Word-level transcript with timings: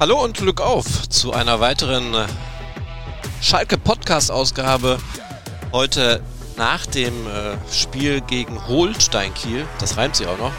Hallo 0.00 0.24
und 0.24 0.38
Glück 0.38 0.62
auf 0.62 1.10
zu 1.10 1.34
einer 1.34 1.60
weiteren 1.60 2.14
äh, 2.14 2.26
Schalke 3.42 3.76
Podcast 3.76 4.30
Ausgabe. 4.30 4.98
Heute 5.72 6.22
nach 6.56 6.86
dem 6.86 7.26
äh, 7.26 7.58
Spiel 7.70 8.22
gegen 8.22 8.66
Holstein 8.66 9.34
Kiel. 9.34 9.66
Das 9.78 9.98
reimt 9.98 10.16
sich 10.16 10.26
auch 10.26 10.38
noch. 10.38 10.54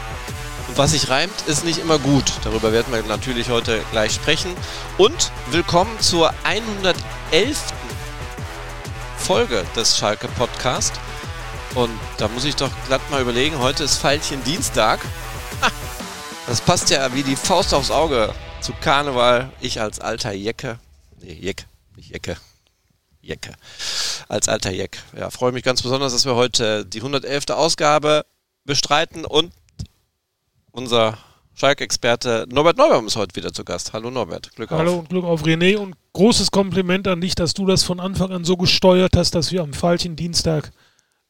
Und 0.68 0.78
was 0.78 0.92
sich 0.92 1.08
reimt, 1.08 1.34
ist 1.48 1.64
nicht 1.64 1.78
immer 1.78 1.98
gut. 1.98 2.32
Darüber 2.44 2.70
werden 2.70 2.94
wir 2.94 3.02
natürlich 3.02 3.50
heute 3.50 3.80
gleich 3.90 4.12
sprechen. 4.14 4.54
Und 4.96 5.32
willkommen 5.50 5.98
zur 5.98 6.32
111. 6.44 6.94
Folge 9.18 9.64
des 9.74 9.98
Schalke 9.98 10.28
Podcast. 10.28 10.94
Und 11.74 11.90
da 12.18 12.28
muss 12.28 12.44
ich 12.44 12.54
doch 12.54 12.70
glatt 12.86 13.10
mal 13.10 13.20
überlegen, 13.20 13.58
heute 13.58 13.82
ist 13.82 13.96
Feilchen 13.96 14.44
Dienstag. 14.44 15.00
Das 16.46 16.60
passt 16.60 16.90
ja 16.90 17.12
wie 17.12 17.24
die 17.24 17.36
Faust 17.36 17.74
aufs 17.74 17.90
Auge 17.90 18.32
zu 18.62 18.72
Karneval. 18.74 19.50
Ich 19.60 19.80
als 19.80 19.98
alter 19.98 20.30
Jecke, 20.32 20.78
nee, 21.20 21.32
Jeck, 21.32 21.66
nicht 21.96 22.10
Jecke, 22.10 22.36
Jecke, 23.20 23.54
als 24.28 24.48
alter 24.48 24.70
Jeck. 24.70 25.02
Ja, 25.18 25.30
freue 25.30 25.50
mich 25.50 25.64
ganz 25.64 25.82
besonders, 25.82 26.12
dass 26.12 26.24
wir 26.26 26.36
heute 26.36 26.86
die 26.86 26.98
111. 26.98 27.50
Ausgabe 27.50 28.24
bestreiten 28.64 29.24
und 29.24 29.52
unser 30.70 31.18
Schalk-Experte 31.54 32.46
Norbert 32.50 32.76
Neubaum 32.76 33.08
ist 33.08 33.16
heute 33.16 33.34
wieder 33.34 33.52
zu 33.52 33.64
Gast. 33.64 33.94
Hallo 33.94 34.12
Norbert, 34.12 34.54
Glück 34.54 34.70
auf. 34.70 34.78
Hallo 34.78 34.98
und 35.00 35.08
Glück 35.08 35.24
auf 35.24 35.42
René 35.42 35.76
und 35.76 35.96
großes 36.12 36.52
Kompliment 36.52 37.08
an 37.08 37.20
dich, 37.20 37.34
dass 37.34 37.54
du 37.54 37.66
das 37.66 37.82
von 37.82 37.98
Anfang 37.98 38.30
an 38.30 38.44
so 38.44 38.56
gesteuert 38.56 39.16
hast, 39.16 39.34
dass 39.34 39.50
wir 39.50 39.62
am 39.62 39.72
falschen 39.72 40.14
Dienstag 40.14 40.70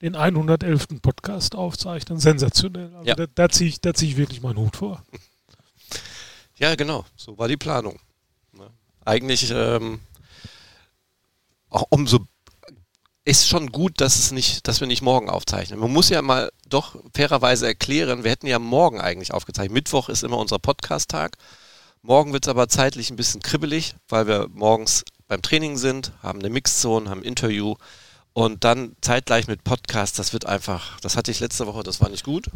den 0.02 0.16
111. 0.16 1.00
Podcast 1.00 1.54
aufzeichnen. 1.54 2.18
Sensationell. 2.18 2.94
Also 2.94 3.08
ja. 3.08 3.14
da, 3.14 3.24
da 3.34 3.48
ziehe 3.48 3.70
ich, 3.70 3.80
zieh 3.80 4.06
ich 4.06 4.16
wirklich 4.18 4.42
meinen 4.42 4.58
Hut 4.58 4.76
vor. 4.76 5.02
Ja, 6.62 6.76
genau. 6.76 7.04
So 7.16 7.36
war 7.38 7.48
die 7.48 7.56
Planung. 7.56 7.98
Ne? 8.52 8.70
Eigentlich 9.04 9.50
ähm, 9.50 9.98
auch 11.68 11.86
umso 11.90 12.20
ist 13.24 13.48
schon 13.48 13.72
gut, 13.72 14.00
dass 14.00 14.16
es 14.16 14.30
nicht, 14.30 14.68
dass 14.68 14.78
wir 14.78 14.86
nicht 14.86 15.02
morgen 15.02 15.28
aufzeichnen. 15.28 15.80
Man 15.80 15.92
muss 15.92 16.08
ja 16.08 16.22
mal 16.22 16.52
doch 16.68 16.94
fairerweise 17.16 17.66
erklären, 17.66 18.22
wir 18.22 18.30
hätten 18.30 18.46
ja 18.46 18.60
morgen 18.60 19.00
eigentlich 19.00 19.34
aufgezeichnet. 19.34 19.72
Mittwoch 19.72 20.08
ist 20.08 20.22
immer 20.22 20.38
unser 20.38 20.60
Podcast-Tag. 20.60 21.36
Morgen 22.00 22.32
wird 22.32 22.46
es 22.46 22.48
aber 22.48 22.68
zeitlich 22.68 23.10
ein 23.10 23.16
bisschen 23.16 23.42
kribbelig, 23.42 23.96
weil 24.08 24.28
wir 24.28 24.46
morgens 24.52 25.04
beim 25.26 25.42
Training 25.42 25.76
sind, 25.76 26.12
haben 26.22 26.38
eine 26.38 26.50
Mixzone, 26.50 27.10
haben 27.10 27.22
ein 27.22 27.26
Interview 27.26 27.74
und 28.34 28.62
dann 28.62 28.94
zeitgleich 29.00 29.48
mit 29.48 29.64
Podcast. 29.64 30.20
Das 30.20 30.32
wird 30.32 30.46
einfach, 30.46 31.00
das 31.00 31.16
hatte 31.16 31.32
ich 31.32 31.40
letzte 31.40 31.66
Woche, 31.66 31.82
das 31.82 32.00
war 32.00 32.08
nicht 32.08 32.22
gut. 32.22 32.50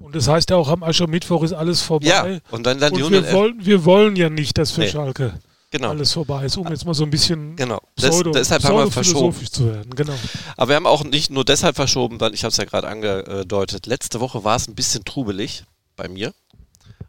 Und 0.00 0.16
das 0.16 0.28
heißt 0.28 0.50
ja 0.50 0.56
auch, 0.56 0.68
am 0.68 0.82
Aschermittwoch 0.82 1.42
ist 1.42 1.52
alles 1.52 1.82
vorbei. 1.82 2.06
Ja, 2.06 2.38
und 2.50 2.66
dann, 2.66 2.78
dann 2.80 2.92
und 2.92 3.10
wir 3.10 3.32
wollen, 3.32 3.64
wir 3.64 3.84
wollen 3.84 4.16
ja 4.16 4.30
nicht, 4.30 4.58
dass 4.58 4.72
für 4.72 4.80
nee. 4.80 4.88
Schalke 4.88 5.34
genau. 5.70 5.90
alles 5.90 6.12
vorbei 6.12 6.44
ist, 6.44 6.56
um 6.56 6.66
jetzt 6.68 6.84
mal 6.84 6.94
so 6.94 7.04
ein 7.04 7.10
bisschen 7.10 7.56
genau. 7.56 7.80
Pseudo, 7.96 8.32
das, 8.32 8.48
deshalb 8.48 8.64
haben 8.64 8.78
wir 8.78 8.90
verschoben. 8.90 9.46
zu 9.46 9.66
werden. 9.66 9.94
Genau. 9.94 10.14
Aber 10.56 10.68
wir 10.68 10.76
haben 10.76 10.86
auch 10.86 11.04
nicht 11.04 11.30
nur 11.30 11.44
deshalb 11.44 11.76
verschoben, 11.76 12.20
weil 12.20 12.34
ich 12.34 12.44
habe 12.44 12.50
es 12.50 12.56
ja 12.56 12.64
gerade 12.64 12.88
angedeutet, 12.88 13.86
letzte 13.86 14.20
Woche 14.20 14.44
war 14.44 14.56
es 14.56 14.68
ein 14.68 14.74
bisschen 14.74 15.04
trubelig 15.04 15.64
bei 15.96 16.08
mir. 16.08 16.32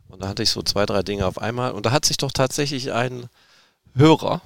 Und 0.07 0.21
da 0.21 0.27
hatte 0.27 0.43
ich 0.43 0.49
so 0.49 0.61
zwei, 0.61 0.85
drei 0.85 1.03
Dinge 1.03 1.25
auf 1.25 1.41
einmal. 1.41 1.71
Und 1.71 1.85
da 1.85 1.91
hat 1.91 2.05
sich 2.05 2.17
doch 2.17 2.31
tatsächlich 2.31 2.91
ein 2.91 3.29
Hörer, 3.95 4.41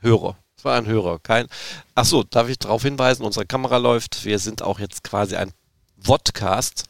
Hörer, 0.00 0.36
es 0.56 0.64
war 0.64 0.76
ein 0.76 0.86
Hörer, 0.86 1.18
kein. 1.18 1.46
Ach 1.94 2.04
so, 2.04 2.22
darf 2.22 2.48
ich 2.48 2.58
darauf 2.58 2.82
hinweisen, 2.82 3.24
unsere 3.24 3.46
Kamera 3.46 3.76
läuft. 3.76 4.24
Wir 4.24 4.38
sind 4.38 4.62
auch 4.62 4.78
jetzt 4.78 5.04
quasi 5.04 5.36
ein 5.36 5.52
Vodcast. 6.00 6.84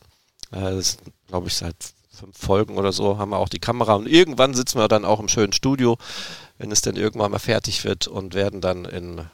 Äh, 0.53 0.81
glaube 1.29 1.49
ich, 1.49 1.55
seit 1.55 1.75
fünf 2.17 2.39
Folgen 2.39 2.79
oder 2.79 2.93
so 2.93 3.19
haben 3.19 3.31
wir 3.31 3.39
auch 3.39 3.49
die 3.49 3.59
Kamera 3.59 3.95
und 3.95 4.07
irgendwann 4.07 4.55
sitzen 4.55 4.79
wir 4.79 4.89
dann 4.89 5.05
auch 5.05 5.21
im 5.21 5.29
schönen 5.29 5.53
Studio, 5.53 5.99
wenn 6.59 6.73
es 6.73 6.81
denn 6.81 6.97
irgendwann 6.97 7.31
mal 7.31 7.39
fertig 7.39 7.85
wird 7.85 8.09
und 8.09 8.35
werden 8.35 8.61
dann 8.61 8.85
in 8.87 9.27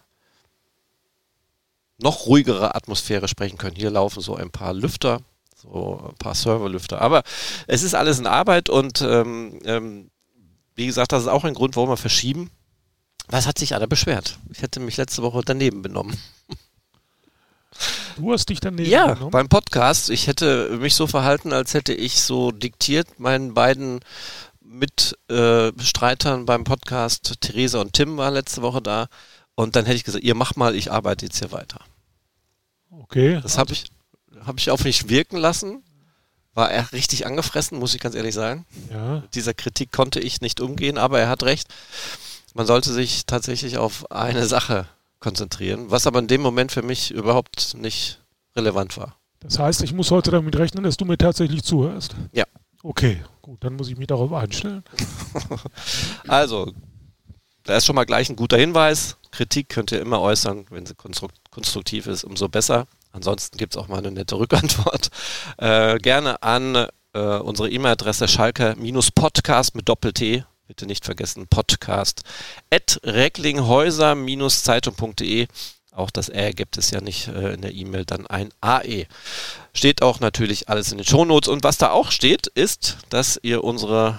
noch 1.99 2.27
ruhigere 2.27 2.75
Atmosphäre 2.75 3.28
sprechen 3.28 3.59
können. 3.59 3.77
Hier 3.77 3.91
laufen 3.91 4.21
so 4.21 4.34
ein 4.34 4.50
paar 4.50 4.75
Lüfter, 4.75 5.21
so 5.55 6.09
ein 6.09 6.17
paar 6.17 6.34
Serverlüfter. 6.34 7.00
Aber 7.00 7.23
es 7.69 7.84
ist 7.84 7.94
alles 7.94 8.19
in 8.19 8.27
Arbeit 8.27 8.69
und 8.69 9.00
ähm, 9.03 9.61
ähm, 9.65 10.11
wie 10.75 10.87
gesagt, 10.87 11.12
das 11.12 11.23
ist 11.23 11.29
auch 11.29 11.44
ein 11.44 11.55
Grund, 11.55 11.77
warum 11.77 11.91
wir 11.91 11.97
verschieben. 11.97 12.50
Was 13.29 13.47
hat 13.47 13.59
sich 13.59 13.75
einer 13.75 13.87
beschwert? 13.87 14.39
Ich 14.50 14.62
hätte 14.62 14.81
mich 14.81 14.97
letzte 14.97 15.23
Woche 15.23 15.43
daneben 15.44 15.83
benommen. 15.83 16.17
Du 18.16 18.33
hast 18.33 18.49
dich 18.49 18.60
daneben 18.60 18.88
Ja, 18.91 19.15
genommen? 19.15 19.31
beim 19.31 19.49
Podcast. 19.49 20.10
Ich 20.10 20.27
hätte 20.27 20.69
mich 20.81 20.94
so 20.94 21.06
verhalten, 21.06 21.53
als 21.53 21.75
hätte 21.75 21.94
ich 21.94 22.21
so 22.21 22.50
diktiert 22.50 23.19
meinen 23.19 23.55
beiden 23.55 24.00
Mitstreitern 24.60 26.43
äh, 26.43 26.44
beim 26.44 26.65
Podcast. 26.65 27.34
Theresa 27.41 27.81
und 27.81 27.93
Tim 27.94 28.16
waren 28.16 28.34
letzte 28.34 28.62
Woche 28.62 28.82
da. 28.82 29.06
Und 29.55 29.77
dann 29.77 29.84
hätte 29.84 29.97
ich 29.97 30.05
gesagt, 30.05 30.25
ihr 30.25 30.34
macht 30.34 30.56
mal, 30.56 30.75
ich 30.75 30.91
arbeite 30.91 31.27
jetzt 31.27 31.38
hier 31.38 31.53
weiter. 31.53 31.81
Okay. 32.91 33.41
Das 33.43 33.59
habe 33.59 33.72
ich, 33.72 33.84
hab 34.44 34.59
ich 34.59 34.71
auf 34.71 34.84
mich 34.84 35.09
wirken 35.09 35.37
lassen. 35.37 35.82
War 36.55 36.71
er 36.71 36.93
richtig 36.93 37.25
angefressen, 37.27 37.78
muss 37.78 37.94
ich 37.94 38.00
ganz 38.00 38.15
ehrlich 38.15 38.34
sagen. 38.34 38.66
Ja. 38.91 39.21
Mit 39.21 39.34
dieser 39.34 39.55
Kritik 39.55 39.91
konnte 39.91 40.21
ich 40.21 40.43
nicht 40.43 40.61
umgehen, 40.61 40.99
aber 40.99 41.19
er 41.19 41.28
hat 41.31 41.43
recht. 41.44 41.69
Man 42.53 42.66
sollte 42.66 42.93
sich 42.93 43.25
tatsächlich 43.25 43.78
auf 43.78 44.11
eine 44.11 44.44
Sache 44.44 44.87
konzentrieren, 45.22 45.91
was 45.91 46.06
aber 46.06 46.19
in 46.19 46.27
dem 46.27 46.43
Moment 46.43 46.72
für 46.72 46.83
mich 46.83 47.10
überhaupt 47.10 47.75
nicht 47.78 48.21
relevant 48.55 48.99
war. 48.99 49.16
Das 49.41 49.59
heißt, 49.59 49.83
ich 49.83 49.93
muss 49.93 50.10
heute 50.10 50.31
damit 50.31 50.56
rechnen, 50.59 50.84
dass 50.84 50.97
du 50.97 51.05
mir 51.05 51.16
tatsächlich 51.16 51.62
zuhörst? 51.62 52.15
Ja. 52.33 52.44
Okay, 52.83 53.22
gut, 53.41 53.62
dann 53.65 53.77
muss 53.77 53.88
ich 53.88 53.97
mich 53.97 54.09
darauf 54.09 54.32
einstellen. 54.32 54.82
also, 56.28 56.72
da 57.62 57.77
ist 57.77 57.87
schon 57.87 57.94
mal 57.94 58.05
gleich 58.05 58.28
ein 58.28 58.37
guter 58.37 58.56
Hinweis. 58.59 59.16
Kritik 59.31 59.69
könnt 59.69 59.93
ihr 59.93 60.00
immer 60.00 60.21
äußern, 60.21 60.66
wenn 60.71 60.84
sie 60.84 60.94
konstruktiv 60.94 62.09
ist, 62.09 62.25
umso 62.25 62.49
besser. 62.49 62.87
Ansonsten 63.12 63.56
gibt 63.56 63.75
es 63.75 63.81
auch 63.81 63.88
mal 63.88 63.99
eine 63.99 64.11
nette 64.11 64.37
Rückantwort. 64.37 65.11
Äh, 65.59 65.99
gerne 65.99 66.43
an 66.43 66.88
äh, 67.12 67.21
unsere 67.21 67.71
E-Mail-Adresse 67.71 68.27
schalke-podcast 68.27 69.77
mit 69.77 69.88
Doppel-T 69.88 70.44
bitte 70.72 70.87
nicht 70.87 71.05
vergessen, 71.05 71.49
Podcast 71.49 72.22
at 72.71 72.99
recklinghäuser-zeitung.de. 73.05 75.49
Auch 75.91 76.10
das 76.10 76.31
R 76.31 76.55
gibt 76.55 76.78
es 76.78 76.91
ja 76.91 77.03
nicht 77.03 77.28
äh, 77.28 77.53
in 77.53 77.60
der 77.60 77.75
E-Mail, 77.75 78.06
dann 78.06 78.27
ein 78.27 78.49
AE. 78.62 79.05
Steht 79.75 80.00
auch 80.00 80.21
natürlich 80.21 80.71
alles 80.71 80.91
in 80.91 80.97
den 80.97 81.06
Shownotes. 81.06 81.50
Und 81.50 81.62
was 81.62 81.77
da 81.77 81.91
auch 81.91 82.11
steht, 82.11 82.47
ist, 82.47 82.97
dass 83.11 83.38
ihr 83.43 83.62
unsere 83.62 84.19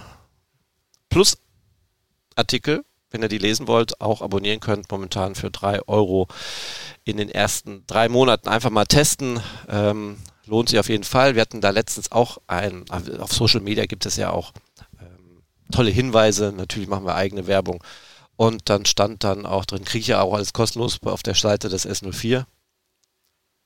Plus-Artikel, 1.10 2.86
wenn 3.10 3.24
ihr 3.24 3.30
die 3.30 3.40
lesen 3.40 3.68
wollt, 3.68 4.00
auch 4.00 4.22
abonnieren 4.22 4.60
könnt. 4.60 4.92
Momentan 4.92 5.34
für 5.34 5.50
drei 5.50 5.82
Euro 5.88 6.28
in 7.04 7.18
den 7.18 7.30
ersten 7.30 7.84
drei 7.88 8.10
Monaten 8.10 8.48
einfach 8.48 8.70
mal 8.70 8.86
testen. 8.86 9.42
Ähm, 9.70 10.18
lohnt 10.46 10.70
sich 10.70 10.78
auf 10.78 10.90
jeden 10.90 11.04
Fall. 11.04 11.34
Wir 11.34 11.42
hatten 11.42 11.62
da 11.62 11.72
letztens 11.72 12.12
auch 12.12 12.38
ein, 12.46 12.86
auf 12.92 13.34
Social 13.34 13.62
Media 13.62 13.88
gibt 13.88 14.06
es 14.06 14.18
ja 14.18 14.30
auch 14.30 14.54
tolle 15.74 15.90
Hinweise. 15.92 16.54
Natürlich 16.56 16.88
machen 16.88 17.06
wir 17.06 17.16
eigene 17.16 17.48
Werbung. 17.48 17.84
Und 18.36 18.70
dann 18.70 18.86
stand 18.86 19.24
dann 19.24 19.46
auch 19.46 19.66
drin, 19.66 19.86
kriege 19.86 20.02
ich 20.02 20.08
ja 20.08 20.22
auch 20.22 20.34
alles 20.34 20.54
kostenlos 20.54 21.00
auf 21.04 21.24
der 21.24 21.36
Seite 21.36 21.70
des 21.70 21.88
S04. 21.88 22.46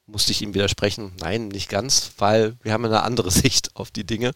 Musste 0.06 0.32
ich 0.32 0.42
ihm 0.42 0.54
widersprechen? 0.54 1.14
Nein, 1.20 1.50
nicht 1.50 1.70
ganz, 1.70 2.12
weil 2.18 2.58
wir 2.64 2.74
haben 2.74 2.86
eine 2.86 3.04
andere 3.04 3.32
Sicht 3.44 3.76
auf 3.76 3.92
die 3.92 4.06
Dinge. 4.06 4.32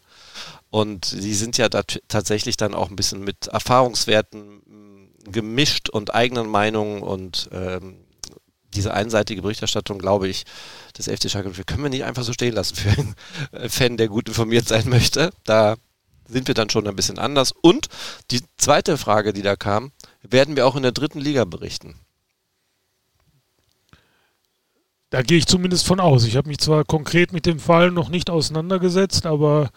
Und 0.69 1.05
sie 1.05 1.33
sind 1.33 1.57
ja 1.57 1.69
tatsächlich 1.69 2.57
dann 2.57 2.73
auch 2.73 2.89
ein 2.89 2.95
bisschen 2.95 3.23
mit 3.23 3.47
Erfahrungswerten 3.47 4.61
mm, 4.65 5.31
gemischt 5.31 5.89
und 5.89 6.13
eigenen 6.13 6.47
Meinungen 6.47 7.01
und 7.01 7.49
ähm, 7.51 7.97
diese 8.73 8.93
einseitige 8.93 9.41
Berichterstattung, 9.41 9.99
glaube 9.99 10.29
ich, 10.29 10.45
des 10.97 11.07
FC 11.07 11.29
Schalke, 11.29 11.51
können 11.65 11.83
wir 11.83 11.89
nicht 11.89 12.05
einfach 12.05 12.23
so 12.23 12.31
stehen 12.31 12.53
lassen 12.53 12.75
für 12.75 12.89
einen 12.89 13.15
Fan, 13.69 13.97
der 13.97 14.07
gut 14.07 14.29
informiert 14.29 14.67
sein 14.67 14.87
möchte. 14.87 15.31
Da 15.43 15.75
sind 16.31 16.47
wir 16.47 16.55
dann 16.55 16.69
schon 16.69 16.87
ein 16.87 16.95
bisschen 16.95 17.19
anders. 17.19 17.53
Und 17.61 17.87
die 18.31 18.41
zweite 18.57 18.97
Frage, 18.97 19.33
die 19.33 19.41
da 19.41 19.55
kam, 19.55 19.91
werden 20.21 20.55
wir 20.55 20.65
auch 20.65 20.75
in 20.75 20.83
der 20.83 20.91
dritten 20.91 21.19
Liga 21.19 21.45
berichten? 21.45 21.95
Da 25.09 25.21
gehe 25.21 25.37
ich 25.37 25.45
zumindest 25.45 25.85
von 25.85 25.99
aus. 25.99 26.25
Ich 26.25 26.37
habe 26.37 26.47
mich 26.47 26.59
zwar 26.59 26.85
konkret 26.85 27.33
mit 27.33 27.45
dem 27.45 27.59
Fall 27.59 27.91
noch 27.91 28.07
nicht 28.07 28.29
auseinandergesetzt, 28.29 29.25
aber 29.25 29.69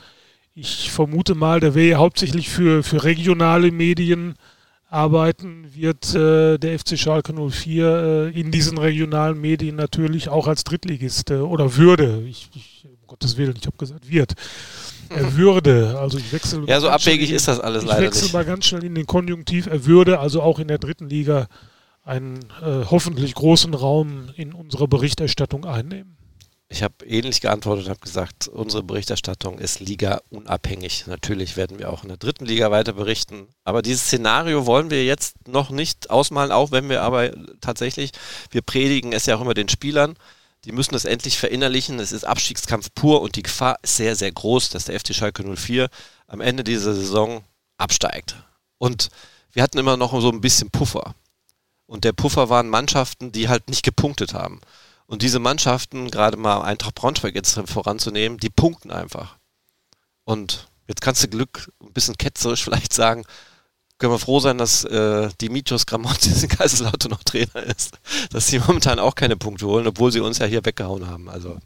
ich 0.55 0.93
vermute 0.93 1.35
mal, 1.35 1.59
der 1.59 1.75
ja 1.75 1.99
hauptsächlich 1.99 2.49
für, 2.49 2.85
für 2.85 3.03
regionale 3.03 3.73
Medien 3.73 4.37
arbeiten, 4.89 5.75
wird 5.75 6.15
äh, 6.15 6.57
der 6.57 6.79
FC 6.79 6.97
Schalke 6.97 7.33
04 7.33 8.33
äh, 8.33 8.41
in 8.41 8.53
diesen 8.53 8.79
regionalen 8.79 9.41
Medien 9.41 9.75
natürlich 9.75 10.29
auch 10.29 10.47
als 10.47 10.63
Drittligist 10.63 11.33
äh, 11.33 11.35
oder 11.35 11.77
würde, 11.77 12.23
ich, 12.29 12.49
ich, 12.55 12.87
um 12.89 13.07
Gottes 13.09 13.37
Willen, 13.37 13.57
ich 13.59 13.67
habe 13.67 13.77
gesagt, 13.77 14.09
wird, 14.09 14.35
er 15.15 15.37
würde, 15.37 15.99
also 15.99 16.19
ich 16.19 16.33
wechsle. 16.33 16.65
Ja, 16.67 16.81
so 16.81 16.89
abwegig 16.89 17.31
ist 17.31 17.49
das 17.49 17.61
alles 17.61 17.85
leider 17.85 18.01
nicht. 18.01 18.15
Ich 18.15 18.23
wechsle 18.23 18.39
mal 18.39 18.45
ganz 18.45 18.67
schnell 18.67 18.85
in 18.85 18.95
den 18.95 19.07
Konjunktiv. 19.07 19.67
Er 19.67 19.87
würde 19.87 20.21
also 20.21 20.43
auch 20.43 20.59
in 20.59 20.69
der 20.69 20.79
dritten 20.79 21.09
Liga 21.09 21.49
einen 22.05 22.41
äh, 22.63 22.85
hoffentlich 22.91 23.35
großen 23.35 23.75
Raum 23.75 24.29
in 24.37 24.53
unserer 24.53 24.89
Berichterstattung 24.89 25.65
einnehmen. 25.65 26.17
ich 26.69 26.83
habe 26.83 27.07
ähnlich 27.07 27.41
geantwortet 27.41 27.87
und 27.87 27.91
habe 27.91 28.01
gesagt, 28.01 28.49
unsere 28.49 28.83
Berichterstattung 28.83 29.59
ist 29.59 29.81
Liga 29.81 30.21
unabhängig. 30.29 31.07
Natürlich 31.07 31.57
werden 31.57 31.79
wir 31.79 31.91
auch 31.91 32.03
in 32.03 32.09
der 32.09 32.19
dritten 32.19 32.45
Liga 32.45 32.71
weiter 32.71 32.93
berichten. 32.93 33.47
Aber 33.65 33.81
dieses 33.81 34.03
Szenario 34.03 34.67
wollen 34.67 34.91
wir 34.91 35.05
jetzt 35.05 35.49
noch 35.49 35.71
nicht 35.71 36.11
ausmalen, 36.11 36.53
auch 36.53 36.73
wenn 36.73 36.89
wir 36.89 37.03
aber 37.03 37.31
tatsächlich, 37.61 38.11
wir 38.51 38.63
predigen 38.63 39.13
es 39.13 39.27
ja 39.27 39.37
auch 39.37 39.41
immer 39.41 39.55
den 39.55 39.69
Spielern, 39.69 40.17
die 40.65 40.73
müssen 40.73 40.93
das 40.93 41.05
endlich 41.05 41.39
verinnerlichen. 41.39 41.99
Es 41.99 42.13
ist 42.13 42.25
Abstiegskampf 42.25 42.91
pur 42.95 43.21
und 43.21 43.37
die 43.37 43.43
Gefahr 43.43 43.79
ist 43.83 43.97
sehr, 43.97 44.17
sehr 44.17 44.33
groß, 44.33 44.71
dass 44.71 44.87
der 44.87 44.99
FC 44.99 45.15
Schalke 45.15 45.45
04 45.45 45.89
am 46.27 46.41
Ende 46.41 46.65
dieser 46.65 46.95
Saison 46.95 47.45
absteigt. 47.77 48.37
Und 48.79 49.11
wir 49.53 49.63
hatten 49.63 49.79
immer 49.79 49.97
noch 49.97 50.19
so 50.21 50.31
ein 50.31 50.41
bisschen 50.41 50.71
Puffer. 50.71 51.15
Und 51.87 52.05
der 52.05 52.13
Puffer 52.13 52.49
waren 52.49 52.69
Mannschaften, 52.69 53.31
die 53.31 53.49
halt 53.49 53.69
nicht 53.69 53.85
gepunktet 53.85 54.33
haben. 54.35 54.61
Und 55.07 55.23
diese 55.23 55.39
Mannschaften, 55.39 56.11
gerade 56.11 56.37
mal 56.37 56.63
Eintracht 56.63 56.95
Braunschweig 56.95 57.35
jetzt 57.35 57.61
voranzunehmen, 57.67 58.39
die 58.39 58.51
punkten 58.51 58.91
einfach. 58.91 59.37
Und 60.25 60.69
jetzt 60.89 61.03
kannst 61.03 61.23
du 61.23 61.29
Glück, 61.29 61.71
ein 61.81 61.93
bisschen 61.93 62.17
ketzerisch 62.17 62.65
vielleicht 62.65 62.93
sagen, 62.93 63.25
können 64.05 64.17
wir 64.17 64.19
froh 64.19 64.39
sein, 64.39 64.59
dass 64.59 64.85
äh, 64.85 65.31
Dimitrios 65.41 65.87
Gramotzis 65.87 66.43
in 66.43 66.51
Kaiserslautern 66.51 67.11
noch 67.11 67.25
Trainer 67.25 67.63
ist. 67.63 67.97
Dass 68.31 68.49
sie 68.49 68.59
momentan 68.59 68.99
auch 68.99 69.15
keine 69.15 69.39
Punkte 69.39 69.67
holen, 69.67 69.87
obwohl 69.87 70.13
sie 70.13 70.21
uns 70.21 70.37
ja 70.37 70.45
hier 70.45 70.63
weggehauen 70.63 71.07
haben. 71.09 71.31
Also 71.31 71.59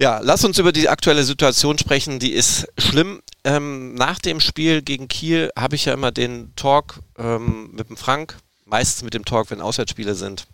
ja, 0.00 0.18
lass 0.20 0.44
uns 0.44 0.58
über 0.58 0.72
die 0.72 0.88
aktuelle 0.88 1.22
Situation 1.22 1.78
sprechen. 1.78 2.18
Die 2.18 2.32
ist 2.32 2.66
schlimm. 2.76 3.22
Ähm, 3.44 3.94
nach 3.94 4.18
dem 4.18 4.40
Spiel 4.40 4.82
gegen 4.82 5.06
Kiel 5.06 5.52
habe 5.56 5.76
ich 5.76 5.84
ja 5.84 5.94
immer 5.94 6.10
den 6.10 6.52
Talk 6.56 6.98
ähm, 7.18 7.70
mit 7.70 7.88
dem 7.88 7.96
Frank, 7.96 8.36
meistens 8.64 9.04
mit 9.04 9.14
dem 9.14 9.24
Talk, 9.24 9.52
wenn 9.52 9.60
Auswärtsspiele 9.60 10.16
sind. 10.16 10.48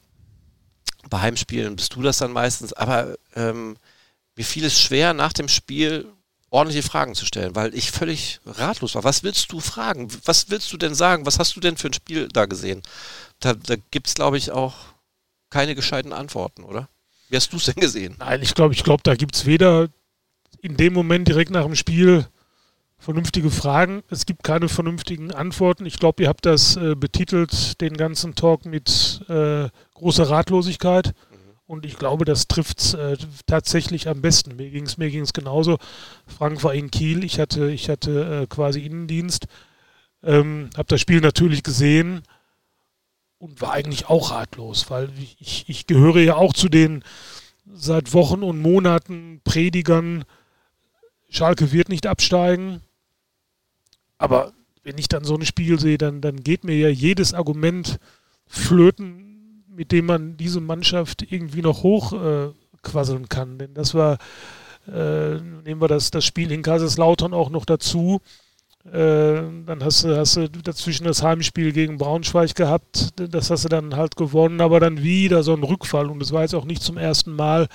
Bei 1.08 1.20
Heimspielen 1.20 1.76
bist 1.76 1.94
du 1.94 2.02
das 2.02 2.18
dann 2.18 2.32
meistens, 2.32 2.74
aber 2.74 3.16
ähm, 3.34 3.78
mir 4.36 4.44
fiel 4.44 4.66
es 4.66 4.78
schwer, 4.78 5.14
nach 5.14 5.32
dem 5.32 5.48
Spiel 5.48 6.12
ordentliche 6.50 6.86
Fragen 6.86 7.14
zu 7.14 7.24
stellen, 7.24 7.54
weil 7.54 7.74
ich 7.74 7.90
völlig 7.90 8.40
ratlos 8.44 8.94
war. 8.94 9.04
Was 9.04 9.22
willst 9.22 9.52
du 9.52 9.60
fragen? 9.60 10.08
Was 10.24 10.50
willst 10.50 10.72
du 10.72 10.76
denn 10.76 10.94
sagen? 10.94 11.26
Was 11.26 11.38
hast 11.38 11.54
du 11.56 11.60
denn 11.60 11.76
für 11.76 11.88
ein 11.88 11.94
Spiel 11.94 12.28
da 12.28 12.46
gesehen? 12.46 12.82
Da, 13.38 13.54
da 13.54 13.76
gibt 13.90 14.08
es, 14.08 14.14
glaube 14.14 14.36
ich, 14.36 14.50
auch 14.50 14.74
keine 15.48 15.74
gescheiten 15.74 16.12
Antworten, 16.12 16.64
oder? 16.64 16.88
Wie 17.28 17.36
hast 17.36 17.52
du 17.52 17.56
es 17.56 17.64
denn 17.64 17.76
gesehen? 17.76 18.16
Nein, 18.18 18.42
ich 18.42 18.54
glaube, 18.54 18.74
ich 18.74 18.82
glaube, 18.82 19.02
da 19.04 19.14
gibt 19.14 19.36
es 19.36 19.46
weder 19.46 19.88
in 20.60 20.76
dem 20.76 20.92
Moment 20.92 21.28
direkt 21.28 21.50
nach 21.50 21.64
dem 21.64 21.76
Spiel 21.76 22.26
vernünftige 22.98 23.50
Fragen. 23.50 24.02
Es 24.10 24.26
gibt 24.26 24.44
keine 24.44 24.68
vernünftigen 24.68 25.32
Antworten. 25.32 25.86
Ich 25.86 25.98
glaube, 25.98 26.22
ihr 26.22 26.28
habt 26.28 26.44
das 26.44 26.76
äh, 26.76 26.94
betitelt, 26.94 27.80
den 27.80 27.96
ganzen 27.96 28.34
Talk 28.34 28.66
mit 28.66 29.22
äh, 29.28 29.68
großer 29.94 30.28
Ratlosigkeit. 30.28 31.14
Und 31.70 31.86
ich 31.86 31.98
glaube, 31.98 32.24
das 32.24 32.48
trifft 32.48 32.80
es 32.80 32.94
äh, 32.94 33.16
tatsächlich 33.46 34.08
am 34.08 34.20
besten. 34.20 34.56
Mir 34.56 34.70
ging 34.70 34.86
es 34.86 34.96
mir 34.98 35.08
ging's 35.08 35.32
genauso. 35.32 35.78
Frank 36.26 36.64
war 36.64 36.74
in 36.74 36.90
Kiel, 36.90 37.22
ich 37.22 37.38
hatte, 37.38 37.70
ich 37.70 37.88
hatte 37.88 38.42
äh, 38.42 38.46
quasi 38.48 38.80
Innendienst. 38.80 39.46
Ähm, 40.24 40.70
habe 40.76 40.88
das 40.88 41.00
Spiel 41.00 41.20
natürlich 41.20 41.62
gesehen 41.62 42.22
und 43.38 43.60
war 43.60 43.70
eigentlich 43.70 44.08
auch 44.08 44.32
ratlos, 44.32 44.90
weil 44.90 45.10
ich, 45.38 45.64
ich 45.68 45.86
gehöre 45.86 46.18
ja 46.18 46.34
auch 46.34 46.54
zu 46.54 46.68
den 46.68 47.04
seit 47.72 48.14
Wochen 48.14 48.42
und 48.42 48.60
Monaten 48.60 49.40
Predigern, 49.44 50.24
Schalke 51.28 51.70
wird 51.70 51.88
nicht 51.88 52.08
absteigen. 52.08 52.80
Aber 54.18 54.54
wenn 54.82 54.98
ich 54.98 55.06
dann 55.06 55.22
so 55.22 55.36
ein 55.36 55.46
Spiel 55.46 55.78
sehe, 55.78 55.98
dann, 55.98 56.20
dann 56.20 56.42
geht 56.42 56.64
mir 56.64 56.76
ja 56.76 56.88
jedes 56.88 57.32
Argument 57.32 58.00
flöten, 58.48 59.29
mit 59.80 59.92
dem 59.92 60.04
man 60.04 60.36
diese 60.36 60.60
Mannschaft 60.60 61.32
irgendwie 61.32 61.62
noch 61.62 61.82
hochquasseln 61.82 63.24
äh, 63.24 63.28
kann. 63.28 63.56
Denn 63.56 63.72
das 63.72 63.94
war, 63.94 64.18
äh, 64.86 65.36
nehmen 65.36 65.80
wir 65.80 65.88
das, 65.88 66.10
das 66.10 66.26
Spiel 66.26 66.52
in 66.52 66.60
Kaiserslautern 66.60 67.32
auch 67.32 67.48
noch 67.48 67.64
dazu. 67.64 68.20
Äh, 68.84 69.40
dann 69.64 69.78
hast 69.80 70.04
du, 70.04 70.14
hast 70.18 70.36
du 70.36 70.48
dazwischen 70.48 71.04
das 71.04 71.22
Heimspiel 71.22 71.72
gegen 71.72 71.96
Braunschweig 71.96 72.54
gehabt. 72.54 73.08
Das 73.16 73.48
hast 73.48 73.64
du 73.64 73.68
dann 73.70 73.96
halt 73.96 74.16
gewonnen, 74.16 74.60
aber 74.60 74.80
dann 74.80 75.02
wieder 75.02 75.42
so 75.42 75.54
ein 75.54 75.62
Rückfall. 75.62 76.10
Und 76.10 76.20
das 76.20 76.32
war 76.32 76.42
jetzt 76.42 76.54
auch 76.54 76.66
nicht 76.66 76.82
zum 76.82 76.98
ersten 76.98 77.32
Mal. 77.32 77.66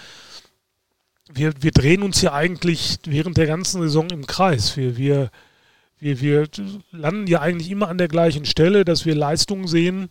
Wir, 1.34 1.54
wir 1.60 1.72
drehen 1.72 2.04
uns 2.04 2.22
ja 2.22 2.34
eigentlich 2.34 3.00
während 3.07 3.38
der 3.38 3.48
ganzen 3.48 3.81
Saison 3.81 4.12
im 4.12 4.28
Kreis. 4.28 4.78
Wir, 4.78 4.96
wir 4.96 5.31
wir, 5.98 6.22
wir 6.22 6.48
landen 6.92 7.25
ja 7.25 7.42
eigentlich 7.42 7.72
immer 7.72 7.88
an 7.88 7.98
der 7.98 8.10
gleichen 8.10 8.46
Stelle, 8.46 8.86
dass 8.86 9.06
wir 9.06 9.16
Leistungen 9.16 9.66
sehen, 9.68 10.10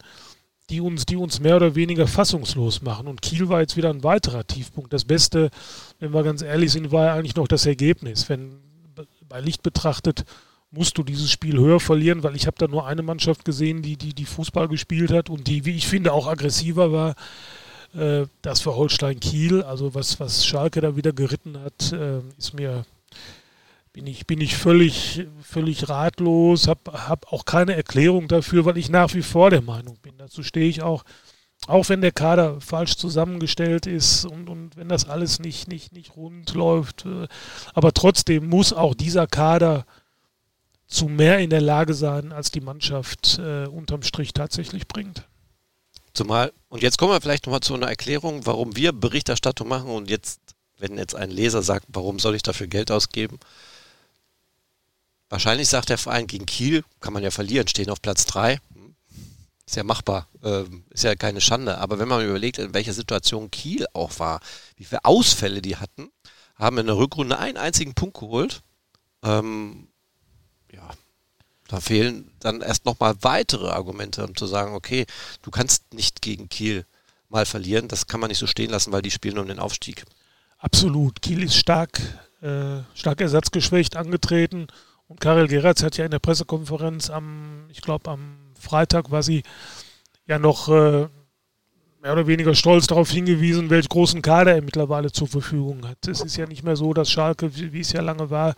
die 0.71 0.81
uns, 0.81 1.05
die 1.05 1.17
uns 1.17 1.41
mehr 1.41 1.57
oder 1.57 1.75
weniger 1.75 2.07
fassungslos 2.07 2.83
machen. 2.83 3.07
Und 3.07 3.23
Kiel 3.23 3.49
war 3.49 3.61
jetzt 3.61 3.77
wieder 3.77 3.91
ein 3.91 4.03
weiterer 4.03 4.47
Tiefpunkt. 4.47 4.93
Das 4.93 5.05
Beste, 5.05 5.51
wenn 5.99 6.15
wir 6.15 6.23
ganz 6.23 6.43
ehrlich 6.43 6.73
sind, 6.73 6.91
war 6.91 7.07
ja 7.07 7.15
eigentlich 7.15 7.37
noch 7.37 7.49
das 7.49 7.67
Ergebnis. 7.67 8.29
Wenn 8.29 8.61
bei 9.29 9.41
Licht 9.41 9.63
betrachtet, 9.63 10.25
musst 10.71 10.99
du 10.99 11.03
dieses 11.03 11.31
Spiel 11.31 11.59
höher 11.59 11.81
verlieren, 11.81 12.23
weil 12.23 12.35
ich 12.35 12.47
habe 12.47 12.57
da 12.59 12.67
nur 12.67 12.87
eine 12.87 13.03
Mannschaft 13.03 13.45
gesehen, 13.45 13.83
die, 13.83 13.97
die, 13.97 14.15
die 14.15 14.25
Fußball 14.25 14.69
gespielt 14.69 15.13
hat 15.13 15.31
und 15.31 15.47
die, 15.47 15.65
wie 15.65 15.77
ich 15.77 15.87
finde, 15.87 16.13
auch 16.13 16.27
aggressiver 16.27 16.93
war. 16.93 17.15
Äh, 17.95 18.27
das 18.43 18.65
war 18.67 18.75
Holstein 18.75 19.21
Kiel. 19.21 19.63
Also 19.63 19.95
was, 19.95 20.19
was 20.19 20.47
Schalke 20.47 20.81
da 20.81 20.97
wieder 20.97 21.13
geritten 21.13 21.59
hat, 21.61 21.93
äh, 21.93 22.21
ist 22.39 22.55
mir 22.55 22.85
bin 23.95 24.09
ich, 24.09 24.27
bin 24.27 24.41
ich 24.41 24.57
völlig, 24.57 25.25
völlig 25.41 25.89
ratlos, 25.89 26.67
habe 26.67 27.09
hab 27.09 27.33
auch 27.33 27.45
keine 27.45 27.77
Erklärung 27.77 28.27
dafür, 28.27 28.65
weil 28.65 28.77
ich 28.77 28.91
nach 28.91 29.15
wie 29.15 29.23
vor 29.23 29.51
der 29.51 29.63
Meinung 29.63 29.97
bin. 30.03 30.19
Dazu 30.19 30.43
stehe 30.43 30.69
ich 30.69 30.83
auch, 30.83 31.05
auch 31.69 31.89
wenn 31.89 32.01
der 32.01 32.11
Kader 32.11 32.61
falsch 32.61 32.97
zusammengestellt 32.97 33.87
ist 33.87 34.25
und, 34.27 34.51
und 34.51 34.77
wenn 34.77 34.89
das 34.89 35.09
alles 35.09 35.39
nicht, 35.39 35.69
nicht, 35.69 35.93
nicht 35.93 36.17
rund 36.17 36.55
läuft. 36.55 37.07
Äh, 37.07 37.29
aber 37.73 37.95
trotzdem 37.95 38.49
muss 38.49 38.73
auch 38.73 38.95
dieser 38.95 39.29
Kader 39.29 39.87
zu 40.89 41.07
mehr 41.07 41.39
in 41.39 41.51
der 41.51 41.61
Lage 41.61 41.95
sein, 41.95 42.33
als 42.33 42.51
die 42.51 42.61
Mannschaft 42.61 43.39
äh, 43.39 43.67
unterm 43.67 44.03
Strich 44.03 44.33
tatsächlich 44.33 44.89
bringt. 44.89 45.29
Zumal, 46.15 46.53
und 46.69 46.83
jetzt 46.83 46.99
kommen 46.99 47.13
wir 47.13 47.21
vielleicht 47.21 47.47
nochmal 47.47 47.61
zu 47.61 47.75
einer 47.75 47.89
Erklärung, 47.89 48.45
warum 48.45 48.75
wir 48.75 48.93
Berichterstattung 48.93 49.69
machen 49.69 49.91
und 49.91 50.11
jetzt, 50.11 50.41
wenn 50.79 50.99
jetzt 50.99 51.15
ein 51.15 51.31
Leser 51.31 51.63
sagt, 51.63 51.87
warum 51.89 52.19
soll 52.19 52.35
ich 52.35 52.43
dafür 52.43 52.67
Geld 52.67 52.91
ausgeben? 52.91 53.39
Wahrscheinlich 55.35 55.67
sagt 55.69 55.89
der 55.89 55.99
Verein 55.99 56.29
gegen 56.29 56.47
Kiel, 56.47 56.85
kann 57.01 57.13
man 57.13 57.25
ja 57.25 57.33
verlieren, 57.33 57.67
stehen 57.67 57.91
auf 57.91 58.01
Platz 58.01 58.25
3. 58.27 58.61
Ist 59.67 59.75
ja 59.75 59.83
machbar, 59.83 60.29
ähm, 60.45 60.85
ist 60.91 61.03
ja 61.03 61.17
keine 61.17 61.41
Schande. 61.41 61.79
Aber 61.79 61.99
wenn 61.99 62.07
man 62.07 62.25
überlegt, 62.25 62.59
in 62.59 62.73
welcher 62.73 62.93
Situation 62.93 63.51
Kiel 63.51 63.85
auch 63.95 64.21
war, 64.21 64.39
wie 64.77 64.85
viele 64.85 65.05
Ausfälle 65.05 65.61
die 65.61 65.77
hatten, 65.77 66.13
haben 66.55 66.79
in 66.79 66.87
der 66.87 66.97
Rückrunde 66.97 67.37
einen 67.37 67.57
einzigen 67.57 67.95
Punkt 67.95 68.21
geholt. 68.21 68.63
Ähm, 69.25 69.89
ja, 70.73 70.89
da 71.67 71.81
fehlen 71.81 72.31
dann 72.39 72.61
erst 72.61 72.85
nochmal 72.85 73.17
weitere 73.23 73.71
Argumente, 73.71 74.25
um 74.25 74.37
zu 74.37 74.47
sagen, 74.47 74.73
okay, 74.73 75.05
du 75.43 75.51
kannst 75.51 75.95
nicht 75.95 76.23
gegen 76.23 76.49
Kiel 76.49 76.87
mal 77.29 77.45
verlieren. 77.45 77.89
Das 77.89 78.07
kann 78.07 78.21
man 78.21 78.29
nicht 78.29 78.39
so 78.39 78.47
stehen 78.47 78.71
lassen, 78.71 78.93
weil 78.93 79.03
die 79.03 79.11
spielen 79.11 79.39
um 79.39 79.49
den 79.49 79.59
Aufstieg. 79.59 80.05
Absolut. 80.59 81.23
Kiel 81.23 81.43
ist 81.43 81.57
stark, 81.57 82.01
äh, 82.41 82.83
stark 82.95 83.21
ersatzgeschwächt 83.21 83.97
angetreten 83.97 84.69
und 85.09 85.21
Karel 85.21 85.49
Geratz 85.49 85.83
hat 85.83 85.97
ja 85.97 86.05
in 86.05 86.11
der 86.11 86.19
Pressekonferenz 86.19 87.11
am, 87.11 87.67
ich 87.71 87.83
glaube 87.83 88.11
am 88.11 88.37
Freitag 88.59 89.11
war 89.11 89.23
sie 89.23 89.43
ja 90.27 90.39
noch 90.39 90.69
äh, 90.69 91.09
mehr 92.03 92.13
oder 92.13 92.27
weniger 92.27 92.55
stolz 92.55 92.87
darauf 92.87 93.11
hingewiesen, 93.11 93.71
welch 93.71 93.89
großen 93.89 94.23
Kader 94.23 94.55
er 94.55 94.63
mittlerweile 94.63 95.11
zur 95.13 95.29
Verfügung 95.29 95.87
hat. 95.89 96.07
Es 96.07 96.21
ist 96.21 96.37
ja 96.37 96.47
nicht 96.47 96.63
mehr 96.63 96.77
so, 96.77 96.93
dass 96.95 97.11
Schalke, 97.11 97.57
wie, 97.57 97.73
wie 97.73 97.81
es 97.81 97.93
ja 97.93 98.03
lange 98.03 98.31
war, 98.31 98.55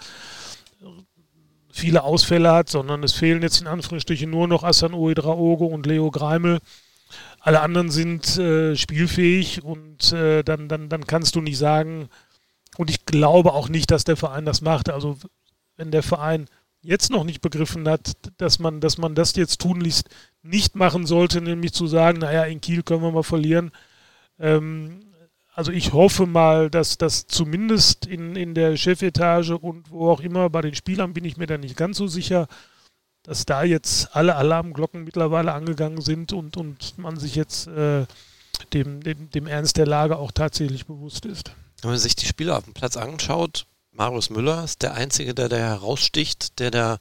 viele 1.73 2.03
Ausfälle 2.03 2.50
hat, 2.53 2.71
sondern 2.71 3.03
es 3.03 3.12
fehlen 3.12 3.43
jetzt 3.43 3.61
in 3.61 3.67
Anführungsstrichen 3.67 4.31
nur 4.31 4.49
noch 4.49 4.65
Asan 4.65 4.95
Uedraogo 4.95 5.67
und 5.67 5.87
Leo 5.87 6.11
Greimel. 6.11 6.59
Alle 7.38 7.61
anderen 7.61 7.91
sind 7.91 8.38
äh, 8.38 8.75
spielfähig 8.75 9.62
und 9.62 10.12
äh, 10.12 10.43
dann, 10.43 10.69
dann, 10.69 10.88
dann 10.88 11.07
kannst 11.07 11.37
du 11.37 11.41
nicht 11.41 11.59
sagen, 11.59 12.09
und 12.79 12.91
ich 12.91 13.07
glaube 13.07 13.53
auch 13.53 13.69
nicht, 13.69 13.91
dass 13.91 14.05
der 14.05 14.17
Verein 14.17 14.45
das 14.45 14.61
macht. 14.61 14.91
Also 14.91 15.19
wenn 15.76 15.90
der 15.90 16.02
Verein 16.02 16.47
jetzt 16.83 17.11
noch 17.11 17.25
nicht 17.25 17.40
begriffen 17.40 17.88
hat, 17.88 18.12
dass 18.38 18.59
man, 18.59 18.80
dass 18.80 18.99
man 18.99 19.14
das 19.14 19.35
jetzt 19.37 19.61
tunlichst 19.61 20.09
nicht 20.42 20.76
machen 20.76 21.06
sollte, 21.06 21.40
nämlich 21.40 21.73
zu 21.73 21.87
sagen, 21.87 22.18
naja, 22.18 22.45
in 22.45 22.61
Kiel 22.61 22.83
können 22.83 23.02
wir 23.02 23.11
mal 23.11 23.23
verlieren. 23.23 23.73
Ähm, 24.38 25.00
also 25.52 25.73
ich 25.73 25.92
hoffe 25.92 26.26
mal, 26.26 26.71
dass 26.71 26.99
das 26.99 27.26
zumindest 27.26 28.06
in, 28.06 28.37
in 28.37 28.54
der 28.54 28.76
Chefetage 28.76 29.50
und 29.50 29.90
wo 29.90 30.11
auch 30.11 30.21
immer, 30.21 30.50
bei 30.50 30.61
den 30.61 30.75
Spielern 30.75 31.14
bin 31.14 31.25
ich 31.25 31.38
mir 31.38 31.47
da 31.47 31.59
nicht 31.59 31.76
ganz 31.76 31.97
so 31.97 32.06
sicher, 32.06 32.47
dass 33.23 33.47
da 33.47 33.64
jetzt 33.64 34.14
alle 34.14 34.37
Alarmglocken 34.37 35.02
mittlerweile 35.02 35.52
angegangen 35.52 36.00
sind 36.00 36.33
und, 36.33 36.56
und 36.56 36.99
man 36.99 37.16
sich 37.18 37.35
jetzt 37.35 37.66
äh, 37.66 38.06
dem, 38.73 39.02
dem, 39.02 39.30
dem 39.30 39.47
Ernst 39.47 39.78
der 39.78 39.87
Lage 39.87 40.18
auch 40.18 40.30
tatsächlich 40.30 40.87
bewusst 40.87 41.25
ist. 41.26 41.50
Wenn 41.83 41.90
man 41.90 41.99
sich 41.99 42.14
die 42.14 42.26
Spieler 42.26 42.59
auf 42.59 42.64
dem 42.64 42.75
Platz 42.75 42.97
anschaut, 42.97 43.66
Marius 43.97 44.31
Müller 44.31 44.65
ist 44.65 44.83
der 44.83 44.95
Einzige, 44.95 45.35
der 45.35 45.49
da 45.49 45.57
heraussticht, 45.57 46.59
der 46.59 46.71
da 46.71 46.99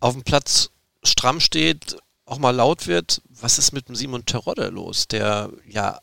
auf 0.00 0.14
dem 0.14 0.22
Platz 0.22 0.70
stramm 1.02 1.40
steht, 1.40 1.96
auch 2.24 2.38
mal 2.38 2.54
laut 2.54 2.86
wird. 2.86 3.22
Was 3.28 3.58
ist 3.58 3.72
mit 3.72 3.88
dem 3.88 3.94
Simon 3.94 4.26
Terodde 4.26 4.68
los, 4.68 5.08
der 5.08 5.50
ja 5.68 6.00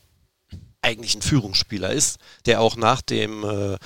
eigentlich 0.81 1.15
ein 1.15 1.21
Führungsspieler 1.21 1.91
ist, 1.91 2.19
der 2.45 2.61
auch 2.61 2.75
nach 2.75 3.01
dem 3.01 3.43
äh, 3.43 3.77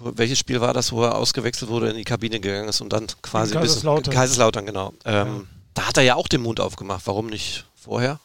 welches 0.00 0.38
Spiel 0.38 0.60
war 0.60 0.74
das, 0.74 0.92
wo 0.92 1.04
er 1.04 1.14
ausgewechselt 1.14 1.70
wurde, 1.70 1.90
in 1.90 1.96
die 1.96 2.04
Kabine 2.04 2.40
gegangen 2.40 2.68
ist 2.68 2.80
und 2.80 2.92
dann 2.92 3.06
quasi 3.22 3.54
in 3.54 3.60
Kaiserslautern. 3.60 4.02
Bisschen, 4.02 4.14
Kaiserslautern, 4.14 4.66
genau. 4.66 4.92
Ähm, 5.04 5.26
ja. 5.26 5.42
Da 5.74 5.88
hat 5.88 5.96
er 5.96 6.02
ja 6.02 6.14
auch 6.16 6.28
den 6.28 6.42
Mund 6.42 6.60
aufgemacht. 6.60 7.06
Warum 7.06 7.26
nicht 7.26 7.64
vorher? 7.74 8.20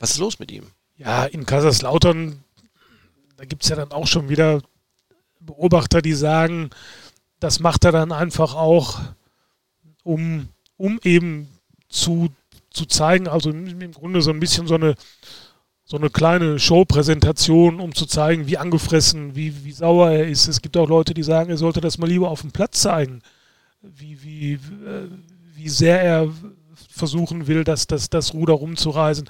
Was 0.00 0.10
ist 0.12 0.18
los 0.18 0.38
mit 0.38 0.50
ihm? 0.50 0.66
Ja, 0.96 1.24
in 1.24 1.46
Kaiserslautern, 1.46 2.42
da 3.36 3.44
gibt 3.44 3.62
es 3.62 3.68
ja 3.68 3.76
dann 3.76 3.92
auch 3.92 4.06
schon 4.06 4.28
wieder 4.28 4.62
Beobachter, 5.44 6.02
die 6.02 6.14
sagen, 6.14 6.70
das 7.40 7.60
macht 7.60 7.84
er 7.84 7.92
dann 7.92 8.12
einfach 8.12 8.54
auch, 8.54 9.00
um, 10.04 10.48
um 10.76 11.00
eben 11.04 11.48
zu, 11.88 12.30
zu 12.70 12.86
zeigen, 12.86 13.28
also 13.28 13.50
im 13.50 13.92
Grunde 13.92 14.22
so 14.22 14.30
ein 14.30 14.40
bisschen 14.40 14.66
so 14.66 14.74
eine 14.74 14.94
so 15.84 15.98
eine 15.98 16.08
kleine 16.08 16.58
Showpräsentation, 16.58 17.78
um 17.78 17.94
zu 17.94 18.06
zeigen, 18.06 18.46
wie 18.46 18.56
angefressen, 18.56 19.36
wie, 19.36 19.62
wie 19.62 19.72
sauer 19.72 20.10
er 20.10 20.26
ist. 20.26 20.48
Es 20.48 20.62
gibt 20.62 20.76
auch 20.78 20.88
Leute, 20.88 21.12
die 21.12 21.22
sagen, 21.22 21.50
er 21.50 21.58
sollte 21.58 21.82
das 21.82 21.98
mal 21.98 22.08
lieber 22.08 22.30
auf 22.30 22.40
dem 22.40 22.50
Platz 22.50 22.80
zeigen, 22.80 23.20
wie, 23.82 24.22
wie, 24.22 24.52
äh, 24.54 25.08
wie 25.54 25.68
sehr 25.68 26.02
er 26.02 26.28
versuchen 26.88 27.46
will, 27.46 27.62
das, 27.62 27.86
das, 27.86 28.08
das 28.08 28.32
Ruder 28.32 28.54
rumzureisen. 28.54 29.28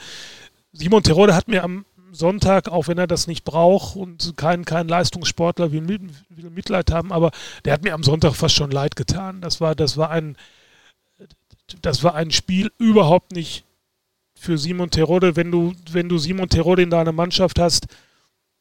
Simon 0.73 1.03
Terode 1.03 1.35
hat 1.35 1.49
mir 1.49 1.65
am 1.65 1.85
Sonntag, 2.15 2.69
auch 2.69 2.89
wenn 2.89 2.99
er 2.99 3.07
das 3.07 3.27
nicht 3.27 3.45
braucht 3.45 3.97
und 3.97 4.35
kein, 4.37 4.65
kein 4.65 4.89
Leistungssportler 4.89 5.73
will, 5.73 5.89
will 5.89 6.51
Mitleid 6.51 6.91
haben, 6.91 7.13
aber 7.13 7.31
der 7.65 7.73
hat 7.73 7.83
mir 7.83 7.95
am 7.95 8.03
Sonntag 8.03 8.35
fast 8.35 8.55
schon 8.55 8.71
leid 8.71 8.97
getan. 8.97 9.41
Das 9.41 9.61
war, 9.61 9.75
das 9.75 9.97
war 9.97 10.11
ein, 10.11 10.37
das 11.81 12.05
war 12.05 12.15
ein 12.15 12.31
Spiel 12.31 12.71
überhaupt 12.79 13.33
nicht 13.33 13.65
für 14.35 14.59
Simon 14.59 14.91
Terode. 14.91 15.37
Wenn 15.37 15.51
du, 15.51 15.73
wenn 15.91 16.09
du 16.09 16.19
Simon 16.19 16.49
Terode 16.49 16.83
in 16.83 16.91
deiner 16.91 17.13
Mannschaft 17.13 17.59
hast, 17.59 17.87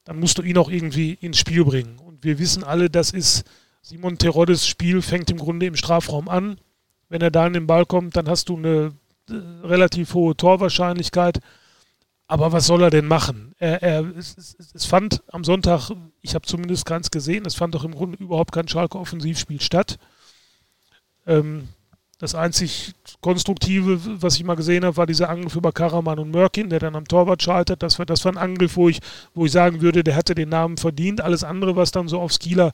dann 0.03 0.19
musst 0.19 0.37
du 0.37 0.41
ihn 0.43 0.57
auch 0.57 0.69
irgendwie 0.69 1.13
ins 1.13 1.37
Spiel 1.37 1.65
bringen. 1.65 1.99
Und 1.99 2.23
wir 2.23 2.39
wissen 2.39 2.63
alle, 2.63 2.89
das 2.89 3.11
ist 3.11 3.43
Simon 3.81 4.17
Terodes 4.17 4.67
Spiel 4.67 5.01
fängt 5.01 5.31
im 5.31 5.37
Grunde 5.37 5.65
im 5.65 5.75
Strafraum 5.75 6.29
an. 6.29 6.57
Wenn 7.09 7.21
er 7.21 7.31
da 7.31 7.47
in 7.47 7.53
den 7.53 7.67
Ball 7.67 7.85
kommt, 7.85 8.15
dann 8.15 8.29
hast 8.29 8.49
du 8.49 8.57
eine 8.57 8.93
äh, 9.29 9.33
relativ 9.65 10.13
hohe 10.13 10.35
Torwahrscheinlichkeit. 10.37 11.39
Aber 12.31 12.53
was 12.53 12.65
soll 12.65 12.81
er 12.81 12.89
denn 12.89 13.07
machen? 13.07 13.53
Er, 13.59 13.83
er, 13.83 14.15
es, 14.15 14.55
es, 14.73 14.85
fand 14.85 15.21
am 15.33 15.43
Sonntag, 15.43 15.91
ich 16.21 16.33
habe 16.33 16.47
zumindest 16.47 16.85
keins 16.85 17.11
gesehen, 17.11 17.45
es 17.45 17.55
fand 17.55 17.75
doch 17.75 17.83
im 17.83 17.93
Grunde 17.93 18.23
überhaupt 18.23 18.53
kein 18.53 18.69
Schalke-Offensivspiel 18.69 19.59
statt. 19.59 19.99
Ähm, 21.27 21.67
das 22.19 22.33
einzig 22.33 22.93
Konstruktive, 23.19 23.99
was 24.21 24.37
ich 24.37 24.45
mal 24.45 24.55
gesehen 24.55 24.85
habe, 24.85 24.95
war 24.95 25.07
dieser 25.07 25.27
Angriff 25.29 25.57
über 25.57 25.73
Karaman 25.73 26.19
und 26.19 26.31
Mörkin, 26.31 26.69
der 26.69 26.79
dann 26.79 26.95
am 26.95 27.05
Torwart 27.05 27.43
scheitert. 27.43 27.83
Das 27.83 27.99
war, 27.99 28.05
das 28.05 28.23
war 28.23 28.31
ein 28.31 28.37
Angriff, 28.37 28.77
wo 28.77 28.87
ich, 28.87 29.01
wo 29.33 29.45
ich 29.45 29.51
sagen 29.51 29.81
würde, 29.81 30.01
der 30.01 30.15
hatte 30.15 30.33
den 30.33 30.47
Namen 30.47 30.77
verdient. 30.77 31.19
Alles 31.19 31.43
andere, 31.43 31.75
was 31.75 31.91
dann 31.91 32.07
so 32.07 32.21
aufs 32.21 32.39
Kieler 32.39 32.71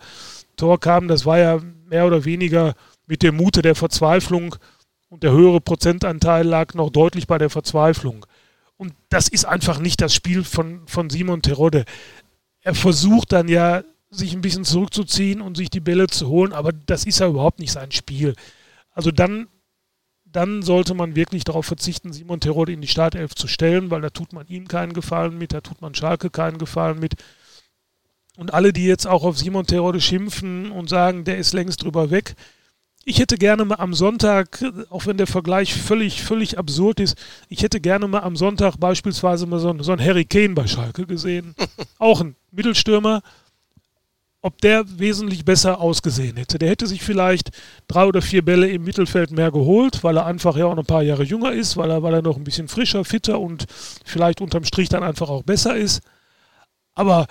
Tor 0.55 0.79
kam, 0.79 1.07
das 1.07 1.25
war 1.25 1.39
ja 1.39 1.59
mehr 1.87 2.05
oder 2.05 2.25
weniger 2.25 2.75
mit 3.07 3.23
dem 3.23 3.37
Mute 3.37 3.63
der 3.63 3.73
Verzweiflung 3.73 4.55
und 5.09 5.23
der 5.23 5.31
höhere 5.31 5.61
Prozentanteil 5.61 6.45
lag 6.45 6.75
noch 6.75 6.91
deutlich 6.91 7.25
bei 7.25 7.39
der 7.39 7.49
Verzweiflung. 7.49 8.27
Und 8.77 8.93
das 9.10 9.27
ist 9.27 9.46
einfach 9.46 9.79
nicht 9.79 10.01
das 10.01 10.13
Spiel 10.13 10.43
von, 10.43 10.88
von 10.88 11.10
Simon 11.10 11.41
Terodde. 11.41 11.86
Er 12.62 12.75
versucht 12.75 13.31
dann 13.31 13.48
ja, 13.48 13.84
sich 14.10 14.34
ein 14.34 14.41
bisschen 14.41 14.63
zurückzuziehen 14.63 15.41
und 15.41 15.57
sich 15.57 15.69
die 15.69 15.79
Bälle 15.79 16.07
zu 16.07 16.27
holen, 16.27 16.53
aber 16.53 16.72
das 16.72 17.05
ist 17.05 17.19
ja 17.19 17.27
überhaupt 17.27 17.60
nicht 17.60 17.72
sein 17.72 17.91
Spiel. 17.91 18.36
Also 18.91 19.12
dann, 19.12 19.48
dann 20.25 20.62
sollte 20.62 20.93
man 20.93 21.15
wirklich 21.15 21.43
darauf 21.43 21.65
verzichten, 21.65 22.13
Simon 22.13 22.39
Terodde 22.39 22.74
in 22.74 22.81
die 22.81 22.88
Startelf 22.88 23.36
zu 23.36 23.48
stellen, 23.48 23.91
weil 23.91 24.01
da 24.01 24.10
tut 24.10 24.34
man 24.34 24.48
ihm 24.48 24.67
keinen 24.67 24.93
Gefallen 24.93 25.38
mit, 25.38 25.53
da 25.53 25.62
tut 25.62 25.81
man 25.81 25.96
Schalke 25.96 26.29
keinen 26.29 26.57
Gefallen 26.57 27.00
mit. 27.00 27.15
Und 28.38 28.53
alle, 28.53 28.72
die 28.72 28.86
jetzt 28.86 29.07
auch 29.07 29.24
auf 29.24 29.38
Simon 29.38 29.65
Terodde 29.65 30.00
schimpfen 30.00 30.72
und 30.72 30.89
sagen, 30.89 31.24
der 31.24 31.38
ist 31.38 31.53
längst 31.53 31.81
drüber 31.81 32.12
weg, 32.12 32.36
ich 33.07 33.19
hätte 33.19 33.37
gerne 33.37 33.63
mal 33.63 33.75
am 33.75 33.93
Sonntag, 33.93 34.61
auch 34.89 35.05
wenn 35.05 35.15
der 35.15 35.27
Vergleich 35.27 35.73
völlig, 35.73 36.21
völlig 36.21 36.57
absurd 36.57 36.99
ist, 36.99 37.17
ich 37.47 37.63
hätte 37.63 37.79
gerne 37.79 38.05
mal 38.05 38.19
am 38.19 38.35
Sonntag 38.35 38.75
beispielsweise 38.77 39.45
mal 39.45 39.59
so, 39.59 39.73
so 39.81 39.93
einen 39.93 40.03
Harry 40.03 40.25
Kane 40.25 40.53
bei 40.53 40.67
Schalke 40.67 41.05
gesehen. 41.05 41.55
auch 41.99 42.19
ein 42.19 42.35
Mittelstürmer, 42.51 43.21
ob 44.41 44.59
der 44.59 44.83
wesentlich 44.99 45.45
besser 45.45 45.79
ausgesehen 45.79 46.35
hätte. 46.35 46.59
Der 46.59 46.69
hätte 46.69 46.85
sich 46.85 47.01
vielleicht 47.01 47.51
drei 47.87 48.05
oder 48.05 48.21
vier 48.21 48.43
Bälle 48.43 48.67
im 48.67 48.83
Mittelfeld 48.83 49.31
mehr 49.31 49.51
geholt, 49.51 50.03
weil 50.03 50.17
er 50.17 50.25
einfach 50.25 50.57
ja 50.57 50.65
auch 50.65 50.75
noch 50.75 50.83
ein 50.83 50.85
paar 50.85 51.01
Jahre 51.01 51.23
jünger 51.23 51.53
ist, 51.53 51.77
weil 51.77 51.89
er, 51.89 52.03
weil 52.03 52.13
er 52.13 52.21
noch 52.21 52.35
ein 52.35 52.43
bisschen 52.43 52.67
frischer, 52.67 53.05
fitter 53.05 53.39
und 53.39 53.67
vielleicht 54.03 54.41
unterm 54.41 54.65
Strich 54.65 54.89
dann 54.89 55.03
einfach 55.03 55.29
auch 55.29 55.43
besser 55.43 55.77
ist. 55.77 56.01
Aber 56.93 57.27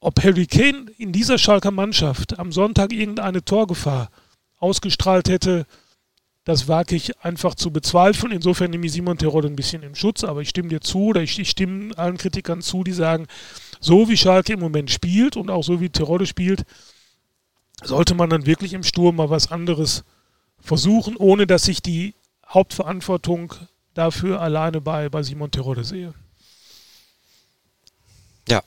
ob 0.00 0.24
Harry 0.24 0.46
Kane 0.46 0.86
in 0.96 1.12
dieser 1.12 1.36
Schalker 1.36 1.70
Mannschaft 1.70 2.38
am 2.38 2.50
Sonntag 2.50 2.94
irgendeine 2.94 3.44
Torgefahr 3.44 4.08
ausgestrahlt 4.62 5.28
hätte, 5.28 5.66
das 6.44 6.66
wage 6.66 6.96
ich 6.96 7.18
einfach 7.20 7.54
zu 7.54 7.70
bezweifeln. 7.70 8.32
Insofern 8.32 8.70
nehme 8.70 8.86
ich 8.86 8.92
Simon 8.92 9.18
Terodde 9.18 9.48
ein 9.48 9.56
bisschen 9.56 9.82
in 9.82 9.94
Schutz, 9.94 10.24
aber 10.24 10.40
ich 10.40 10.48
stimme 10.48 10.68
dir 10.68 10.80
zu 10.80 11.06
oder 11.06 11.22
ich, 11.22 11.38
ich 11.38 11.50
stimme 11.50 11.96
allen 11.96 12.16
Kritikern 12.16 12.62
zu, 12.62 12.82
die 12.82 12.92
sagen, 12.92 13.26
so 13.80 14.08
wie 14.08 14.16
Schalke 14.16 14.54
im 14.54 14.60
Moment 14.60 14.90
spielt 14.90 15.36
und 15.36 15.50
auch 15.50 15.62
so 15.62 15.80
wie 15.80 15.90
Terodde 15.90 16.26
spielt, 16.26 16.64
sollte 17.82 18.14
man 18.14 18.30
dann 18.30 18.46
wirklich 18.46 18.72
im 18.72 18.82
Sturm 18.82 19.16
mal 19.16 19.30
was 19.30 19.50
anderes 19.50 20.04
versuchen, 20.60 21.16
ohne 21.16 21.46
dass 21.46 21.68
ich 21.68 21.82
die 21.82 22.14
Hauptverantwortung 22.48 23.54
dafür 23.94 24.40
alleine 24.40 24.80
bei, 24.80 25.08
bei 25.08 25.22
Simon 25.22 25.50
Terodde 25.50 25.84
sehe. 25.84 26.14
Ja, 28.48 28.62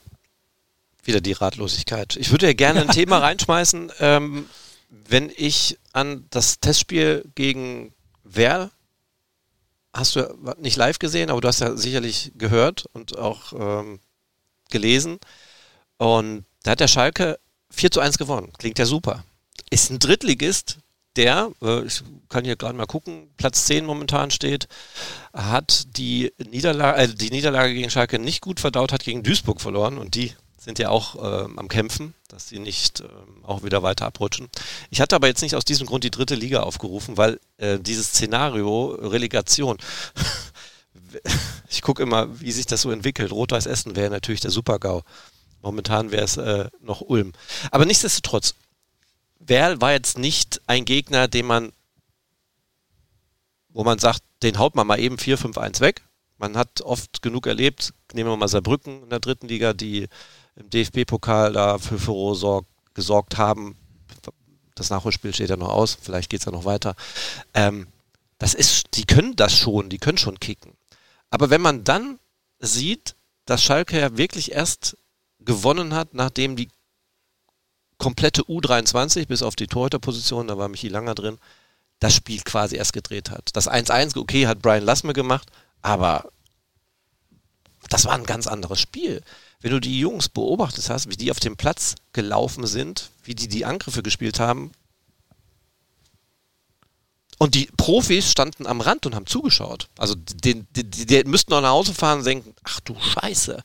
wieder 1.04 1.20
die 1.20 1.32
Ratlosigkeit. 1.32 2.16
Ich 2.16 2.30
würde 2.30 2.46
ja 2.46 2.52
gerne 2.52 2.82
ein 2.82 2.88
Thema 2.92 3.18
reinschmeißen. 3.18 3.92
Ähm, 4.00 4.46
wenn 4.88 5.32
ich 5.36 5.78
an 5.92 6.26
das 6.30 6.60
Testspiel 6.60 7.24
gegen 7.34 7.92
Werl, 8.24 8.70
hast 9.92 10.16
du 10.16 10.36
nicht 10.58 10.76
live 10.76 10.98
gesehen, 10.98 11.30
aber 11.30 11.40
du 11.40 11.48
hast 11.48 11.60
ja 11.60 11.76
sicherlich 11.76 12.32
gehört 12.36 12.86
und 12.92 13.16
auch 13.18 13.52
ähm, 13.52 14.00
gelesen. 14.70 15.18
Und 15.96 16.44
da 16.62 16.72
hat 16.72 16.80
der 16.80 16.88
Schalke 16.88 17.38
4 17.70 17.90
zu 17.90 18.00
1 18.00 18.18
gewonnen. 18.18 18.52
Klingt 18.58 18.78
ja 18.78 18.86
super. 18.86 19.24
Ist 19.70 19.90
ein 19.90 19.98
Drittligist, 19.98 20.78
der, 21.16 21.50
äh, 21.62 21.84
ich 21.84 22.02
kann 22.28 22.44
hier 22.44 22.56
gerade 22.56 22.76
mal 22.76 22.86
gucken, 22.86 23.30
Platz 23.36 23.66
10 23.66 23.86
momentan 23.86 24.30
steht, 24.30 24.68
hat 25.32 25.96
die 25.96 26.32
Niederlage, 26.50 26.98
äh, 26.98 27.08
die 27.08 27.30
Niederlage 27.30 27.74
gegen 27.74 27.90
Schalke 27.90 28.18
nicht 28.18 28.42
gut 28.42 28.60
verdaut, 28.60 28.92
hat 28.92 29.04
gegen 29.04 29.22
Duisburg 29.22 29.60
verloren 29.60 29.98
und 29.98 30.14
die 30.14 30.34
sind 30.66 30.80
ja 30.80 30.88
auch 30.88 31.14
äh, 31.14 31.48
am 31.56 31.68
Kämpfen, 31.68 32.12
dass 32.26 32.48
sie 32.48 32.58
nicht 32.58 32.98
äh, 33.00 33.08
auch 33.44 33.62
wieder 33.62 33.84
weiter 33.84 34.04
abrutschen. 34.04 34.48
Ich 34.90 35.00
hatte 35.00 35.14
aber 35.14 35.28
jetzt 35.28 35.40
nicht 35.42 35.54
aus 35.54 35.64
diesem 35.64 35.86
Grund 35.86 36.02
die 36.02 36.10
dritte 36.10 36.34
Liga 36.34 36.64
aufgerufen, 36.64 37.16
weil 37.16 37.38
äh, 37.58 37.78
dieses 37.78 38.08
Szenario 38.08 38.98
Relegation, 39.00 39.78
ich 41.70 41.82
gucke 41.82 42.02
immer, 42.02 42.40
wie 42.40 42.50
sich 42.50 42.66
das 42.66 42.82
so 42.82 42.90
entwickelt. 42.90 43.30
Rot-Weiß 43.30 43.66
Essen 43.66 43.94
wäre 43.94 44.10
natürlich 44.10 44.40
der 44.40 44.50
Super-GAU. 44.50 45.02
Momentan 45.62 46.10
wäre 46.10 46.24
es 46.24 46.36
äh, 46.36 46.68
noch 46.80 47.00
Ulm. 47.00 47.32
Aber 47.70 47.86
nichtsdestotrotz, 47.86 48.56
Werl 49.38 49.80
war 49.80 49.92
jetzt 49.92 50.18
nicht 50.18 50.60
ein 50.66 50.84
Gegner, 50.84 51.28
den 51.28 51.46
man, 51.46 51.72
wo 53.68 53.84
man 53.84 54.00
sagt, 54.00 54.24
den 54.42 54.58
haut 54.58 54.74
man 54.74 54.88
mal 54.88 54.98
eben 54.98 55.14
4-5-1 55.14 55.78
weg. 55.78 56.02
Man 56.38 56.56
hat 56.56 56.80
oft 56.80 57.22
genug 57.22 57.46
erlebt, 57.46 57.94
nehmen 58.12 58.30
wir 58.30 58.36
mal 58.36 58.48
Saarbrücken 58.48 59.04
in 59.04 59.10
der 59.10 59.20
dritten 59.20 59.46
Liga, 59.46 59.72
die 59.72 60.08
im 60.56 60.70
DFB-Pokal 60.70 61.52
da 61.52 61.78
für 61.78 61.98
Furore 61.98 62.64
gesorgt 62.94 63.36
haben. 63.36 63.76
Das 64.74 64.90
Nachholspiel 64.90 65.34
steht 65.34 65.50
ja 65.50 65.56
noch 65.56 65.68
aus, 65.68 65.96
vielleicht 66.00 66.30
geht 66.30 66.40
es 66.40 66.46
ja 66.46 66.52
noch 66.52 66.64
weiter. 66.64 66.96
Ähm, 67.54 67.86
das 68.38 68.54
ist, 68.54 68.88
die 68.94 69.04
können 69.04 69.36
das 69.36 69.56
schon, 69.56 69.88
die 69.88 69.98
können 69.98 70.18
schon 70.18 70.40
kicken. 70.40 70.72
Aber 71.30 71.50
wenn 71.50 71.60
man 71.60 71.84
dann 71.84 72.18
sieht, 72.58 73.14
dass 73.46 73.62
Schalke 73.62 73.98
ja 73.98 74.16
wirklich 74.16 74.52
erst 74.52 74.96
gewonnen 75.40 75.94
hat, 75.94 76.14
nachdem 76.14 76.56
die 76.56 76.68
komplette 77.98 78.42
U23 78.42 79.26
bis 79.26 79.42
auf 79.42 79.56
die 79.56 79.66
Torhüterposition, 79.66 80.48
da 80.48 80.58
war 80.58 80.68
Michi 80.68 80.88
Langer 80.88 81.14
drin, 81.14 81.38
das 82.00 82.14
Spiel 82.14 82.42
quasi 82.42 82.76
erst 82.76 82.92
gedreht 82.92 83.30
hat. 83.30 83.50
Das 83.54 83.70
1-1, 83.70 84.18
okay, 84.18 84.46
hat 84.46 84.60
Brian 84.60 84.84
Lassme 84.84 85.14
gemacht, 85.14 85.50
aber 85.80 86.30
das 87.88 88.04
war 88.04 88.14
ein 88.14 88.24
ganz 88.24 88.46
anderes 88.46 88.80
Spiel 88.80 89.22
wenn 89.60 89.70
du 89.72 89.80
die 89.80 89.98
Jungs 89.98 90.28
beobachtet 90.28 90.88
hast, 90.90 91.10
wie 91.10 91.16
die 91.16 91.30
auf 91.30 91.40
dem 91.40 91.56
Platz 91.56 91.94
gelaufen 92.12 92.66
sind, 92.66 93.10
wie 93.24 93.34
die 93.34 93.48
die 93.48 93.64
Angriffe 93.64 94.02
gespielt 94.02 94.38
haben, 94.38 94.72
und 97.38 97.54
die 97.54 97.68
Profis 97.76 98.30
standen 98.30 98.66
am 98.66 98.80
Rand 98.80 99.04
und 99.04 99.14
haben 99.14 99.26
zugeschaut. 99.26 99.88
Also 99.98 100.14
die, 100.14 100.64
die, 100.70 100.84
die 100.84 101.24
müssten 101.24 101.52
noch 101.52 101.60
nach 101.60 101.70
Hause 101.70 101.92
fahren 101.92 102.20
und 102.20 102.26
denken, 102.26 102.54
ach 102.64 102.80
du 102.80 102.96
Scheiße. 102.98 103.62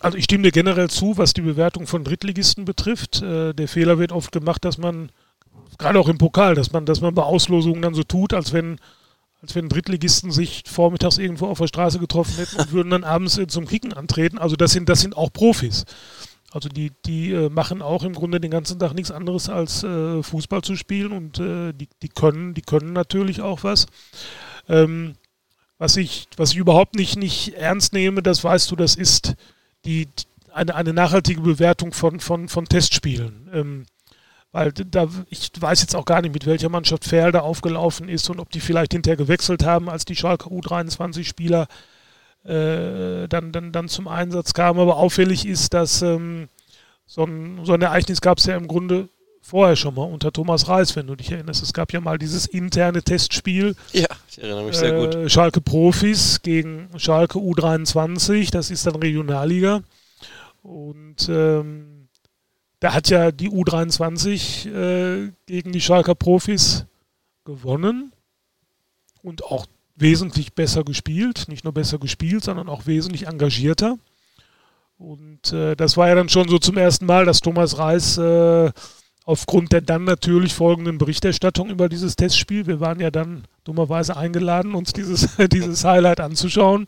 Also 0.00 0.18
ich 0.18 0.24
stimme 0.24 0.44
dir 0.44 0.52
generell 0.52 0.90
zu, 0.90 1.16
was 1.16 1.32
die 1.32 1.40
Bewertung 1.40 1.86
von 1.86 2.04
Drittligisten 2.04 2.64
betrifft. 2.64 3.22
Äh, 3.22 3.52
der 3.52 3.68
Fehler 3.68 3.98
wird 3.98 4.12
oft 4.12 4.30
gemacht, 4.30 4.64
dass 4.64 4.78
man, 4.78 5.10
gerade 5.78 5.98
auch 5.98 6.08
im 6.08 6.18
Pokal, 6.18 6.54
dass 6.54 6.72
man, 6.72 6.86
dass 6.86 7.00
man 7.00 7.14
bei 7.14 7.22
Auslosungen 7.22 7.82
dann 7.82 7.94
so 7.94 8.04
tut, 8.04 8.32
als 8.32 8.52
wenn 8.52 8.78
als 9.44 9.54
wenn 9.54 9.68
Drittligisten 9.68 10.32
sich 10.32 10.62
vormittags 10.66 11.18
irgendwo 11.18 11.46
auf 11.46 11.58
der 11.58 11.66
Straße 11.66 11.98
getroffen 11.98 12.36
hätten 12.36 12.56
und 12.56 12.72
würden 12.72 12.88
dann 12.88 13.04
abends 13.04 13.38
zum 13.48 13.66
Kicken 13.66 13.92
antreten. 13.92 14.38
Also 14.38 14.56
das 14.56 14.72
sind, 14.72 14.88
das 14.88 15.00
sind 15.02 15.18
auch 15.18 15.30
Profis. 15.30 15.84
Also 16.50 16.70
die, 16.70 16.92
die 17.04 17.32
äh, 17.32 17.50
machen 17.50 17.82
auch 17.82 18.04
im 18.04 18.14
Grunde 18.14 18.40
den 18.40 18.50
ganzen 18.50 18.78
Tag 18.78 18.94
nichts 18.94 19.10
anderes 19.10 19.50
als 19.50 19.82
äh, 19.82 20.22
Fußball 20.22 20.62
zu 20.62 20.76
spielen 20.76 21.12
und 21.12 21.38
äh, 21.40 21.74
die, 21.74 21.88
die 22.00 22.08
können, 22.08 22.54
die 22.54 22.62
können 22.62 22.94
natürlich 22.94 23.42
auch 23.42 23.64
was. 23.64 23.86
Ähm, 24.66 25.14
was 25.76 25.98
ich, 25.98 26.26
was 26.38 26.52
ich 26.52 26.56
überhaupt 26.56 26.94
nicht, 26.94 27.16
nicht 27.18 27.52
ernst 27.54 27.92
nehme, 27.92 28.22
das 28.22 28.42
weißt 28.42 28.70
du, 28.70 28.76
das 28.76 28.94
ist 28.94 29.34
die, 29.84 30.08
eine, 30.54 30.74
eine 30.74 30.94
nachhaltige 30.94 31.42
Bewertung 31.42 31.92
von, 31.92 32.18
von, 32.20 32.48
von 32.48 32.64
Testspielen. 32.64 33.50
Ähm, 33.52 33.86
weil 34.54 34.70
da, 34.72 35.08
ich 35.30 35.50
weiß 35.58 35.80
jetzt 35.80 35.96
auch 35.96 36.04
gar 36.04 36.22
nicht, 36.22 36.32
mit 36.32 36.46
welcher 36.46 36.68
Mannschaft 36.68 37.04
Ferl 37.04 37.32
da 37.32 37.40
aufgelaufen 37.40 38.08
ist 38.08 38.30
und 38.30 38.38
ob 38.38 38.50
die 38.50 38.60
vielleicht 38.60 38.92
hinterher 38.92 39.16
gewechselt 39.16 39.64
haben, 39.64 39.90
als 39.90 40.04
die 40.04 40.14
Schalke 40.14 40.48
U23-Spieler 40.48 41.66
äh, 42.44 43.26
dann, 43.26 43.50
dann, 43.50 43.72
dann 43.72 43.88
zum 43.88 44.06
Einsatz 44.06 44.54
kamen. 44.54 44.78
Aber 44.78 44.98
auffällig 44.98 45.44
ist, 45.44 45.74
dass 45.74 46.02
ähm, 46.02 46.48
so, 47.04 47.24
ein, 47.24 47.64
so 47.64 47.72
ein 47.72 47.82
Ereignis 47.82 48.20
gab 48.20 48.38
es 48.38 48.46
ja 48.46 48.56
im 48.56 48.68
Grunde 48.68 49.08
vorher 49.42 49.74
schon 49.74 49.96
mal 49.96 50.04
unter 50.04 50.30
Thomas 50.30 50.68
Reis, 50.68 50.94
wenn 50.94 51.08
du 51.08 51.16
dich 51.16 51.32
erinnerst. 51.32 51.64
Es 51.64 51.72
gab 51.72 51.92
ja 51.92 52.00
mal 52.00 52.18
dieses 52.18 52.46
interne 52.46 53.02
Testspiel. 53.02 53.74
Ja, 53.92 54.06
ich 54.30 54.40
erinnere 54.40 54.66
mich 54.66 54.76
sehr 54.76 54.92
gut. 54.92 55.16
Äh, 55.16 55.28
Schalke 55.28 55.62
Profis 55.62 56.42
gegen 56.42 56.90
Schalke 56.96 57.38
U23, 57.38 58.52
das 58.52 58.70
ist 58.70 58.86
dann 58.86 58.94
Regionalliga. 58.94 59.82
Und 60.62 61.28
ähm, 61.28 61.93
da 62.84 62.92
hat 62.92 63.08
ja 63.08 63.32
die 63.32 63.48
U23 63.48 64.68
äh, 64.68 65.32
gegen 65.46 65.72
die 65.72 65.80
Schalker 65.80 66.14
Profis 66.14 66.84
gewonnen 67.46 68.12
und 69.22 69.42
auch 69.42 69.64
wesentlich 69.96 70.52
besser 70.52 70.84
gespielt. 70.84 71.46
Nicht 71.48 71.64
nur 71.64 71.72
besser 71.72 71.98
gespielt, 71.98 72.44
sondern 72.44 72.68
auch 72.68 72.84
wesentlich 72.84 73.26
engagierter. 73.26 73.96
Und 74.98 75.50
äh, 75.50 75.74
das 75.76 75.96
war 75.96 76.08
ja 76.08 76.14
dann 76.14 76.28
schon 76.28 76.46
so 76.46 76.58
zum 76.58 76.76
ersten 76.76 77.06
Mal, 77.06 77.24
dass 77.24 77.40
Thomas 77.40 77.78
Reis 77.78 78.18
äh, 78.18 78.70
aufgrund 79.24 79.72
der 79.72 79.80
dann 79.80 80.04
natürlich 80.04 80.54
folgenden 80.54 80.98
Berichterstattung 80.98 81.70
über 81.70 81.88
dieses 81.88 82.16
Testspiel, 82.16 82.66
wir 82.66 82.80
waren 82.80 83.00
ja 83.00 83.10
dann 83.10 83.44
dummerweise 83.64 84.16
eingeladen, 84.16 84.74
uns 84.74 84.92
dieses, 84.92 85.36
dieses 85.52 85.84
Highlight 85.84 86.20
anzuschauen. 86.20 86.86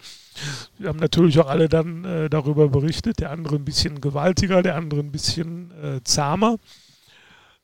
Wir 0.78 0.90
haben 0.90 0.98
natürlich 0.98 1.38
auch 1.40 1.48
alle 1.48 1.68
dann 1.68 2.04
äh, 2.04 2.28
darüber 2.28 2.68
berichtet, 2.68 3.20
der 3.20 3.30
andere 3.30 3.56
ein 3.56 3.64
bisschen 3.64 4.02
gewaltiger, 4.02 4.62
der 4.62 4.76
andere 4.76 5.00
ein 5.00 5.12
bisschen 5.12 5.70
äh, 5.82 6.02
zahmer. 6.04 6.56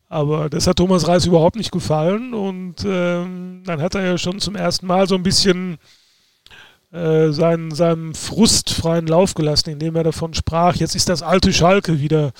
Aber 0.08 0.48
das 0.48 0.66
hat 0.66 0.76
Thomas 0.76 1.06
Reis 1.06 1.26
überhaupt 1.26 1.56
nicht 1.56 1.70
gefallen 1.70 2.34
und 2.34 2.84
ähm, 2.84 3.62
dann 3.64 3.80
hat 3.80 3.94
er 3.94 4.04
ja 4.04 4.18
schon 4.18 4.40
zum 4.40 4.56
ersten 4.56 4.86
Mal 4.86 5.06
so 5.06 5.14
ein 5.14 5.22
bisschen 5.22 5.78
äh, 6.92 7.30
seinen, 7.30 7.70
seinem 7.70 8.14
Frust 8.14 8.70
freien 8.70 9.06
Lauf 9.06 9.32
gelassen, 9.32 9.70
indem 9.70 9.96
er 9.96 10.04
davon 10.04 10.34
sprach, 10.34 10.76
jetzt 10.76 10.94
ist 10.94 11.08
das 11.08 11.22
alte 11.22 11.50
Schalke 11.52 12.00
wieder, 12.00 12.32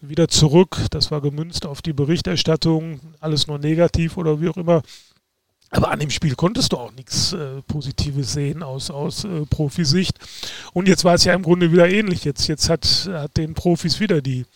wieder 0.00 0.28
zurück. 0.28 0.78
Das 0.90 1.10
war 1.10 1.20
gemünzt 1.20 1.66
auf 1.66 1.82
die 1.82 1.92
Berichterstattung, 1.92 3.00
alles 3.20 3.46
nur 3.46 3.58
negativ 3.58 4.16
oder 4.16 4.40
wie 4.40 4.48
auch 4.48 4.56
immer. 4.56 4.82
Aber 5.70 5.90
an 5.90 5.98
dem 5.98 6.10
Spiel 6.10 6.34
konntest 6.34 6.72
du 6.72 6.78
auch 6.78 6.92
nichts 6.92 7.32
äh, 7.34 7.60
Positives 7.62 8.32
sehen 8.32 8.62
aus, 8.62 8.90
aus 8.90 9.24
äh, 9.24 9.44
Profisicht. 9.46 10.18
Und 10.72 10.88
jetzt 10.88 11.04
war 11.04 11.14
es 11.14 11.24
ja 11.24 11.34
im 11.34 11.42
Grunde 11.42 11.70
wieder 11.72 11.90
ähnlich. 11.90 12.24
Jetzt, 12.24 12.46
jetzt 12.46 12.70
hat, 12.70 13.08
hat 13.12 13.36
den 13.36 13.52
Profis 13.54 14.00
wieder 14.00 14.22
die 14.22 14.46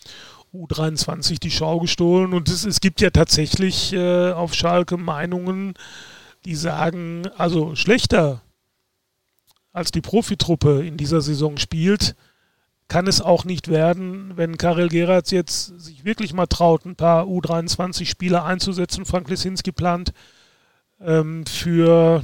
U23 0.53 1.39
die 1.39 1.51
Schau 1.51 1.79
gestohlen. 1.79 2.33
Und 2.33 2.49
es, 2.49 2.65
es 2.65 2.81
gibt 2.81 2.99
ja 2.99 3.11
tatsächlich 3.11 3.93
äh, 3.93 4.31
auf 4.31 4.55
Schalke 4.55 4.97
Meinungen, 4.97 5.75
die 6.45 6.55
sagen, 6.55 7.27
also 7.37 7.75
schlechter 7.75 8.41
als 9.71 9.91
die 9.91 10.01
Profitruppe 10.01 10.85
in 10.85 10.97
dieser 10.97 11.21
Saison 11.21 11.57
spielt, 11.57 12.15
kann 12.87 13.07
es 13.07 13.21
auch 13.21 13.45
nicht 13.45 13.69
werden, 13.69 14.33
wenn 14.35 14.57
Karel 14.57 14.89
Geratz 14.89 15.31
jetzt 15.31 15.79
sich 15.79 16.05
wirklich 16.05 16.33
mal 16.33 16.47
traut, 16.47 16.85
ein 16.85 16.95
paar 16.95 17.25
U23-Spieler 17.25 18.45
einzusetzen. 18.45 19.05
Frank 19.05 19.29
Lesinski 19.29 19.71
plant 19.71 20.13
ähm, 21.01 21.45
für 21.45 22.23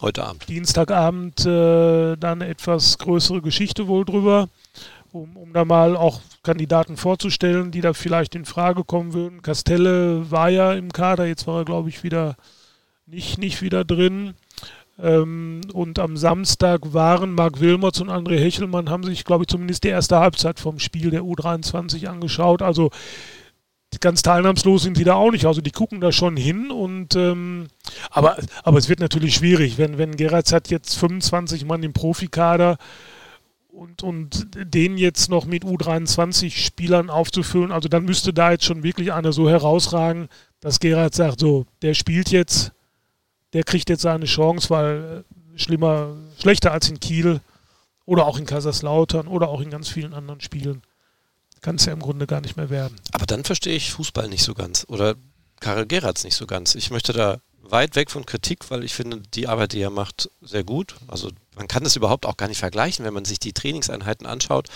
heute 0.00 0.24
Abend. 0.24 0.48
Dienstagabend 0.48 1.44
äh, 1.44 2.16
dann 2.16 2.42
eine 2.42 2.48
etwas 2.48 2.98
größere 2.98 3.42
Geschichte 3.42 3.88
wohl 3.88 4.04
drüber, 4.04 4.48
um, 5.12 5.36
um 5.36 5.52
da 5.52 5.64
mal 5.64 5.96
auch 5.96 6.20
Kandidaten 6.42 6.96
vorzustellen, 6.96 7.70
die 7.70 7.80
da 7.80 7.92
vielleicht 7.92 8.34
in 8.34 8.44
Frage 8.44 8.84
kommen 8.84 9.12
würden. 9.12 9.42
Castelle 9.42 10.30
war 10.30 10.48
ja 10.48 10.72
im 10.72 10.92
Kader, 10.92 11.26
jetzt 11.26 11.46
war 11.46 11.58
er, 11.58 11.64
glaube 11.64 11.88
ich, 11.88 12.02
wieder 12.02 12.36
nicht, 13.06 13.38
nicht 13.38 13.60
wieder 13.60 13.84
drin. 13.84 14.34
Ähm, 15.02 15.62
und 15.72 15.98
am 15.98 16.16
Samstag 16.16 16.92
waren 16.92 17.34
Marc 17.34 17.60
Wilmots 17.60 18.00
und 18.00 18.10
André 18.10 18.38
Hechelmann, 18.38 18.90
haben 18.90 19.04
sich, 19.04 19.24
glaube 19.24 19.44
ich, 19.44 19.48
zumindest 19.48 19.84
die 19.84 19.88
erste 19.88 20.18
Halbzeit 20.18 20.60
vom 20.60 20.78
Spiel 20.78 21.10
der 21.10 21.22
U23 21.22 22.06
angeschaut. 22.06 22.62
Also 22.62 22.90
ganz 24.00 24.22
teilnahmslos 24.22 24.82
sind 24.82 24.96
die 24.96 25.04
da 25.04 25.14
auch 25.14 25.30
nicht. 25.30 25.46
Also 25.46 25.60
die 25.60 25.72
gucken 25.72 26.00
da 26.00 26.12
schon 26.12 26.36
hin 26.36 26.70
und 26.70 27.16
ähm, 27.16 27.66
aber, 28.10 28.36
aber 28.62 28.78
es 28.78 28.88
wird 28.88 29.00
natürlich 29.00 29.34
schwierig, 29.34 29.78
wenn, 29.78 29.98
wenn 29.98 30.16
Geratz 30.16 30.52
hat 30.52 30.68
jetzt 30.68 30.96
25 30.96 31.64
Mann 31.64 31.82
im 31.82 31.92
Profikader 31.92 32.78
und, 33.68 34.02
und 34.02 34.46
den 34.54 34.96
jetzt 34.96 35.28
noch 35.28 35.46
mit 35.46 35.64
U23-Spielern 35.64 37.10
aufzufüllen, 37.10 37.72
also 37.72 37.88
dann 37.88 38.04
müsste 38.04 38.32
da 38.32 38.52
jetzt 38.52 38.64
schon 38.64 38.82
wirklich 38.82 39.12
einer 39.12 39.32
so 39.32 39.48
herausragen, 39.48 40.28
dass 40.60 40.80
Gerhard 40.80 41.14
sagt, 41.14 41.40
so, 41.40 41.66
der 41.82 41.94
spielt 41.94 42.30
jetzt 42.30 42.72
der 43.52 43.64
kriegt 43.64 43.88
jetzt 43.90 44.02
seine 44.02 44.26
Chance, 44.26 44.70
weil 44.70 45.24
äh, 45.54 45.58
schlimmer, 45.58 46.16
schlechter 46.38 46.72
als 46.72 46.88
in 46.88 47.00
Kiel 47.00 47.40
oder 48.06 48.26
auch 48.26 48.38
in 48.38 48.46
Kaiserslautern 48.46 49.28
oder 49.28 49.48
auch 49.48 49.60
in 49.60 49.70
ganz 49.70 49.88
vielen 49.88 50.14
anderen 50.14 50.40
Spielen 50.40 50.82
kann 51.60 51.76
es 51.76 51.84
ja 51.84 51.92
im 51.92 52.00
Grunde 52.00 52.26
gar 52.26 52.40
nicht 52.40 52.56
mehr 52.56 52.70
werden. 52.70 52.96
Aber 53.12 53.26
dann 53.26 53.44
verstehe 53.44 53.76
ich 53.76 53.92
Fußball 53.92 54.28
nicht 54.28 54.42
so 54.42 54.54
ganz 54.54 54.86
oder 54.88 55.14
Karel 55.60 55.86
Geratz 55.86 56.24
nicht 56.24 56.36
so 56.36 56.46
ganz. 56.46 56.74
Ich 56.74 56.90
möchte 56.90 57.12
da 57.12 57.38
weit 57.62 57.96
weg 57.96 58.10
von 58.10 58.26
Kritik, 58.26 58.70
weil 58.70 58.82
ich 58.82 58.94
finde 58.94 59.22
die 59.34 59.46
Arbeit, 59.46 59.72
die 59.72 59.80
er 59.80 59.90
macht, 59.90 60.30
sehr 60.40 60.64
gut. 60.64 60.96
Also 61.06 61.30
man 61.54 61.68
kann 61.68 61.84
das 61.84 61.96
überhaupt 61.96 62.26
auch 62.26 62.36
gar 62.36 62.48
nicht 62.48 62.58
vergleichen, 62.58 63.04
wenn 63.04 63.14
man 63.14 63.24
sich 63.24 63.38
die 63.38 63.52
Trainingseinheiten 63.52 64.26
anschaut. 64.26 64.68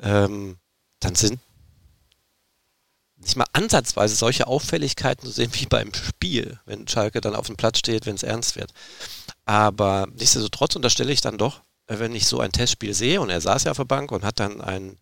Ähm, 0.00 0.56
dann 1.00 1.14
sind 1.14 1.40
nicht 3.26 3.36
mal 3.36 3.46
ansatzweise 3.52 4.14
solche 4.14 4.46
Auffälligkeiten 4.46 5.26
zu 5.26 5.32
sehen 5.32 5.50
wie 5.52 5.66
beim 5.66 5.92
Spiel, 5.92 6.58
wenn 6.64 6.88
Schalke 6.88 7.20
dann 7.20 7.34
auf 7.34 7.46
dem 7.46 7.56
Platz 7.56 7.78
steht, 7.78 8.06
wenn 8.06 8.14
es 8.14 8.22
ernst 8.22 8.56
wird. 8.56 8.72
Aber 9.44 10.06
nichtsdestotrotz 10.16 10.76
unterstelle 10.76 11.12
ich 11.12 11.20
dann 11.20 11.38
doch, 11.38 11.60
äh, 11.86 11.98
wenn 11.98 12.14
ich 12.14 12.26
so 12.26 12.40
ein 12.40 12.52
Testspiel 12.52 12.94
sehe, 12.94 13.20
und 13.20 13.30
er 13.30 13.40
saß 13.40 13.64
ja 13.64 13.72
auf 13.72 13.76
der 13.76 13.84
Bank 13.84 14.12
und 14.12 14.24
hat 14.24 14.40
dann 14.40 14.60
einen 14.60 14.98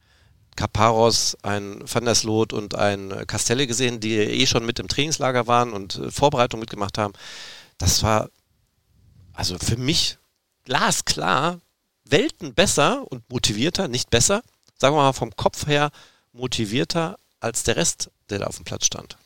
Kaparos, 0.56 1.36
ein 1.42 1.82
Van 1.84 2.04
der 2.04 2.14
Sloot 2.14 2.52
und 2.52 2.74
ein 2.74 3.26
Castelle 3.26 3.66
gesehen, 3.66 4.00
die 4.00 4.16
eh 4.16 4.46
schon 4.46 4.64
mit 4.64 4.78
im 4.78 4.88
Trainingslager 4.88 5.46
waren 5.46 5.72
und 5.72 5.96
äh, 5.96 6.10
Vorbereitung 6.10 6.60
mitgemacht 6.60 6.98
haben. 6.98 7.12
Das 7.78 8.02
war 8.02 8.30
also 9.32 9.58
für 9.58 9.76
mich 9.76 10.18
glasklar 10.64 11.60
Welten 12.04 12.54
besser 12.54 13.10
und 13.10 13.28
motivierter, 13.30 13.88
nicht 13.88 14.10
besser, 14.10 14.42
sagen 14.78 14.94
wir 14.94 15.02
mal 15.02 15.12
vom 15.12 15.34
Kopf 15.36 15.66
her 15.66 15.90
motivierter 16.32 17.18
als 17.40 17.62
der 17.62 17.76
Rest, 17.76 18.10
der 18.30 18.40
da 18.40 18.46
auf 18.46 18.56
dem 18.56 18.64
Platz 18.64 18.86
stand. 18.86 19.16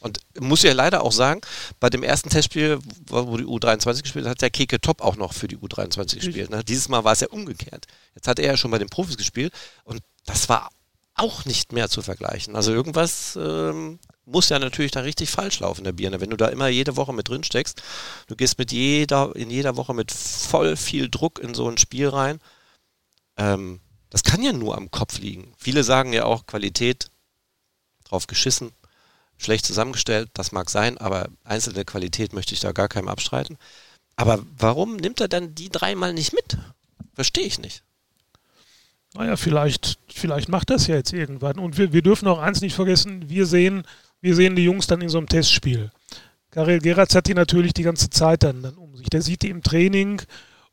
Und 0.00 0.20
muss 0.38 0.62
ja 0.62 0.72
leider 0.72 1.02
auch 1.02 1.12
sagen, 1.12 1.40
bei 1.80 1.90
dem 1.90 2.02
ersten 2.02 2.28
Testspiel, 2.28 2.78
wo 3.06 3.36
die 3.36 3.44
U23 3.44 4.02
gespielt 4.02 4.26
hat, 4.26 4.32
hat 4.32 4.42
der 4.42 4.50
Keke 4.50 4.80
Top 4.80 5.00
auch 5.00 5.16
noch 5.16 5.32
für 5.32 5.48
die 5.48 5.56
U23 5.56 6.16
gespielt. 6.16 6.50
Ne? 6.50 6.62
Dieses 6.62 6.88
Mal 6.88 7.04
war 7.04 7.12
es 7.12 7.20
ja 7.20 7.28
umgekehrt. 7.28 7.86
Jetzt 8.14 8.28
hat 8.28 8.38
er 8.38 8.46
ja 8.46 8.56
schon 8.56 8.70
bei 8.70 8.78
den 8.78 8.88
Profis 8.88 9.16
gespielt 9.16 9.52
und 9.84 10.02
das 10.26 10.48
war 10.48 10.68
auch 11.14 11.44
nicht 11.46 11.72
mehr 11.72 11.88
zu 11.88 12.02
vergleichen. 12.02 12.56
Also 12.56 12.72
irgendwas 12.72 13.36
ähm, 13.40 13.98
muss 14.26 14.50
ja 14.50 14.58
natürlich 14.58 14.92
da 14.92 15.00
richtig 15.00 15.30
falsch 15.30 15.60
laufen, 15.60 15.84
der 15.84 15.92
Birne. 15.92 16.20
Wenn 16.20 16.30
du 16.30 16.36
da 16.36 16.48
immer 16.48 16.68
jede 16.68 16.96
Woche 16.96 17.14
mit 17.14 17.28
drin 17.28 17.42
steckst, 17.42 17.82
du 18.26 18.36
gehst 18.36 18.58
mit 18.58 18.70
jeder, 18.70 19.34
in 19.34 19.50
jeder 19.50 19.76
Woche 19.76 19.94
mit 19.94 20.12
voll 20.12 20.76
viel 20.76 21.08
Druck 21.08 21.38
in 21.38 21.54
so 21.54 21.68
ein 21.68 21.78
Spiel 21.78 22.08
rein. 22.08 22.38
Ähm, 23.38 23.80
das 24.10 24.22
kann 24.22 24.42
ja 24.42 24.52
nur 24.52 24.76
am 24.76 24.90
Kopf 24.90 25.18
liegen. 25.18 25.52
Viele 25.56 25.84
sagen 25.84 26.12
ja 26.12 26.24
auch, 26.24 26.46
Qualität 26.46 27.10
drauf 28.08 28.26
geschissen, 28.26 28.72
schlecht 29.38 29.66
zusammengestellt, 29.66 30.30
das 30.34 30.52
mag 30.52 30.70
sein, 30.70 30.98
aber 30.98 31.28
einzelne 31.44 31.84
Qualität 31.84 32.32
möchte 32.32 32.54
ich 32.54 32.60
da 32.60 32.72
gar 32.72 32.88
keinem 32.88 33.08
abstreiten. 33.08 33.58
Aber 34.16 34.42
warum 34.58 34.96
nimmt 34.96 35.20
er 35.20 35.28
dann 35.28 35.54
die 35.54 35.68
dreimal 35.68 36.14
nicht 36.14 36.32
mit? 36.32 36.56
Verstehe 37.14 37.44
ich 37.44 37.58
nicht. 37.58 37.82
Naja, 39.14 39.36
vielleicht, 39.36 39.98
vielleicht 40.08 40.48
macht 40.48 40.70
das 40.70 40.86
ja 40.86 40.96
jetzt 40.96 41.12
irgendwann. 41.12 41.58
Und 41.58 41.78
wir, 41.78 41.92
wir 41.92 42.02
dürfen 42.02 42.28
auch 42.28 42.38
eins 42.38 42.60
nicht 42.60 42.74
vergessen, 42.74 43.28
wir 43.28 43.46
sehen, 43.46 43.84
wir 44.20 44.34
sehen 44.34 44.56
die 44.56 44.64
Jungs 44.64 44.86
dann 44.86 45.00
in 45.00 45.08
so 45.08 45.18
einem 45.18 45.28
Testspiel. 45.28 45.90
Karel 46.50 46.80
Geratz 46.80 47.14
hat 47.14 47.26
die 47.26 47.34
natürlich 47.34 47.74
die 47.74 47.82
ganze 47.82 48.10
Zeit 48.10 48.42
dann, 48.42 48.62
dann 48.62 48.74
um 48.76 48.96
sich. 48.96 49.08
Der 49.08 49.22
sieht 49.22 49.42
die 49.42 49.50
im 49.50 49.62
Training 49.62 50.22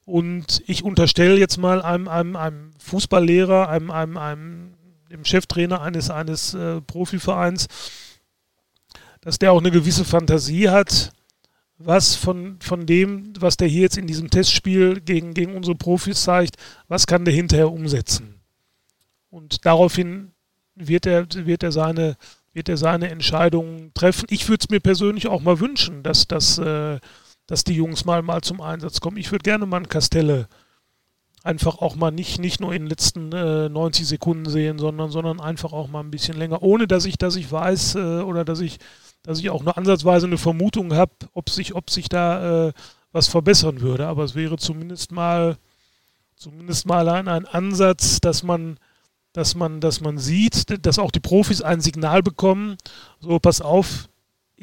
und 0.06 0.64
ich 0.66 0.84
unterstelle 0.84 1.38
jetzt 1.38 1.58
mal 1.58 1.82
einem, 1.82 2.08
einem, 2.08 2.36
einem 2.36 2.72
Fußballlehrer, 2.80 3.70
einem, 3.70 3.92
einem, 3.92 4.18
einem 4.18 4.74
dem 5.14 5.26
Cheftrainer 5.26 5.82
eines, 5.82 6.10
eines 6.10 6.54
äh, 6.54 6.82
Profivereins, 6.82 7.68
dass 9.22 9.40
der 9.40 9.54
auch 9.54 9.60
eine 9.60 9.72
gewisse 9.72 10.04
Fantasie 10.04 10.70
hat, 10.70 11.14
was 11.78 12.16
von, 12.16 12.58
von 12.60 12.86
dem, 12.86 13.34
was 13.40 13.58
der 13.58 13.68
hier 13.68 13.84
jetzt 13.84 13.98
in 13.98 14.08
diesem 14.08 14.30
Testspiel 14.30 15.00
gegen, 15.02 15.34
gegen 15.34 15.56
unsere 15.56 15.76
Profis 15.76 16.24
zeigt, 16.24 16.58
was 16.88 17.08
kann 17.08 17.26
der 17.26 17.34
hinterher 17.34 17.72
umsetzen. 17.72 18.42
Und 19.30 19.66
daraufhin 19.66 20.32
wird 20.76 21.06
er, 21.06 21.26
wird 21.32 21.64
er 21.64 21.72
seine 21.72 22.18
wird 22.54 22.70
er 22.70 22.78
seine 22.78 23.10
Entscheidungen 23.10 23.92
treffen. 23.94 24.28
Ich 24.30 24.48
würde 24.48 24.64
es 24.64 24.70
mir 24.70 24.80
persönlich 24.80 25.28
auch 25.28 25.42
mal 25.42 25.60
wünschen, 25.60 26.04
dass, 26.04 26.28
dass, 26.28 26.60
äh, 26.60 27.00
dass 27.48 27.64
die 27.64 27.74
Jungs 27.74 28.06
mal, 28.06 28.22
mal 28.22 28.42
zum 28.42 28.62
Einsatz 28.62 29.02
kommen. 29.02 29.18
Ich 29.18 29.32
würde 29.32 29.44
gerne 29.44 29.66
mal 29.66 29.78
einen 29.78 29.90
Castelle 29.90 30.48
einfach 31.44 31.80
auch 31.80 31.96
mal 31.96 32.12
nicht, 32.12 32.40
nicht 32.40 32.62
nur 32.62 32.74
in 32.74 32.84
den 32.84 32.90
letzten 32.90 33.32
äh, 33.34 33.70
90 33.70 34.08
Sekunden 34.08 34.50
sehen, 34.50 34.80
sondern, 34.80 35.12
sondern 35.12 35.42
einfach 35.42 35.74
auch 35.74 35.90
mal 35.90 36.00
ein 36.00 36.12
bisschen 36.12 36.38
länger, 36.38 36.64
ohne 36.64 36.88
dass 36.88 37.06
ich, 37.06 37.18
dass 37.18 37.36
ich 37.36 37.52
weiß 37.52 37.96
äh, 37.96 38.00
oder 38.22 38.46
dass 38.46 38.62
ich, 38.62 38.80
dass 39.24 39.40
ich 39.40 39.50
auch 39.50 39.64
nur 39.64 39.78
ansatzweise 39.78 40.26
eine 40.26 40.38
Vermutung 40.38 40.94
habe, 40.94 41.12
ob 41.34 41.50
sich, 41.50 41.76
ob 41.76 41.90
sich 41.90 42.08
da 42.08 42.70
äh, 42.70 42.74
was 43.12 43.28
verbessern 43.28 43.82
würde. 43.82 44.08
Aber 44.08 44.24
es 44.24 44.36
wäre 44.36 44.58
zumindest 44.58 45.12
mal, 45.12 45.58
zumindest 46.38 46.88
mal 46.88 47.08
ein, 47.10 47.28
ein 47.28 47.46
Ansatz, 47.46 48.20
dass 48.22 48.44
man 48.44 48.78
dass 49.34 49.56
man, 49.56 49.82
dass 49.82 50.00
man 50.00 50.20
sieht, 50.20 50.86
dass 50.86 51.00
auch 51.00 51.10
die 51.10 51.20
Profis 51.20 51.64
ein 51.64 51.82
Signal 51.82 52.22
bekommen, 52.22 52.78
so 53.20 53.40
pass 53.40 53.62
auf, 53.62 54.08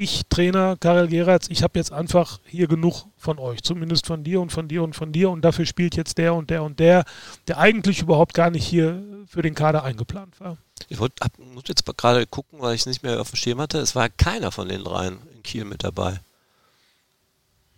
ich 0.01 0.23
Trainer 0.31 0.79
Karel 0.79 1.09
Geratz, 1.09 1.49
ich 1.51 1.63
habe 1.63 1.79
jetzt 1.79 1.93
einfach 1.93 2.41
hier 2.47 2.69
genug 2.69 3.05
von 3.19 3.39
euch, 3.39 3.63
zumindest 3.63 4.07
von 4.07 4.25
dir 4.25 4.41
und 4.41 4.51
von 4.51 4.67
dir 4.67 4.83
und 4.83 4.97
von 4.97 5.13
dir 5.13 5.29
und 5.29 5.43
dafür 5.43 5.67
spielt 5.67 5.95
jetzt 5.95 6.17
der 6.17 6.35
und 6.35 6.49
der 6.49 6.63
und 6.63 6.81
der, 6.81 7.05
der 7.47 7.59
eigentlich 7.59 8.01
überhaupt 8.01 8.33
gar 8.33 8.49
nicht 8.49 8.65
hier 8.65 9.03
für 9.27 9.43
den 9.43 9.55
Kader 9.55 9.85
eingeplant 9.85 10.41
war. 10.41 10.57
Ich 10.89 10.99
wollt, 10.99 11.13
hab, 11.21 11.39
muss 11.39 11.65
jetzt 11.69 11.85
gerade 11.85 12.27
gucken, 12.27 12.61
weil 12.63 12.75
ich 12.75 12.81
es 12.81 12.87
nicht 12.87 13.03
mehr 13.03 13.21
auf 13.21 13.31
dem 13.31 13.37
Schirm 13.37 13.61
hatte. 13.61 13.79
Es 13.79 13.95
war 13.95 14.09
keiner 14.09 14.51
von 14.51 14.69
den 14.69 14.83
dreien 14.83 15.19
in 15.35 15.43
Kiel 15.43 15.67
mit 15.67 15.85
dabei. 15.85 16.19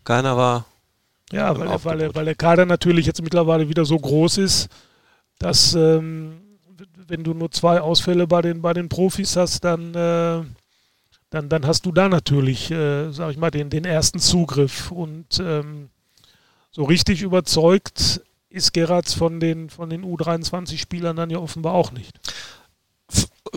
Keiner 0.04 0.36
war. 0.36 0.64
Ja, 1.32 1.58
weil, 1.58 1.68
weil, 1.84 2.14
weil 2.14 2.24
der 2.24 2.34
Kader 2.36 2.66
natürlich 2.66 3.06
jetzt 3.06 3.20
mittlerweile 3.20 3.68
wieder 3.68 3.84
so 3.84 3.98
groß 3.98 4.38
ist, 4.38 4.68
dass 5.40 5.74
ähm, 5.74 6.40
wenn 7.08 7.24
du 7.24 7.34
nur 7.34 7.50
zwei 7.50 7.80
Ausfälle 7.80 8.28
bei 8.28 8.42
den, 8.42 8.62
bei 8.62 8.74
den 8.74 8.88
Profis 8.88 9.34
hast, 9.34 9.64
dann, 9.64 9.94
äh, 9.94 10.42
dann, 11.32 11.48
dann 11.48 11.66
hast 11.66 11.86
du 11.86 11.92
da 11.92 12.10
natürlich, 12.10 12.70
äh, 12.70 13.10
sag 13.10 13.30
ich 13.30 13.38
mal, 13.38 13.50
den, 13.50 13.70
den 13.70 13.86
ersten 13.86 14.18
Zugriff. 14.18 14.90
Und 14.90 15.40
ähm, 15.40 15.88
so 16.70 16.84
richtig 16.84 17.22
überzeugt 17.22 18.20
ist 18.50 18.74
Geratz 18.74 19.14
von 19.14 19.40
den, 19.40 19.70
von 19.70 19.88
den 19.88 20.04
U23-Spielern 20.04 21.16
dann 21.16 21.30
ja 21.30 21.38
offenbar 21.38 21.72
auch 21.72 21.90
nicht. 21.90 22.20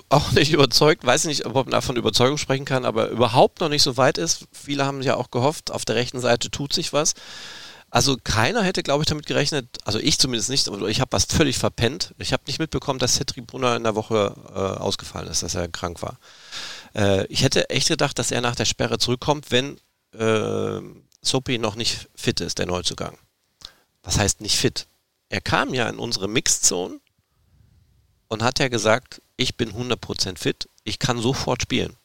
Auch 0.08 0.32
nicht 0.32 0.54
überzeugt, 0.54 1.06
weiß 1.06 1.26
nicht, 1.26 1.46
ob 1.46 1.54
man 1.54 1.70
davon 1.70 1.98
Überzeugung 1.98 2.38
sprechen 2.38 2.64
kann, 2.64 2.86
aber 2.86 3.10
überhaupt 3.10 3.60
noch 3.60 3.70
nicht 3.70 3.84
so 3.84 3.98
weit 3.98 4.18
ist. 4.18 4.48
Viele 4.54 4.86
haben 4.86 5.02
ja 5.02 5.16
auch 5.16 5.30
gehofft, 5.30 5.70
auf 5.70 5.84
der 5.84 5.96
rechten 5.96 6.22
Seite 6.22 6.50
tut 6.50 6.72
sich 6.72 6.94
was. 6.94 7.14
Also 7.90 8.18
keiner 8.24 8.64
hätte, 8.64 8.84
glaube 8.84 9.04
ich, 9.04 9.08
damit 9.08 9.26
gerechnet, 9.26 9.68
also 9.84 10.00
ich 10.00 10.18
zumindest 10.18 10.50
nicht, 10.50 10.68
ich 10.68 11.02
habe 11.02 11.12
was 11.12 11.26
völlig 11.26 11.58
verpennt. 11.58 12.14
Ich 12.20 12.32
habe 12.32 12.44
nicht 12.48 12.60
mitbekommen, 12.60 13.00
dass 13.00 13.16
Cedric 13.16 13.48
Brunner 13.48 13.76
in 13.76 13.84
der 13.84 13.96
Woche 13.96 14.34
äh, 14.54 14.60
ausgefallen 14.60 15.28
ist, 15.28 15.44
dass 15.44 15.56
er 15.56 15.68
krank 15.68 16.02
war. 16.02 16.18
Äh, 16.96 17.26
ich 17.28 17.44
hätte 17.44 17.70
echt 17.70 17.90
gedacht, 17.90 18.18
dass 18.18 18.32
er 18.32 18.42
nach 18.42 18.56
der 18.56 18.66
Sperre 18.66 18.98
zurückkommt, 18.98 19.52
wenn 19.52 19.80
äh, 20.14 20.82
Sopi 21.22 21.58
noch 21.58 21.76
nicht 21.76 22.10
fit 22.16 22.40
ist, 22.40 22.60
der 22.60 22.66
Neuzugang. 22.66 23.18
Was 24.04 24.18
heißt 24.18 24.42
nicht 24.42 24.58
fit? 24.58 24.88
Er 25.30 25.42
kam 25.42 25.74
ja 25.74 25.90
in 25.90 25.98
unsere 25.98 26.28
Mixzone 26.28 27.00
und 28.28 28.44
hat 28.44 28.60
ja 28.60 28.68
gesagt, 28.68 29.22
ich 29.38 29.58
bin 29.58 29.74
100% 29.74 30.38
fit, 30.38 30.70
ich 30.84 31.00
kann 31.00 31.20
sofort 31.20 31.64
spielen. 31.64 31.96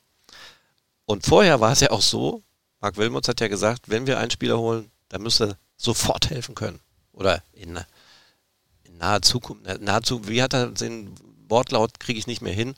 Und 1.04 1.26
vorher 1.26 1.60
war 1.60 1.72
es 1.72 1.80
ja 1.80 1.90
auch 1.90 2.02
so, 2.02 2.42
Marc 2.80 2.96
Wilmots 2.96 3.28
hat 3.28 3.40
ja 3.40 3.48
gesagt, 3.48 3.88
wenn 3.88 4.06
wir 4.06 4.18
einen 4.18 4.30
Spieler 4.30 4.58
holen, 4.58 4.90
dann 5.08 5.22
müsste 5.22 5.58
sofort 5.76 6.30
helfen 6.30 6.54
können. 6.54 6.80
Oder 7.12 7.42
in, 7.52 7.78
in 8.84 8.96
naher 8.96 9.22
Zukunft, 9.22 9.64
nahezu, 9.80 10.28
wie 10.28 10.42
hat 10.42 10.54
er 10.54 10.68
den 10.68 11.14
Wortlaut, 11.48 12.00
kriege 12.00 12.18
ich 12.18 12.26
nicht 12.26 12.42
mehr 12.42 12.54
hin, 12.54 12.74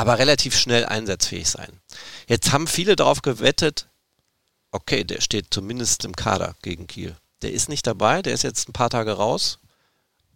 aber 0.00 0.18
relativ 0.18 0.56
schnell 0.56 0.86
einsatzfähig 0.86 1.46
sein. 1.46 1.78
Jetzt 2.26 2.52
haben 2.52 2.66
viele 2.66 2.96
darauf 2.96 3.20
gewettet, 3.20 3.86
okay, 4.70 5.04
der 5.04 5.20
steht 5.20 5.48
zumindest 5.50 6.06
im 6.06 6.16
Kader 6.16 6.56
gegen 6.62 6.86
Kiel. 6.86 7.14
Der 7.42 7.52
ist 7.52 7.68
nicht 7.68 7.86
dabei, 7.86 8.22
der 8.22 8.32
ist 8.32 8.42
jetzt 8.42 8.66
ein 8.66 8.72
paar 8.72 8.88
Tage 8.88 9.12
raus 9.12 9.58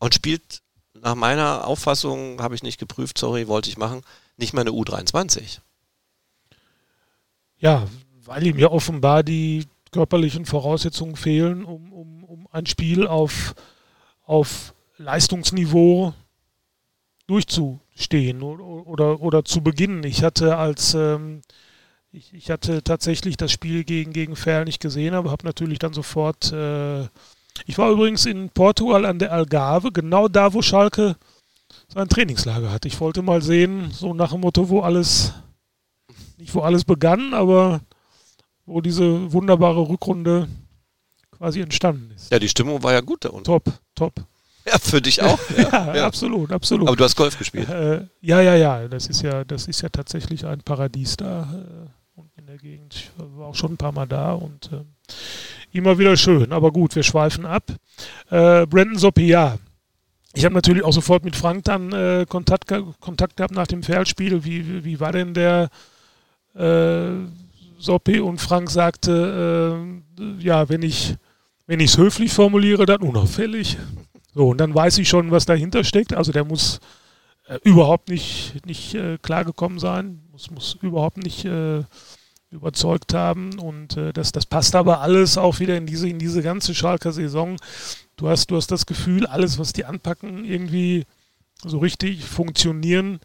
und 0.01 0.15
spielt 0.15 0.61
nach 0.93 1.15
meiner 1.15 1.67
Auffassung, 1.67 2.43
habe 2.43 2.55
ich 2.55 2.63
nicht 2.63 2.79
geprüft, 2.79 3.17
sorry, 3.17 3.49
wollte 3.49 3.71
ich 3.71 3.79
machen, 3.79 4.03
nicht 4.37 4.53
mal 4.53 4.61
eine 4.61 4.71
U23. 4.71 5.61
Ja, 7.57 7.89
weil 8.23 8.47
ihm 8.47 8.59
ja 8.59 8.69
offenbar 8.69 9.23
die 9.23 9.67
körperlichen 9.93 10.45
Voraussetzungen 10.45 11.17
fehlen, 11.17 11.65
um, 11.65 11.91
um, 11.91 12.25
um 12.25 12.49
ein 12.53 12.67
Spiel 12.67 13.07
auf, 13.07 13.55
auf 14.25 14.75
Leistungsniveau 14.99 16.13
durchzustehen 17.95 18.43
oder, 18.43 18.87
oder, 18.87 19.21
oder 19.21 19.45
zu 19.45 19.63
beginnen. 19.63 20.05
Ich 20.05 20.23
hatte 20.23 20.57
als 20.57 20.95
ähm, 20.95 21.43
ich, 22.13 22.33
ich, 22.33 22.51
hatte 22.51 22.83
tatsächlich 22.83 23.37
das 23.37 23.51
Spiel 23.51 23.85
gegen, 23.85 24.13
gegen 24.13 24.37
Ferl 24.37 24.65
nicht 24.65 24.81
gesehen, 24.81 25.15
aber 25.15 25.31
habe 25.31 25.45
natürlich 25.45 25.79
dann 25.79 25.93
sofort. 25.93 26.53
Äh, 26.53 27.09
ich 27.67 27.79
war 27.79 27.91
übrigens 27.91 28.27
in 28.27 28.51
Portugal 28.51 29.05
an 29.05 29.19
der 29.19 29.33
Algarve, 29.33 29.93
genau 29.93 30.29
da, 30.29 30.53
wo 30.55 30.63
Schalke 30.63 31.17
sein 31.89 32.09
Trainingslager 32.09 32.71
hat. 32.71 32.85
Ich 32.85 33.01
wollte 33.01 33.23
mal 33.23 33.43
sehen, 33.43 33.91
so 33.93 34.13
nach 34.13 34.33
dem 34.33 34.41
Motto, 34.41 34.69
wo 34.69 34.81
alles, 34.81 35.33
nicht 36.37 36.55
wo 36.55 36.61
alles 36.61 36.85
begann, 36.85 37.33
aber 37.33 37.81
wo 38.67 38.81
diese 38.81 39.33
wunderbare 39.33 39.89
Rückrunde 39.89 40.49
quasi 41.31 41.61
entstanden 41.61 42.13
ist. 42.13 42.31
Ja, 42.33 42.39
die 42.39 42.49
Stimmung 42.49 42.83
war 42.83 42.93
ja 42.93 43.01
gut 43.01 43.25
da 43.25 43.31
unten. 43.31 43.45
Top, 43.45 43.65
top. 43.95 44.25
Ja, 44.71 44.79
für 44.79 45.03
dich 45.03 45.23
auch. 45.23 45.39
Ja, 45.57 45.69
ja, 45.73 45.97
ja. 45.97 46.07
absolut, 46.07 46.51
absolut. 46.51 46.89
Aber 46.89 46.97
du 46.97 47.05
hast 47.05 47.17
Golf 47.17 47.39
gespielt. 47.39 47.69
Äh, 47.69 48.07
ja, 48.21 48.41
ja, 48.41 48.55
ja. 48.55 48.89
Das 48.89 49.07
ist 49.07 49.23
ja, 49.23 49.45
das 49.45 49.67
ist 49.67 49.83
ja 49.83 49.89
tatsächlich 49.91 50.47
ein 50.47 50.61
Paradies 50.61 51.17
da 51.17 51.43
äh, 51.43 52.41
in 52.41 52.47
der 52.47 52.57
Gegend. 52.57 52.95
Ich 52.95 53.11
war 53.17 53.49
auch 53.49 53.55
schon 53.55 53.73
ein 53.73 53.77
paar 53.77 53.93
Mal 53.93 54.07
da 54.07 54.33
und 54.33 54.71
äh, 54.73 54.85
immer 55.73 55.99
wieder 55.99 56.17
schön. 56.17 56.53
Aber 56.53 56.73
gut, 56.73 56.97
wir 56.97 57.03
schweifen 57.03 57.45
ab. 57.45 57.65
Äh, 58.31 58.67
Brandon 58.67 58.97
Soppia. 58.97 59.59
Ich 60.33 60.45
habe 60.45 60.55
natürlich 60.55 60.83
auch 60.83 60.93
sofort 60.93 61.25
mit 61.25 61.37
Frank 61.37 61.65
dann 61.65 61.93
äh, 61.93 62.27
Kontakt, 62.29 62.73
Kontakt 63.01 63.37
gehabt 63.37 63.55
nach 63.55 63.67
dem 63.67 63.83
Feldspiel. 63.83 64.45
Wie, 64.45 64.85
wie, 64.85 64.99
war 64.99 65.13
denn 65.13 65.35
der 65.35 65.69
äh, 66.55 67.11
Soppe 67.79 68.25
und 68.25 68.41
Frank 68.41 68.71
sagte, 68.71 69.77
äh, 70.19 70.43
ja, 70.43 70.69
wenn 70.69 70.83
ich 70.83 71.17
wenn 71.67 71.81
ich 71.81 71.93
es 71.93 71.99
höflich 71.99 72.33
formuliere, 72.33 72.85
dann 72.85 73.01
unauffällig. 73.01 73.79
So, 74.35 74.49
und 74.49 74.59
dann 74.59 74.75
weiß 74.75 74.99
ich 74.99 75.09
schon, 75.09 75.31
was 75.31 75.47
dahinter 75.47 75.85
steckt. 75.85 76.13
Also 76.13 76.33
der 76.33 76.45
muss 76.45 76.81
äh, 77.47 77.59
überhaupt 77.63 78.09
nicht, 78.09 78.67
nicht 78.67 78.95
äh, 78.95 79.19
klargekommen 79.19 79.79
sein, 79.79 80.23
muss, 80.33 80.51
muss 80.51 80.77
überhaupt 80.83 81.19
nicht 81.19 81.45
äh, 81.45 81.83
überzeugt 82.51 83.15
haben. 83.15 83.59
Und 83.59 83.97
äh, 83.97 84.13
das, 84.13 84.33
das 84.33 84.47
passt 84.47 84.75
aber 84.75 85.01
alles 85.01 85.39
auch 85.39 85.61
wieder 85.61 85.77
in 85.77 85.87
diese, 85.87 86.09
in 86.09 86.19
diese 86.19 86.43
ganze 86.43 86.75
Schalker 86.75 87.13
Saison. 87.13 87.57
Du 88.17 88.29
hast, 88.29 88.51
du 88.51 88.57
hast 88.57 88.71
das 88.71 88.87
Gefühl, 88.87 89.27
alles, 89.27 89.59
was 89.59 89.73
die 89.73 89.85
anpacken, 89.85 90.45
irgendwie 90.45 91.05
so 91.63 91.79
richtig 91.79 92.25
funktionieren, 92.25 93.21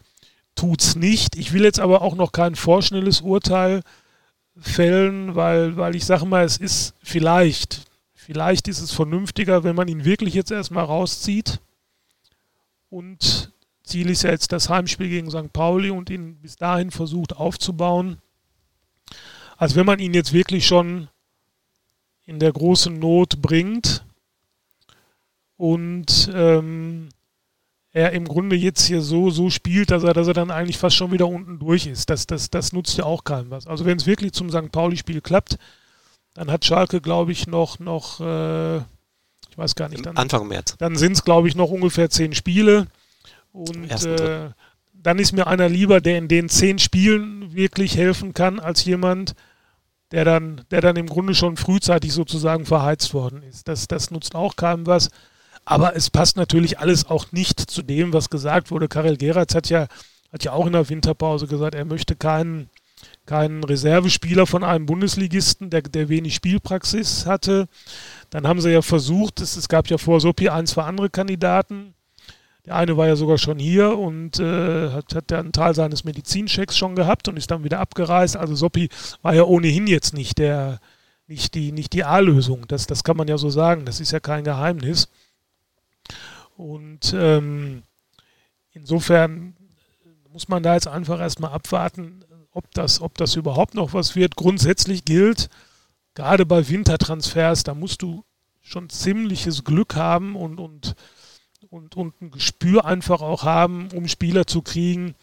tut 0.54 0.82
es 0.82 0.96
nicht. 0.96 1.36
Ich 1.36 1.52
will 1.52 1.64
jetzt 1.64 1.80
aber 1.80 2.02
auch 2.02 2.14
noch 2.14 2.32
kein 2.32 2.54
vorschnelles 2.54 3.20
Urteil 3.20 3.82
fällen, 4.58 5.34
weil, 5.34 5.76
weil 5.76 5.94
ich 5.94 6.04
sage 6.04 6.26
mal, 6.26 6.44
es 6.44 6.56
ist 6.56 6.94
vielleicht, 7.02 7.82
vielleicht 8.30 8.68
ist 8.68 8.80
es 8.80 8.92
vernünftiger, 8.92 9.64
wenn 9.64 9.74
man 9.74 9.88
ihn 9.88 10.04
wirklich 10.04 10.34
jetzt 10.34 10.52
erstmal 10.52 10.84
rauszieht. 10.84 11.58
Und 12.88 13.52
Ziel 13.82 14.08
ist 14.08 14.22
ja 14.22 14.30
jetzt 14.30 14.52
das 14.52 14.68
Heimspiel 14.68 15.08
gegen 15.08 15.32
St. 15.32 15.52
Pauli 15.52 15.90
und 15.90 16.10
ihn 16.10 16.36
bis 16.36 16.54
dahin 16.54 16.92
versucht 16.92 17.36
aufzubauen. 17.36 18.18
Als 19.56 19.74
wenn 19.74 19.84
man 19.84 19.98
ihn 19.98 20.14
jetzt 20.14 20.32
wirklich 20.32 20.64
schon 20.64 21.08
in 22.24 22.38
der 22.38 22.52
großen 22.52 22.96
Not 22.96 23.42
bringt 23.42 24.04
und 25.56 26.30
ähm, 26.32 27.08
er 27.90 28.12
im 28.12 28.26
Grunde 28.26 28.54
jetzt 28.54 28.86
hier 28.86 29.00
so, 29.00 29.30
so 29.30 29.50
spielt, 29.50 29.90
dass 29.90 30.04
er, 30.04 30.14
dass 30.14 30.28
er 30.28 30.34
dann 30.34 30.52
eigentlich 30.52 30.78
fast 30.78 30.94
schon 30.94 31.10
wieder 31.10 31.26
unten 31.26 31.58
durch 31.58 31.88
ist. 31.88 32.08
Das, 32.10 32.28
das, 32.28 32.48
das 32.48 32.72
nutzt 32.72 32.96
ja 32.96 33.02
auch 33.02 33.24
keinem 33.24 33.50
was. 33.50 33.66
Also 33.66 33.86
wenn 33.86 33.96
es 33.96 34.06
wirklich 34.06 34.30
zum 34.34 34.50
St. 34.50 34.70
Pauli-Spiel 34.70 35.20
klappt, 35.20 35.58
dann 36.34 36.50
hat 36.50 36.64
Schalke, 36.64 37.00
glaube 37.00 37.32
ich, 37.32 37.46
noch, 37.46 37.78
noch 37.78 38.20
äh, 38.20 38.78
ich 39.50 39.58
weiß 39.58 39.74
gar 39.74 39.88
nicht, 39.88 40.06
dann, 40.06 40.16
Anfang 40.16 40.46
März. 40.46 40.76
Dann 40.78 40.96
sind 40.96 41.12
es, 41.12 41.24
glaube 41.24 41.48
ich, 41.48 41.56
noch 41.56 41.70
ungefähr 41.70 42.08
zehn 42.08 42.34
Spiele. 42.34 42.86
Und 43.52 43.90
äh, 44.04 44.50
dann 44.92 45.18
ist 45.18 45.32
mir 45.32 45.46
einer 45.46 45.68
lieber, 45.68 46.00
der 46.00 46.18
in 46.18 46.28
den 46.28 46.48
zehn 46.48 46.78
Spielen 46.78 47.54
wirklich 47.54 47.96
helfen 47.96 48.32
kann, 48.32 48.60
als 48.60 48.84
jemand, 48.84 49.34
der 50.12 50.24
dann, 50.24 50.62
der 50.70 50.80
dann 50.80 50.96
im 50.96 51.06
Grunde 51.06 51.34
schon 51.34 51.56
frühzeitig 51.56 52.12
sozusagen 52.12 52.66
verheizt 52.66 53.12
worden 53.14 53.42
ist. 53.42 53.66
Das, 53.66 53.88
das 53.88 54.10
nutzt 54.10 54.34
auch 54.34 54.56
keinem 54.56 54.86
was. 54.86 55.10
Aber 55.64 55.94
es 55.96 56.10
passt 56.10 56.36
natürlich 56.36 56.78
alles 56.78 57.06
auch 57.06 57.32
nicht 57.32 57.60
zu 57.60 57.82
dem, 57.82 58.12
was 58.12 58.30
gesagt 58.30 58.70
wurde. 58.70 58.88
Karel 58.88 59.16
Geratz 59.16 59.54
hat 59.54 59.68
ja, 59.68 59.86
hat 60.32 60.44
ja 60.44 60.52
auch 60.52 60.66
in 60.66 60.72
der 60.72 60.88
Winterpause 60.88 61.46
gesagt, 61.46 61.74
er 61.74 61.84
möchte 61.84 62.16
keinen, 62.16 62.70
keinen 63.26 63.62
Reservespieler 63.62 64.46
von 64.46 64.64
einem 64.64 64.86
Bundesligisten, 64.86 65.70
der, 65.70 65.82
der 65.82 66.08
wenig 66.08 66.34
Spielpraxis 66.34 67.26
hatte. 67.26 67.68
Dann 68.30 68.46
haben 68.46 68.60
sie 68.60 68.70
ja 68.70 68.82
versucht, 68.82 69.40
es, 69.40 69.56
es 69.56 69.68
gab 69.68 69.88
ja 69.88 69.98
vor 69.98 70.20
Sopi 70.20 70.48
ein, 70.48 70.66
zwei 70.66 70.82
andere 70.82 71.10
Kandidaten. 71.10 71.94
Der 72.66 72.76
eine 72.76 72.96
war 72.96 73.06
ja 73.06 73.16
sogar 73.16 73.38
schon 73.38 73.58
hier 73.58 73.96
und 73.96 74.38
äh, 74.38 74.90
hat, 74.90 75.14
hat 75.14 75.32
einen 75.32 75.52
Teil 75.52 75.74
seines 75.74 76.04
Medizinchecks 76.04 76.76
schon 76.76 76.94
gehabt 76.94 77.28
und 77.28 77.36
ist 77.36 77.50
dann 77.50 77.64
wieder 77.64 77.80
abgereist. 77.80 78.36
Also 78.36 78.54
Sopi 78.54 78.88
war 79.22 79.34
ja 79.34 79.44
ohnehin 79.44 79.86
jetzt 79.86 80.12
nicht 80.12 80.38
der, 80.38 80.80
nicht 81.26 81.54
die, 81.54 81.72
nicht 81.72 81.92
die 81.92 82.04
A-Lösung. 82.04 82.66
Das, 82.68 82.86
das 82.86 83.04
kann 83.04 83.16
man 83.16 83.28
ja 83.28 83.38
so 83.38 83.48
sagen. 83.48 83.86
Das 83.86 84.00
ist 84.00 84.10
ja 84.10 84.20
kein 84.20 84.44
Geheimnis. 84.44 85.08
Und 86.56 87.14
ähm, 87.16 87.84
insofern 88.72 89.54
muss 90.32 90.48
man 90.48 90.62
da 90.62 90.74
jetzt 90.74 90.88
einfach 90.88 91.20
erstmal 91.20 91.52
abwarten, 91.52 92.24
ob 92.52 92.72
das, 92.74 93.00
ob 93.00 93.16
das 93.16 93.36
überhaupt 93.36 93.74
noch 93.74 93.92
was 93.92 94.16
wird. 94.16 94.36
Grundsätzlich 94.36 95.04
gilt, 95.04 95.48
gerade 96.14 96.46
bei 96.46 96.68
Wintertransfers, 96.68 97.64
da 97.64 97.74
musst 97.74 98.02
du 98.02 98.24
schon 98.60 98.88
ziemliches 98.90 99.64
Glück 99.64 99.96
haben 99.96 100.36
und, 100.36 100.60
und, 100.60 100.94
und, 101.68 101.96
und 101.96 102.20
ein 102.20 102.30
Gespür 102.30 102.84
einfach 102.84 103.20
auch 103.20 103.44
haben, 103.44 103.88
um 103.94 104.08
Spieler 104.08 104.46
zu 104.46 104.62
kriegen, 104.62 105.14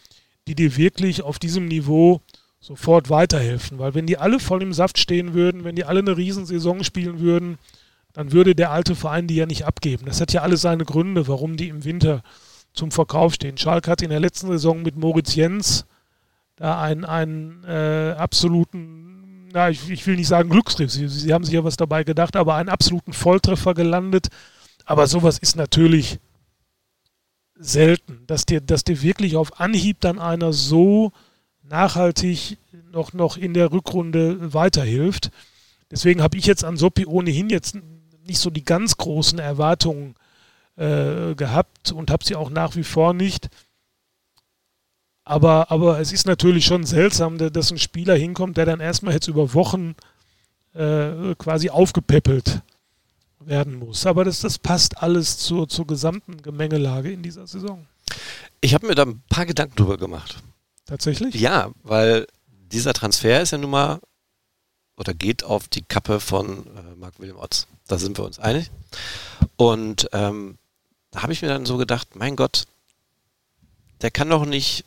die 0.46 0.54
dir 0.54 0.76
wirklich 0.76 1.22
auf 1.22 1.38
diesem 1.38 1.66
Niveau 1.66 2.20
sofort 2.60 3.10
weiterhelfen. 3.10 3.78
Weil 3.78 3.94
wenn 3.94 4.06
die 4.06 4.18
alle 4.18 4.40
voll 4.40 4.62
im 4.62 4.72
Saft 4.72 4.98
stehen 4.98 5.34
würden, 5.34 5.64
wenn 5.64 5.76
die 5.76 5.84
alle 5.84 6.00
eine 6.00 6.16
Riesensaison 6.16 6.84
spielen 6.84 7.20
würden, 7.20 7.58
dann 8.12 8.32
würde 8.32 8.54
der 8.54 8.72
alte 8.72 8.96
Verein 8.96 9.26
die 9.26 9.36
ja 9.36 9.46
nicht 9.46 9.64
abgeben. 9.64 10.06
Das 10.06 10.20
hat 10.20 10.32
ja 10.32 10.42
alles 10.42 10.62
seine 10.62 10.84
Gründe, 10.84 11.28
warum 11.28 11.56
die 11.56 11.68
im 11.68 11.84
Winter 11.84 12.22
zum 12.72 12.90
Verkauf 12.90 13.34
stehen. 13.34 13.58
Schalke 13.58 13.90
hat 13.90 14.02
in 14.02 14.10
der 14.10 14.20
letzten 14.20 14.48
Saison 14.48 14.82
mit 14.82 14.96
Moritz 14.96 15.34
Jens 15.34 15.86
da 16.58 16.80
einen, 16.80 17.04
einen 17.04 17.64
äh, 17.64 18.14
absoluten, 18.18 19.48
na, 19.52 19.70
ich, 19.70 19.88
ich, 19.88 20.06
will 20.06 20.16
nicht 20.16 20.28
sagen 20.28 20.50
Glücksgriff, 20.50 20.90
sie, 20.90 21.08
sie 21.08 21.32
haben 21.32 21.44
sich 21.44 21.54
ja 21.54 21.64
was 21.64 21.76
dabei 21.76 22.04
gedacht, 22.04 22.36
aber 22.36 22.56
einen 22.56 22.68
absoluten 22.68 23.12
Volltreffer 23.12 23.74
gelandet. 23.74 24.28
Aber 24.84 25.06
sowas 25.06 25.38
ist 25.38 25.56
natürlich 25.56 26.18
selten, 27.54 28.24
dass 28.26 28.44
dir, 28.46 28.60
dass 28.60 28.84
dir 28.84 29.02
wirklich 29.02 29.36
auf 29.36 29.60
Anhieb 29.60 30.00
dann 30.00 30.18
einer 30.18 30.52
so 30.52 31.12
nachhaltig 31.62 32.58
noch, 32.92 33.12
noch 33.12 33.36
in 33.36 33.54
der 33.54 33.72
Rückrunde 33.72 34.52
weiterhilft. 34.52 35.30
Deswegen 35.90 36.22
habe 36.22 36.36
ich 36.36 36.46
jetzt 36.46 36.64
an 36.64 36.76
Soppi 36.76 37.06
ohnehin 37.06 37.50
jetzt 37.50 37.78
nicht 38.26 38.38
so 38.38 38.50
die 38.50 38.64
ganz 38.64 38.96
großen 38.96 39.38
Erwartungen 39.38 40.14
äh, 40.76 41.34
gehabt 41.34 41.92
und 41.92 42.10
habe 42.10 42.24
sie 42.24 42.36
auch 42.36 42.50
nach 42.50 42.76
wie 42.76 42.84
vor 42.84 43.14
nicht. 43.14 43.48
Aber, 45.28 45.70
aber 45.70 46.00
es 46.00 46.10
ist 46.10 46.26
natürlich 46.26 46.64
schon 46.64 46.86
seltsam, 46.86 47.36
dass 47.36 47.70
ein 47.70 47.78
Spieler 47.78 48.14
hinkommt, 48.14 48.56
der 48.56 48.64
dann 48.64 48.80
erstmal 48.80 49.12
jetzt 49.12 49.28
über 49.28 49.52
Wochen 49.52 49.94
äh, 50.72 51.34
quasi 51.36 51.68
aufgepäppelt 51.68 52.62
werden 53.40 53.74
muss. 53.74 54.06
Aber 54.06 54.24
das, 54.24 54.40
das 54.40 54.58
passt 54.58 55.02
alles 55.02 55.36
zur, 55.36 55.68
zur 55.68 55.86
gesamten 55.86 56.40
Gemengelage 56.40 57.12
in 57.12 57.22
dieser 57.22 57.46
Saison. 57.46 57.86
Ich 58.62 58.72
habe 58.72 58.86
mir 58.86 58.94
da 58.94 59.02
ein 59.02 59.22
paar 59.28 59.44
Gedanken 59.44 59.76
drüber 59.76 59.98
gemacht. 59.98 60.42
Tatsächlich? 60.86 61.34
Ja, 61.34 61.72
weil 61.82 62.26
dieser 62.72 62.94
Transfer 62.94 63.42
ist 63.42 63.50
ja 63.50 63.58
nun 63.58 63.70
mal 63.70 64.00
oder 64.96 65.12
geht 65.12 65.44
auf 65.44 65.68
die 65.68 65.82
Kappe 65.82 66.20
von 66.20 66.66
äh, 66.68 66.94
Marc 66.96 67.20
William 67.20 67.36
Otz. 67.36 67.66
Da 67.86 67.98
sind 67.98 68.16
wir 68.16 68.24
uns 68.24 68.38
einig. 68.38 68.70
Und 69.56 70.08
ähm, 70.12 70.56
da 71.10 71.22
habe 71.22 71.34
ich 71.34 71.42
mir 71.42 71.48
dann 71.48 71.66
so 71.66 71.76
gedacht, 71.76 72.16
mein 72.16 72.34
Gott, 72.34 72.64
der 74.00 74.10
kann 74.10 74.30
doch 74.30 74.46
nicht 74.46 74.86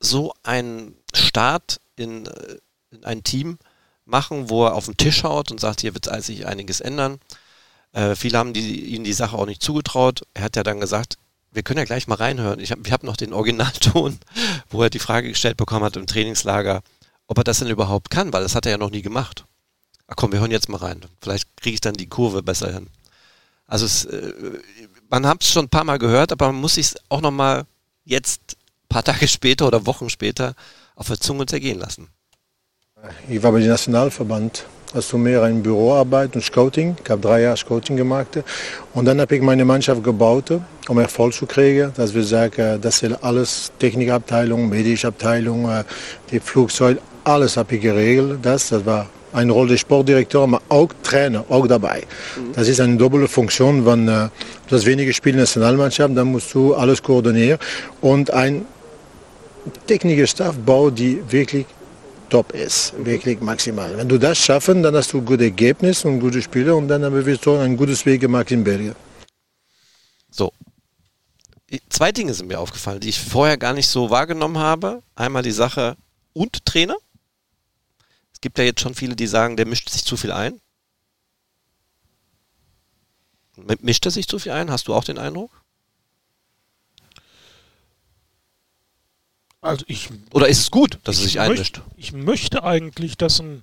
so 0.00 0.34
einen 0.42 0.96
Start 1.14 1.80
in, 1.96 2.26
äh, 2.26 2.56
in 2.90 3.04
ein 3.04 3.22
Team 3.22 3.58
machen, 4.04 4.50
wo 4.50 4.64
er 4.64 4.74
auf 4.74 4.86
den 4.86 4.96
Tisch 4.96 5.22
haut 5.22 5.50
und 5.50 5.60
sagt, 5.60 5.82
hier 5.82 5.94
wird 5.94 6.08
sich 6.24 6.46
einiges 6.46 6.80
ändern. 6.80 7.20
Äh, 7.92 8.16
viele 8.16 8.38
haben 8.38 8.52
die, 8.52 8.94
ihnen 8.94 9.04
die 9.04 9.12
Sache 9.12 9.36
auch 9.36 9.46
nicht 9.46 9.62
zugetraut. 9.62 10.22
Er 10.34 10.44
hat 10.44 10.56
ja 10.56 10.62
dann 10.62 10.80
gesagt, 10.80 11.18
wir 11.52 11.62
können 11.62 11.78
ja 11.78 11.84
gleich 11.84 12.06
mal 12.06 12.16
reinhören. 12.16 12.60
Ich 12.60 12.72
habe 12.72 12.88
hab 12.90 13.02
noch 13.02 13.16
den 13.16 13.32
Originalton, 13.32 14.18
wo 14.70 14.82
er 14.82 14.90
die 14.90 14.98
Frage 14.98 15.28
gestellt 15.28 15.56
bekommen 15.56 15.84
hat 15.84 15.96
im 15.96 16.06
Trainingslager, 16.06 16.82
ob 17.26 17.38
er 17.38 17.44
das 17.44 17.58
denn 17.58 17.68
überhaupt 17.68 18.10
kann, 18.10 18.32
weil 18.32 18.42
das 18.42 18.54
hat 18.54 18.66
er 18.66 18.72
ja 18.72 18.78
noch 18.78 18.90
nie 18.90 19.02
gemacht. 19.02 19.44
Ach 20.06 20.16
komm, 20.16 20.32
wir 20.32 20.40
hören 20.40 20.50
jetzt 20.50 20.68
mal 20.68 20.78
rein. 20.78 21.00
Vielleicht 21.20 21.56
kriege 21.56 21.74
ich 21.74 21.80
dann 21.80 21.94
die 21.94 22.08
Kurve 22.08 22.42
besser 22.42 22.72
hin. 22.72 22.88
Also 23.66 23.86
es, 23.86 24.04
äh, 24.04 24.32
man 25.08 25.26
hat 25.26 25.42
es 25.42 25.52
schon 25.52 25.66
ein 25.66 25.70
paar 25.70 25.84
Mal 25.84 25.98
gehört, 25.98 26.32
aber 26.32 26.46
man 26.46 26.60
muss 26.60 26.74
sich 26.74 26.94
auch 27.08 27.20
noch 27.20 27.30
mal 27.30 27.64
jetzt 28.04 28.56
paar 28.90 29.04
Tage 29.04 29.26
später 29.26 29.66
oder 29.66 29.86
Wochen 29.86 30.10
später 30.10 30.54
auf 30.94 31.06
der 31.06 31.18
Zunge 31.18 31.46
zergehen 31.46 31.78
lassen. 31.78 32.08
Ich 33.28 33.42
war 33.42 33.52
bei 33.52 33.60
dem 33.60 33.68
Nationalverband. 33.68 34.66
Also 34.92 35.16
mehr 35.16 35.46
in 35.46 35.62
Büroarbeit 35.62 36.34
und 36.34 36.42
Scouting. 36.42 36.96
Ich 37.02 37.08
habe 37.08 37.22
drei 37.22 37.42
Jahre 37.42 37.56
Scouting 37.56 37.96
gemacht. 37.96 38.42
Und 38.92 39.04
dann 39.04 39.20
habe 39.20 39.36
ich 39.36 39.40
meine 39.40 39.64
Mannschaft 39.64 40.02
gebaut, 40.02 40.50
um 40.88 40.98
Erfolg 40.98 41.32
zu 41.32 41.46
kriegen. 41.46 41.92
Dass 41.96 42.12
wir 42.12 42.24
sagen, 42.24 42.80
das 42.80 43.00
ist 43.02 43.22
alles 43.22 43.70
Technikabteilung, 43.78 44.68
medische 44.68 45.06
Abteilung, 45.06 45.70
äh, 45.70 45.84
die 46.32 46.40
Flugzeug, 46.40 46.98
alles 47.22 47.56
habe 47.56 47.76
ich 47.76 47.82
geregelt. 47.82 48.40
Das, 48.42 48.70
das 48.70 48.84
war 48.84 49.06
eine 49.32 49.52
Rolle 49.52 49.70
des 49.70 49.80
Sportdirektors, 49.80 50.42
aber 50.42 50.60
auch 50.68 50.88
Trainer, 51.04 51.44
auch 51.48 51.68
dabei. 51.68 52.02
Mhm. 52.36 52.52
Das 52.54 52.66
ist 52.66 52.80
eine 52.80 52.96
doppelte 52.96 53.28
Funktion, 53.28 53.86
wenn 53.86 54.08
äh, 54.08 54.28
du 54.68 54.74
hast 54.74 54.86
wenige 54.86 55.12
der 55.12 55.34
Nationalmannschaft, 55.34 56.16
dann 56.16 56.28
musst 56.32 56.52
du 56.52 56.74
alles 56.74 57.00
koordinieren 57.00 57.60
und 58.00 58.32
ein 58.32 58.66
technische 59.86 60.26
Staffbau, 60.26 60.90
die 60.90 61.22
wirklich 61.30 61.66
top 62.28 62.52
ist, 62.52 62.94
wirklich 63.04 63.40
maximal. 63.40 63.96
Wenn 63.96 64.08
du 64.08 64.18
das 64.18 64.38
schaffen, 64.38 64.82
dann 64.82 64.94
hast 64.94 65.12
du 65.12 65.20
gute 65.22 65.44
Ergebnisse 65.44 66.08
und 66.08 66.20
gute 66.20 66.40
Spiele 66.40 66.74
und 66.74 66.88
dann 66.88 67.04
haben 67.04 67.26
wir 67.26 67.36
so 67.36 67.56
ein 67.56 67.76
gutes 67.76 68.06
Weg 68.06 68.20
gemacht 68.20 68.50
in 68.50 68.64
Belgien. 68.64 68.94
So. 70.30 70.52
Zwei 71.88 72.10
Dinge 72.12 72.34
sind 72.34 72.48
mir 72.48 72.58
aufgefallen, 72.58 73.00
die 73.00 73.10
ich 73.10 73.20
vorher 73.20 73.56
gar 73.56 73.74
nicht 73.74 73.88
so 73.88 74.10
wahrgenommen 74.10 74.58
habe. 74.58 75.02
Einmal 75.14 75.42
die 75.42 75.52
Sache 75.52 75.96
und 76.32 76.64
Trainer. 76.64 76.96
Es 78.32 78.40
gibt 78.40 78.58
ja 78.58 78.64
jetzt 78.64 78.80
schon 78.80 78.94
viele, 78.94 79.14
die 79.14 79.26
sagen, 79.26 79.56
der 79.56 79.66
mischt 79.66 79.90
sich 79.90 80.04
zu 80.04 80.16
viel 80.16 80.32
ein. 80.32 80.60
Mischt 83.80 84.06
er 84.06 84.10
sich 84.10 84.26
zu 84.26 84.38
viel 84.38 84.52
ein? 84.52 84.70
Hast 84.70 84.88
du 84.88 84.94
auch 84.94 85.04
den 85.04 85.18
Eindruck? 85.18 85.50
Also 89.60 89.84
ich, 89.88 90.08
Oder 90.32 90.48
ist 90.48 90.60
es 90.60 90.70
gut, 90.70 90.98
dass 91.04 91.18
er 91.18 91.24
sich 91.24 91.40
einmischt? 91.40 91.82
Ich 91.96 92.12
möchte 92.12 92.64
eigentlich, 92.64 93.16
dass 93.18 93.40
ein, 93.40 93.62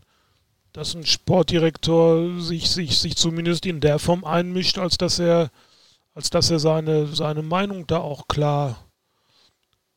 dass 0.72 0.94
ein 0.94 1.06
Sportdirektor 1.06 2.40
sich, 2.40 2.70
sich, 2.70 3.00
sich 3.00 3.16
zumindest 3.16 3.66
in 3.66 3.80
der 3.80 3.98
Form 3.98 4.24
einmischt, 4.24 4.78
als 4.78 4.98
dass 4.98 5.18
er, 5.18 5.50
als 6.14 6.30
dass 6.30 6.52
er 6.52 6.60
seine, 6.60 7.08
seine 7.08 7.42
Meinung 7.42 7.88
da 7.88 7.98
auch 7.98 8.28
klar, 8.28 8.86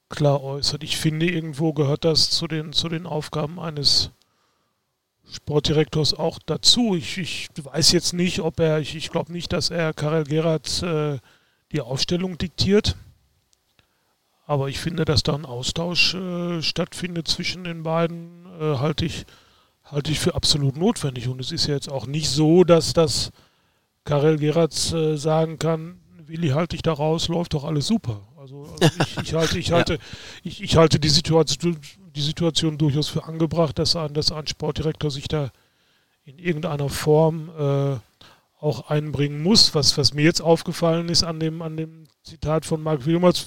klar 0.08 0.42
äußert. 0.42 0.82
Ich 0.84 0.96
finde, 0.96 1.26
irgendwo 1.30 1.74
gehört 1.74 2.04
das 2.06 2.30
zu 2.30 2.46
den, 2.46 2.72
zu 2.72 2.88
den 2.88 3.06
Aufgaben 3.06 3.60
eines 3.60 4.10
Sportdirektors 5.30 6.14
auch 6.14 6.38
dazu. 6.46 6.96
Ich, 6.96 7.18
ich 7.18 7.48
weiß 7.62 7.92
jetzt 7.92 8.14
nicht, 8.14 8.40
ob 8.40 8.58
er, 8.58 8.80
ich, 8.80 8.96
ich 8.96 9.10
glaube 9.10 9.32
nicht, 9.32 9.52
dass 9.52 9.68
er 9.68 9.92
Karel 9.92 10.24
Gerhardt 10.24 10.82
äh, 10.82 11.18
die 11.72 11.82
Aufstellung 11.82 12.38
diktiert. 12.38 12.96
Aber 14.50 14.68
ich 14.68 14.80
finde, 14.80 15.04
dass 15.04 15.22
da 15.22 15.36
ein 15.36 15.44
Austausch 15.46 16.14
äh, 16.14 16.60
stattfindet 16.60 17.28
zwischen 17.28 17.62
den 17.62 17.84
beiden, 17.84 18.46
äh, 18.60 18.78
halte 18.78 19.04
ich, 19.04 19.24
halte 19.84 20.10
ich 20.10 20.18
für 20.18 20.34
absolut 20.34 20.76
notwendig. 20.76 21.28
Und 21.28 21.40
es 21.40 21.52
ist 21.52 21.68
ja 21.68 21.74
jetzt 21.74 21.88
auch 21.88 22.08
nicht 22.08 22.28
so, 22.28 22.64
dass 22.64 22.92
das 22.92 23.30
Karel 24.02 24.38
Geratz 24.38 24.90
äh, 24.92 25.16
sagen 25.16 25.60
kann, 25.60 26.00
Willi, 26.26 26.48
halte 26.48 26.74
ich 26.74 26.82
da 26.82 26.92
raus, 26.92 27.28
läuft 27.28 27.54
doch 27.54 27.62
alles 27.62 27.86
super. 27.86 28.22
Also, 28.40 28.66
also 28.80 28.92
ich, 29.06 29.18
ich, 29.22 29.34
halte, 29.34 29.56
ich 29.56 29.70
halte, 29.70 29.92
ja. 29.94 30.00
ich, 30.42 30.60
ich, 30.64 30.76
halte 30.76 30.98
die 30.98 31.10
Situation, 31.10 31.78
die 32.16 32.20
Situation 32.20 32.76
durchaus 32.76 33.06
für 33.06 33.26
angebracht, 33.26 33.78
dass 33.78 33.94
ein, 33.94 34.14
dass 34.14 34.32
ein 34.32 34.48
Sportdirektor 34.48 35.12
sich 35.12 35.28
da 35.28 35.52
in 36.24 36.40
irgendeiner 36.40 36.88
Form 36.88 37.50
äh, 37.56 37.98
auch 38.60 38.90
einbringen 38.90 39.44
muss. 39.44 39.76
Was, 39.76 39.96
was 39.96 40.12
mir 40.12 40.24
jetzt 40.24 40.42
aufgefallen 40.42 41.08
ist 41.08 41.22
an 41.22 41.38
dem, 41.38 41.62
an 41.62 41.76
dem 41.76 42.08
Zitat 42.24 42.66
von 42.66 42.82
Marc 42.82 43.06
Wilmers, 43.06 43.46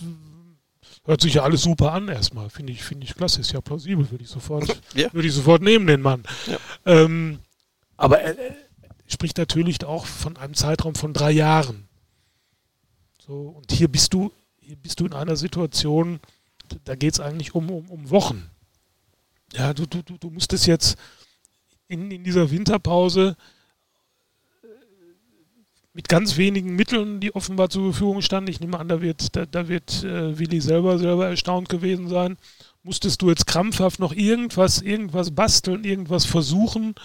Hört 1.06 1.20
sich 1.20 1.34
ja 1.34 1.44
alles 1.44 1.62
super 1.62 1.92
an 1.92 2.08
erstmal. 2.08 2.50
Finde 2.50 2.72
ich, 2.72 2.84
finde 2.84 3.06
ich 3.06 3.16
klasse, 3.16 3.42
ist 3.42 3.52
ja 3.52 3.60
plausibel, 3.60 4.10
würde 4.10 4.24
ich 4.24 4.30
sofort, 4.30 4.82
ja. 4.96 5.12
würde 5.14 5.28
ich 5.28 5.34
sofort 5.34 5.62
nehmen, 5.62 5.86
den 5.86 6.02
Mann. 6.02 6.24
Ja. 6.48 6.58
Ähm, 6.86 7.40
aber 7.98 8.22
er, 8.22 8.38
er, 8.38 8.56
spricht 9.06 9.38
natürlich 9.38 9.84
auch 9.84 10.06
von 10.06 10.38
einem 10.38 10.54
Zeitraum 10.54 10.96
von 10.96 11.14
drei 11.14 11.32
Jahren. 11.32 11.88
So, 13.20 13.50
und 13.50 13.72
hier 13.72 13.90
bist 13.90 14.14
du, 14.14 14.32
hier 14.60 14.78
bist 14.78 15.00
du 15.00 15.06
in 15.06 15.14
einer 15.14 15.36
Situation, 15.36 16.20
da 16.86 16.96
geht 16.96 17.14
es 17.14 17.20
eigentlich 17.20 17.54
um, 17.54 17.70
um, 17.70 17.90
um 17.90 18.10
Wochen. 18.10 18.50
Ja, 19.54 19.74
du, 19.74 19.86
du, 19.86 20.02
du 20.02 20.30
musst 20.30 20.54
es 20.54 20.66
jetzt 20.66 20.98
in, 21.88 22.10
in 22.12 22.24
dieser 22.24 22.50
Winterpause 22.50 23.36
mit 25.94 26.10
ganz 26.10 26.38
wenigen 26.38 26.76
Mitteln, 26.76 27.20
die 27.20 27.36
offenbar 27.36 27.70
zur 27.70 27.92
Verfügung 27.92 28.22
standen. 28.22 28.50
Ich 28.50 28.60
nehme 28.60 28.80
an, 28.80 28.88
da 28.88 29.02
wird, 29.02 29.36
da, 29.36 29.46
da 29.46 29.68
wird 29.68 30.04
äh, 30.04 30.38
Willi 30.38 30.60
selber 30.60 30.98
selber 30.98 31.28
erstaunt 31.28 31.70
gewesen 31.70 32.10
sein, 32.10 32.38
musstest 32.82 33.22
du 33.22 33.30
jetzt 33.30 33.46
krampfhaft 33.46 34.00
noch 34.00 34.14
irgendwas, 34.14 34.82
irgendwas 34.82 35.32
basteln, 35.32 35.84
irgendwas 35.84 36.26
versuchen, 36.26 36.96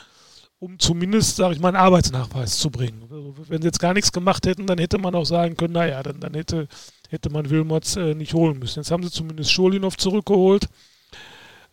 um 0.58 0.78
zumindest, 0.78 1.36
sage 1.36 1.54
ich 1.54 1.60
mal, 1.60 1.68
einen 1.68 1.76
Arbeitsnachweis 1.76 2.58
zu 2.58 2.70
bringen. 2.70 3.02
Also, 3.02 3.34
wenn 3.48 3.62
sie 3.62 3.68
jetzt 3.68 3.78
gar 3.78 3.94
nichts 3.94 4.10
gemacht 4.10 4.46
hätten, 4.46 4.66
dann 4.66 4.78
hätte 4.78 4.98
man 4.98 5.14
auch 5.14 5.26
sagen 5.26 5.56
können, 5.56 5.74
naja, 5.74 6.02
dann, 6.02 6.18
dann 6.18 6.34
hätte, 6.34 6.66
hätte 7.10 7.30
man 7.30 7.50
Wilmots 7.50 7.96
äh, 7.96 8.14
nicht 8.14 8.34
holen 8.34 8.58
müssen. 8.58 8.80
Jetzt 8.80 8.90
haben 8.90 9.02
sie 9.02 9.10
zumindest 9.10 9.52
Scholinov 9.52 9.96
zurückgeholt. 9.98 10.66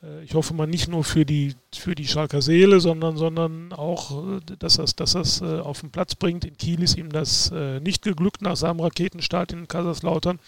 Äh, 0.06 0.24
ich 0.24 0.34
hoffe 0.34 0.54
mal 0.54 0.68
nicht 0.68 0.88
nur 0.88 1.04
für 1.04 1.26
die, 1.26 1.56
für 1.74 1.96
die 1.96 2.08
Schalker 2.08 2.42
Seele, 2.42 2.80
sondern, 2.80 3.18
sondern 3.18 3.74
auch, 3.74 4.38
äh, 4.38 4.40
dass 4.60 4.78
es 4.78 4.96
dass 4.96 5.14
das, 5.14 5.42
äh, 5.42 5.60
auf 5.60 5.82
den 5.82 5.92
Platz 5.92 6.16
bringt. 6.16 6.46
In 6.46 6.58
Kiel 6.58 6.84
ist 6.84 6.98
ihm 6.98 7.12
das 7.12 7.52
nicht 7.82 8.02
geglückt 8.02 8.42
nach 8.42 8.56
seinem 8.56 8.80
Raketenstart 8.80 9.52
in 9.52 9.68
Kaiserslautern. 9.68 10.40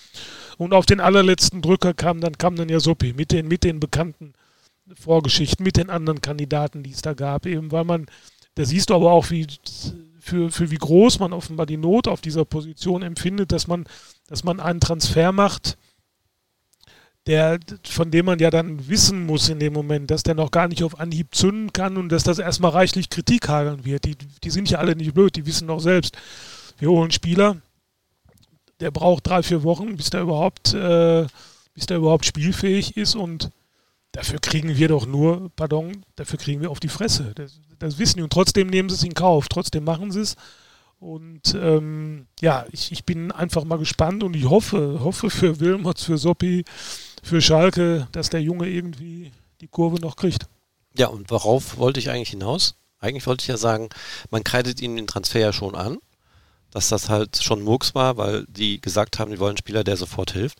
Und 0.57 0.73
auf 0.73 0.85
den 0.85 0.99
allerletzten 0.99 1.61
Drücker 1.61 1.93
kam 1.93 2.21
dann, 2.21 2.37
kam 2.37 2.55
dann 2.55 2.69
ja 2.69 2.79
Soppi 2.79 3.13
mit 3.13 3.31
den, 3.31 3.47
mit 3.47 3.63
den 3.63 3.79
bekannten 3.79 4.33
Vorgeschichten, 4.95 5.63
mit 5.63 5.77
den 5.77 5.89
anderen 5.89 6.21
Kandidaten, 6.21 6.83
die 6.83 6.91
es 6.91 7.01
da 7.01 7.13
gab, 7.13 7.45
eben 7.45 7.71
weil 7.71 7.83
man, 7.83 8.07
da 8.55 8.65
siehst 8.65 8.89
du 8.89 8.95
aber 8.95 9.11
auch, 9.11 9.29
wie 9.29 9.47
für, 10.19 10.49
für 10.51 10.71
wie 10.71 10.77
groß 10.77 11.19
man 11.19 11.33
offenbar 11.33 11.65
die 11.65 11.77
Not 11.77 12.07
auf 12.07 12.21
dieser 12.21 12.45
Position 12.45 13.01
empfindet, 13.01 13.51
dass 13.51 13.67
man, 13.67 13.85
dass 14.27 14.43
man 14.43 14.59
einen 14.59 14.79
Transfer 14.79 15.31
macht, 15.31 15.77
der, 17.27 17.59
von 17.83 18.09
dem 18.09 18.25
man 18.25 18.39
ja 18.39 18.49
dann 18.49 18.87
wissen 18.87 19.25
muss 19.25 19.49
in 19.49 19.59
dem 19.59 19.73
Moment, 19.73 20.09
dass 20.09 20.23
der 20.23 20.33
noch 20.33 20.49
gar 20.49 20.67
nicht 20.67 20.83
auf 20.83 20.99
Anhieb 20.99 21.35
zünden 21.35 21.73
kann 21.73 21.97
und 21.97 22.09
dass 22.09 22.23
das 22.23 22.39
erstmal 22.39 22.71
reichlich 22.71 23.09
Kritik 23.09 23.49
hageln 23.49 23.83
wird. 23.83 24.05
Die, 24.05 24.15
die 24.15 24.49
sind 24.49 24.69
ja 24.69 24.79
alle 24.79 24.95
nicht 24.95 25.13
blöd, 25.13 25.35
die 25.35 25.45
wissen 25.45 25.67
doch 25.67 25.81
selbst. 25.81 26.17
Wir 26.79 26.89
holen 26.89 27.11
Spieler, 27.11 27.57
der 28.79 28.91
braucht 28.91 29.27
drei, 29.27 29.43
vier 29.43 29.63
Wochen, 29.63 29.97
bis 29.97 30.09
der 30.09 30.21
überhaupt, 30.21 30.73
äh, 30.73 31.27
bis 31.73 31.85
der 31.85 31.97
überhaupt 31.97 32.25
spielfähig 32.25 32.95
ist 32.95 33.15
und 33.15 33.49
dafür 34.13 34.39
kriegen 34.39 34.77
wir 34.77 34.87
doch 34.87 35.05
nur, 35.05 35.51
pardon, 35.55 36.05
dafür 36.15 36.39
kriegen 36.39 36.61
wir 36.61 36.71
auf 36.71 36.79
die 36.79 36.87
Fresse. 36.87 37.33
Das, 37.35 37.59
das 37.77 37.99
wissen 37.99 38.17
die 38.17 38.23
und 38.23 38.31
trotzdem 38.31 38.67
nehmen 38.67 38.87
sie 38.89 38.95
es 38.95 39.03
in 39.03 39.13
Kauf, 39.13 39.49
trotzdem 39.49 39.83
machen 39.83 40.11
sie 40.11 40.21
es. 40.21 40.35
Und 40.99 41.53
ähm, 41.53 42.25
ja, 42.39 42.65
ich, 42.71 42.91
ich 42.91 43.05
bin 43.05 43.31
einfach 43.31 43.63
mal 43.65 43.77
gespannt 43.77 44.23
und 44.23 44.35
ich 44.35 44.49
hoffe, 44.49 44.99
hoffe 45.03 45.29
für 45.29 45.59
Wilmots, 45.59 46.05
für 46.05 46.17
Soppi, 46.17 46.65
für 47.27 47.41
Schalke, 47.41 48.07
dass 48.11 48.29
der 48.29 48.41
Junge 48.41 48.67
irgendwie 48.67 49.31
die 49.61 49.67
Kurve 49.67 49.99
noch 49.99 50.15
kriegt. 50.15 50.47
Ja, 50.97 51.07
und 51.07 51.29
worauf 51.29 51.77
wollte 51.77 51.99
ich 51.99 52.09
eigentlich 52.09 52.29
hinaus? 52.29 52.75
Eigentlich 52.99 53.27
wollte 53.27 53.43
ich 53.43 53.47
ja 53.47 53.57
sagen, 53.57 53.89
man 54.31 54.43
kreidet 54.43 54.81
ihnen 54.81 54.95
den 54.95 55.07
Transfer 55.07 55.39
ja 55.39 55.53
schon 55.53 55.75
an, 55.75 55.97
dass 56.71 56.89
das 56.89 57.09
halt 57.09 57.41
schon 57.41 57.61
Murks 57.61 57.93
war, 57.93 58.17
weil 58.17 58.45
die 58.47 58.81
gesagt 58.81 59.19
haben, 59.19 59.31
die 59.31 59.39
wollen 59.39 59.51
einen 59.51 59.57
Spieler, 59.57 59.83
der 59.83 59.97
sofort 59.97 60.31
hilft. 60.31 60.57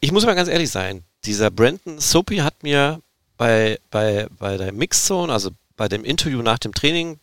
Ich 0.00 0.12
muss 0.12 0.26
mal 0.26 0.34
ganz 0.34 0.48
ehrlich 0.48 0.70
sein, 0.70 1.04
dieser 1.24 1.50
Brandon 1.50 2.00
Soapy 2.00 2.38
hat 2.38 2.62
mir 2.62 3.00
bei, 3.36 3.78
bei, 3.90 4.28
bei 4.38 4.56
der 4.56 4.72
Mixzone, 4.72 5.32
also 5.32 5.50
bei 5.76 5.88
dem 5.88 6.04
Interview 6.04 6.42
nach 6.42 6.58
dem 6.58 6.74
Training, 6.74 7.20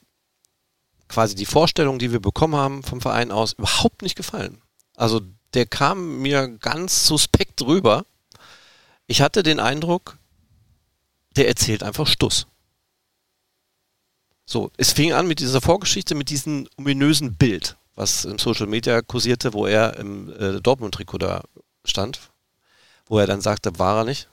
quasi 1.08 1.36
die 1.36 1.46
Vorstellung, 1.46 2.00
die 2.00 2.12
wir 2.12 2.20
bekommen 2.22 2.56
haben 2.56 2.84
vom 2.84 3.02
Verein 3.02 3.32
aus, 3.32 3.54
überhaupt 3.54 4.02
nicht 4.02 4.16
gefallen. 4.16 4.62
Also 4.96 5.22
der 5.54 5.66
kam 5.66 6.20
mir 6.22 6.48
ganz 6.60 7.06
suspekt 7.06 7.45
rüber. 7.62 8.06
Ich 9.08 9.22
hatte 9.22 9.44
den 9.44 9.60
Eindruck, 9.60 10.18
der 11.36 11.48
erzählt 11.48 11.84
einfach 11.84 12.08
Stuss. 12.08 12.48
So, 14.46 14.72
es 14.78 14.94
fing 14.94 15.14
an 15.14 15.28
mit 15.28 15.40
dieser 15.40 15.62
Vorgeschichte, 15.62 16.14
mit 16.16 16.30
diesem 16.30 16.68
ominösen 16.78 17.36
Bild, 17.36 17.78
was 17.96 18.26
im 18.26 18.38
Social 18.38 18.68
Media 18.68 19.02
kursierte, 19.02 19.54
wo 19.54 19.66
er 19.66 19.98
im 19.98 20.32
äh, 20.40 20.62
Dortmund-Trikot 20.62 21.18
da 21.18 21.44
stand, 21.84 22.20
wo 23.08 23.20
er 23.20 23.28
dann 23.28 23.42
sagte, 23.42 23.80
war 23.80 23.98
er 24.00 24.04
nicht. 24.06 24.30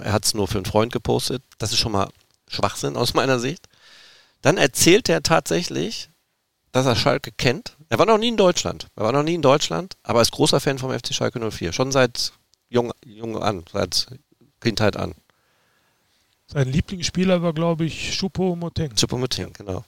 Er 0.00 0.12
hat 0.12 0.24
es 0.24 0.34
nur 0.34 0.46
für 0.46 0.58
einen 0.58 0.66
Freund 0.66 0.92
gepostet. 0.92 1.42
Das 1.58 1.72
ist 1.72 1.78
schon 1.78 1.92
mal 1.92 2.10
Schwachsinn 2.48 2.96
aus 2.96 3.14
meiner 3.14 3.38
Sicht. 3.38 3.68
Dann 4.42 4.56
erzählt 4.56 5.08
er 5.08 5.22
tatsächlich, 5.22 6.10
dass 6.72 6.86
er 6.86 6.96
Schalke 6.96 7.32
kennt. 7.32 7.75
Er 7.88 7.98
war 7.98 8.06
noch 8.06 8.18
nie 8.18 8.28
in 8.28 8.36
Deutschland. 8.36 8.88
Er 8.96 9.04
war 9.04 9.12
noch 9.12 9.22
nie 9.22 9.34
in 9.34 9.42
Deutschland, 9.42 9.94
aber 10.02 10.20
ist 10.20 10.32
großer 10.32 10.60
Fan 10.60 10.78
vom 10.78 10.90
FC 10.90 11.14
Schalke 11.14 11.38
04. 11.50 11.72
Schon 11.72 11.92
seit 11.92 12.32
jung, 12.68 12.92
jung 13.04 13.40
an, 13.40 13.64
seit 13.72 14.08
Kindheit 14.60 14.96
an. 14.96 15.14
Sein 16.48 16.68
Lieblingsspieler 16.68 17.42
war, 17.42 17.52
glaube 17.52 17.84
ich, 17.84 18.16
Chupo 18.16 18.56
Moteng. 18.56 18.94
Chupo 18.94 19.18
Moteng, 19.18 19.52
genau. 19.52 19.84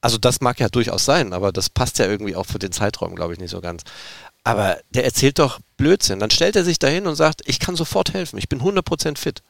Also 0.00 0.18
das 0.18 0.40
mag 0.40 0.58
ja 0.58 0.68
durchaus 0.68 1.04
sein, 1.04 1.32
aber 1.32 1.52
das 1.52 1.70
passt 1.70 1.98
ja 1.98 2.06
irgendwie 2.06 2.34
auch 2.34 2.46
für 2.46 2.58
den 2.58 2.72
Zeitraum, 2.72 3.14
glaube 3.14 3.34
ich, 3.34 3.38
nicht 3.38 3.50
so 3.50 3.60
ganz. 3.60 3.82
Aber 4.42 4.78
der 4.90 5.04
erzählt 5.04 5.38
doch 5.38 5.60
Blödsinn. 5.76 6.18
Dann 6.18 6.30
stellt 6.30 6.56
er 6.56 6.64
sich 6.64 6.80
dahin 6.80 7.06
und 7.06 7.14
sagt, 7.14 7.42
ich 7.46 7.60
kann 7.60 7.76
sofort 7.76 8.12
helfen, 8.12 8.38
ich 8.38 8.48
bin 8.48 8.60
100% 8.60 9.16
fit. 9.16 9.42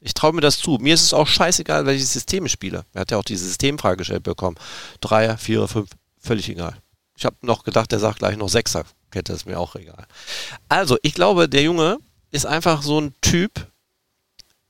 Ich 0.00 0.14
traue 0.14 0.32
mir 0.32 0.40
das 0.40 0.58
zu. 0.58 0.78
Mir 0.80 0.94
ist 0.94 1.04
es 1.04 1.14
auch 1.14 1.28
scheißegal, 1.28 1.86
welche 1.86 2.04
Systeme 2.04 2.48
spiele. 2.48 2.84
Er 2.92 3.02
hat 3.02 3.12
ja 3.12 3.18
auch 3.18 3.24
diese 3.24 3.46
Systemfrage 3.46 3.98
gestellt 3.98 4.24
bekommen. 4.24 4.56
Dreier, 5.00 5.38
Vierer, 5.38 5.68
Fünf, 5.68 5.90
völlig 6.22 6.48
egal. 6.48 6.80
Ich 7.16 7.24
habe 7.24 7.36
noch 7.42 7.64
gedacht, 7.64 7.92
der 7.92 7.98
sagt 7.98 8.20
gleich 8.20 8.36
noch 8.36 8.48
Sechser. 8.48 8.84
Hätte 9.12 9.32
es 9.32 9.44
mir 9.44 9.58
auch 9.58 9.76
egal. 9.76 10.06
Also, 10.68 10.96
ich 11.02 11.14
glaube, 11.14 11.48
der 11.48 11.62
Junge 11.62 11.98
ist 12.30 12.46
einfach 12.46 12.82
so 12.82 13.00
ein 13.00 13.14
Typ, 13.20 13.70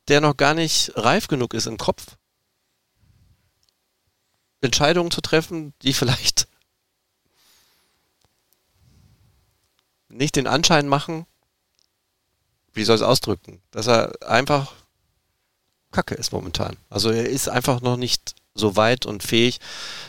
der 0.09 0.21
noch 0.21 0.37
gar 0.37 0.55
nicht 0.55 0.93
reif 0.97 1.29
genug 1.29 1.55
ist 1.55 1.67
im 1.67 1.79
Kopf, 1.79 2.17
Entscheidungen 4.61 5.11
zu 5.11 5.21
treffen, 5.21 5.75
die 5.83 5.93
vielleicht 5.93 6.49
nicht 10.09 10.37
den 10.37 10.47
Anschein 10.47 10.89
machen, 10.89 11.27
wie 12.73 12.85
soll 12.85 12.97
es 12.97 13.03
ausdrücken, 13.03 13.61
dass 13.71 13.87
er 13.87 14.13
einfach 14.29 14.73
Kacke 15.91 16.15
ist 16.15 16.33
momentan. 16.33 16.77
Also 16.91 17.11
er 17.11 17.29
ist 17.29 17.49
einfach 17.49 17.81
noch 17.81 17.97
nicht 17.97 18.35
so 18.55 18.77
weit 18.77 19.07
und 19.07 19.23
fähig, 19.23 19.59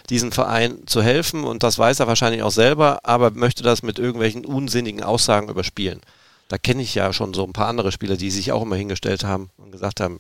diesem 0.09 0.31
Verein 0.31 0.85
zu 0.85 1.01
helfen 1.01 1.43
und 1.43 1.63
das 1.63 1.77
weiß 1.77 1.99
er 1.99 2.07
wahrscheinlich 2.07 2.43
auch 2.43 2.51
selber, 2.51 2.99
aber 3.03 3.31
möchte 3.31 3.63
das 3.63 3.83
mit 3.83 3.99
irgendwelchen 3.99 4.45
unsinnigen 4.45 5.03
Aussagen 5.03 5.49
überspielen. 5.49 6.01
Da 6.49 6.57
kenne 6.57 6.81
ich 6.81 6.93
ja 6.93 7.13
schon 7.13 7.33
so 7.33 7.43
ein 7.45 7.53
paar 7.53 7.67
andere 7.67 7.91
Spieler, 7.91 8.17
die 8.17 8.31
sich 8.31 8.51
auch 8.51 8.61
immer 8.61 8.75
hingestellt 8.75 9.23
haben 9.23 9.49
und 9.57 9.71
gesagt 9.71 10.01
haben, 10.01 10.19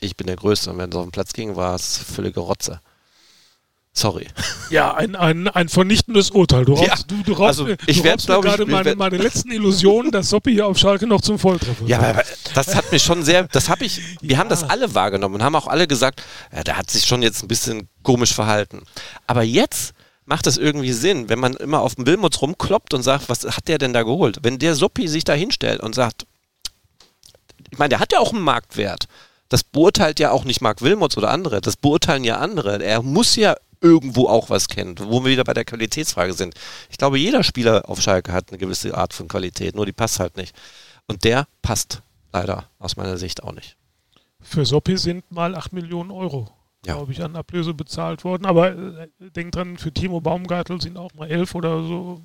ich 0.00 0.16
bin 0.16 0.26
der 0.26 0.36
Größte 0.36 0.70
und 0.70 0.78
wenn 0.78 0.90
es 0.90 0.96
auf 0.96 1.04
den 1.04 1.12
Platz 1.12 1.32
ging, 1.32 1.56
war 1.56 1.74
es 1.74 1.98
völlige 1.98 2.40
Rotze. 2.40 2.80
Sorry. 3.96 4.26
Ja, 4.70 4.92
ein, 4.94 5.14
ein, 5.14 5.46
ein 5.46 5.68
vernichtendes 5.68 6.32
Urteil. 6.32 6.64
Du 6.64 6.74
raubst, 6.74 6.88
ja, 6.88 6.96
du, 7.06 7.22
du 7.22 7.32
raubst, 7.32 7.60
also 7.60 7.68
ich 7.86 8.02
du 8.02 8.08
raubst 8.08 8.26
gerade 8.26 8.66
meine, 8.66 8.96
meine 8.96 9.18
letzten 9.18 9.52
Illusionen, 9.52 10.10
dass 10.10 10.30
Soppi 10.30 10.52
hier 10.52 10.66
auf 10.66 10.76
Schalke 10.78 11.06
noch 11.06 11.20
zum 11.20 11.38
Volltreffer 11.38 11.86
Ja, 11.86 12.00
aber 12.00 12.24
das 12.54 12.74
hat 12.74 12.90
mich 12.90 13.04
schon 13.04 13.22
sehr, 13.22 13.44
das 13.44 13.68
habe 13.68 13.84
ich, 13.84 14.00
wir 14.20 14.32
ja. 14.32 14.38
haben 14.38 14.48
das 14.48 14.68
alle 14.68 14.96
wahrgenommen 14.96 15.36
und 15.36 15.44
haben 15.44 15.54
auch 15.54 15.68
alle 15.68 15.86
gesagt, 15.86 16.24
ja, 16.52 16.64
der 16.64 16.76
hat 16.76 16.90
sich 16.90 17.04
schon 17.04 17.22
jetzt 17.22 17.44
ein 17.44 17.48
bisschen 17.48 17.88
komisch 18.02 18.34
verhalten. 18.34 18.82
Aber 19.28 19.44
jetzt 19.44 19.94
macht 20.26 20.48
das 20.48 20.56
irgendwie 20.56 20.92
Sinn, 20.92 21.28
wenn 21.28 21.38
man 21.38 21.54
immer 21.54 21.80
auf 21.80 21.94
dem 21.94 22.04
Wilmots 22.04 22.42
rumkloppt 22.42 22.94
und 22.94 23.04
sagt, 23.04 23.28
was 23.28 23.44
hat 23.44 23.68
der 23.68 23.78
denn 23.78 23.92
da 23.92 24.02
geholt? 24.02 24.38
Wenn 24.42 24.58
der 24.58 24.74
Soppi 24.74 25.06
sich 25.06 25.22
da 25.22 25.34
hinstellt 25.34 25.80
und 25.80 25.94
sagt, 25.94 26.26
ich 27.70 27.78
meine, 27.78 27.90
der 27.90 28.00
hat 28.00 28.12
ja 28.12 28.18
auch 28.18 28.32
einen 28.32 28.42
Marktwert. 28.42 29.06
Das 29.48 29.62
beurteilt 29.62 30.18
ja 30.18 30.32
auch 30.32 30.44
nicht 30.44 30.62
Marc 30.62 30.82
Wilmots 30.82 31.16
oder 31.16 31.30
andere, 31.30 31.60
das 31.60 31.76
beurteilen 31.76 32.24
ja 32.24 32.38
andere. 32.38 32.82
Er 32.82 33.02
muss 33.02 33.36
ja 33.36 33.54
irgendwo 33.84 34.26
auch 34.28 34.48
was 34.50 34.68
kennt, 34.68 35.00
wo 35.06 35.22
wir 35.22 35.30
wieder 35.30 35.44
bei 35.44 35.52
der 35.52 35.66
Qualitätsfrage 35.66 36.32
sind. 36.32 36.54
Ich 36.90 36.96
glaube, 36.96 37.18
jeder 37.18 37.44
Spieler 37.44 37.88
auf 37.88 38.00
Schalke 38.00 38.32
hat 38.32 38.48
eine 38.48 38.58
gewisse 38.58 38.96
Art 38.96 39.12
von 39.12 39.28
Qualität, 39.28 39.76
nur 39.76 39.84
die 39.84 39.92
passt 39.92 40.18
halt 40.18 40.36
nicht. 40.38 40.56
Und 41.06 41.22
der 41.24 41.46
passt 41.60 42.02
leider 42.32 42.70
aus 42.78 42.96
meiner 42.96 43.18
Sicht 43.18 43.42
auch 43.42 43.52
nicht. 43.52 43.76
Für 44.40 44.64
Soppi 44.64 44.96
sind 44.96 45.30
mal 45.30 45.54
8 45.54 45.74
Millionen 45.74 46.10
Euro, 46.10 46.48
ja. 46.86 46.94
glaube 46.94 47.12
ich, 47.12 47.22
an 47.22 47.36
Ablöse 47.36 47.74
bezahlt 47.74 48.24
worden. 48.24 48.46
Aber 48.46 48.72
äh, 48.72 49.08
denk 49.18 49.52
dran, 49.52 49.76
für 49.76 49.92
Timo 49.92 50.20
Baumgartel 50.20 50.80
sind 50.80 50.96
auch 50.96 51.12
mal 51.14 51.30
11 51.30 51.54
oder 51.54 51.82
so 51.82 52.22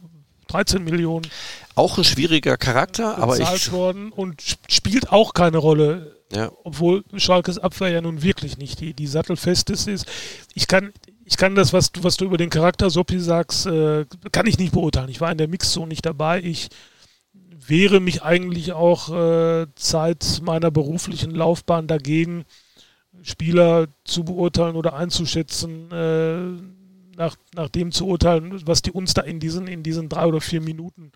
13 0.48 0.84
Millionen. 0.84 1.28
Auch 1.76 1.98
ein 1.98 2.04
schwieriger 2.04 2.58
Charakter, 2.58 3.18
aber 3.18 3.38
ich. 3.38 3.72
worden 3.72 4.12
und 4.12 4.58
spielt 4.68 5.12
auch 5.12 5.34
keine 5.34 5.58
Rolle. 5.58 6.16
Ja. 6.32 6.52
Obwohl 6.64 7.04
Schalkes 7.16 7.58
Abwehr 7.58 7.90
ja 7.90 8.02
nun 8.02 8.22
wirklich 8.22 8.58
nicht 8.58 8.80
die, 8.80 8.94
die 8.94 9.08
sattelfesteste 9.08 9.92
ist. 9.92 10.06
Ich 10.54 10.68
kann, 10.68 10.94
ich 11.30 11.38
kann 11.38 11.54
das, 11.54 11.74
was 11.74 11.92
du, 11.92 12.04
was 12.04 12.18
du 12.18 12.26
über 12.26 12.38
den 12.38 12.50
Charakter 12.50 12.90
Soppi 12.90 13.20
sagst, 13.20 13.68
äh, 13.68 14.06
kann 14.32 14.48
ich 14.48 14.58
nicht 14.58 14.74
beurteilen. 14.74 15.10
Ich 15.10 15.22
war 15.22 15.32
in 15.32 15.38
der 15.38 15.48
Mixzone 15.48 15.90
nicht 15.90 16.04
dabei. 16.04 16.42
Ich 16.42 16.70
wehre 17.68 18.00
mich 18.00 18.24
eigentlich 18.24 18.74
auch 18.74 19.14
äh, 19.16 19.68
seit 19.78 20.42
meiner 20.42 20.72
beruflichen 20.72 21.30
Laufbahn 21.30 21.86
dagegen, 21.86 22.46
Spieler 23.22 23.90
zu 24.06 24.24
beurteilen 24.24 24.76
oder 24.76 24.96
einzuschätzen, 24.96 25.92
äh, 25.92 27.16
nach, 27.16 27.36
nach 27.54 27.70
dem 27.70 27.92
zu 27.92 28.08
urteilen, 28.08 28.66
was 28.66 28.82
die 28.82 28.92
uns 28.92 29.14
da 29.14 29.22
in 29.22 29.40
diesen, 29.40 29.68
in 29.68 29.84
diesen 29.84 30.10
drei 30.10 30.26
oder 30.26 30.42
vier 30.42 30.62
Minuten 30.62 31.12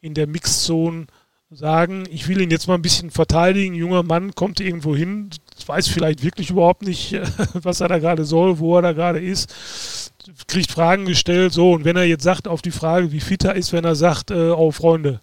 in 0.00 0.14
der 0.14 0.28
Mixzone 0.28 1.08
sagen, 1.50 2.04
ich 2.08 2.28
will 2.28 2.40
ihn 2.40 2.52
jetzt 2.52 2.68
mal 2.68 2.74
ein 2.74 2.82
bisschen 2.82 3.10
verteidigen. 3.10 3.74
Junger 3.74 4.04
Mann 4.04 4.32
kommt 4.36 4.60
irgendwo 4.60 4.94
hin, 4.94 5.30
weiß 5.68 5.88
vielleicht 5.88 6.22
wirklich 6.22 6.50
überhaupt 6.50 6.82
nicht, 6.82 7.18
was 7.54 7.80
er 7.80 7.88
da 7.88 7.98
gerade 7.98 8.24
soll, 8.24 8.58
wo 8.58 8.76
er 8.76 8.82
da 8.82 8.92
gerade 8.92 9.20
ist, 9.20 10.12
kriegt 10.46 10.70
Fragen 10.70 11.06
gestellt, 11.06 11.52
so. 11.52 11.72
Und 11.72 11.84
wenn 11.84 11.96
er 11.96 12.04
jetzt 12.04 12.24
sagt 12.24 12.48
auf 12.48 12.62
die 12.62 12.70
Frage, 12.70 13.12
wie 13.12 13.20
fit 13.20 13.44
er 13.44 13.54
ist, 13.54 13.72
wenn 13.72 13.84
er 13.84 13.94
sagt, 13.94 14.30
äh, 14.30 14.50
oh 14.50 14.70
Freunde, 14.70 15.20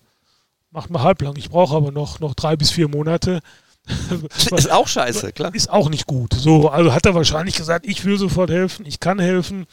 macht 0.71 0.89
mal 0.89 1.01
halblang. 1.01 1.35
Ich 1.37 1.49
brauche 1.49 1.75
aber 1.75 1.91
noch, 1.91 2.19
noch 2.19 2.33
drei 2.33 2.55
bis 2.55 2.71
vier 2.71 2.87
Monate. 2.87 3.41
ist 4.51 4.71
auch 4.71 4.87
scheiße, 4.87 5.31
klar. 5.31 5.53
Ist 5.53 5.69
auch 5.69 5.89
nicht 5.89 6.07
gut. 6.07 6.33
So, 6.33 6.69
also 6.69 6.93
hat 6.93 7.05
er 7.05 7.15
wahrscheinlich 7.15 7.55
gesagt, 7.55 7.85
ich 7.87 8.03
will 8.05 8.17
sofort 8.17 8.49
helfen, 8.49 8.85
ich 8.85 8.99
kann 8.99 9.19
helfen. 9.19 9.65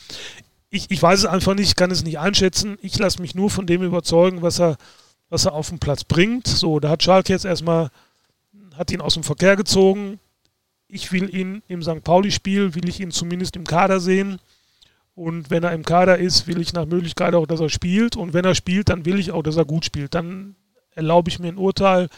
Ich, 0.70 0.90
ich 0.90 1.02
weiß 1.02 1.20
es 1.20 1.26
einfach 1.26 1.54
nicht, 1.54 1.68
ich 1.68 1.76
kann 1.76 1.90
es 1.90 2.04
nicht 2.04 2.18
einschätzen. 2.18 2.78
Ich 2.80 2.98
lasse 2.98 3.20
mich 3.20 3.34
nur 3.34 3.50
von 3.50 3.66
dem 3.66 3.82
überzeugen, 3.82 4.42
was 4.42 4.60
er, 4.60 4.76
was 5.30 5.44
er 5.44 5.52
auf 5.52 5.68
den 5.68 5.78
Platz 5.78 6.04
bringt. 6.04 6.46
So, 6.48 6.80
da 6.80 6.90
hat 6.90 7.02
Schalke 7.02 7.32
jetzt 7.32 7.44
erstmal, 7.44 7.90
hat 8.76 8.90
ihn 8.90 9.00
aus 9.00 9.14
dem 9.14 9.22
Verkehr 9.22 9.56
gezogen. 9.56 10.18
Ich 10.94 11.10
will 11.10 11.34
ihn 11.34 11.62
im 11.66 11.82
St. 11.82 12.04
Pauli-Spiel, 12.04 12.76
will 12.76 12.88
ich 12.88 13.00
ihn 13.00 13.10
zumindest 13.10 13.56
im 13.56 13.64
Kader 13.64 13.98
sehen. 13.98 14.38
Und 15.16 15.50
wenn 15.50 15.64
er 15.64 15.72
im 15.72 15.84
Kader 15.84 16.18
ist, 16.18 16.46
will 16.46 16.60
ich 16.60 16.72
nach 16.72 16.86
Möglichkeit 16.86 17.34
auch, 17.34 17.46
dass 17.46 17.60
er 17.60 17.68
spielt. 17.68 18.16
Und 18.16 18.32
wenn 18.32 18.44
er 18.44 18.54
spielt, 18.54 18.88
dann 18.88 19.04
will 19.04 19.18
ich 19.18 19.32
auch, 19.32 19.42
dass 19.42 19.56
er 19.56 19.64
gut 19.64 19.84
spielt. 19.84 20.14
Dann 20.14 20.54
erlaube 20.92 21.30
ich 21.30 21.40
mir 21.40 21.48
ein 21.48 21.58
Urteil 21.58 22.08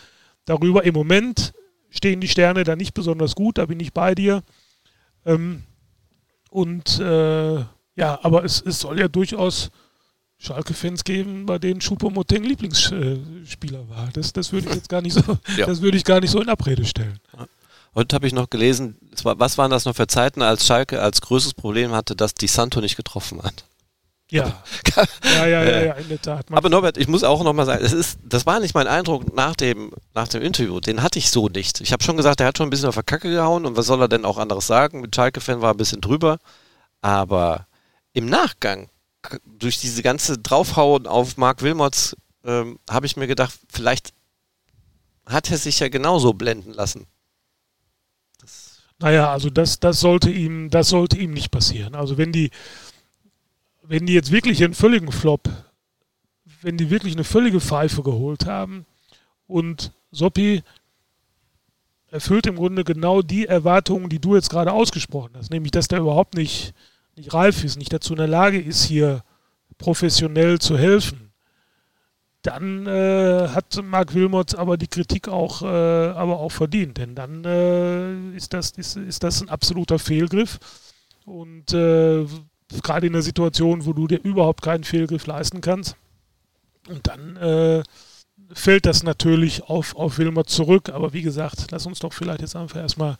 darüber. 0.45 0.85
Im 0.85 0.95
Moment 0.95 1.55
stehen 1.89 2.20
die 2.20 2.29
Sterne 2.29 2.64
da 2.64 2.77
nicht 2.77 2.93
besonders 2.93 3.35
gut, 3.35 3.59
da 3.59 3.66
bin 3.66 3.81
ich 3.81 3.95
bei 3.95 4.14
dir. 4.14 4.43
Ähm, 5.24 5.62
und 6.51 6.99
äh, 7.01 7.57
ja, 7.57 8.18
aber 8.22 8.45
es, 8.45 8.61
es 8.61 8.81
soll 8.81 9.01
ja 9.01 9.09
durchaus 9.09 9.70
Schalke-Fans 10.39 11.05
geben, 11.05 11.47
bei 11.47 11.59
denen 11.59 11.81
Choupo-Moteng 11.81 12.45
Lieblingsspieler 12.45 13.89
war. 13.89 14.11
Das, 14.12 14.33
das 14.35 14.53
würde 14.53 14.68
ich 14.68 14.74
jetzt 14.74 14.89
gar 14.89 15.01
nicht 15.01 15.14
so, 15.14 15.39
ja. 15.57 15.66
das 15.66 15.81
würde 15.81 15.97
ich 15.97 16.05
gar 16.05 16.20
nicht 16.20 16.31
so 16.31 16.41
in 16.41 16.49
Abrede 16.49 16.85
stellen. 16.85 17.18
Heute 17.97 18.15
habe 18.15 18.27
ich 18.27 18.35
noch 18.35 18.51
gelesen, 18.51 18.99
was 19.23 19.57
waren 19.57 19.71
das 19.71 19.87
noch 19.87 19.97
für 19.97 20.07
Zeiten, 20.07 20.43
als 20.43 20.67
Schalke 20.67 21.01
als 21.01 21.23
größtes 21.23 21.55
Problem 21.55 21.93
hatte, 21.93 22.15
dass 22.15 22.35
die 22.35 22.47
Santo 22.47 22.83
nicht 22.83 22.97
getroffen 22.97 23.43
hat. 23.43 23.65
Ja. 24.31 24.63
ja, 25.25 25.47
ja, 25.47 25.65
ja, 25.65 25.83
ja, 25.83 25.93
in 25.95 26.09
der 26.11 26.21
Tat. 26.21 26.45
Aber 26.51 26.69
Norbert, 26.69 26.99
ich 26.99 27.09
muss 27.09 27.25
auch 27.25 27.43
nochmal 27.43 27.65
sagen, 27.65 27.83
es 27.83 27.95
ist, 27.95 28.19
das 28.23 28.45
war 28.45 28.61
nicht 28.61 28.75
mein 28.75 28.87
Eindruck 28.87 29.35
nach 29.35 29.57
dem, 29.57 29.93
nach 30.13 30.29
dem 30.29 30.43
Interview. 30.43 30.79
Den 30.81 31.03
hatte 31.03 31.19
ich 31.19 31.31
so 31.31 31.49
nicht. 31.49 31.81
Ich 31.81 31.91
habe 31.91 32.05
schon 32.05 32.19
gesagt, 32.19 32.41
er 32.41 32.49
hat 32.49 32.59
schon 32.59 32.67
ein 32.67 32.71
bisschen 32.71 32.89
auf 32.89 32.97
der 32.97 33.03
Kacke 33.03 33.31
gehauen 33.31 33.65
und 33.65 33.79
was 33.79 33.87
soll 33.87 34.03
er 34.03 34.09
denn 34.09 34.27
auch 34.27 34.37
anderes 34.37 34.67
sagen? 34.67 35.01
Mit 35.01 35.17
Schalke-Fan 35.17 35.63
war 35.63 35.73
ein 35.73 35.79
bisschen 35.79 36.03
drüber. 36.03 36.39
Aber 37.01 37.67
im 38.13 38.27
Nachgang, 38.27 38.91
durch 39.47 39.79
diese 39.81 40.03
ganze 40.03 40.37
Draufhauen 40.37 41.07
auf 41.07 41.39
Mark 41.39 41.63
Wilmots, 41.63 42.15
ähm, 42.45 42.79
habe 42.91 43.07
ich 43.07 43.17
mir 43.17 43.27
gedacht, 43.27 43.55
vielleicht 43.73 44.13
hat 45.25 45.51
er 45.51 45.57
sich 45.57 45.81
ja 45.81 45.89
genauso 45.89 46.35
blenden 46.35 46.75
lassen. 46.75 47.07
Naja, 48.99 49.31
also 49.31 49.51
das, 49.51 49.79
das 49.79 50.01
sollte 50.01 50.31
ihm, 50.31 50.71
das 50.71 50.89
sollte 50.89 51.19
ihm 51.19 51.33
nicht 51.33 51.51
passieren. 51.51 51.95
Also 51.95 52.17
wenn 52.17 52.33
die, 52.33 52.51
wenn 53.83 54.07
die 54.07 54.15
jetzt 54.15 54.33
wirklich 54.33 54.65
einen 54.65 54.75
völligen 54.75 55.13
Flop, 55.13 55.51
wenn 56.63 56.79
die 56.79 56.91
wirklich 56.91 57.15
eine 57.15 57.25
völlige 57.25 57.61
Pfeife 57.61 58.03
geholt 58.03 58.47
haben 58.47 58.87
und 59.47 59.93
Soppi 60.11 60.63
erfüllt 62.11 62.47
im 62.47 62.57
Grunde 62.57 62.85
genau 62.85 63.21
die 63.21 63.47
Erwartungen, 63.47 64.09
die 64.09 64.21
du 64.21 64.35
jetzt 64.35 64.49
gerade 64.49 64.73
ausgesprochen 64.73 65.33
hast, 65.37 65.51
nämlich 65.51 65.73
dass 65.73 65.89
der 65.89 66.01
überhaupt 66.01 66.35
nicht, 66.35 66.73
nicht 67.17 67.35
reif 67.35 67.65
ist, 67.65 67.77
nicht 67.77 67.93
dazu 67.93 68.15
in 68.15 68.19
der 68.19 68.29
Lage 68.29 68.61
ist, 68.61 68.85
hier 68.85 69.23
professionell 69.77 70.59
zu 70.59 70.79
helfen, 70.79 71.26
dann 72.47 72.87
äh, 72.87 73.49
hat 73.49 73.81
Marc 73.83 74.15
Wilmots 74.15 74.55
aber 74.55 74.77
die 74.77 74.87
Kritik 74.87 75.29
auch, 75.29 75.63
äh, 75.63 75.67
aber 75.67 76.39
auch 76.39 76.53
verdient, 76.53 76.99
denn 76.99 77.15
dann 77.15 77.45
äh, 77.45 78.37
ist, 78.37 78.53
das, 78.53 78.71
ist, 78.73 78.97
ist 78.97 79.23
das 79.23 79.41
ein 79.41 79.49
absoluter 79.49 79.99
Fehlgriff 79.99 80.59
und 81.25 81.73
äh, 81.73 82.27
gerade 82.83 83.07
in 83.07 83.13
der 83.13 83.23
Situation, 83.23 83.85
wo 83.87 83.93
du 83.93 84.07
dir 84.07 84.21
überhaupt 84.23 84.63
keinen 84.63 84.85
Fehlgriff 84.85 85.27
leisten 85.27 85.61
kannst. 85.61 85.97
Und 86.89 87.07
dann 87.07 87.37
äh, 87.37 87.83
fällt 88.53 88.87
das 88.87 89.03
natürlich 89.03 89.65
auf, 89.65 89.97
auf 89.97 90.19
Wilmer 90.19 90.45
zurück. 90.45 90.91
Aber 90.91 91.13
wie 91.13 91.23
gesagt, 91.23 91.67
lass 91.71 91.87
uns 91.87 91.99
doch 91.99 92.13
vielleicht 92.13 92.41
jetzt 92.41 92.57
einfach 92.57 92.81
erstmal 92.81 93.17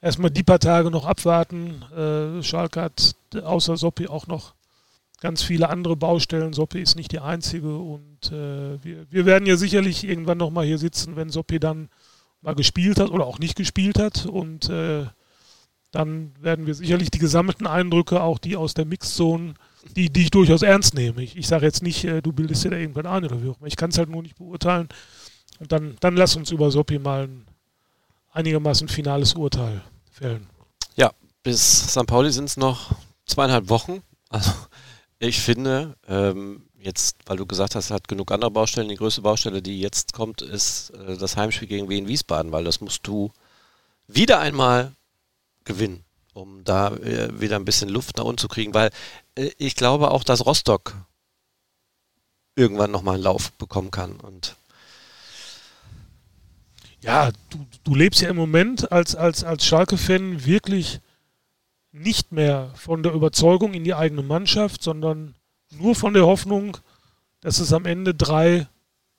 erstmal 0.00 0.30
die 0.30 0.42
paar 0.42 0.58
Tage 0.58 0.90
noch 0.90 1.04
abwarten. 1.04 1.82
Äh, 1.92 2.42
Schalke 2.42 2.82
hat 2.82 3.16
außer 3.34 3.76
Soppi 3.76 4.08
auch 4.08 4.26
noch 4.26 4.54
ganz 5.20 5.42
viele 5.42 5.68
andere 5.68 5.96
Baustellen. 5.96 6.52
Soppi 6.52 6.80
ist 6.80 6.96
nicht 6.96 7.12
die 7.12 7.20
einzige 7.20 7.76
und 7.76 8.32
äh, 8.32 8.82
wir, 8.84 9.06
wir 9.10 9.26
werden 9.26 9.46
ja 9.46 9.56
sicherlich 9.56 10.04
irgendwann 10.04 10.38
nochmal 10.38 10.66
hier 10.66 10.78
sitzen, 10.78 11.16
wenn 11.16 11.30
Soppi 11.30 11.58
dann 11.58 11.88
mal 12.42 12.54
gespielt 12.54 13.00
hat 13.00 13.10
oder 13.10 13.26
auch 13.26 13.38
nicht 13.38 13.56
gespielt 13.56 13.98
hat 13.98 14.26
und 14.26 14.68
äh, 14.68 15.06
dann 15.90 16.32
werden 16.40 16.66
wir 16.66 16.74
sicherlich 16.74 17.10
die 17.10 17.18
gesammelten 17.18 17.66
Eindrücke, 17.66 18.20
auch 18.20 18.38
die 18.38 18.56
aus 18.56 18.74
der 18.74 18.84
Mixzone, 18.84 19.54
die, 19.94 20.10
die 20.10 20.22
ich 20.22 20.30
durchaus 20.30 20.62
ernst 20.62 20.94
nehme. 20.94 21.22
Ich, 21.22 21.36
ich 21.36 21.46
sage 21.46 21.64
jetzt 21.64 21.82
nicht, 21.82 22.04
äh, 22.04 22.20
du 22.20 22.32
bildest 22.32 22.64
dir 22.64 22.70
da 22.70 22.76
irgendwann 22.76 23.06
ein 23.06 23.24
oder 23.24 23.42
wie 23.42 23.48
auch 23.48 23.58
immer. 23.58 23.66
Ich 23.66 23.76
kann 23.76 23.90
es 23.90 23.98
halt 23.98 24.10
nur 24.10 24.22
nicht 24.22 24.36
beurteilen. 24.36 24.88
Und 25.58 25.72
dann, 25.72 25.96
dann 26.00 26.16
lass 26.16 26.36
uns 26.36 26.50
über 26.50 26.70
Soppi 26.70 26.98
mal 26.98 27.24
ein 27.24 27.46
einigermaßen 28.32 28.88
finales 28.88 29.34
Urteil 29.34 29.80
fällen. 30.10 30.46
Ja, 30.96 31.12
bis 31.42 31.92
St. 31.92 32.06
Pauli 32.06 32.30
sind 32.30 32.44
es 32.44 32.58
noch 32.58 32.94
zweieinhalb 33.24 33.70
Wochen. 33.70 34.02
Also 34.28 34.50
ich 35.18 35.40
finde, 35.40 35.96
ähm, 36.08 36.66
jetzt, 36.78 37.16
weil 37.26 37.36
du 37.36 37.46
gesagt 37.46 37.74
hast, 37.74 37.90
hat 37.90 38.08
genug 38.08 38.30
andere 38.30 38.50
Baustellen. 38.50 38.88
Die 38.88 38.96
größte 38.96 39.22
Baustelle, 39.22 39.62
die 39.62 39.80
jetzt 39.80 40.12
kommt, 40.12 40.42
ist 40.42 40.90
äh, 40.90 41.16
das 41.16 41.36
Heimspiel 41.36 41.68
gegen 41.68 41.88
Wien 41.88 42.08
Wiesbaden, 42.08 42.52
weil 42.52 42.64
das 42.64 42.80
musst 42.80 43.06
du 43.06 43.32
wieder 44.06 44.38
einmal 44.40 44.92
gewinnen, 45.64 46.04
um 46.34 46.64
da 46.64 46.94
äh, 46.96 47.40
wieder 47.40 47.56
ein 47.56 47.64
bisschen 47.64 47.88
Luft 47.88 48.18
nach 48.18 48.24
unten 48.24 48.38
zu 48.38 48.48
kriegen, 48.48 48.74
weil 48.74 48.90
äh, 49.36 49.50
ich 49.58 49.74
glaube 49.74 50.10
auch, 50.10 50.24
dass 50.24 50.46
Rostock 50.46 50.94
irgendwann 52.54 52.90
nochmal 52.90 53.14
einen 53.14 53.24
Lauf 53.24 53.52
bekommen 53.52 53.90
kann 53.90 54.16
und 54.20 54.56
ja, 57.02 57.30
du, 57.50 57.66
du 57.84 57.94
lebst 57.94 58.20
ja 58.20 58.30
im 58.30 58.36
Moment 58.36 58.90
als, 58.90 59.14
als, 59.14 59.44
als 59.44 59.64
Schalke-Fan 59.64 60.44
wirklich 60.44 61.00
nicht 61.98 62.32
mehr 62.32 62.70
von 62.74 63.02
der 63.02 63.12
Überzeugung 63.12 63.74
in 63.74 63.84
die 63.84 63.94
eigene 63.94 64.22
Mannschaft, 64.22 64.82
sondern 64.82 65.34
nur 65.70 65.94
von 65.94 66.14
der 66.14 66.26
Hoffnung, 66.26 66.76
dass 67.40 67.58
es 67.58 67.72
am 67.72 67.84
Ende 67.84 68.14
drei 68.14 68.66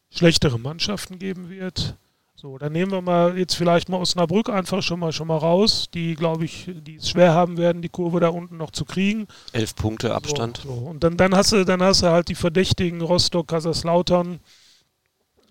schlechtere 0.10 0.60
Mannschaften 0.60 1.20
geben 1.20 1.50
wird, 1.50 1.98
so, 2.40 2.60
dann 2.60 2.72
nehmen 2.72 2.92
wir 2.92 3.02
mal 3.02 3.36
jetzt 3.36 3.56
vielleicht 3.56 3.90
mal 3.90 3.98
Osnabrück 3.98 4.50
einfach 4.50 4.84
schon 4.84 5.00
mal 5.00 5.12
schon 5.12 5.28
mal 5.28 5.38
raus, 5.38 5.88
die 5.92 6.14
glaube 6.14 6.46
ich, 6.46 6.70
die 6.72 6.98
es 6.98 7.10
schwer 7.10 7.34
haben 7.34 7.58
werden, 7.58 7.82
die 7.82 7.90
Kurve 7.90 8.20
da 8.20 8.30
unten 8.30 8.58
noch 8.58 8.70
zu 8.70 8.86
kriegen. 8.86 9.28
Elf 9.54 9.74
Punkte 9.74 10.14
Abstand. 10.14 10.58
So, 10.58 10.70
so. 10.70 10.82
Und 10.86 11.04
dann, 11.04 11.18
dann 11.18 11.36
hast 11.36 11.52
du, 11.52 11.66
dann 11.66 11.82
hast 11.82 12.04
du 12.04 12.12
halt 12.12 12.30
die 12.30 12.36
Verdächtigen 12.36 13.02
Rostock, 13.02 13.48
Kaiserslautern, 13.48 14.40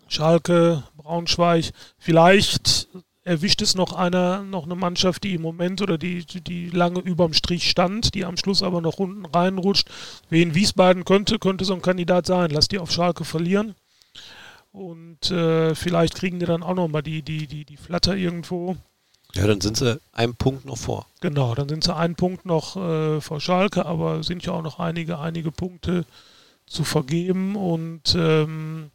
Schalke, 0.06 0.84
Braunschweig. 0.96 1.72
Vielleicht 1.98 2.86
erwischt 3.26 3.60
es 3.60 3.74
noch 3.74 3.92
einer, 3.92 4.42
noch 4.42 4.64
eine 4.64 4.76
Mannschaft, 4.76 5.24
die 5.24 5.34
im 5.34 5.42
Moment 5.42 5.82
oder 5.82 5.98
die, 5.98 6.24
die 6.24 6.70
lange 6.70 7.00
überm 7.00 7.32
Strich 7.32 7.68
stand, 7.68 8.14
die 8.14 8.24
am 8.24 8.36
Schluss 8.36 8.62
aber 8.62 8.80
noch 8.80 8.98
unten 8.98 9.26
reinrutscht. 9.26 9.90
Wen 10.30 10.54
Wiesbaden 10.54 11.04
könnte, 11.04 11.40
könnte 11.40 11.64
so 11.64 11.74
ein 11.74 11.82
Kandidat 11.82 12.26
sein. 12.26 12.50
Lass 12.50 12.68
die 12.68 12.78
auf 12.78 12.92
Schalke 12.92 13.24
verlieren. 13.24 13.74
Und 14.70 15.30
äh, 15.32 15.74
vielleicht 15.74 16.14
kriegen 16.14 16.38
die 16.38 16.46
dann 16.46 16.62
auch 16.62 16.74
nochmal 16.74 17.02
die, 17.02 17.22
die, 17.22 17.48
die, 17.48 17.64
die 17.64 17.76
Flatter 17.76 18.14
irgendwo. 18.14 18.76
Ja, 19.34 19.48
dann 19.48 19.60
sind 19.60 19.76
sie 19.76 20.00
einen 20.12 20.36
Punkt 20.36 20.64
noch 20.64 20.78
vor. 20.78 21.06
Genau, 21.20 21.54
dann 21.56 21.68
sind 21.68 21.82
sie 21.82 21.96
einen 21.96 22.14
Punkt 22.14 22.46
noch 22.46 22.76
äh, 22.76 23.20
vor 23.20 23.40
Schalke, 23.40 23.86
aber 23.86 24.22
sind 24.22 24.46
ja 24.46 24.52
auch 24.52 24.62
noch 24.62 24.78
einige, 24.78 25.18
einige 25.18 25.50
Punkte 25.50 26.04
zu 26.66 26.84
vergeben 26.84 27.56
und 27.56 28.14
ähm, 28.16 28.90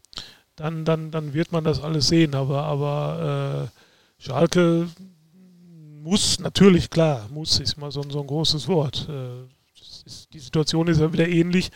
dann, 0.55 0.86
dann, 0.86 1.11
dann 1.11 1.34
wird 1.34 1.51
man 1.51 1.65
das 1.65 1.82
alles 1.82 2.07
sehen. 2.07 2.34
Aber, 2.34 2.63
aber 2.63 3.69
äh, 3.73 3.82
Schalke 4.22 4.88
muss 6.03 6.39
natürlich, 6.39 6.91
klar, 6.91 7.28
muss 7.32 7.59
ist 7.59 7.76
immer 7.76 7.91
so, 7.91 8.03
so 8.07 8.22
ein 8.22 8.28
großes 8.28 8.67
Wort. 8.67 9.09
Äh, 9.09 9.45
ist, 10.05 10.32
die 10.32 10.39
Situation 10.39 10.88
ist 10.88 10.99
ja 10.99 11.11
wieder 11.11 11.28
ähnlich 11.28 11.72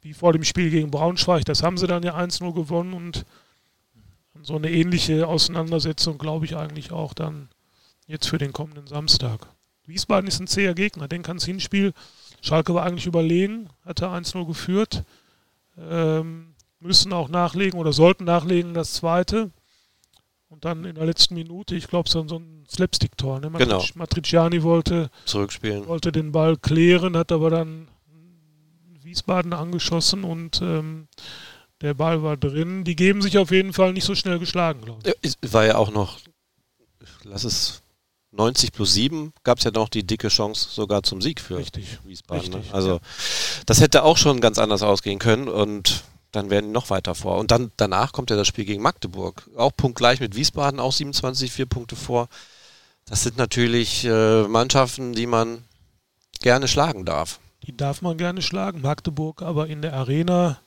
wie 0.00 0.14
vor 0.14 0.32
dem 0.32 0.44
Spiel 0.44 0.70
gegen 0.70 0.92
Braunschweig. 0.92 1.44
Das 1.44 1.64
haben 1.64 1.78
sie 1.78 1.88
dann 1.88 2.04
ja 2.04 2.16
1-0 2.16 2.54
gewonnen 2.54 2.94
und 2.94 3.26
so 4.40 4.54
eine 4.54 4.70
ähnliche 4.70 5.26
Auseinandersetzung 5.26 6.16
glaube 6.16 6.44
ich 6.44 6.56
eigentlich 6.56 6.92
auch 6.92 7.12
dann 7.12 7.48
jetzt 8.06 8.28
für 8.28 8.38
den 8.38 8.52
kommenden 8.52 8.86
Samstag. 8.86 9.48
Wiesbaden 9.84 10.28
ist 10.28 10.38
ein 10.38 10.46
zäher 10.46 10.74
Gegner, 10.74 11.08
denk 11.08 11.26
ans 11.28 11.44
Hinspiel. 11.44 11.92
Schalke 12.40 12.72
war 12.72 12.84
eigentlich 12.84 13.06
überlegen, 13.06 13.68
hatte 13.84 14.06
1-0 14.06 14.46
geführt. 14.46 15.02
Ähm, 15.76 16.54
müssen 16.78 17.12
auch 17.12 17.28
nachlegen 17.28 17.80
oder 17.80 17.92
sollten 17.92 18.24
nachlegen 18.24 18.74
das 18.74 18.94
zweite. 18.94 19.50
Und 20.50 20.64
dann 20.64 20.84
in 20.84 20.96
der 20.96 21.06
letzten 21.06 21.34
Minute, 21.34 21.76
ich 21.76 21.86
glaube, 21.86 22.08
so, 22.08 22.26
so 22.26 22.36
ein 22.36 22.64
Slapstick-Tor. 22.68 23.40
Ne? 23.40 23.50
Genau. 23.52 23.84
Matriciani 23.94 24.62
wollte, 24.64 25.08
Zurückspielen. 25.24 25.86
wollte 25.86 26.10
den 26.10 26.32
Ball 26.32 26.56
klären, 26.56 27.16
hat 27.16 27.30
aber 27.30 27.50
dann 27.50 27.88
Wiesbaden 29.02 29.52
angeschossen 29.52 30.24
und 30.24 30.60
ähm, 30.60 31.06
der 31.80 31.94
Ball 31.94 32.22
war 32.22 32.36
drin. 32.36 32.84
Die 32.84 32.96
geben 32.96 33.22
sich 33.22 33.38
auf 33.38 33.52
jeden 33.52 33.72
Fall 33.72 33.92
nicht 33.92 34.04
so 34.04 34.14
schnell 34.14 34.40
geschlagen, 34.40 34.82
glaube 34.82 35.00
ich. 35.22 35.34
Es 35.40 35.52
war 35.52 35.64
ja 35.64 35.76
auch 35.76 35.90
noch, 35.90 36.18
lass 37.22 37.44
es 37.44 37.82
90 38.32 38.72
plus 38.72 38.92
7, 38.94 39.32
gab 39.44 39.58
es 39.58 39.64
ja 39.64 39.70
noch 39.70 39.88
die 39.88 40.04
dicke 40.04 40.28
Chance 40.28 40.68
sogar 40.70 41.02
zum 41.04 41.22
Sieg 41.22 41.40
für 41.40 41.58
Richtig. 41.58 41.98
Wiesbaden. 42.04 42.50
Ne? 42.50 42.56
Richtig, 42.56 42.72
ne? 42.72 42.76
Also 42.76 42.90
ja. 42.94 43.00
das 43.66 43.80
hätte 43.80 44.02
auch 44.02 44.16
schon 44.16 44.40
ganz 44.40 44.58
anders 44.58 44.82
ausgehen 44.82 45.20
können 45.20 45.48
und 45.48 46.04
dann 46.32 46.50
werden 46.50 46.66
die 46.66 46.72
noch 46.72 46.90
weiter 46.90 47.14
vor. 47.14 47.38
Und 47.38 47.50
dann 47.50 47.72
danach 47.76 48.12
kommt 48.12 48.30
ja 48.30 48.36
das 48.36 48.46
Spiel 48.46 48.64
gegen 48.64 48.82
Magdeburg. 48.82 49.48
Auch 49.56 49.72
punktgleich 49.76 50.20
mit 50.20 50.36
Wiesbaden, 50.36 50.80
auch 50.80 50.92
27, 50.92 51.50
vier 51.50 51.66
Punkte 51.66 51.96
vor. 51.96 52.28
Das 53.06 53.22
sind 53.22 53.36
natürlich 53.36 54.04
äh, 54.04 54.42
Mannschaften, 54.44 55.12
die 55.12 55.26
man 55.26 55.64
gerne 56.40 56.68
schlagen 56.68 57.04
darf. 57.04 57.40
Die 57.64 57.76
darf 57.76 58.02
man 58.02 58.16
gerne 58.16 58.42
schlagen. 58.42 58.80
Magdeburg 58.80 59.42
aber 59.42 59.66
in 59.66 59.82
der 59.82 59.94
Arena, 59.94 60.60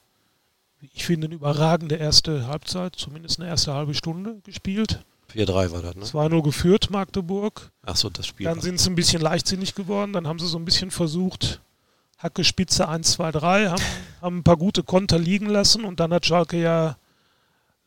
ich 0.93 1.05
finde, 1.05 1.27
eine 1.27 1.35
überragende 1.35 1.95
erste 1.95 2.47
Halbzeit, 2.47 2.95
zumindest 2.95 3.39
eine 3.39 3.49
erste 3.49 3.73
halbe 3.73 3.93
Stunde 3.93 4.41
gespielt. 4.43 5.03
4-3 5.33 5.71
war 5.71 5.81
das, 5.81 5.95
ne? 5.95 6.03
Es 6.03 6.13
war 6.13 6.29
nur 6.29 6.43
geführt, 6.43 6.91
Magdeburg. 6.91 7.71
Ach 7.83 7.95
so, 7.95 8.09
das 8.09 8.27
Spiel. 8.27 8.45
Dann 8.45 8.61
sind 8.61 8.79
sie 8.79 8.89
ein 8.89 8.95
bisschen 8.95 9.21
leichtsinnig 9.21 9.73
geworden. 9.73 10.13
Dann 10.13 10.27
haben 10.27 10.37
sie 10.37 10.47
so 10.47 10.57
ein 10.57 10.65
bisschen 10.65 10.91
versucht, 10.91 11.61
Hacke 12.23 12.45
Spitze 12.45 12.87
1, 12.87 13.11
2, 13.11 13.31
3, 13.33 13.67
haben, 13.67 13.83
haben 14.21 14.37
ein 14.37 14.43
paar 14.43 14.55
gute 14.55 14.81
Konter 14.81 15.19
liegen 15.19 15.47
lassen 15.47 15.83
und 15.83 15.99
dann 15.99 16.13
hat 16.13 16.25
Schalke 16.25 16.59
ja 16.59 16.95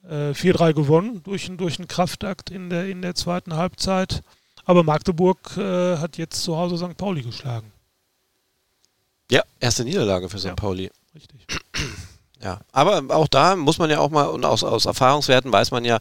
äh, 0.08 0.32
4-3 0.32 0.74
gewonnen 0.74 1.22
durch, 1.24 1.50
durch 1.56 1.78
einen 1.78 1.88
Kraftakt 1.88 2.50
in 2.50 2.68
der, 2.68 2.86
in 2.86 3.00
der 3.00 3.14
zweiten 3.14 3.54
Halbzeit. 3.54 4.22
Aber 4.66 4.82
Magdeburg 4.82 5.56
äh, 5.56 5.96
hat 5.96 6.18
jetzt 6.18 6.42
zu 6.42 6.56
Hause 6.58 6.76
St. 6.76 6.98
Pauli 6.98 7.22
geschlagen. 7.22 7.72
Ja, 9.30 9.42
erste 9.58 9.84
Niederlage 9.84 10.28
für 10.28 10.38
St. 10.38 10.46
Ja. 10.46 10.54
Pauli. 10.54 10.90
Richtig. 11.14 11.46
Ja, 12.42 12.60
aber 12.70 13.02
auch 13.16 13.28
da 13.28 13.56
muss 13.56 13.78
man 13.78 13.88
ja 13.88 13.98
auch 13.98 14.10
mal, 14.10 14.24
und 14.24 14.44
aus, 14.44 14.62
aus 14.62 14.84
Erfahrungswerten 14.84 15.50
weiß 15.50 15.70
man 15.70 15.86
ja, 15.86 15.98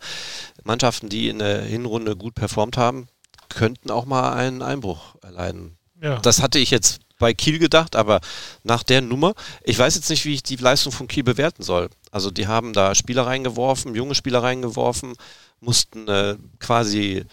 Mannschaften, 0.66 1.08
die 1.08 1.30
in 1.30 1.40
der 1.40 1.62
Hinrunde 1.62 2.18
gut 2.18 2.36
performt 2.36 2.76
haben, 2.76 3.08
könnten 3.48 3.90
auch 3.90 4.04
mal 4.04 4.34
einen 4.34 4.62
Einbruch 4.62 5.16
erleiden. 5.22 5.78
Ja. 6.02 6.18
Das 6.18 6.42
hatte 6.42 6.60
ich 6.60 6.72
jetzt 6.72 7.00
bei 7.18 7.34
Kiel 7.34 7.60
gedacht, 7.60 7.96
aber 7.96 8.20
nach 8.64 8.84
der 8.84 9.02
Nummer, 9.02 9.34
ich 9.64 9.80
weiß 9.80 9.96
jetzt 9.96 10.10
nicht, 10.10 10.26
wie 10.26 10.34
ich 10.34 10.44
die 10.44 10.58
Leistung 10.58 10.92
von 10.92 11.08
Kiel 11.08 11.24
bewerten 11.24 11.64
soll. 11.64 11.90
Also 12.12 12.32
die 12.32 12.48
haben 12.48 12.74
da 12.74 12.96
Spieler 12.96 13.26
reingeworfen, 13.26 13.96
junge 13.96 14.16
Spieler 14.16 14.44
reingeworfen, 14.44 15.14
mussten 15.60 16.08
äh, 16.08 16.36
quasi 16.60 17.26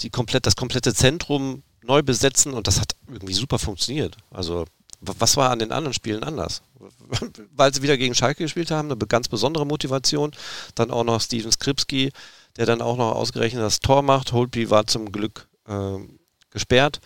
die 0.00 0.10
komplett, 0.10 0.46
das 0.46 0.56
komplette 0.56 0.94
Zentrum 0.94 1.62
neu 1.82 2.02
besetzen 2.02 2.52
und 2.52 2.66
das 2.66 2.80
hat 2.80 2.94
irgendwie 3.08 3.34
super 3.34 3.58
funktioniert. 3.58 4.16
Also 4.30 4.66
was 5.02 5.36
war 5.36 5.50
an 5.50 5.58
den 5.58 5.72
anderen 5.72 5.94
Spielen 5.94 6.22
anders? 6.22 6.62
Weil 7.56 7.74
sie 7.74 7.82
wieder 7.82 7.96
gegen 7.96 8.14
Schalke 8.14 8.44
gespielt 8.44 8.70
haben, 8.70 8.90
eine 8.90 8.96
ganz 9.06 9.28
besondere 9.28 9.66
Motivation. 9.66 10.30
Dann 10.74 10.90
auch 10.90 11.04
noch 11.04 11.20
Steven 11.20 11.50
Skripski, 11.50 12.12
der 12.56 12.66
dann 12.66 12.80
auch 12.80 12.96
noch 12.96 13.12
ausgerechnet 13.12 13.62
das 13.62 13.80
Tor 13.80 14.02
macht. 14.02 14.32
Holtby 14.32 14.70
war 14.70 14.86
zum 14.86 15.10
Glück 15.10 15.48
ähm, 15.66 16.18
gesperrt. 16.50 17.00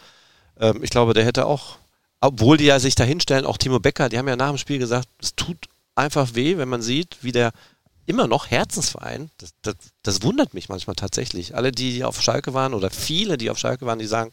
Ähm, 0.58 0.82
ich 0.82 0.90
glaube, 0.90 1.14
der 1.14 1.24
hätte 1.24 1.46
auch, 1.46 1.78
obwohl 2.26 2.56
die 2.56 2.64
ja 2.64 2.78
sich 2.78 2.94
da 2.94 3.04
hinstellen, 3.04 3.46
auch 3.46 3.58
Timo 3.58 3.80
Becker, 3.80 4.08
die 4.08 4.18
haben 4.18 4.28
ja 4.28 4.36
nach 4.36 4.50
dem 4.50 4.58
Spiel 4.58 4.78
gesagt, 4.78 5.08
es 5.20 5.34
tut 5.34 5.56
einfach 5.94 6.34
weh, 6.34 6.58
wenn 6.58 6.68
man 6.68 6.82
sieht, 6.82 7.18
wie 7.22 7.32
der 7.32 7.52
immer 8.06 8.26
noch 8.28 8.50
Herzensverein, 8.50 9.30
das, 9.38 9.50
das, 9.62 9.74
das 10.02 10.22
wundert 10.22 10.54
mich 10.54 10.68
manchmal 10.68 10.94
tatsächlich. 10.96 11.56
Alle, 11.56 11.72
die 11.72 12.04
auf 12.04 12.22
Schalke 12.22 12.54
waren 12.54 12.72
oder 12.72 12.90
viele, 12.90 13.36
die 13.36 13.50
auf 13.50 13.58
Schalke 13.58 13.84
waren, 13.84 13.98
die 13.98 14.06
sagen, 14.06 14.30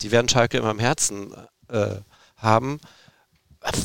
die 0.00 0.10
werden 0.10 0.28
Schalke 0.28 0.56
immer 0.56 0.70
im 0.70 0.78
Herzen 0.78 1.34
äh, 1.68 1.96
haben. 2.36 2.80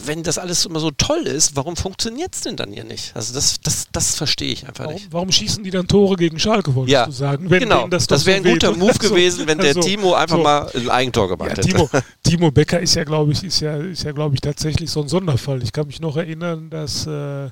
Wenn 0.06 0.24
das 0.24 0.38
alles 0.38 0.66
immer 0.66 0.80
so 0.80 0.90
toll 0.92 1.24
ist, 1.28 1.58
warum 1.58 1.76
funktioniert 1.76 2.34
es 2.34 2.42
denn 2.42 2.56
dann 2.56 2.72
hier 2.72 2.86
nicht? 2.86 3.14
Also 3.14 3.34
das, 3.34 3.60
das, 3.60 3.88
das 3.92 4.16
verstehe 4.16 4.54
ich 4.54 4.66
einfach 4.66 4.86
Warum, 4.86 4.94
nicht. 4.96 5.08
warum 5.12 5.32
schießen 5.34 5.66
die 5.66 5.70
dann 5.70 5.88
Tore 5.88 6.16
gegen 6.16 6.40
Schalke, 6.40 6.74
wolltest 6.76 6.94
Ja, 6.94 7.06
du 7.06 7.12
sagen? 7.12 7.50
Wenn 7.50 7.60
genau, 7.60 7.86
das, 7.90 8.08
doch 8.08 8.26
wäre 8.26 8.38
ein 8.38 8.44
guter. 8.44 8.72
Move 8.72 8.92
Also, 8.96 9.10
gewesen, 9.10 9.48
wenn 9.48 9.58
der 9.58 9.68
also, 9.70 9.82
Timo 9.82 10.14
einfach 10.14 10.38
so. 10.38 10.44
mal 10.44 10.72
ein 10.74 10.90
Eigentor 10.90 11.28
gemacht 11.28 11.50
Ja, 11.52 11.58
hätte. 11.58 11.68
Timo, 11.68 11.90
Timo 12.24 12.52
Becker 12.52 12.80
ist 12.80 12.96
ja, 12.96 13.04
glaube 13.04 13.34
ich, 13.34 13.44
ist 13.44 13.60
ja, 13.60 13.76
ist 13.76 14.04
ja, 14.04 14.14
glaube 14.14 14.36
ich, 14.36 14.42
tatsächlich 14.42 14.90
so 14.90 15.02
ein 15.02 15.10
Sonderfall. 15.10 15.62
Ich 15.62 15.74
kann 15.74 15.88
mich 15.88 16.00
noch 16.00 16.16
erinnern, 16.16 16.70
dass 16.70 17.06
äh, 17.06 17.50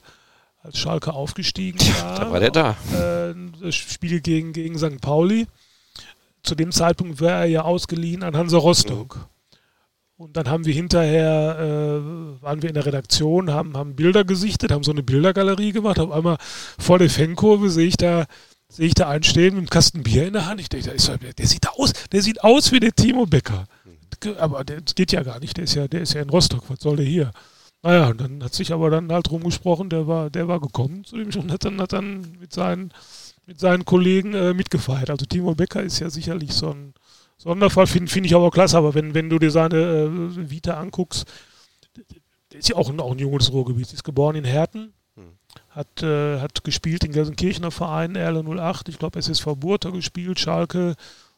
als 0.61 0.77
Schalke 0.77 1.11
aufgestiegen 1.13 1.77
war, 2.01 2.19
da 2.19 2.31
war 2.31 2.39
der 2.39 2.51
da. 2.51 2.77
Äh, 2.93 3.35
das 3.61 3.75
Spiel 3.75 4.21
gegen, 4.21 4.53
gegen 4.53 4.77
St. 4.77 5.01
Pauli. 5.01 5.45
Zu 6.41 6.55
dem 6.55 6.71
Zeitpunkt 6.71 7.19
war 7.19 7.31
er 7.31 7.45
ja 7.45 7.61
ausgeliehen 7.63 8.23
an 8.23 8.37
Hansa 8.37 8.57
Rostock. 8.57 9.27
Und 10.15 10.37
dann 10.37 10.47
haben 10.47 10.65
wir 10.65 10.73
hinterher, 10.73 11.57
äh, 11.59 12.41
waren 12.41 12.61
wir 12.61 12.69
in 12.69 12.75
der 12.75 12.85
Redaktion, 12.85 13.51
haben, 13.51 13.75
haben 13.75 13.95
Bilder 13.95 14.23
gesichtet, 14.23 14.71
haben 14.71 14.83
so 14.83 14.91
eine 14.91 15.03
Bildergalerie 15.03 15.71
gemacht. 15.71 15.99
Auf 15.99 16.11
einmal 16.11 16.37
vor 16.77 16.99
der 16.99 17.09
Fankurve 17.09 17.69
sehe 17.69 17.87
ich 17.87 17.97
da, 17.97 18.25
sehe 18.69 18.87
ich 18.87 18.93
da 18.93 19.09
einen 19.09 19.23
stehen 19.23 19.55
mit 19.55 19.57
einem 19.57 19.69
Kasten 19.69 20.03
Bier 20.03 20.27
in 20.27 20.33
der 20.33 20.45
Hand. 20.45 20.61
Ich 20.61 20.69
denke, 20.69 20.91
er- 20.91 21.17
der, 21.17 21.47
sieht 21.47 21.67
aus, 21.67 21.93
der 22.11 22.21
sieht 22.21 22.43
aus 22.43 22.71
wie 22.71 22.79
der 22.79 22.93
Timo 22.93 23.25
Becker. 23.25 23.65
Aber 24.37 24.63
das 24.63 24.95
geht 24.95 25.11
ja 25.11 25.23
gar 25.23 25.39
nicht, 25.39 25.57
der 25.57 25.65
ist 25.65 25.73
ja, 25.73 25.87
der 25.87 26.01
ist 26.01 26.13
ja 26.13 26.21
in 26.21 26.29
Rostock, 26.29 26.69
was 26.69 26.79
soll 26.79 26.95
der 26.97 27.05
hier? 27.05 27.31
Naja, 27.81 28.07
und 28.07 28.21
dann 28.21 28.43
hat 28.43 28.53
sich 28.53 28.71
aber 28.71 28.89
dann 28.89 29.11
halt 29.11 29.29
rumgesprochen, 29.29 29.89
der 29.89 30.07
war, 30.07 30.29
der 30.29 30.47
war 30.47 30.61
gekommen 30.61 31.03
zu 31.03 31.17
dem 31.17 31.27
und 31.37 31.51
hat 31.51 31.65
dann, 31.65 31.81
hat 31.81 31.91
dann 31.91 32.37
mit 32.39 32.53
seinen, 32.53 32.93
mit 33.45 33.59
seinen 33.59 33.83
Kollegen 33.83 34.33
äh, 34.33 34.53
mitgefeiert. 34.53 35.09
Also 35.09 35.25
Timo 35.25 35.55
Becker 35.55 35.83
ist 35.83 35.99
ja 35.99 36.09
sicherlich 36.09 36.53
so 36.53 36.69
ein 36.69 36.93
Sonderfall, 37.43 37.87
finde 37.87 38.11
find 38.11 38.25
ich 38.25 38.33
aber 38.35 38.45
auch 38.45 38.53
klasse, 38.53 38.77
aber 38.77 38.93
wenn, 38.93 39.13
wenn 39.13 39.29
du 39.29 39.37
dir 39.37 39.51
seine 39.51 39.77
äh, 39.77 40.49
Vita 40.49 40.79
anguckst, 40.79 41.25
der 42.51 42.59
ist 42.59 42.69
ja 42.69 42.75
auch 42.75 42.89
ein, 42.89 42.99
auch 42.99 43.11
ein 43.11 43.19
junges 43.19 43.51
Ruhrgebiet, 43.51 43.91
ist 43.91 44.03
geboren 44.03 44.35
in 44.35 44.45
Herten, 44.45 44.93
Hm. 45.15 45.37
hat, 45.69 46.01
äh, 46.01 46.39
hat 46.39 46.63
gespielt 46.63 47.03
in 47.03 47.11
Gelsenkirchener 47.11 47.69
Verein, 47.69 48.15
Erle 48.15 48.43
08, 48.43 48.89
ich 48.89 48.97
glaube 48.97 49.19
SSV 49.19 49.45
Burta 49.57 49.91
gespielt, 49.91 50.39
Schalke, 50.39 50.95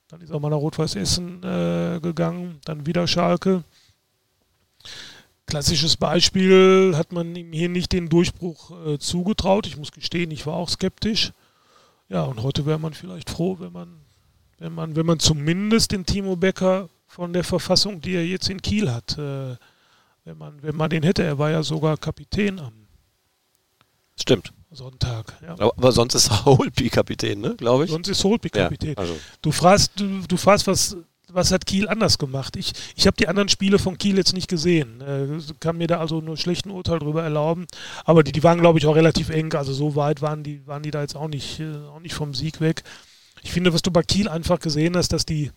dann 0.08 0.22
ist 0.22 0.30
er 0.30 0.39
mal 0.39 0.49
nach 0.49 0.58
Rot-Weiß 0.58 0.95
Essen 0.95 1.43
äh, 1.43 1.99
gegangen, 2.01 2.60
dann 2.64 2.86
wieder 2.86 3.06
Schalke. 3.08 3.64
Klassisches 5.45 5.97
Beispiel 5.97 6.93
hat 6.95 7.12
man 7.12 7.36
ihm 7.36 7.51
hier 7.51 7.70
nicht 7.70 7.91
den 7.91 8.08
Durchbruch 8.08 8.72
äh, 8.86 8.97
zugetraut. 8.97 9.68
Ich 9.68 9.78
muss 9.78 9.91
gestehen, 9.91 10.32
ich 10.32 10.45
war 10.47 10.56
auch 10.56 10.70
skeptisch. 10.70 11.34
Ja, 12.08 12.24
und 12.24 12.41
heute 12.43 12.66
wäre 12.66 12.80
man 12.80 12.93
vielleicht 12.93 13.30
froh, 13.30 13.58
wenn 13.60 13.74
man, 13.74 14.05
wenn 14.58 14.74
man, 14.74 14.95
wenn 14.95 15.06
man 15.06 15.20
zumindest 15.20 15.91
den 15.91 16.06
Timo 16.06 16.36
Becker 16.36 16.89
von 17.08 17.34
der 17.34 17.43
Verfassung, 17.43 18.01
die 18.01 18.16
er 18.16 18.26
jetzt 18.26 18.49
in 18.49 18.62
Kiel 18.62 18.91
hat, 18.91 19.18
äh, 19.18 19.56
wenn 20.24 20.38
man, 20.38 20.62
wenn 20.62 20.76
man 20.76 20.89
den 20.89 21.03
hätte. 21.03 21.24
Er 21.24 21.38
war 21.38 21.51
ja 21.51 21.64
sogar 21.64 21.97
Kapitän 21.97 22.60
am 22.60 22.74
Stimmt. 24.20 24.53
Sonntag. 24.72 25.34
Ja. 25.41 25.56
Aber, 25.60 25.91
sonst 25.91 26.16
ist 26.16 26.30
Holby 26.45 26.89
Kapitän, 26.89 27.39
ne? 27.39 27.56
glaube 27.56 27.86
ich. 27.86 27.91
Sonst 27.91 28.08
ist 28.08 28.24
Holtby 28.24 28.49
Kapitän. 28.49 28.91
Ja, 28.91 28.97
also. 28.97 29.16
Du 29.41 29.51
fragst, 29.51 29.91
du, 29.95 30.22
du 30.28 30.38
fragst, 30.38 30.68
was, 30.68 30.97
was 31.30 31.51
hat 31.51 31.66
Kiel 31.66 31.88
anders 31.88 32.18
gemacht? 32.18 32.56
Ich, 32.56 32.74
ich 32.95 33.08
habe 33.08 33.18
die 33.18 33.28
anderen 33.28 33.49
Spiele 33.49 33.80
von 33.80 33.97
Kiel 33.97 34.18
jetzt 34.18 34.34
nicht 34.34 34.49
gesehen. 34.49 35.01
Äh, 35.01 35.39
kann 35.60 35.78
mir 35.78 35.88
da 35.88 35.99
also 35.99 36.22
nur 36.22 36.38
schlechten 36.38 36.72
Urteil 36.72 36.99
drüber 36.99 37.24
erlauben. 37.24 37.68
Aber 38.03 38.24
die, 38.24 38.32
die 38.32 38.43
waren, 38.43 38.60
glaube 38.60 38.80
ich, 38.80 38.86
auch 38.86 38.95
relativ 38.95 39.30
eng. 39.30 39.53
Also 39.53 39.74
so 39.74 39.95
weit 39.95 40.22
waren 40.22 40.43
die, 40.43 40.66
waren 40.68 40.84
die 40.84 40.91
da 40.91 41.01
jetzt 41.01 41.16
auch 41.16 41.28
nicht, 41.28 41.60
äh, 41.60 41.76
auch 41.93 41.99
nicht 41.99 42.16
vom 42.16 42.34
Sieg 42.34 42.60
weg. 42.60 42.84
Ich 43.45 43.51
finde, 43.51 43.71
was 43.73 43.83
du 43.83 43.91
bei 43.91 44.01
Kiel 44.01 44.27
einfach 44.27 44.59
gesehen 44.59 44.97
hast, 44.97 45.13
dass 45.13 45.23
die, 45.23 45.51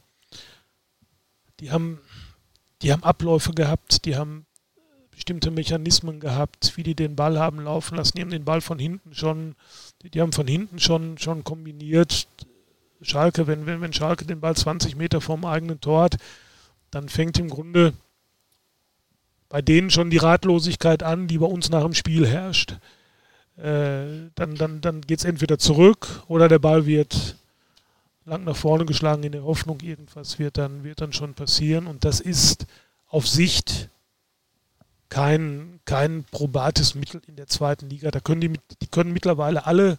die 1.58 1.70
haben, 1.70 1.98
die 2.82 2.92
haben 2.92 3.02
Abläufe 3.02 3.52
gehabt, 3.52 4.04
die 4.04 4.14
haben 4.14 4.44
bestimmte 5.10 5.50
Mechanismen 5.50 6.20
gehabt, 6.20 6.76
wie 6.76 6.82
die 6.82 6.94
den 6.94 7.16
Ball 7.16 7.38
haben 7.38 7.60
laufen 7.60 7.96
lassen. 7.96 8.12
Die 8.14 8.20
haben 8.20 8.30
den 8.30 8.44
Ball 8.44 8.60
von 8.60 8.78
hinten 8.78 9.14
schon, 9.14 9.56
die, 10.02 10.20
haben 10.20 10.34
von 10.34 10.46
hinten 10.46 10.78
schon, 10.78 11.16
schon 11.16 11.44
kombiniert. 11.44 12.28
Schalke, 13.00 13.46
wenn, 13.46 13.64
wenn, 13.64 13.80
wenn 13.80 13.94
Schalke 13.94 14.26
den 14.26 14.40
Ball 14.40 14.54
20 14.54 14.94
Meter 14.94 15.22
vom 15.22 15.46
eigenen 15.46 15.80
Tor 15.80 16.02
hat, 16.02 16.18
dann 16.90 17.08
fängt 17.08 17.38
im 17.38 17.48
Grunde 17.48 17.94
bei 19.48 19.62
denen 19.62 19.88
schon 19.88 20.10
die 20.10 20.18
Ratlosigkeit 20.18 21.02
an, 21.02 21.26
die 21.26 21.38
bei 21.38 21.46
uns 21.46 21.70
nach 21.70 21.84
dem 21.84 21.94
Spiel 21.94 22.26
herrscht. 22.26 22.72
Äh, 23.56 24.28
dann 24.34 24.56
dann, 24.56 24.82
dann 24.82 25.00
geht 25.00 25.20
es 25.20 25.24
entweder 25.24 25.58
zurück 25.58 26.22
oder 26.28 26.48
der 26.48 26.58
Ball 26.58 26.84
wird 26.84 27.38
lang 28.28 28.44
nach 28.44 28.56
vorne 28.56 28.84
geschlagen 28.84 29.22
in 29.22 29.32
der 29.32 29.44
Hoffnung, 29.44 29.80
irgendwas 29.80 30.38
wird 30.38 30.58
dann, 30.58 30.84
wird 30.84 31.00
dann 31.00 31.12
schon 31.12 31.34
passieren. 31.34 31.86
Und 31.86 32.04
das 32.04 32.20
ist 32.20 32.66
auf 33.08 33.26
Sicht 33.26 33.88
kein, 35.08 35.80
kein 35.84 36.24
probates 36.24 36.94
Mittel 36.94 37.22
in 37.26 37.36
der 37.36 37.46
zweiten 37.46 37.88
Liga. 37.88 38.10
Da 38.10 38.20
können 38.20 38.40
die, 38.40 38.52
die 38.80 38.86
können 38.86 39.12
mittlerweile 39.12 39.66
alle 39.66 39.98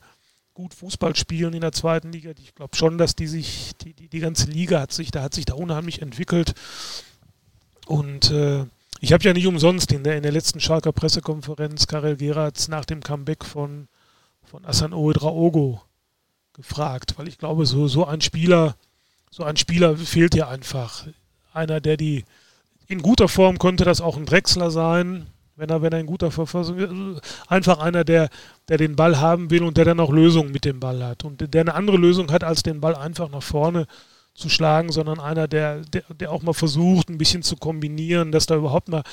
gut 0.54 0.74
Fußball 0.74 1.16
spielen 1.16 1.54
in 1.54 1.62
der 1.62 1.72
zweiten 1.72 2.12
Liga. 2.12 2.32
Ich 2.38 2.54
glaube 2.54 2.76
schon, 2.76 2.98
dass 2.98 3.16
die 3.16 3.28
sich, 3.28 3.72
die, 3.82 3.94
die, 3.94 4.08
die 4.08 4.20
ganze 4.20 4.48
Liga 4.48 4.82
hat 4.82 4.92
sich, 4.92 5.10
da 5.12 5.22
hat 5.22 5.34
sich 5.34 5.46
da 5.46 5.56
unheimlich 5.56 6.02
entwickelt. 6.02 6.54
Und 7.88 8.30
äh, 8.32 8.66
ich 9.00 9.14
habe 9.14 9.24
ja 9.24 9.34
nicht 9.34 9.48
umsonst 9.48 9.92
in 9.92 10.04
der, 10.04 10.18
in 10.18 10.24
der 10.24 10.32
letzten 10.32 10.60
Schalker 10.60 10.92
Pressekonferenz 10.92 11.88
Karel 11.88 12.18
Geratz 12.18 12.68
nach 12.68 12.86
dem 12.86 13.02
Comeback 13.02 13.46
von, 13.46 13.88
von 14.44 14.66
Asan 14.66 14.94
Oedraogo 14.94 15.82
gefragt, 16.60 17.14
weil 17.18 17.28
ich 17.28 17.38
glaube, 17.38 17.66
so, 17.66 17.88
so 17.88 18.06
ein 18.06 18.20
Spieler, 18.20 18.76
so 19.32 19.44
ein 19.44 19.56
Spieler 19.56 19.96
fehlt 19.96 20.36
ja 20.36 20.50
einfach. 20.50 21.08
Einer, 21.54 21.80
der 21.80 21.96
die 21.96 22.26
in 22.88 23.02
guter 23.02 23.30
Form 23.30 23.60
könnte 23.60 23.86
das 23.86 24.02
auch 24.02 24.18
ein 24.18 24.26
Drechsler 24.26 24.70
sein, 24.70 25.28
wenn 25.56 25.70
er, 25.70 25.82
wenn 25.82 25.94
er 25.94 26.00
in 26.00 26.06
guter 26.06 26.32
Verfassung 26.32 26.78
ist. 26.78 26.92
Einfach 27.48 27.80
einer, 27.80 28.04
der, 28.04 28.30
der 28.68 28.78
den 28.78 28.96
Ball 28.96 29.20
haben 29.20 29.50
will 29.52 29.64
und 29.64 29.78
der 29.78 29.86
dann 29.86 30.00
auch 30.00 30.12
Lösungen 30.12 30.52
mit 30.52 30.66
dem 30.66 30.80
Ball 30.80 31.04
hat. 31.04 31.24
Und 31.24 31.54
der 31.54 31.62
eine 31.62 31.76
andere 31.76 31.98
Lösung 31.98 32.32
hat, 32.32 32.44
als 32.44 32.62
den 32.64 32.82
Ball 32.82 32.96
einfach 32.96 33.30
nach 33.30 33.44
vorne 33.44 33.88
zu 34.34 34.50
schlagen, 34.50 34.92
sondern 34.92 35.20
einer, 35.20 35.48
der, 35.48 35.82
der, 35.82 36.04
der 36.10 36.32
auch 36.32 36.42
mal 36.42 36.54
versucht, 36.54 37.10
ein 37.10 37.18
bisschen 37.18 37.44
zu 37.44 37.56
kombinieren, 37.58 38.32
dass 38.32 38.48
da 38.48 38.56
überhaupt 38.56 38.90
mal 38.90 39.04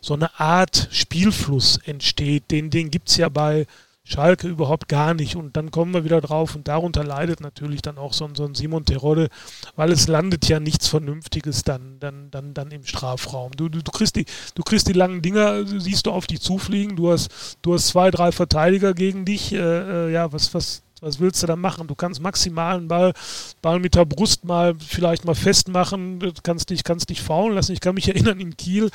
so 0.00 0.14
eine 0.14 0.38
Art 0.40 0.88
Spielfluss 0.90 1.78
entsteht. 1.84 2.50
Den, 2.50 2.70
den 2.70 2.90
gibt 2.90 3.08
es 3.08 3.16
ja 3.16 3.28
bei 3.28 3.66
Schalke 4.06 4.48
überhaupt 4.48 4.88
gar 4.88 5.14
nicht. 5.14 5.34
Und 5.34 5.56
dann 5.56 5.70
kommen 5.70 5.94
wir 5.94 6.04
wieder 6.04 6.20
drauf 6.20 6.54
und 6.54 6.68
darunter 6.68 7.02
leidet 7.02 7.40
natürlich 7.40 7.80
dann 7.80 7.96
auch 7.96 8.12
so, 8.12 8.28
so 8.34 8.44
ein 8.44 8.54
Simon 8.54 8.84
Terodde, 8.84 9.28
weil 9.76 9.90
es 9.90 10.08
landet 10.08 10.46
ja 10.48 10.60
nichts 10.60 10.88
Vernünftiges 10.88 11.62
dann, 11.62 11.98
dann, 12.00 12.30
dann, 12.30 12.52
dann 12.52 12.70
im 12.70 12.84
Strafraum. 12.84 13.52
Du, 13.56 13.68
du, 13.68 13.82
du, 13.82 13.90
kriegst 13.90 14.16
die, 14.16 14.26
du 14.54 14.62
kriegst 14.62 14.88
die 14.88 14.92
langen 14.92 15.22
Dinger, 15.22 15.66
siehst 15.66 16.06
du 16.06 16.10
auf 16.10 16.26
dich 16.26 16.40
zufliegen, 16.40 16.96
du 16.96 17.10
hast, 17.10 17.56
du 17.62 17.72
hast 17.72 17.88
zwei, 17.88 18.10
drei 18.10 18.30
Verteidiger 18.30 18.92
gegen 18.92 19.24
dich. 19.24 19.52
Äh, 19.54 19.58
äh, 19.58 20.12
ja, 20.12 20.30
was, 20.32 20.52
was, 20.52 20.82
was 21.00 21.18
willst 21.18 21.42
du 21.42 21.46
da 21.46 21.56
machen? 21.56 21.86
Du 21.86 21.94
kannst 21.94 22.20
maximal 22.20 22.76
einen 22.76 22.88
Ball, 22.88 23.14
Ball 23.62 23.80
mit 23.80 23.94
der 23.94 24.04
Brust 24.04 24.44
mal 24.44 24.74
vielleicht 24.74 25.24
mal 25.24 25.34
festmachen, 25.34 26.32
kannst 26.42 26.68
dich, 26.68 26.84
kannst 26.84 27.08
dich 27.08 27.22
faulen 27.22 27.54
lassen. 27.54 27.72
Ich 27.72 27.80
kann 27.80 27.94
mich 27.94 28.08
erinnern 28.08 28.38
in 28.38 28.56
Kiel, 28.56 28.90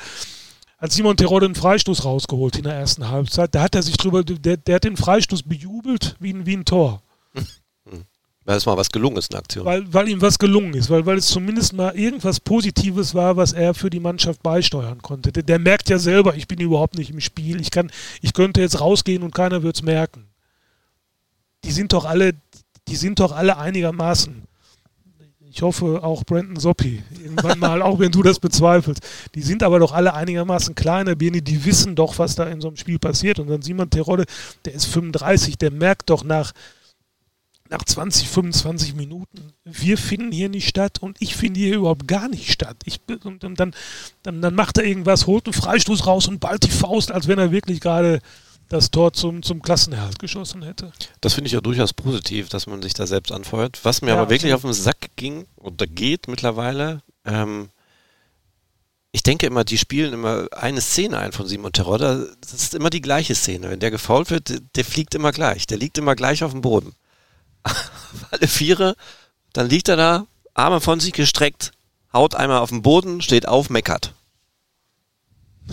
hat 0.80 0.92
Simon 0.92 1.16
Terodde 1.16 1.46
einen 1.46 1.54
Freistoß 1.54 2.04
rausgeholt 2.04 2.56
in 2.56 2.64
der 2.64 2.74
ersten 2.74 3.08
Halbzeit. 3.08 3.54
Da 3.54 3.62
hat 3.62 3.74
er 3.74 3.82
sich 3.82 3.96
drüber, 3.96 4.24
der, 4.24 4.56
der 4.56 4.74
hat 4.76 4.84
den 4.84 4.96
Freistoß 4.96 5.42
bejubelt 5.42 6.16
wie 6.20 6.32
ein, 6.32 6.46
wie 6.46 6.56
ein 6.56 6.64
Tor. 6.64 7.02
Weil 8.46 8.56
es 8.56 8.64
mal 8.64 8.78
was 8.78 8.90
gelungen 8.90 9.18
ist, 9.18 9.32
eine 9.32 9.40
Aktion. 9.40 9.66
Weil, 9.66 9.92
weil 9.92 10.08
ihm 10.08 10.22
was 10.22 10.38
gelungen 10.38 10.72
ist, 10.72 10.88
weil, 10.88 11.04
weil 11.04 11.18
es 11.18 11.26
zumindest 11.26 11.74
mal 11.74 11.94
irgendwas 11.94 12.40
Positives 12.40 13.14
war, 13.14 13.36
was 13.36 13.52
er 13.52 13.74
für 13.74 13.90
die 13.90 14.00
Mannschaft 14.00 14.42
beisteuern 14.42 15.02
konnte. 15.02 15.30
Der, 15.30 15.42
der 15.42 15.58
merkt 15.58 15.90
ja 15.90 15.98
selber, 15.98 16.34
ich 16.34 16.48
bin 16.48 16.58
überhaupt 16.58 16.96
nicht 16.96 17.10
im 17.10 17.20
Spiel. 17.20 17.60
Ich, 17.60 17.70
kann, 17.70 17.92
ich 18.22 18.32
könnte 18.32 18.62
jetzt 18.62 18.80
rausgehen 18.80 19.22
und 19.22 19.34
keiner 19.34 19.62
wird 19.62 19.76
es 19.76 19.82
merken. 19.82 20.26
Die 21.64 21.70
sind 21.70 21.92
doch 21.92 22.06
alle, 22.06 22.32
die 22.88 22.96
sind 22.96 23.20
doch 23.20 23.32
alle 23.32 23.58
einigermaßen 23.58 24.44
ich 25.52 25.62
hoffe 25.62 26.02
auch 26.02 26.24
Brandon 26.24 26.56
Soppi 26.56 27.02
irgendwann 27.22 27.58
mal, 27.58 27.82
auch 27.82 27.98
wenn 27.98 28.12
du 28.12 28.22
das 28.22 28.38
bezweifelst. 28.38 29.02
Die 29.34 29.42
sind 29.42 29.62
aber 29.62 29.80
doch 29.80 29.92
alle 29.92 30.14
einigermaßen 30.14 30.76
kleine 30.76 31.16
Birni, 31.16 31.42
die 31.42 31.64
wissen 31.64 31.96
doch, 31.96 32.18
was 32.18 32.36
da 32.36 32.44
in 32.44 32.60
so 32.60 32.68
einem 32.68 32.76
Spiel 32.76 32.98
passiert. 32.98 33.40
Und 33.40 33.48
dann 33.48 33.60
Simon 33.60 33.90
Terodde, 33.90 34.26
der 34.64 34.74
ist 34.74 34.86
35, 34.86 35.58
der 35.58 35.72
merkt 35.72 36.08
doch 36.10 36.22
nach, 36.22 36.52
nach 37.68 37.84
20, 37.84 38.28
25 38.28 38.94
Minuten, 38.94 39.52
wir 39.64 39.98
finden 39.98 40.30
hier 40.30 40.48
nicht 40.48 40.68
statt 40.68 40.98
und 41.00 41.16
ich 41.20 41.34
finde 41.34 41.58
hier 41.60 41.76
überhaupt 41.76 42.06
gar 42.06 42.28
nicht 42.28 42.52
statt. 42.52 42.76
Ich, 42.84 43.00
und, 43.24 43.42
und 43.44 43.58
dann, 43.58 43.74
dann, 44.22 44.40
dann 44.40 44.54
macht 44.54 44.78
er 44.78 44.84
irgendwas, 44.84 45.26
holt 45.26 45.46
einen 45.46 45.54
Freistoß 45.54 46.06
raus 46.06 46.28
und 46.28 46.38
ballt 46.38 46.64
die 46.64 46.70
Faust, 46.70 47.10
als 47.10 47.26
wenn 47.26 47.38
er 47.40 47.50
wirklich 47.50 47.80
gerade 47.80 48.20
das 48.70 48.90
Tor 48.90 49.12
zum, 49.12 49.42
zum 49.42 49.60
Klassenerhalt 49.60 50.18
geschossen 50.18 50.62
hätte. 50.62 50.92
Das 51.20 51.34
finde 51.34 51.48
ich 51.48 51.52
ja 51.52 51.60
durchaus 51.60 51.92
positiv, 51.92 52.48
dass 52.48 52.66
man 52.66 52.80
sich 52.80 52.94
da 52.94 53.06
selbst 53.06 53.32
anfeuert. 53.32 53.80
Was 53.82 54.00
mir 54.00 54.10
ja, 54.10 54.16
aber 54.16 54.30
wirklich 54.30 54.54
auf 54.54 54.62
den 54.62 54.72
Sack 54.72 55.10
ging 55.16 55.46
oder 55.56 55.86
geht 55.86 56.28
mittlerweile, 56.28 57.02
ähm, 57.24 57.68
ich 59.12 59.24
denke 59.24 59.46
immer, 59.46 59.64
die 59.64 59.76
spielen 59.76 60.12
immer 60.12 60.46
eine 60.52 60.80
Szene 60.80 61.18
ein 61.18 61.32
von 61.32 61.46
Simon 61.46 61.72
Terodda. 61.72 62.26
Das 62.40 62.54
ist 62.54 62.74
immer 62.74 62.90
die 62.90 63.00
gleiche 63.00 63.34
Szene. 63.34 63.68
Wenn 63.68 63.80
der 63.80 63.90
gefault 63.90 64.30
wird, 64.30 64.62
der 64.76 64.84
fliegt 64.84 65.16
immer 65.16 65.32
gleich. 65.32 65.66
Der 65.66 65.78
liegt 65.78 65.98
immer 65.98 66.14
gleich 66.14 66.44
auf 66.44 66.52
dem 66.52 66.60
Boden. 66.60 66.94
Alle 68.30 68.46
Viere, 68.46 68.94
dann 69.52 69.68
liegt 69.68 69.88
er 69.88 69.96
da, 69.96 70.26
Arme 70.54 70.80
von 70.80 71.00
sich 71.00 71.12
gestreckt, 71.12 71.72
haut 72.12 72.36
einmal 72.36 72.58
auf 72.58 72.70
den 72.70 72.82
Boden, 72.82 73.20
steht 73.20 73.48
auf, 73.48 73.68
meckert. 73.68 74.14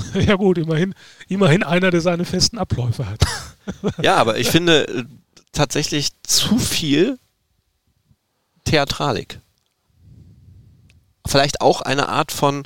Ja 0.13 0.35
gut, 0.35 0.57
immerhin, 0.57 0.93
immerhin 1.27 1.63
einer, 1.63 1.91
der 1.91 2.01
seine 2.01 2.25
festen 2.25 2.57
Abläufe 2.57 3.05
hat. 3.07 3.23
ja, 4.01 4.15
aber 4.15 4.37
ich 4.37 4.49
finde 4.49 4.87
äh, 4.87 5.03
tatsächlich 5.51 6.09
zu 6.23 6.57
viel 6.57 7.17
Theatralik. 8.65 9.39
Vielleicht 11.25 11.61
auch 11.61 11.81
eine 11.81 12.09
Art 12.09 12.31
von, 12.31 12.63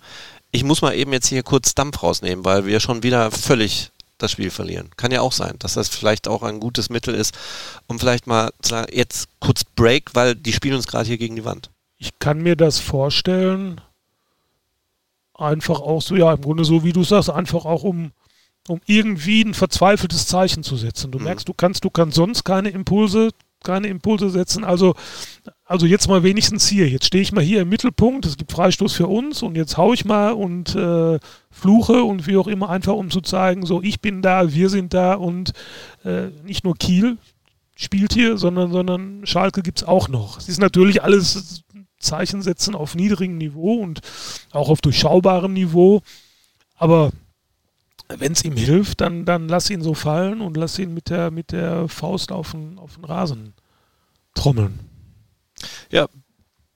ich 0.52 0.64
muss 0.64 0.82
mal 0.82 0.94
eben 0.96 1.14
jetzt 1.14 1.28
hier 1.28 1.44
kurz 1.44 1.74
Dampf 1.76 2.04
rausnehmen, 2.04 2.46
weil 2.46 2.66
wir 2.66 2.80
schon 2.80 3.04
wieder 3.04 3.32
völlig 3.32 3.92
das 4.18 4.32
Spiel 4.32 4.52
verlieren. 4.52 4.90
Kann 4.98 5.12
ja 5.12 5.22
auch 5.22 5.32
sein, 5.32 5.56
dass 5.60 5.74
das 5.74 5.90
vielleicht 5.90 6.28
auch 6.28 6.44
ein 6.44 6.60
gutes 6.60 6.90
Mittel 6.90 7.16
ist, 7.16 7.36
um 7.88 8.00
vielleicht 8.00 8.28
mal 8.28 8.52
zu 8.62 8.70
sagen, 8.70 8.92
jetzt 8.96 9.30
kurz 9.40 9.64
Break, 9.64 10.14
weil 10.14 10.36
die 10.36 10.54
spielen 10.54 10.76
uns 10.76 10.88
gerade 10.88 11.08
hier 11.08 11.18
gegen 11.18 11.36
die 11.36 11.46
Wand. 11.46 11.72
Ich 11.98 12.20
kann 12.20 12.40
mir 12.40 12.56
das 12.56 12.80
vorstellen, 12.80 13.82
einfach 15.42 15.80
auch 15.80 16.02
so, 16.02 16.16
ja, 16.16 16.34
im 16.34 16.42
Grunde 16.42 16.66
so, 16.66 16.84
wie 16.84 16.94
du 16.94 17.04
sagst, 17.04 17.30
einfach 17.30 17.66
auch 17.66 17.84
um, 17.84 18.12
um 18.68 18.80
irgendwie 18.86 19.42
ein 19.42 19.54
verzweifeltes 19.54 20.28
Zeichen 20.28 20.64
zu 20.64 20.78
setzen. 20.78 21.12
Du 21.12 21.18
mhm. 21.18 21.26
merkst, 21.26 21.48
du 21.48 21.54
kannst, 21.54 21.84
du 21.84 21.90
kannst 21.90 22.16
sonst 22.16 22.44
keine 22.44 22.70
Impulse, 22.70 23.30
keine 23.64 23.88
Impulse 23.88 24.30
setzen. 24.30 24.64
Also, 24.64 24.96
also 25.66 25.86
jetzt 25.86 26.08
mal 26.08 26.24
wenigstens 26.24 26.68
hier. 26.68 26.90
Jetzt 26.90 27.06
stehe 27.06 27.22
ich 27.22 27.32
mal 27.32 27.44
hier 27.44 27.62
im 27.62 27.70
Mittelpunkt. 27.70 28.26
Es 28.26 28.38
gibt 28.38 28.52
Freistoß 28.52 28.94
für 28.94 29.08
uns 29.08 29.44
und 29.44 29.56
jetzt 29.56 29.78
hau 29.78 29.94
ich 29.94 30.06
mal 30.06 30.32
und 30.32 30.76
äh, 30.76 31.20
fluche 31.50 32.04
und 32.04 32.28
wie 32.28 32.38
auch 32.38 32.48
immer 32.48 32.70
einfach, 32.70 32.94
um 32.94 33.10
zu 33.10 33.22
zeigen, 33.22 33.66
so 33.66 33.82
ich 33.82 34.02
bin 34.02 34.22
da, 34.22 34.54
wir 34.54 34.70
sind 34.70 34.94
da 34.94 35.14
und 35.14 35.54
äh, 36.04 36.28
nicht 36.44 36.64
nur 36.64 36.76
Kiel 36.76 37.18
spielt 37.76 38.14
hier, 38.14 38.38
sondern, 38.38 38.72
sondern 38.72 39.26
Schalke 39.26 39.62
gibt 39.64 39.80
es 39.80 39.88
auch 39.88 40.08
noch. 40.08 40.38
Es 40.38 40.50
ist 40.50 40.60
natürlich 40.60 41.04
alles 41.04 41.64
Zeichen 42.02 42.42
setzen 42.42 42.76
auf 42.76 42.96
niedrigem 42.96 43.38
Niveau 43.38 43.76
und 43.76 44.02
auch 44.52 44.70
auf 44.70 44.82
durchschaubarem 44.82 45.54
Niveau. 45.54 46.02
Aber 46.76 47.12
wenn 48.08 48.34
es 48.34 48.44
ihm 48.44 48.56
hilft, 48.56 49.02
dann, 49.02 49.26
dann 49.26 49.48
lass 49.48 49.70
ihn 49.70 49.82
so 49.82 49.94
fallen 49.94 50.42
und 50.42 50.58
lass 50.58 50.80
ihn 50.80 50.94
mit 50.94 51.10
der, 51.10 51.32
mit 51.32 51.52
der 51.52 51.88
Faust 51.88 52.32
auf 52.32 52.52
den, 52.52 52.78
auf 52.78 52.96
den 52.96 53.06
Rasen 53.06 53.54
trommeln. 54.34 54.80
Ja, 55.90 56.08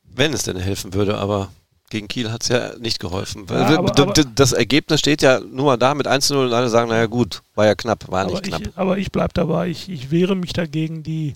wenn 0.03 0.33
es 0.33 0.43
denn 0.43 0.57
helfen 0.57 0.93
würde, 0.93 1.17
aber 1.17 1.49
gegen 1.89 2.07
Kiel 2.07 2.31
hat 2.31 2.43
es 2.43 2.49
ja 2.49 2.77
nicht 2.79 2.99
geholfen. 2.99 3.45
Ja, 3.49 3.77
aber, 3.77 3.97
aber, 3.99 4.13
das 4.13 4.53
Ergebnis 4.53 4.99
steht 4.99 5.21
ja 5.21 5.39
nur 5.39 5.65
mal 5.65 5.77
da 5.77 5.93
mit 5.93 6.07
1-0 6.07 6.45
und 6.45 6.53
alle 6.53 6.69
sagen, 6.69 6.89
naja 6.89 7.05
gut, 7.05 7.43
war 7.53 7.65
ja 7.65 7.75
knapp, 7.75 8.09
war 8.11 8.25
nicht 8.25 8.43
knapp. 8.43 8.61
Ich, 8.61 8.77
aber 8.77 8.97
ich 8.97 9.11
bleibe 9.11 9.33
dabei, 9.33 9.69
ich, 9.69 9.89
ich 9.89 10.11
wehre 10.11 10.35
mich 10.35 10.53
dagegen, 10.53 11.03
die, 11.03 11.35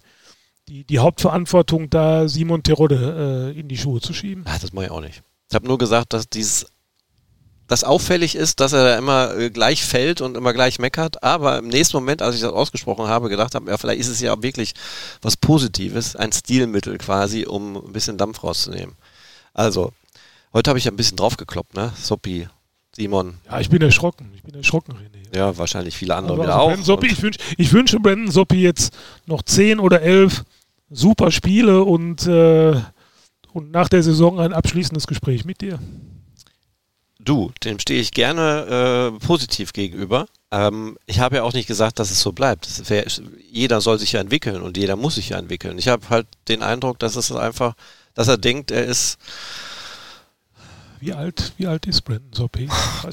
die, 0.69 0.83
die 0.83 0.99
Hauptverantwortung 0.99 1.89
da 1.89 2.27
Simon 2.27 2.63
Terodde 2.63 3.53
äh, 3.55 3.59
in 3.59 3.67
die 3.67 3.77
Schuhe 3.77 4.01
zu 4.01 4.13
schieben. 4.13 4.43
Ach, 4.47 4.59
das 4.59 4.71
mache 4.71 4.85
ich 4.85 4.91
auch 4.91 5.01
nicht. 5.01 5.23
Ich 5.49 5.55
habe 5.55 5.67
nur 5.67 5.77
gesagt, 5.77 6.13
dass 6.13 6.29
dieses 6.29 6.67
das 7.67 7.83
auffällig 7.83 8.35
ist, 8.35 8.59
dass 8.59 8.73
er 8.73 8.83
da 8.83 8.97
immer 8.97 9.35
äh, 9.35 9.51
gleich 9.51 9.83
fällt 9.83 10.21
und 10.21 10.35
immer 10.35 10.53
gleich 10.53 10.79
meckert, 10.79 11.23
aber 11.23 11.59
im 11.59 11.67
nächsten 11.67 11.97
Moment, 11.97 12.23
als 12.23 12.33
ich 12.35 12.41
das 12.41 12.51
ausgesprochen 12.51 13.07
habe, 13.07 13.29
gedacht 13.29 13.53
habe, 13.53 13.69
ja, 13.69 13.77
vielleicht 13.77 13.99
ist 13.99 14.07
es 14.07 14.19
ja 14.21 14.41
wirklich 14.41 14.73
was 15.21 15.37
Positives, 15.37 16.15
ein 16.15 16.31
Stilmittel 16.31 16.97
quasi, 16.97 17.45
um 17.45 17.77
ein 17.77 17.93
bisschen 17.93 18.17
Dampf 18.17 18.43
rauszunehmen. 18.43 18.95
Also, 19.53 19.93
heute 20.51 20.69
habe 20.69 20.79
ich 20.79 20.87
ein 20.87 20.95
bisschen 20.95 21.17
draufgekloppt, 21.17 21.75
ne? 21.75 21.93
Soppi, 21.95 22.47
Simon. 22.95 23.37
Ja, 23.45 23.59
ich 23.59 23.69
bin 23.69 23.83
erschrocken. 23.83 24.31
Ich 24.35 24.41
bin 24.41 24.55
erschrocken, 24.55 24.93
René. 24.93 25.37
Ja, 25.37 25.55
wahrscheinlich 25.55 25.95
viele 25.95 26.15
andere 26.15 26.33
also, 26.33 26.43
wieder 26.43 26.55
also 26.55 26.81
auch. 26.81 26.85
Soppi, 26.85 27.07
ich, 27.07 27.21
wünsch, 27.21 27.37
ich 27.55 27.71
wünsche 27.71 27.99
Brandon 27.99 28.31
Soppi 28.31 28.63
jetzt 28.63 28.97
noch 29.27 29.43
zehn 29.43 29.79
oder 29.79 30.01
elf 30.01 30.43
super 30.89 31.31
Spiele 31.31 31.83
und, 31.83 32.27
äh, 32.27 32.79
und 33.53 33.71
nach 33.71 33.89
der 33.89 34.03
Saison 34.03 34.39
ein 34.39 34.53
abschließendes 34.53 35.07
Gespräch 35.07 35.45
mit 35.45 35.61
dir. 35.61 35.79
Du, 37.19 37.51
dem 37.63 37.79
stehe 37.79 37.99
ich 37.99 38.11
gerne 38.11 39.11
äh, 39.13 39.25
positiv 39.25 39.73
gegenüber. 39.73 40.27
Ähm, 40.51 40.97
ich 41.05 41.19
habe 41.19 41.37
ja 41.37 41.43
auch 41.43 41.53
nicht 41.53 41.67
gesagt, 41.67 41.99
dass 41.99 42.11
es 42.11 42.21
so 42.21 42.31
bleibt. 42.31 42.89
Wär, 42.89 43.05
jeder 43.51 43.81
soll 43.81 43.99
sich 43.99 44.13
ja 44.13 44.21
entwickeln 44.21 44.61
und 44.61 44.77
jeder 44.77 44.95
muss 44.95 45.15
sich 45.15 45.29
ja 45.29 45.37
entwickeln. 45.37 45.77
Ich 45.77 45.89
habe 45.89 46.09
halt 46.09 46.27
den 46.47 46.63
Eindruck, 46.63 46.97
dass 46.97 47.17
es 47.17 47.31
einfach, 47.31 47.75
dass 48.13 48.29
er 48.29 48.37
denkt, 48.37 48.71
er 48.71 48.85
ist 48.85 49.17
wie 50.99 51.13
alt, 51.13 51.53
wie 51.57 51.67
alt 51.67 51.85
ist 51.87 52.01
Brandon 52.01 52.31
Soppé? 52.31 52.69
Oh 52.69 53.09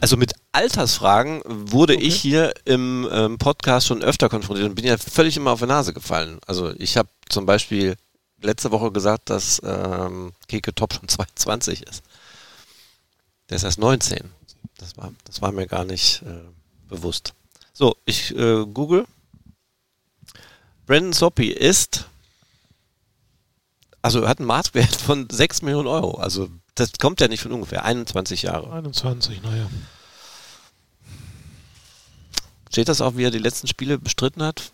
also 0.00 0.16
mit 0.16 0.34
Altersfragen 0.52 1.42
wurde 1.46 1.94
okay. 1.94 2.04
ich 2.04 2.16
hier 2.16 2.52
im 2.64 3.08
ähm, 3.10 3.38
Podcast 3.38 3.86
schon 3.86 4.02
öfter 4.02 4.28
konfrontiert 4.28 4.68
und 4.68 4.74
bin 4.74 4.84
ja 4.84 4.98
völlig 4.98 5.36
immer 5.36 5.52
auf 5.52 5.60
die 5.60 5.66
Nase 5.66 5.92
gefallen. 5.92 6.38
Also 6.46 6.72
ich 6.78 6.96
habe 6.96 7.08
zum 7.28 7.46
Beispiel 7.46 7.96
letzte 8.42 8.70
Woche 8.70 8.92
gesagt, 8.92 9.30
dass 9.30 9.60
ähm, 9.64 10.32
Keke 10.48 10.74
Top 10.74 10.94
schon 10.94 11.08
22 11.08 11.82
ist. 11.86 12.02
Der 13.48 13.56
ist 13.56 13.64
erst 13.64 13.78
19. 13.78 14.30
Das 14.78 14.96
war, 14.96 15.12
das 15.24 15.40
war 15.40 15.52
mir 15.52 15.66
gar 15.66 15.84
nicht 15.84 16.22
äh, 16.22 16.42
bewusst. 16.88 17.34
So, 17.72 17.96
ich 18.04 18.36
äh, 18.36 18.66
google. 18.66 19.06
Brandon 20.86 21.12
Soppy 21.12 21.48
ist, 21.48 22.06
also 24.02 24.28
hat 24.28 24.38
einen 24.38 24.48
Marktwert 24.48 24.96
von 24.96 25.28
6 25.30 25.62
Millionen 25.62 25.88
Euro. 25.88 26.18
Also 26.18 26.50
das 26.74 26.92
kommt 26.98 27.20
ja 27.20 27.28
nicht 27.28 27.42
von 27.42 27.52
ungefähr. 27.52 27.84
21 27.84 28.42
Jahre. 28.42 28.72
21, 28.72 29.42
naja. 29.42 29.68
Steht 32.70 32.88
das 32.88 33.02
auch, 33.02 33.16
wie 33.16 33.24
er 33.24 33.30
die 33.30 33.38
letzten 33.38 33.66
Spiele 33.66 33.98
bestritten 33.98 34.42
hat? 34.42 34.72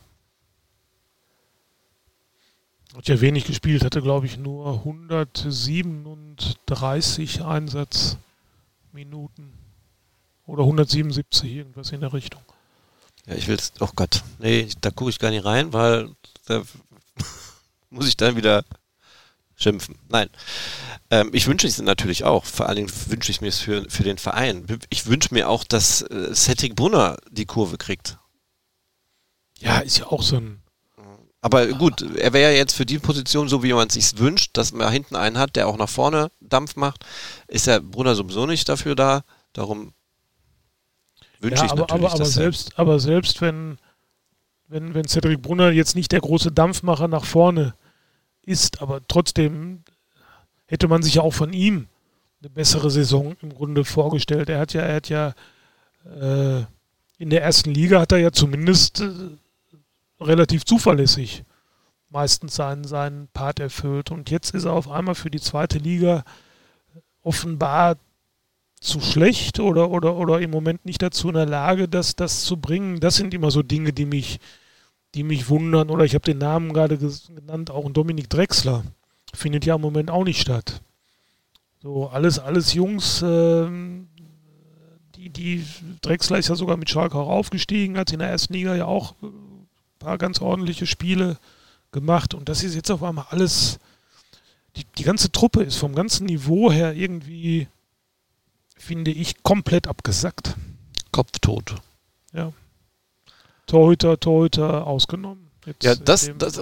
Hat 2.95 3.09
ja 3.09 3.21
wenig 3.21 3.45
gespielt, 3.45 3.85
hatte 3.85 4.01
glaube 4.03 4.27
ich 4.27 4.39
nur 4.39 4.79
137 4.79 7.45
Einsatzminuten. 7.45 9.53
Oder 10.47 10.63
177, 10.63 11.53
irgendwas 11.53 11.93
in 11.93 12.01
der 12.01 12.13
Richtung. 12.13 12.43
Ja, 13.27 13.35
ich 13.35 13.49
will 13.49 13.57
es, 13.57 13.73
oh 13.81 13.91
Gott, 13.95 14.23
nee, 14.39 14.69
da 14.81 14.91
gucke 14.91 15.11
ich 15.11 15.19
gar 15.19 15.31
nicht 15.31 15.45
rein, 15.45 15.73
weil 15.73 16.11
da 16.47 16.63
muss 17.91 18.07
ich 18.09 18.17
dann 18.17 18.37
wieder 18.37 18.65
schimpfen. 19.59 19.97
Nein. 20.09 20.31
Ähm, 21.11 21.31
ich 21.33 21.47
wünsche 21.47 21.67
es 21.67 21.81
natürlich 21.83 22.25
auch. 22.25 22.45
Vor 22.45 22.67
allen 22.67 22.77
Dingen 22.77 22.93
wünsche 23.09 23.31
ich 23.31 23.41
mir 23.41 23.49
es 23.49 23.59
für, 23.59 23.85
für 23.91 24.05
den 24.05 24.17
Verein. 24.17 24.67
Ich 24.89 25.07
wünsche 25.07 25.35
mir 25.35 25.49
auch, 25.49 25.65
dass 25.65 26.03
äh, 26.03 26.33
Cedric 26.33 26.77
Brunner 26.77 27.17
die 27.31 27.45
Kurve 27.45 27.77
kriegt. 27.77 28.19
Ja, 29.59 29.81
ist 29.81 29.99
ja 29.99 30.07
auch 30.07 30.23
so 30.23 30.37
ein. 30.37 30.63
Aber 31.41 31.67
gut, 31.67 32.03
er 32.03 32.33
wäre 32.33 32.53
ja 32.53 32.59
jetzt 32.59 32.75
für 32.75 32.87
die 32.87 32.99
Position, 32.99 33.49
so 33.49 33.63
wie 33.63 33.73
man 33.73 33.89
es 33.89 33.95
sich 33.95 34.19
wünscht, 34.19 34.57
dass 34.57 34.73
man 34.73 34.93
hinten 34.93 35.15
einen 35.15 35.39
hat, 35.39 35.55
der 35.55 35.69
auch 35.69 35.77
nach 35.77 35.89
vorne 35.89 36.31
Dampf 36.41 36.75
macht, 36.75 37.05
ist 37.47 37.69
der 37.69 37.81
Brunner 37.81 38.17
sowieso 38.17 38.47
nicht 38.47 38.69
dafür 38.69 38.97
da. 38.97 39.23
Darum 39.53 39.93
wünsche 41.39 41.61
ja, 41.61 41.67
ich 41.67 41.73
aber, 41.73 41.83
natürlich, 41.83 42.05
aber, 42.07 42.13
aber 42.13 42.19
dass 42.19 42.35
selbst, 42.35 42.77
aber 42.77 42.99
selbst 42.99 43.41
wenn, 43.41 43.79
wenn, 44.67 44.95
wenn 44.95 45.07
Cedric 45.07 45.41
Brunner 45.41 45.71
jetzt 45.71 45.95
nicht 45.95 46.11
der 46.11 46.21
große 46.21 46.51
Dampfmacher 46.51 47.07
nach 47.07 47.25
vorne 47.25 47.67
ist, 47.67 47.88
aber 48.81 49.01
trotzdem 49.07 49.83
hätte 50.67 50.89
man 50.89 51.03
sich 51.03 51.19
auch 51.21 51.33
von 51.33 51.53
ihm 51.53 51.89
eine 52.41 52.51
bessere 52.51 52.91
Saison 52.91 53.37
im 53.43 53.55
Grunde 53.55 53.85
vorgestellt. 53.85 54.49
Er 54.49 54.61
hat 54.61 54.73
ja, 54.73 54.83
er 54.83 54.95
hat 54.95 55.09
ja 55.09 55.35
äh, 56.05 56.65
in 57.19 57.31
der 57.31 57.43
ersten 57.43 57.73
Liga 57.73 58.01
hat 58.01 58.13
er 58.13 58.19
ja 58.19 58.33
zumindest 58.33 59.01
äh, 59.01 59.11
relativ 60.21 60.65
zuverlässig 60.65 61.45
meistens 62.11 62.55
seinen, 62.55 62.85
seinen 62.85 63.29
Part 63.29 63.61
erfüllt. 63.61 64.11
Und 64.11 64.31
jetzt 64.31 64.55
ist 64.55 64.65
er 64.65 64.73
auf 64.73 64.91
einmal 64.91 65.15
für 65.15 65.31
die 65.31 65.41
zweite 65.41 65.79
Liga 65.79 66.25
offenbar 67.23 67.97
zu 68.81 69.01
schlecht 69.01 69.61
oder, 69.61 69.91
oder, 69.91 70.17
oder 70.17 70.41
im 70.41 70.51
Moment 70.51 70.87
nicht 70.87 71.03
dazu 71.03 71.29
in 71.29 71.35
der 71.35 71.47
Lage, 71.47 71.89
das, 71.89 72.17
das 72.17 72.45
zu 72.45 72.57
bringen. 72.57 73.01
Das 73.01 73.17
sind 73.17 73.35
immer 73.35 73.51
so 73.51 73.63
Dinge, 73.63 73.93
die 73.93 74.07
mich, 74.07 74.39
die 75.15 75.23
mich 75.23 75.49
wundern. 75.49 75.91
Oder 75.91 76.05
ich 76.05 76.15
habe 76.15 76.25
den 76.25 76.39
Namen 76.39 76.73
gerade 76.73 76.99
genannt, 76.99 77.71
auch 77.71 77.87
ein 77.87 77.93
Dominik 77.93 78.31
Drexler. 78.31 78.85
Findet 79.35 79.67
ja 79.67 79.75
im 79.75 79.81
Moment 79.81 80.11
auch 80.11 80.25
nicht 80.25 80.41
statt. 80.41 80.81
So, 81.83 82.09
alles, 82.09 82.39
alles 82.39 82.73
Jungs, 82.75 83.23
ähm, 83.23 84.09
die, 85.15 85.31
die 85.31 85.65
Drexler 86.01 86.39
ist 86.39 86.49
ja 86.49 86.55
sogar 86.55 86.77
mit 86.77 86.91
Schalke 86.91 87.17
auch 87.19 87.29
aufgestiegen, 87.29 87.99
hat 87.99 88.13
in 88.13 88.19
der 88.19 88.29
ersten 88.29 88.53
Liga 88.55 88.75
ja 88.75 88.87
auch 88.87 89.15
ein 89.23 89.69
paar 89.99 90.19
ganz 90.19 90.41
ordentliche 90.41 90.87
Spiele 90.87 91.39
gemacht. 91.93 92.35
Und 92.35 92.49
das 92.49 92.65
ist 92.65 92.75
jetzt 92.75 92.91
auf 92.91 93.03
einmal 93.03 93.27
alles, 93.31 93.79
die, 94.77 94.85
die 94.97 95.05
ganze 95.05 95.31
Truppe 95.31 95.63
ist 95.63 95.77
vom 95.77 95.95
ganzen 95.95 96.27
Niveau 96.27 96.73
her 96.73 96.95
irgendwie, 96.95 97.69
finde 98.77 99.11
ich, 99.11 99.43
komplett 99.43 99.87
abgesackt. 99.87 100.57
Kopftot. 101.13 101.77
Ja. 102.33 102.53
Torhüter, 103.69 104.19
Torhüter 104.19 104.87
ausgenommen. 104.87 105.51
Jetzt 105.65 105.85
ja, 105.85 105.95
das, 105.95 106.31
das 106.39 106.59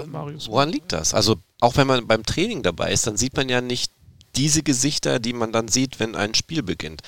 woran 0.48 0.68
liegt 0.68 0.92
das? 0.92 1.14
Also 1.14 1.36
auch 1.60 1.76
wenn 1.76 1.86
man 1.86 2.06
beim 2.06 2.24
Training 2.24 2.62
dabei 2.62 2.92
ist, 2.92 3.06
dann 3.06 3.16
sieht 3.16 3.36
man 3.36 3.48
ja 3.48 3.60
nicht 3.60 3.92
diese 4.34 4.62
Gesichter, 4.62 5.18
die 5.18 5.32
man 5.32 5.52
dann 5.52 5.68
sieht, 5.68 6.00
wenn 6.00 6.14
ein 6.14 6.34
Spiel 6.34 6.62
beginnt. 6.62 7.02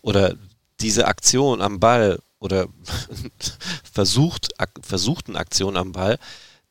Oder 0.00 0.34
diese 0.80 1.06
Aktion 1.06 1.60
am 1.60 1.78
Ball 1.78 2.18
oder 2.40 2.66
versucht, 3.92 4.58
ak 4.58 4.70
versuchten 4.82 5.36
Aktion 5.36 5.76
am 5.76 5.92
Ball, 5.92 6.18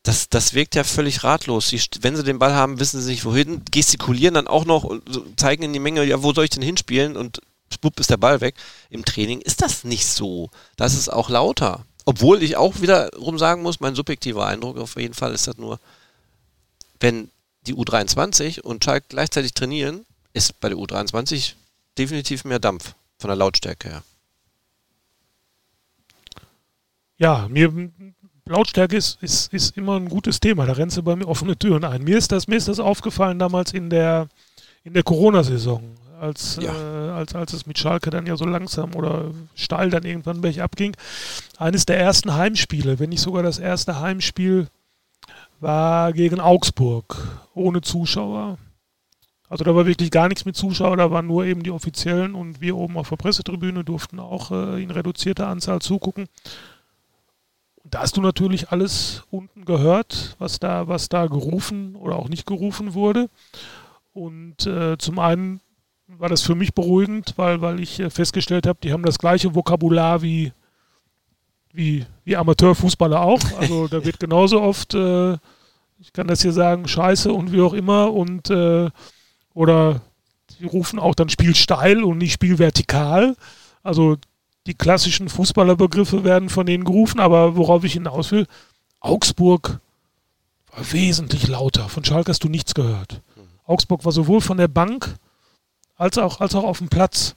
das, 0.04 0.30
das 0.30 0.54
wirkt 0.54 0.76
ja 0.76 0.84
völlig 0.84 1.24
ratlos. 1.24 1.70
Sie, 1.70 1.80
wenn 2.02 2.16
sie 2.16 2.24
den 2.24 2.40
Ball 2.40 2.56
haben, 2.56 2.80
wissen 2.80 3.02
sie 3.02 3.12
nicht 3.12 3.26
wohin, 3.26 3.62
gestikulieren 3.72 4.34
dann 4.34 4.48
auch 4.48 4.66
noch 4.66 4.84
und 4.84 5.04
zeigen 5.40 5.64
in 5.64 5.74
die 5.74 5.80
Menge, 5.80 6.04
ja, 6.04 6.24
wo 6.24 6.34
soll 6.34 6.46
ich 6.46 6.50
denn 6.50 6.64
hinspielen? 6.64 7.16
Und 7.16 7.40
spupp 7.72 8.00
ist 8.00 8.10
der 8.10 8.18
Ball 8.18 8.42
weg. 8.42 8.56
Im 8.90 9.06
Training 9.06 9.42
ist 9.42 9.62
das 9.62 9.84
nicht 9.84 10.08
so. 10.08 10.50
Das 10.76 10.96
ist 10.96 11.10
auch 11.10 11.30
lauter. 11.30 11.86
Obwohl 12.06 12.41
ich 12.41 12.58
auch 12.58 12.82
wiederum 12.82 13.38
sagen 13.38 13.62
muss, 13.62 13.80
mein 13.80 13.95
subjektiver 13.95 14.45
Eindruck 14.45 14.78
auf 14.78 14.95
jeden 14.95 15.14
Fall 15.14 15.34
ist 15.34 15.47
das 15.47 15.58
nur, 15.58 15.80
wenn 16.99 17.30
die 17.68 17.76
U23 17.76 18.62
und 18.62 18.84
Schalke 18.84 19.08
gleichzeitig 19.10 19.54
trainieren, 19.54 20.06
ist 20.34 20.60
bei 20.60 20.70
der 20.70 20.78
U23 20.78 21.54
definitiv 21.97 22.43
mehr 22.45 22.60
Dampf 22.60 22.95
von 23.20 23.28
der 23.28 23.38
Lautstärke 23.38 23.89
her. 23.89 24.04
Ja, 27.18 27.47
mir 27.49 27.91
Lautstärke 28.45 28.97
ist, 28.97 29.22
ist, 29.22 29.54
ist 29.54 29.78
immer 29.78 29.95
ein 29.95 30.10
gutes 30.10 30.39
Thema. 30.39 30.66
Da 30.66 30.74
rennst 30.74 30.97
du 30.97 31.04
bei 31.04 31.16
mir 31.16 31.28
offene 31.28 31.58
Türen 31.58 31.86
ein. 31.86 32.04
Mir 32.04 32.18
ist 32.18 32.32
das, 32.32 32.47
mir 32.47 32.56
ist 32.56 32.68
das 32.68 32.80
aufgefallen 32.80 33.38
damals 33.38 33.74
in 33.74 33.89
der, 33.89 34.28
in 34.84 34.93
der 34.93 35.04
Corona-Saison, 35.04 35.84
als, 36.22 36.58
ja. 36.62 36.74
äh, 36.74 37.12
als, 37.12 37.36
als 37.36 37.54
es 37.54 37.66
mit 37.66 37.78
Schalke 37.78 38.10
dann 38.10 38.26
ja 38.26 38.38
so 38.38 38.46
langsam 38.46 38.96
oder 38.96 39.32
steil 39.56 39.90
dann 39.90 40.04
irgendwann 40.04 40.42
bergab 40.42 40.76
ging. 40.76 40.96
Eines 41.58 41.86
der 41.86 42.00
ersten 42.00 42.36
Heimspiele, 42.36 43.00
wenn 43.00 43.10
nicht 43.10 43.22
sogar 43.22 43.44
das 43.44 43.60
erste 43.60 44.00
Heimspiel, 44.00 44.68
war 45.60 46.14
gegen 46.14 46.40
Augsburg, 46.40 47.18
ohne 47.54 47.82
Zuschauer. 47.82 48.58
Also 49.50 49.64
da 49.64 49.76
war 49.76 49.86
wirklich 49.86 50.12
gar 50.12 50.30
nichts 50.30 50.46
mit 50.46 50.56
Zuschauern, 50.56 50.98
da 50.98 51.12
waren 51.12 51.28
nur 51.28 51.46
eben 51.46 51.62
die 51.62 51.72
Offiziellen 51.72 52.36
und 52.36 52.62
wir 52.62 52.78
oben 52.78 52.98
auf 52.98 53.10
der 53.10 53.18
Pressetribüne 53.18 53.84
durften 53.84 54.20
auch 54.20 54.52
äh, 54.52 54.82
in 54.82 54.92
reduzierter 54.92 55.48
Anzahl 55.48 55.82
zugucken 55.82 56.28
da 57.92 58.02
hast 58.02 58.18
du 58.18 58.22
natürlich 58.22 58.70
alles 58.70 59.24
unten 59.30 59.66
gehört, 59.66 60.36
was 60.40 60.60
da, 60.60 60.88
was 60.88 61.10
da 61.10 61.28
gerufen 61.28 61.96
oder 61.96 62.16
auch 62.16 62.30
nicht 62.30 62.46
gerufen 62.46 62.94
wurde. 62.94 63.30
Und 64.14 64.66
äh, 64.66 64.98
zum 64.98 65.20
einen 65.20 65.62
war 66.18 66.30
das 66.30 66.41
für 66.41 66.55
mich 66.55 66.74
beruhigend, 66.74 67.34
weil, 67.38 67.62
weil 67.62 67.80
ich 67.80 67.99
äh, 67.99 68.09
festgestellt 68.09 68.68
habe, 68.68 68.80
die 68.84 68.93
haben 68.93 69.03
das 69.03 69.18
gleiche 69.18 69.55
Vokabular 69.55 70.22
wie, 70.22 70.51
wie, 71.74 72.05
wie 72.24 72.36
Amateurfußballer 72.36 73.22
auch. 73.22 73.41
Also 73.59 73.88
da 73.88 74.03
wird 74.05 74.20
genauso 74.20 74.62
oft, 74.62 74.93
äh, 74.93 75.34
ich 75.99 76.14
kann 76.14 76.28
das 76.28 76.41
hier 76.41 76.53
sagen, 76.53 76.88
Scheiße 76.88 77.32
und 77.32 77.51
wie 77.51 77.62
auch 77.62 77.74
immer 77.74 78.14
und 78.14 78.49
äh, 78.49 78.89
oder 79.53 80.01
die 80.59 80.66
rufen 80.66 80.99
auch 80.99 81.16
dann 81.16 81.30
Spiel 81.30 81.55
steil 81.55 82.03
und 82.03 82.18
nicht 82.18 82.34
Spiel 82.34 82.59
vertikal. 82.59 83.36
Also 83.84 84.18
die 84.68 84.76
klassischen 84.76 85.30
Fußballerbegriffe 85.30 86.24
werden 86.24 86.49
von 86.49 86.66
denen 86.66 86.84
gerufen, 86.84 87.20
aber 87.20 87.55
worauf 87.57 87.84
ich 87.84 87.93
hinaus 87.93 88.32
will, 88.32 88.47
Augsburg 88.99 89.80
war 90.72 90.91
wesentlich 90.91 91.47
lauter. 91.47 91.89
Von 91.89 92.05
Schalke 92.05 92.30
hast 92.30 92.43
du 92.43 92.49
nichts 92.49 92.74
gehört. 92.74 93.22
Mhm. 93.36 93.41
Augsburg 93.66 94.05
war 94.05 94.12
sowohl 94.12 94.41
von 94.41 94.57
der 94.57 94.68
Bank 94.68 95.16
als 96.02 96.18
auch, 96.18 96.41
als 96.41 96.56
auch 96.56 96.64
auf 96.64 96.80
dem 96.80 96.89
Platz 96.89 97.36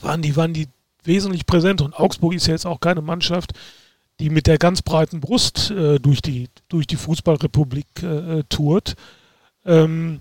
waren 0.00 0.22
die, 0.22 0.36
waren 0.36 0.52
die 0.52 0.68
wesentlich 1.04 1.46
präsent. 1.46 1.80
Und 1.80 1.98
Augsburg 1.98 2.34
ist 2.34 2.46
ja 2.46 2.52
jetzt 2.52 2.66
auch 2.66 2.80
keine 2.80 3.02
Mannschaft, 3.02 3.52
die 4.20 4.30
mit 4.30 4.46
der 4.46 4.58
ganz 4.58 4.82
breiten 4.82 5.20
Brust 5.20 5.70
äh, 5.70 5.98
durch, 5.98 6.22
die, 6.22 6.48
durch 6.68 6.86
die 6.86 6.96
Fußballrepublik 6.96 7.86
äh, 8.02 8.38
äh 8.38 8.44
tourt. 8.48 8.94
Ähm, 9.64 10.20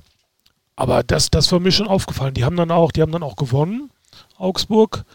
aber 0.75 1.03
das, 1.03 1.29
das 1.29 1.51
war 1.51 1.59
mir 1.59 1.71
schon 1.71 1.87
aufgefallen. 1.87 2.33
Die 2.33 2.45
haben 2.45 2.55
dann 2.55 2.71
auch, 2.71 2.91
die 2.91 3.01
haben 3.01 3.11
dann 3.11 3.23
auch 3.23 3.35
gewonnen, 3.35 3.91
Augsburg 4.37 5.05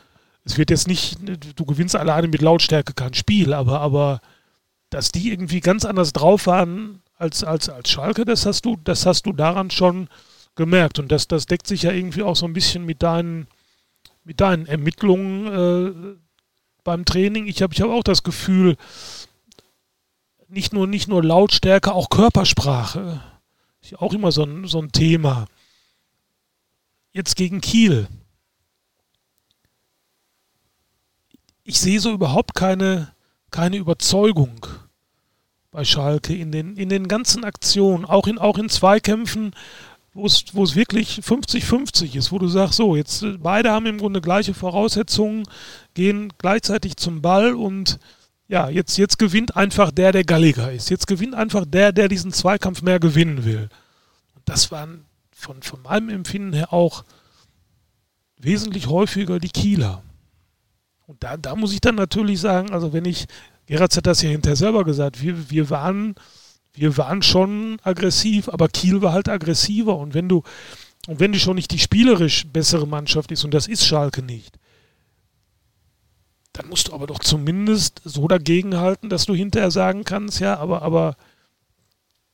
es 0.46 0.56
wird 0.56 0.70
jetzt 0.70 0.86
nicht, 0.86 1.18
du 1.56 1.64
gewinnst 1.64 1.96
alleine 1.96 2.28
mit 2.28 2.40
Lautstärke 2.40 2.94
kein 2.94 3.14
Spiel, 3.14 3.52
aber, 3.52 3.80
aber 3.80 4.20
dass 4.90 5.10
die 5.10 5.32
irgendwie 5.32 5.58
ganz 5.58 5.84
anders 5.84 6.12
drauf 6.12 6.46
waren 6.46 7.02
als, 7.18 7.42
als, 7.42 7.68
als 7.68 7.90
Schalke, 7.90 8.24
das 8.24 8.46
hast 8.46 8.64
du, 8.64 8.76
das 8.84 9.06
hast 9.06 9.26
du 9.26 9.32
daran 9.32 9.72
schon 9.72 10.08
gemerkt. 10.56 10.98
Und 10.98 11.12
das, 11.12 11.28
das 11.28 11.46
deckt 11.46 11.66
sich 11.66 11.82
ja 11.82 11.92
irgendwie 11.92 12.22
auch 12.22 12.36
so 12.36 12.46
ein 12.46 12.52
bisschen 12.52 12.84
mit 12.84 13.02
deinen, 13.02 13.46
mit 14.24 14.40
deinen 14.40 14.66
Ermittlungen 14.66 15.46
äh, 15.46 16.16
beim 16.82 17.04
Training. 17.04 17.46
Ich 17.46 17.62
habe 17.62 17.72
ich 17.74 17.80
hab 17.80 17.90
auch 17.90 18.04
das 18.04 18.22
Gefühl, 18.22 18.76
nicht 20.48 20.72
nur, 20.72 20.86
nicht 20.86 21.08
nur 21.08 21.22
Lautstärke, 21.22 21.92
auch 21.92 22.10
Körpersprache. 22.10 23.20
Ist 23.82 23.98
auch 24.00 24.12
immer 24.12 24.32
so 24.32 24.42
ein, 24.42 24.66
so 24.66 24.80
ein 24.80 24.92
Thema. 24.92 25.46
Jetzt 27.12 27.36
gegen 27.36 27.60
Kiel. 27.60 28.08
ich 31.66 31.80
sehe 31.80 32.00
so 32.00 32.12
überhaupt 32.12 32.54
keine, 32.54 33.12
keine 33.50 33.76
Überzeugung 33.76 34.66
bei 35.72 35.84
Schalke 35.84 36.34
in 36.34 36.52
den, 36.52 36.76
in 36.76 36.88
den 36.88 37.08
ganzen 37.08 37.44
Aktionen, 37.44 38.04
auch 38.04 38.28
in, 38.28 38.38
auch 38.38 38.56
in 38.56 38.68
Zweikämpfen, 38.68 39.52
wo 40.16 40.24
es, 40.24 40.74
wirklich 40.74 41.20
50-50 41.20 42.16
ist, 42.16 42.32
wo 42.32 42.38
du 42.38 42.48
sagst, 42.48 42.76
so, 42.76 42.96
jetzt 42.96 43.22
äh, 43.22 43.36
beide 43.38 43.70
haben 43.70 43.86
im 43.86 43.98
Grunde 43.98 44.20
gleiche 44.20 44.54
Voraussetzungen, 44.54 45.44
gehen 45.94 46.32
gleichzeitig 46.38 46.96
zum 46.96 47.20
Ball 47.20 47.54
und 47.54 47.98
ja, 48.48 48.70
jetzt, 48.70 48.96
jetzt 48.96 49.18
gewinnt 49.18 49.56
einfach 49.56 49.90
der, 49.90 50.12
der 50.12 50.24
galliger 50.24 50.72
ist. 50.72 50.88
Jetzt 50.88 51.06
gewinnt 51.06 51.34
einfach 51.34 51.64
der, 51.66 51.92
der 51.92 52.08
diesen 52.08 52.32
Zweikampf 52.32 52.80
mehr 52.80 53.00
gewinnen 53.00 53.44
will. 53.44 53.68
Und 54.34 54.42
das 54.46 54.70
waren 54.70 55.04
von, 55.32 55.62
von 55.62 55.82
meinem 55.82 56.08
Empfinden 56.08 56.52
her 56.52 56.72
auch 56.72 57.04
wesentlich 58.38 58.86
häufiger 58.86 59.38
die 59.38 59.48
Kieler. 59.48 60.02
Und 61.06 61.22
da, 61.22 61.36
da 61.36 61.54
muss 61.54 61.72
ich 61.72 61.80
dann 61.80 61.96
natürlich 61.96 62.40
sagen, 62.40 62.72
also 62.72 62.92
wenn 62.92 63.04
ich, 63.04 63.26
Gerard 63.66 63.96
hat 63.96 64.06
das 64.06 64.22
ja 64.22 64.30
hinterher 64.30 64.56
selber 64.56 64.84
gesagt, 64.84 65.20
wir, 65.20 65.50
wir 65.50 65.68
waren, 65.68 66.14
wir 66.76 66.96
waren 66.96 67.22
schon 67.22 67.78
aggressiv, 67.82 68.48
aber 68.48 68.68
Kiel 68.68 69.02
war 69.02 69.12
halt 69.12 69.28
aggressiver. 69.28 69.96
Und 69.96 70.14
wenn 70.14 70.28
du, 70.28 70.42
und 71.08 71.20
wenn 71.20 71.32
die 71.32 71.40
schon 71.40 71.56
nicht 71.56 71.72
die 71.72 71.78
spielerisch 71.78 72.46
bessere 72.46 72.86
Mannschaft 72.86 73.32
ist, 73.32 73.44
und 73.44 73.54
das 73.54 73.66
ist 73.66 73.86
Schalke 73.86 74.22
nicht, 74.22 74.58
dann 76.52 76.68
musst 76.68 76.88
du 76.88 76.92
aber 76.92 77.06
doch 77.06 77.18
zumindest 77.18 78.00
so 78.04 78.28
dagegenhalten, 78.28 79.08
dass 79.08 79.26
du 79.26 79.34
hinterher 79.34 79.70
sagen 79.70 80.04
kannst, 80.04 80.40
ja, 80.40 80.56
aber, 80.58 80.82
aber 80.82 81.16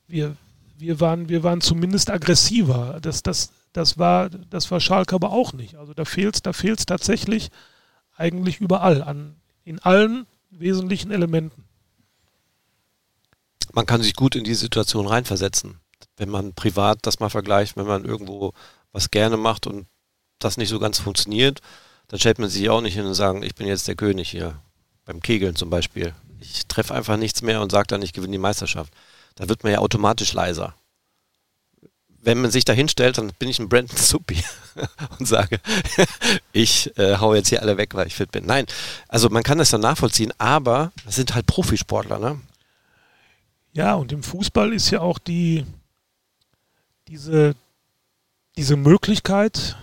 wir, 0.07 0.37
wir, 0.77 1.01
waren, 1.01 1.29
wir 1.29 1.43
waren 1.43 1.61
zumindest 1.61 2.11
aggressiver. 2.11 2.99
Das, 3.01 3.23
das, 3.23 3.53
das, 3.73 3.99
war, 3.99 4.29
das 4.29 4.71
war 4.71 4.81
Schalke 4.81 5.15
aber 5.15 5.31
auch 5.31 5.53
nicht. 5.53 5.77
Also 5.77 5.95
da 5.95 6.05
fehlt 6.05 6.37
es 6.37 6.43
da 6.43 6.53
fehlt's 6.53 6.87
tatsächlich 6.87 7.51
eigentlich 8.17 8.61
überall, 8.61 9.03
an, 9.03 9.37
in 9.65 9.79
allen 9.81 10.27
wesentlichen 10.51 11.11
Elementen. 11.11 11.65
Man 13.73 13.87
kann 13.87 14.03
sich 14.03 14.15
gut 14.15 14.37
in 14.37 14.45
die 14.45 14.55
Situation 14.55 15.07
reinversetzen. 15.07 15.81
Wenn 16.17 16.29
man 16.29 16.55
privat 16.55 16.99
das 17.03 17.21
mal 17.21 17.31
vergleicht, 17.31 17.77
wenn 17.77 17.87
man 17.87 18.05
irgendwo 18.05 18.53
was 18.93 19.11
gerne 19.11 19.37
macht 19.37 19.67
und 19.67 19.87
das 20.39 20.57
nicht 20.57 20.69
so 20.69 20.79
ganz 20.79 20.99
funktioniert, 20.99 21.61
dann 22.09 22.21
stellt 22.21 22.39
man 22.39 22.51
sich 22.51 22.69
auch 22.69 22.81
nicht 22.81 22.95
hin 22.95 23.07
und 23.07 23.15
sagt, 23.15 23.43
ich 23.45 23.55
bin 23.55 23.67
jetzt 23.67 23.89
der 23.89 23.95
König 23.95 24.31
hier. 24.31 24.61
Beim 25.05 25.21
Kegeln 25.21 25.57
zum 25.57 25.71
Beispiel. 25.71 26.15
Ich 26.41 26.67
treffe 26.67 26.95
einfach 26.95 27.17
nichts 27.17 27.43
mehr 27.43 27.61
und 27.61 27.73
sage 27.73 27.89
dann, 27.89 28.03
ich 28.03 28.13
gewinne 28.13 28.33
die 28.33 28.39
Meisterschaft. 28.39 28.93
Da 29.35 29.49
wird 29.49 29.65
man 29.65 29.73
ja 29.73 29.79
automatisch 29.79 30.33
leiser. 30.33 30.75
Wenn 32.25 32.41
man 32.41 32.53
sich 32.53 32.65
da 32.65 32.73
hinstellt, 32.73 33.19
dann 33.19 33.33
bin 33.39 33.49
ich 33.49 33.59
ein 33.59 33.69
Brandon 33.69 33.97
Suppi 34.01 34.45
und 35.19 35.27
sage, 35.27 35.59
ich 36.53 36.97
äh, 36.99 37.17
hau 37.17 37.35
jetzt 37.35 37.49
hier 37.49 37.63
alle 37.63 37.79
weg, 37.79 37.95
weil 37.95 38.07
ich 38.07 38.15
fit 38.15 38.31
bin. 38.31 38.47
Nein, 38.47 38.67
also 39.09 39.29
man 39.29 39.43
kann 39.43 39.59
das 39.59 39.71
dann 39.71 39.81
nachvollziehen, 39.81 40.33
aber 40.39 40.93
das 41.05 41.17
sind 41.17 41.35
halt 41.35 41.47
Profisportler, 41.47 42.19
ne? 42.19 42.41
Ja, 43.73 43.95
und 43.95 44.13
im 44.13 44.23
Fußball 44.23 44.73
ist 44.73 44.91
ja 44.91 45.01
auch 45.01 45.19
die, 45.19 45.65
diese, 47.09 47.55
diese 48.57 48.77
Möglichkeit, 48.77 49.77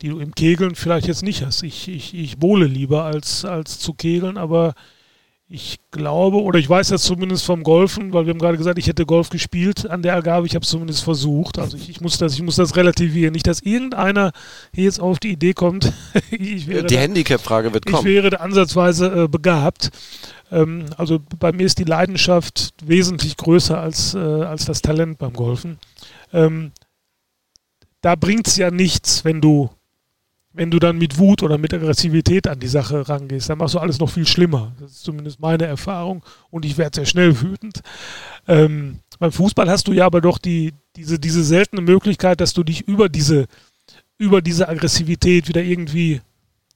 die 0.00 0.08
du 0.08 0.20
im 0.20 0.34
Kegeln 0.34 0.76
vielleicht 0.76 1.08
jetzt 1.08 1.24
nicht 1.24 1.44
hast. 1.44 1.62
Ich, 1.62 1.88
ich, 1.88 2.14
ich 2.14 2.38
bohle 2.38 2.66
lieber 2.66 3.04
als, 3.04 3.44
als 3.44 3.80
zu 3.80 3.94
kegeln, 3.94 4.36
aber 4.36 4.74
ich 5.50 5.80
glaube, 5.90 6.42
oder 6.42 6.58
ich 6.58 6.68
weiß 6.68 6.88
das 6.88 7.02
zumindest 7.02 7.46
vom 7.46 7.62
Golfen, 7.62 8.12
weil 8.12 8.26
wir 8.26 8.32
haben 8.32 8.38
gerade 8.38 8.58
gesagt, 8.58 8.78
ich 8.78 8.86
hätte 8.86 9.06
Golf 9.06 9.30
gespielt 9.30 9.88
an 9.88 10.02
der 10.02 10.12
Ergabe, 10.12 10.46
ich 10.46 10.54
habe 10.54 10.62
es 10.62 10.68
zumindest 10.68 11.02
versucht. 11.02 11.58
Also 11.58 11.78
ich, 11.78 11.88
ich, 11.88 12.02
muss 12.02 12.18
das, 12.18 12.34
ich 12.34 12.42
muss 12.42 12.56
das 12.56 12.76
relativieren. 12.76 13.32
Nicht, 13.32 13.46
dass 13.46 13.60
irgendeiner 13.60 14.32
hier 14.74 14.84
jetzt 14.84 15.00
auf 15.00 15.18
die 15.18 15.32
Idee 15.32 15.54
kommt, 15.54 15.90
die 16.30 16.98
Handicap-Frage 16.98 17.72
wird 17.72 17.86
kommen. 17.86 17.98
Ich 17.98 18.04
wäre 18.04 18.40
ansatzweise 18.40 19.24
äh, 19.24 19.28
begabt. 19.28 19.90
Ähm, 20.50 20.84
also 20.98 21.18
bei 21.38 21.52
mir 21.52 21.64
ist 21.64 21.78
die 21.78 21.84
Leidenschaft 21.84 22.74
wesentlich 22.84 23.38
größer 23.38 23.80
als, 23.80 24.12
äh, 24.12 24.18
als 24.18 24.66
das 24.66 24.82
Talent 24.82 25.16
beim 25.16 25.32
Golfen. 25.32 25.78
Ähm, 26.30 26.72
da 28.02 28.16
bringt 28.16 28.48
es 28.48 28.56
ja 28.56 28.70
nichts, 28.70 29.24
wenn 29.24 29.40
du, 29.40 29.70
wenn 30.52 30.70
du 30.70 30.78
dann 30.78 30.98
mit 30.98 31.18
Wut 31.18 31.42
oder 31.42 31.58
mit 31.58 31.74
Aggressivität 31.74 32.48
an 32.48 32.58
die 32.58 32.68
Sache 32.68 33.08
rangehst. 33.08 33.48
Dann 33.48 33.58
machst 33.58 33.74
du 33.74 33.78
alles 33.78 33.98
noch 33.98 34.10
viel 34.10 34.26
schlimmer. 34.26 34.72
Das 34.80 34.92
ist 34.92 35.04
zumindest 35.04 35.40
meine 35.40 35.66
Erfahrung 35.66 36.24
und 36.50 36.64
ich 36.64 36.78
werde 36.78 36.96
sehr 36.96 37.06
schnell 37.06 37.40
wütend. 37.40 37.80
Ähm, 38.46 39.00
beim 39.18 39.32
Fußball 39.32 39.68
hast 39.68 39.88
du 39.88 39.92
ja 39.92 40.06
aber 40.06 40.20
doch 40.20 40.38
die, 40.38 40.72
diese, 40.96 41.18
diese 41.18 41.44
seltene 41.44 41.82
Möglichkeit, 41.82 42.40
dass 42.40 42.54
du 42.54 42.64
dich 42.64 42.80
über 42.88 43.08
diese, 43.08 43.46
über 44.16 44.42
diese 44.42 44.68
Aggressivität 44.68 45.48
wieder 45.48 45.62
irgendwie 45.62 46.20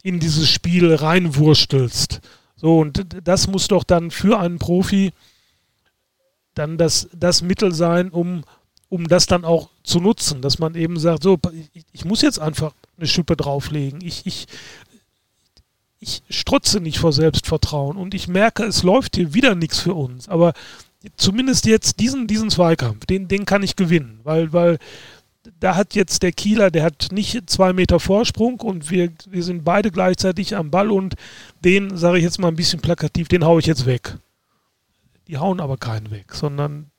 in 0.02 0.20
dieses 0.20 0.48
Spiel 0.48 0.94
reinwurstelst. 0.94 2.20
So, 2.56 2.78
und 2.78 3.06
das 3.24 3.48
muss 3.48 3.68
doch 3.68 3.84
dann 3.84 4.10
für 4.10 4.38
einen 4.38 4.58
Profi 4.58 5.12
dann 6.54 6.76
das, 6.76 7.08
das 7.14 7.42
Mittel 7.42 7.72
sein, 7.72 8.10
um, 8.10 8.44
um 8.88 9.08
das 9.08 9.26
dann 9.26 9.44
auch 9.44 9.70
zu 9.82 10.00
nutzen, 10.00 10.42
dass 10.42 10.58
man 10.58 10.74
eben 10.74 10.98
sagt, 10.98 11.22
so, 11.22 11.38
ich, 11.72 11.84
ich 11.92 12.04
muss 12.04 12.22
jetzt 12.22 12.38
einfach 12.38 12.74
eine 13.02 13.08
Schippe 13.08 13.36
drauflegen. 13.36 14.00
Ich, 14.00 14.24
ich, 14.26 14.46
ich 15.98 16.22
strotze 16.30 16.80
nicht 16.80 16.98
vor 16.98 17.12
Selbstvertrauen 17.12 17.96
und 17.96 18.14
ich 18.14 18.28
merke, 18.28 18.64
es 18.64 18.82
läuft 18.82 19.16
hier 19.16 19.34
wieder 19.34 19.54
nichts 19.54 19.80
für 19.80 19.94
uns. 19.94 20.28
Aber 20.28 20.52
zumindest 21.16 21.66
jetzt 21.66 21.98
diesen, 21.98 22.28
diesen 22.28 22.48
Zweikampf, 22.48 23.06
den, 23.06 23.26
den 23.26 23.44
kann 23.44 23.64
ich 23.64 23.76
gewinnen, 23.76 24.20
weil, 24.22 24.52
weil 24.52 24.78
da 25.58 25.74
hat 25.74 25.96
jetzt 25.96 26.22
der 26.22 26.30
Kieler, 26.30 26.70
der 26.70 26.84
hat 26.84 27.08
nicht 27.10 27.50
zwei 27.50 27.72
Meter 27.72 27.98
Vorsprung 27.98 28.60
und 28.60 28.90
wir, 28.90 29.10
wir 29.28 29.42
sind 29.42 29.64
beide 29.64 29.90
gleichzeitig 29.90 30.54
am 30.54 30.70
Ball 30.70 30.92
und 30.92 31.16
den, 31.64 31.96
sage 31.96 32.18
ich 32.18 32.24
jetzt 32.24 32.38
mal 32.38 32.48
ein 32.48 32.56
bisschen 32.56 32.80
plakativ, 32.80 33.26
den 33.26 33.44
haue 33.44 33.58
ich 33.58 33.66
jetzt 33.66 33.84
weg. 33.84 34.16
Die 35.26 35.38
hauen 35.38 35.60
aber 35.60 35.76
keinen 35.76 36.12
weg, 36.12 36.32
sondern 36.34 36.91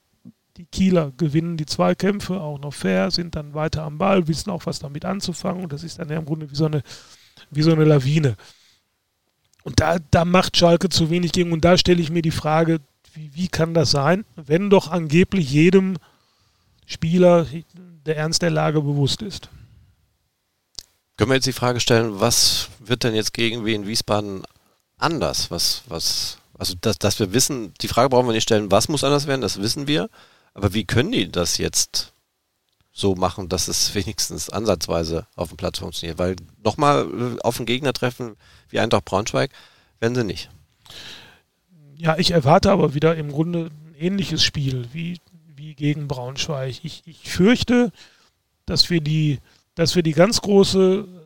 die 0.58 0.66
Kieler 0.66 1.12
gewinnen 1.18 1.58
die 1.58 1.66
Zweikämpfe 1.66 2.40
auch 2.40 2.60
noch 2.60 2.74
fair, 2.74 3.10
sind 3.12 3.36
dann 3.36 3.54
weiter 3.54 3.84
am 3.84 3.98
Ball, 3.98 4.28
wissen 4.28 4.52
auch, 4.52 4.66
was 4.66 4.80
damit 4.80 5.06
anzufangen 5.06 5.64
und 5.64 5.74
das 5.74 5.84
ist 5.84 6.00
dann 6.00 6.10
ja 6.10 6.18
im 6.18 6.26
Grunde 6.26 6.50
wie 6.52 6.56
so 6.56 6.66
eine, 6.66 6.84
wie 7.50 7.64
so 7.64 7.72
eine 7.72 7.86
Lawine. 7.86 8.36
Und 9.64 9.80
da, 9.80 9.98
da 10.12 10.26
macht 10.26 10.58
Schalke 10.58 10.90
zu 10.90 11.10
wenig 11.10 11.32
gegen 11.32 11.54
und 11.54 11.66
da 11.66 11.78
stelle 11.78 12.02
ich 12.02 12.12
mir 12.12 12.22
die 12.22 12.32
Frage, 12.32 12.80
wie, 13.14 13.32
wie 13.34 13.48
kann 13.48 13.74
das 13.74 13.92
sein, 13.92 14.26
wenn 14.36 14.70
doch 14.70 14.90
angeblich 14.90 15.52
jedem 15.52 15.98
Spieler 16.86 17.48
der 18.06 18.18
Ernst 18.18 18.42
der 18.42 18.52
Lage 18.52 18.82
bewusst 18.82 19.22
ist. 19.22 19.50
Können 21.18 21.32
wir 21.32 21.36
jetzt 21.36 21.48
die 21.48 21.54
Frage 21.54 21.80
stellen, 21.80 22.20
was 22.20 22.70
wird 22.80 23.04
denn 23.04 23.16
jetzt 23.16 23.34
gegen 23.34 23.66
Wien 23.66 23.88
Wiesbaden 23.88 24.44
anders? 24.98 25.52
Was, 25.52 25.84
was, 25.88 26.38
also 26.58 26.74
dass, 26.82 26.98
dass 27.00 27.20
wir 27.20 27.34
wissen, 27.34 27.74
die 27.82 27.88
Frage 27.88 28.10
brauchen 28.10 28.28
wir 28.28 28.34
nicht 28.34 28.44
stellen, 28.44 28.72
was 28.72 28.90
muss 28.90 29.04
anders 29.04 29.28
werden, 29.28 29.42
das 29.42 29.62
wissen 29.62 29.88
wir. 29.88 30.10
Aber 30.54 30.74
wie 30.74 30.86
können 30.86 31.12
die 31.12 31.32
das 31.32 31.58
jetzt 31.58 32.14
so 32.92 33.16
machen, 33.16 33.50
dass 33.50 33.68
es 33.68 33.96
wenigstens 33.96 34.50
ansatzweise 34.50 35.28
auf 35.36 35.50
dem 35.50 35.58
Platz 35.58 35.80
funktioniert? 35.80 36.20
Weil 36.20 36.36
nochmal 36.64 37.08
äh, 37.08 37.42
auf 37.42 37.58
einen 37.58 37.66
Gegner 37.66 37.94
treffen 37.94 38.36
wie 38.70 38.80
Eintracht 38.80 39.06
Braunschweig, 39.06 39.52
werden 40.00 40.16
sie 40.16 40.24
nicht. 40.24 40.50
Ja, 41.96 42.18
ich 42.18 42.32
erwarte 42.32 42.72
aber 42.72 42.94
wieder 42.94 43.16
im 43.16 43.32
Grunde 43.32 43.72
ein 43.72 43.96
ähnliches 43.98 44.44
Spiel 44.44 44.88
wie 44.92 45.20
gegen 45.76 46.08
Braunschweig. 46.08 46.84
Ich, 46.84 47.04
ich 47.06 47.30
fürchte, 47.30 47.92
dass 48.66 48.90
wir 48.90 49.02
die, 49.02 49.40
dass 49.76 49.96
wir 49.96 50.04
die 50.04 50.14
ganz 50.14 50.42
große, 50.42 51.23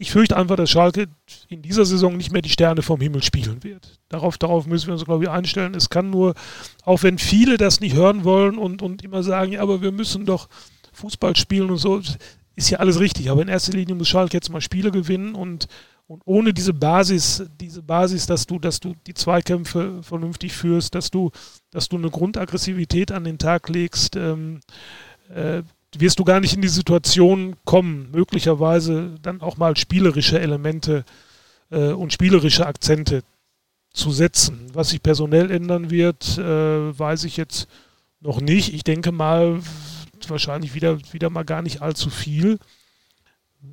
ich 0.00 0.12
fürchte 0.12 0.36
einfach, 0.36 0.54
dass 0.56 0.70
Schalke 0.70 1.08
in 1.48 1.60
dieser 1.60 1.84
Saison 1.84 2.16
nicht 2.16 2.32
mehr 2.32 2.40
die 2.40 2.48
Sterne 2.48 2.82
vom 2.82 3.00
Himmel 3.00 3.22
spielen 3.22 3.64
wird. 3.64 3.98
Darauf, 4.08 4.38
darauf 4.38 4.66
müssen 4.66 4.86
wir 4.86 4.94
uns, 4.94 5.04
glaube 5.04 5.24
ich, 5.24 5.30
einstellen. 5.30 5.74
Es 5.74 5.90
kann 5.90 6.10
nur, 6.10 6.34
auch 6.84 7.02
wenn 7.02 7.18
viele 7.18 7.56
das 7.56 7.80
nicht 7.80 7.96
hören 7.96 8.22
wollen 8.22 8.58
und, 8.58 8.80
und 8.80 9.02
immer 9.02 9.24
sagen, 9.24 9.52
ja, 9.52 9.60
aber 9.60 9.82
wir 9.82 9.90
müssen 9.90 10.24
doch 10.24 10.48
Fußball 10.92 11.34
spielen 11.34 11.70
und 11.70 11.78
so, 11.78 12.00
ist 12.54 12.70
ja 12.70 12.78
alles 12.78 13.00
richtig. 13.00 13.28
Aber 13.28 13.42
in 13.42 13.48
erster 13.48 13.72
Linie 13.72 13.96
muss 13.96 14.08
Schalke 14.08 14.36
jetzt 14.36 14.50
mal 14.50 14.60
Spiele 14.60 14.92
gewinnen 14.92 15.34
und, 15.34 15.66
und 16.06 16.22
ohne 16.24 16.54
diese 16.54 16.74
Basis, 16.74 17.44
diese 17.60 17.82
Basis, 17.82 18.26
dass 18.26 18.46
du, 18.46 18.60
dass 18.60 18.78
du 18.78 18.94
die 19.08 19.14
Zweikämpfe 19.14 20.00
vernünftig 20.02 20.52
führst, 20.52 20.94
dass 20.94 21.10
du, 21.10 21.32
dass 21.72 21.88
du 21.88 21.96
eine 21.96 22.10
Grundaggressivität 22.10 23.10
an 23.10 23.24
den 23.24 23.38
Tag 23.38 23.68
legst, 23.68 24.14
ähm, 24.14 24.60
äh, 25.28 25.62
wirst 25.96 26.18
du 26.18 26.24
gar 26.24 26.40
nicht 26.40 26.54
in 26.54 26.62
die 26.62 26.68
Situation 26.68 27.56
kommen, 27.64 28.10
möglicherweise 28.12 29.14
dann 29.22 29.40
auch 29.40 29.56
mal 29.56 29.76
spielerische 29.76 30.38
Elemente 30.40 31.04
äh, 31.70 31.92
und 31.92 32.12
spielerische 32.12 32.66
Akzente 32.66 33.22
zu 33.92 34.10
setzen. 34.10 34.66
Was 34.72 34.90
sich 34.90 35.02
personell 35.02 35.50
ändern 35.50 35.90
wird, 35.90 36.38
äh, 36.38 36.98
weiß 36.98 37.24
ich 37.24 37.36
jetzt 37.36 37.68
noch 38.20 38.40
nicht. 38.40 38.74
Ich 38.74 38.84
denke 38.84 39.12
mal, 39.12 39.60
wahrscheinlich 40.28 40.74
wieder, 40.74 40.98
wieder 41.12 41.30
mal 41.30 41.44
gar 41.44 41.62
nicht 41.62 41.80
allzu 41.80 42.10
viel 42.10 42.58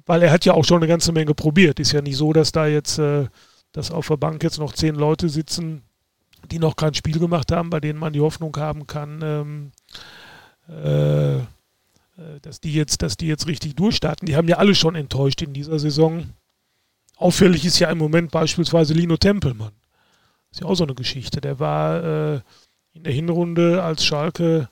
weil 0.05 0.23
er 0.23 0.31
hat 0.31 0.45
ja 0.45 0.53
auch 0.53 0.65
schon 0.65 0.77
eine 0.77 0.87
ganze 0.87 1.11
Menge 1.11 1.33
probiert. 1.33 1.79
Ist 1.79 1.91
ja 1.91 2.01
nicht 2.01 2.17
so, 2.17 2.33
dass 2.33 2.51
da 2.51 2.67
jetzt, 2.67 2.97
äh, 2.97 3.27
dass 3.71 3.91
auf 3.91 4.07
der 4.07 4.17
Bank 4.17 4.43
jetzt 4.43 4.59
noch 4.59 4.73
zehn 4.73 4.95
Leute 4.95 5.29
sitzen, 5.29 5.83
die 6.51 6.59
noch 6.59 6.75
kein 6.75 6.93
Spiel 6.93 7.19
gemacht 7.19 7.51
haben, 7.51 7.69
bei 7.69 7.79
denen 7.79 7.99
man 7.99 8.13
die 8.13 8.21
Hoffnung 8.21 8.55
haben 8.57 8.87
kann, 8.87 9.19
ähm, 9.23 9.71
äh, 10.67 11.41
dass 12.41 12.61
die 12.61 12.73
jetzt, 12.73 13.01
dass 13.01 13.17
die 13.17 13.27
jetzt 13.27 13.47
richtig 13.47 13.75
durchstarten. 13.75 14.25
Die 14.25 14.35
haben 14.35 14.47
ja 14.47 14.57
alle 14.57 14.75
schon 14.75 14.95
enttäuscht 14.95 15.41
in 15.41 15.53
dieser 15.53 15.79
Saison. 15.79 16.29
Auffällig 17.17 17.65
ist 17.65 17.79
ja 17.79 17.89
im 17.89 17.97
Moment 17.97 18.31
beispielsweise 18.31 18.93
Lino 18.93 19.17
Tempelmann. 19.17 19.73
Ist 20.51 20.61
ja 20.61 20.67
auch 20.67 20.75
so 20.75 20.83
eine 20.83 20.95
Geschichte. 20.95 21.41
Der 21.41 21.59
war 21.59 22.03
äh, 22.03 22.41
in 22.93 23.03
der 23.03 23.13
Hinrunde, 23.13 23.83
als 23.83 24.05
Schalke 24.05 24.69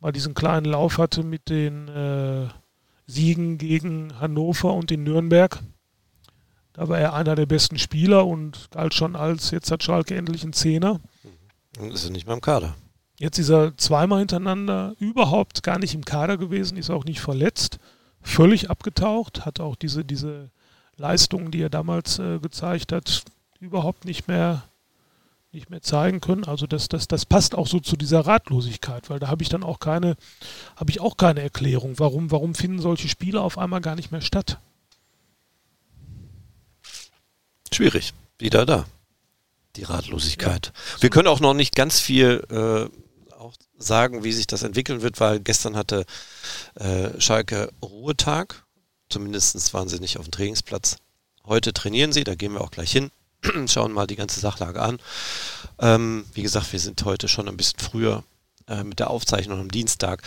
mal 0.00 0.12
diesen 0.12 0.34
kleinen 0.34 0.66
Lauf 0.66 0.98
hatte 0.98 1.22
mit 1.22 1.48
den 1.48 1.88
äh, 1.88 2.48
Siegen 3.06 3.58
gegen 3.58 4.18
Hannover 4.20 4.74
und 4.74 4.90
in 4.90 5.04
Nürnberg. 5.04 5.60
Da 6.72 6.88
war 6.88 6.98
er 6.98 7.14
einer 7.14 7.34
der 7.34 7.46
besten 7.46 7.78
Spieler 7.78 8.26
und 8.26 8.70
galt 8.70 8.94
schon 8.94 9.16
als, 9.16 9.50
jetzt 9.50 9.70
hat 9.70 9.82
Schalke 9.82 10.14
endlich 10.14 10.42
einen 10.42 10.52
Zehner. 10.52 11.00
Und 11.78 11.92
ist 11.92 12.04
er 12.04 12.10
nicht 12.10 12.26
mehr 12.26 12.34
im 12.34 12.40
Kader. 12.40 12.74
Jetzt 13.18 13.38
ist 13.38 13.48
er 13.48 13.76
zweimal 13.78 14.18
hintereinander 14.18 14.94
überhaupt 14.98 15.62
gar 15.62 15.78
nicht 15.78 15.94
im 15.94 16.04
Kader 16.04 16.36
gewesen, 16.36 16.76
ist 16.76 16.90
auch 16.90 17.04
nicht 17.04 17.20
verletzt, 17.20 17.78
völlig 18.20 18.68
abgetaucht, 18.68 19.46
hat 19.46 19.60
auch 19.60 19.76
diese, 19.76 20.04
diese 20.04 20.50
Leistungen, 20.96 21.50
die 21.50 21.62
er 21.62 21.70
damals 21.70 22.18
äh, 22.18 22.38
gezeigt 22.38 22.92
hat, 22.92 23.24
überhaupt 23.60 24.04
nicht 24.04 24.28
mehr 24.28 24.64
nicht 25.56 25.70
mehr 25.70 25.80
zeigen 25.80 26.20
können. 26.20 26.44
Also 26.44 26.66
das, 26.66 26.88
das, 26.88 27.08
das 27.08 27.24
passt 27.24 27.54
auch 27.54 27.66
so 27.66 27.80
zu 27.80 27.96
dieser 27.96 28.20
Ratlosigkeit, 28.20 29.10
weil 29.10 29.18
da 29.18 29.28
habe 29.28 29.42
ich 29.42 29.48
dann 29.48 29.64
auch 29.64 29.80
keine, 29.80 30.16
habe 30.76 30.90
ich 30.90 31.00
auch 31.00 31.16
keine 31.16 31.40
Erklärung. 31.40 31.98
Warum, 31.98 32.30
warum 32.30 32.54
finden 32.54 32.78
solche 32.78 33.08
Spiele 33.08 33.40
auf 33.40 33.56
einmal 33.56 33.80
gar 33.80 33.96
nicht 33.96 34.12
mehr 34.12 34.20
statt? 34.20 34.58
Schwierig. 37.72 38.12
Wieder 38.38 38.66
da. 38.66 38.84
Die 39.76 39.84
Ratlosigkeit. 39.84 40.72
Ja. 40.74 41.02
Wir 41.02 41.10
können 41.10 41.28
auch 41.28 41.40
noch 41.40 41.54
nicht 41.54 41.74
ganz 41.74 42.00
viel 42.00 42.44
äh, 42.50 43.05
auch 43.36 43.54
sagen, 43.78 44.24
wie 44.24 44.32
sich 44.32 44.46
das 44.46 44.62
entwickeln 44.62 45.02
wird, 45.02 45.20
weil 45.20 45.40
gestern 45.40 45.76
hatte 45.76 46.04
äh, 46.74 47.20
Schalke 47.20 47.70
Ruhetag. 47.82 48.64
Zumindest 49.08 49.72
waren 49.74 49.88
sie 49.88 50.00
nicht 50.00 50.18
auf 50.18 50.26
dem 50.26 50.32
Trainingsplatz. 50.32 50.96
Heute 51.44 51.72
trainieren 51.72 52.12
sie, 52.12 52.24
da 52.24 52.34
gehen 52.34 52.52
wir 52.52 52.60
auch 52.60 52.70
gleich 52.70 52.90
hin. 52.90 53.10
schauen 53.68 53.92
mal 53.92 54.06
die 54.06 54.16
ganze 54.16 54.40
Sachlage 54.40 54.80
an. 54.80 54.98
Ähm, 55.78 56.24
wie 56.34 56.42
gesagt, 56.42 56.72
wir 56.72 56.80
sind 56.80 57.04
heute 57.04 57.28
schon 57.28 57.48
ein 57.48 57.56
bisschen 57.56 57.78
früher 57.78 58.24
äh, 58.66 58.82
mit 58.82 58.98
der 58.98 59.10
Aufzeichnung 59.10 59.60
am 59.60 59.70
Dienstag. 59.70 60.22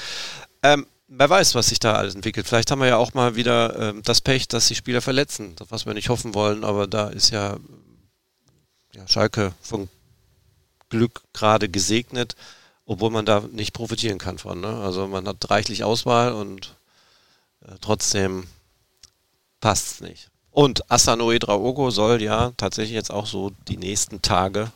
Ähm, 0.64 0.88
wer 1.08 1.30
weiß, 1.30 1.56
was 1.56 1.68
sich 1.68 1.80
da 1.80 1.96
alles 1.96 2.16
entwickelt. 2.16 2.48
Vielleicht 2.48 2.72
haben 2.72 2.80
wir 2.80 2.88
ja 2.88 2.98
auch 2.98 3.14
mal 3.14 3.36
wieder 3.36 3.90
ähm, 3.90 4.02
das 4.04 4.22
Pech, 4.22 4.48
dass 4.48 4.68
die 4.68 4.76
Spieler 4.76 5.02
verletzen, 5.02 5.56
was 5.70 5.86
wir 5.86 5.94
nicht 5.94 6.10
hoffen 6.10 6.34
wollen, 6.34 6.64
aber 6.64 6.88
da 6.88 7.10
ist 7.10 7.32
ja, 7.32 7.58
ja 8.94 9.08
Schalke 9.08 9.54
von 9.62 9.90
Glück 10.90 11.22
gerade 11.34 11.70
gesegnet, 11.70 12.36
obwohl 12.90 13.12
man 13.12 13.24
da 13.24 13.44
nicht 13.52 13.74
profitieren 13.74 14.18
kann 14.18 14.40
von. 14.40 14.60
Ne? 14.60 14.68
Also 14.68 15.08
man 15.08 15.28
hat 15.28 15.52
reichlich 15.52 15.84
Auswahl 15.84 16.34
und 16.34 16.76
äh, 17.62 17.76
trotzdem 17.82 18.48
passt 19.62 19.92
es 19.92 20.02
nicht. 20.02 20.32
Und 20.50 20.92
Asanoe 20.92 21.38
Draogo 21.38 21.92
soll 21.92 22.20
ja 22.20 22.52
tatsächlich 22.58 22.96
jetzt 22.96 23.12
auch 23.12 23.28
so 23.28 23.52
die 23.68 23.78
nächsten 23.78 24.24
Tage 24.24 24.72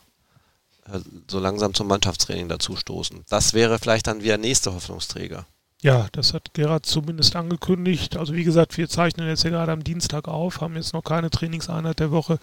äh, 0.86 1.00
so 1.28 1.40
langsam 1.40 1.74
zum 1.74 1.88
Mannschaftstraining 1.88 2.48
dazu 2.48 2.76
stoßen. 2.76 3.24
Das 3.28 3.52
wäre 3.52 3.80
vielleicht 3.80 4.06
dann 4.06 4.22
wieder 4.22 4.38
nächste 4.38 4.72
Hoffnungsträger. 4.72 5.44
Ja, 5.82 6.06
das 6.12 6.34
hat 6.34 6.54
Gerhard 6.54 6.86
zumindest 6.86 7.34
angekündigt. 7.34 8.16
Also 8.16 8.34
wie 8.34 8.44
gesagt, 8.44 8.78
wir 8.78 8.88
zeichnen 8.88 9.26
jetzt 9.26 9.42
ja 9.42 9.50
gerade 9.50 9.72
am 9.72 9.82
Dienstag 9.82 10.28
auf, 10.28 10.60
haben 10.60 10.76
jetzt 10.76 10.92
noch 10.92 11.02
keine 11.02 11.30
Trainingseinheit 11.30 11.98
der 11.98 12.12
Woche 12.12 12.38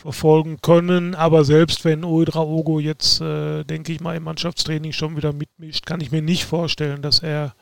verfolgen 0.00 0.60
können. 0.62 1.14
Aber 1.14 1.44
selbst 1.44 1.84
wenn 1.84 2.04
Oedraogo 2.04 2.80
jetzt, 2.80 3.20
äh, 3.20 3.64
denke 3.64 3.92
ich 3.92 4.00
mal, 4.00 4.16
im 4.16 4.24
Mannschaftstraining 4.24 4.92
schon 4.92 5.16
wieder 5.16 5.32
mitmischt, 5.32 5.86
kann 5.86 6.00
ich 6.00 6.10
mir 6.10 6.22
nicht 6.22 6.44
vorstellen, 6.44 7.02
dass 7.02 7.20
er 7.20 7.54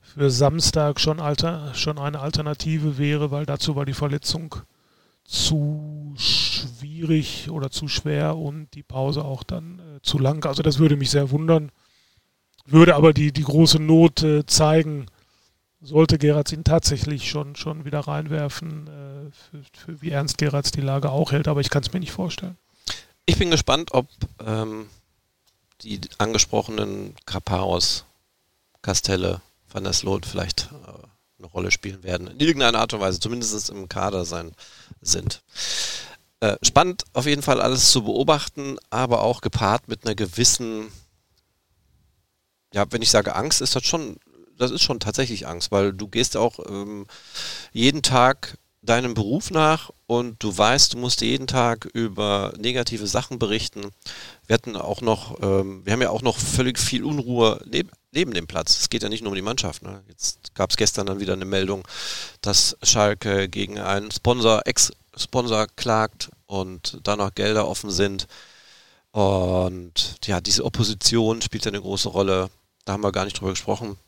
für 0.00 0.30
Samstag 0.30 0.98
schon, 0.98 1.20
alter, 1.20 1.72
schon 1.74 1.98
eine 1.98 2.20
Alternative 2.20 2.98
wäre, 2.98 3.30
weil 3.30 3.46
dazu 3.46 3.76
war 3.76 3.84
die 3.84 3.92
Verletzung 3.92 4.56
zu 5.24 6.14
schwierig 6.16 7.50
oder 7.50 7.70
zu 7.70 7.86
schwer 7.86 8.36
und 8.36 8.74
die 8.74 8.82
Pause 8.82 9.24
auch 9.24 9.44
dann 9.44 9.78
äh, 9.78 10.00
zu 10.02 10.18
lang. 10.18 10.44
Also 10.46 10.62
das 10.62 10.78
würde 10.78 10.96
mich 10.96 11.10
sehr 11.10 11.30
wundern, 11.30 11.70
würde 12.66 12.96
aber 12.96 13.12
die, 13.12 13.32
die 13.32 13.44
große 13.44 13.80
Not 13.80 14.22
äh, 14.22 14.46
zeigen, 14.46 15.06
sollte 15.80 16.18
Gerards 16.18 16.52
ihn 16.52 16.64
tatsächlich 16.64 17.28
schon, 17.28 17.56
schon 17.56 17.84
wieder 17.84 18.00
reinwerfen, 18.00 18.86
äh, 18.86 19.30
für, 19.32 19.62
für, 19.72 20.02
wie 20.02 20.10
ernst 20.10 20.38
Gerards 20.38 20.70
die 20.70 20.80
Lage 20.80 21.10
auch 21.10 21.32
hält, 21.32 21.48
aber 21.48 21.60
ich 21.60 21.70
kann 21.70 21.82
es 21.82 21.92
mir 21.92 22.00
nicht 22.00 22.12
vorstellen. 22.12 22.56
Ich 23.26 23.38
bin 23.38 23.50
gespannt, 23.50 23.92
ob 23.92 24.08
ähm, 24.44 24.88
die 25.82 26.00
angesprochenen 26.18 27.14
Kaparos, 27.26 28.04
Castelle, 28.82 29.40
Van 29.70 29.84
der 29.84 29.92
Sloot 29.92 30.26
vielleicht 30.26 30.70
äh, 30.72 31.06
eine 31.38 31.46
Rolle 31.46 31.70
spielen 31.70 32.02
werden. 32.02 32.28
In 32.28 32.40
irgendeiner 32.40 32.80
Art 32.80 32.92
und 32.92 33.00
Weise, 33.00 33.20
zumindest 33.20 33.70
im 33.70 33.88
Kader 33.88 34.24
sein 34.24 34.52
sind. 35.00 35.42
Äh, 36.40 36.56
spannend 36.62 37.04
auf 37.12 37.26
jeden 37.26 37.42
Fall 37.42 37.60
alles 37.60 37.90
zu 37.90 38.04
beobachten, 38.04 38.78
aber 38.90 39.22
auch 39.22 39.40
gepaart 39.40 39.88
mit 39.88 40.04
einer 40.04 40.14
gewissen, 40.14 40.90
ja, 42.72 42.84
wenn 42.90 43.02
ich 43.02 43.10
sage 43.10 43.34
Angst, 43.34 43.60
ist 43.60 43.76
das 43.76 43.84
schon, 43.84 44.16
das 44.60 44.70
ist 44.70 44.82
schon 44.82 45.00
tatsächlich 45.00 45.46
Angst, 45.46 45.72
weil 45.72 45.92
du 45.92 46.06
gehst 46.06 46.36
auch 46.36 46.58
ähm, 46.68 47.06
jeden 47.72 48.02
Tag 48.02 48.58
deinem 48.82 49.14
Beruf 49.14 49.50
nach 49.50 49.90
und 50.06 50.42
du 50.42 50.56
weißt, 50.56 50.94
du 50.94 50.98
musst 50.98 51.20
jeden 51.20 51.46
Tag 51.46 51.86
über 51.92 52.52
negative 52.58 53.06
Sachen 53.06 53.38
berichten. 53.38 53.90
Wir 54.46 54.54
hatten 54.54 54.76
auch 54.76 55.00
noch, 55.00 55.40
ähm, 55.42 55.84
wir 55.84 55.92
haben 55.92 56.02
ja 56.02 56.10
auch 56.10 56.22
noch 56.22 56.38
völlig 56.38 56.78
viel 56.78 57.04
Unruhe 57.04 57.62
neben, 57.66 57.90
neben 58.12 58.32
dem 58.32 58.46
Platz. 58.46 58.78
Es 58.78 58.90
geht 58.90 59.02
ja 59.02 59.08
nicht 59.08 59.22
nur 59.22 59.30
um 59.30 59.36
die 59.36 59.42
Mannschaft. 59.42 59.82
Ne? 59.82 60.02
Jetzt 60.08 60.54
gab 60.54 60.70
es 60.70 60.76
gestern 60.76 61.06
dann 61.06 61.20
wieder 61.20 61.34
eine 61.34 61.44
Meldung, 61.44 61.86
dass 62.40 62.76
Schalke 62.82 63.48
gegen 63.48 63.78
einen 63.78 64.10
Sponsor, 64.10 64.62
Ex-Sponsor 64.66 65.66
klagt 65.76 66.30
und 66.46 66.98
da 67.02 67.16
noch 67.16 67.34
Gelder 67.34 67.68
offen 67.68 67.90
sind. 67.90 68.26
Und 69.12 70.16
ja, 70.24 70.40
diese 70.40 70.64
Opposition 70.64 71.42
spielt 71.42 71.66
eine 71.66 71.80
große 71.80 72.08
Rolle. 72.08 72.50
Da 72.84 72.94
haben 72.94 73.02
wir 73.02 73.12
gar 73.12 73.24
nicht 73.24 73.38
drüber 73.38 73.50
gesprochen. 73.50 73.98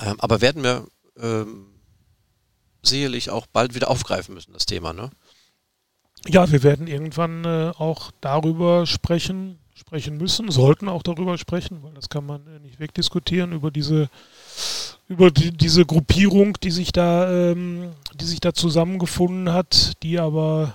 Ähm, 0.00 0.16
aber 0.18 0.40
werden 0.40 0.62
wir 0.62 0.86
ähm, 1.18 1.66
sicherlich 2.82 3.30
auch 3.30 3.46
bald 3.46 3.74
wieder 3.74 3.90
aufgreifen 3.90 4.34
müssen, 4.34 4.52
das 4.52 4.66
Thema, 4.66 4.92
ne? 4.92 5.10
Ja, 6.28 6.50
wir 6.50 6.62
werden 6.62 6.86
irgendwann 6.86 7.44
äh, 7.44 7.72
auch 7.76 8.10
darüber 8.20 8.86
sprechen, 8.86 9.58
sprechen 9.74 10.16
müssen, 10.16 10.50
sollten 10.50 10.88
auch 10.88 11.02
darüber 11.02 11.38
sprechen, 11.38 11.82
weil 11.82 11.92
das 11.94 12.08
kann 12.08 12.26
man 12.26 12.46
äh, 12.46 12.58
nicht 12.60 12.80
wegdiskutieren, 12.80 13.52
über 13.52 13.70
diese, 13.70 14.08
über 15.08 15.30
die, 15.30 15.52
diese 15.52 15.84
Gruppierung, 15.84 16.58
die 16.62 16.70
sich 16.70 16.90
da, 16.92 17.30
ähm, 17.30 17.92
die 18.14 18.24
sich 18.24 18.40
da 18.40 18.54
zusammengefunden 18.54 19.52
hat, 19.52 20.02
die 20.02 20.18
aber 20.18 20.74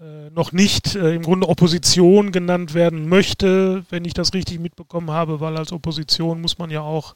äh, 0.00 0.30
noch 0.30 0.50
nicht 0.50 0.96
äh, 0.96 1.14
im 1.14 1.22
Grunde 1.22 1.48
Opposition 1.48 2.32
genannt 2.32 2.74
werden 2.74 3.08
möchte, 3.08 3.84
wenn 3.90 4.04
ich 4.04 4.14
das 4.14 4.34
richtig 4.34 4.58
mitbekommen 4.58 5.10
habe, 5.10 5.38
weil 5.40 5.56
als 5.56 5.70
Opposition 5.70 6.40
muss 6.40 6.58
man 6.58 6.70
ja 6.70 6.80
auch 6.80 7.14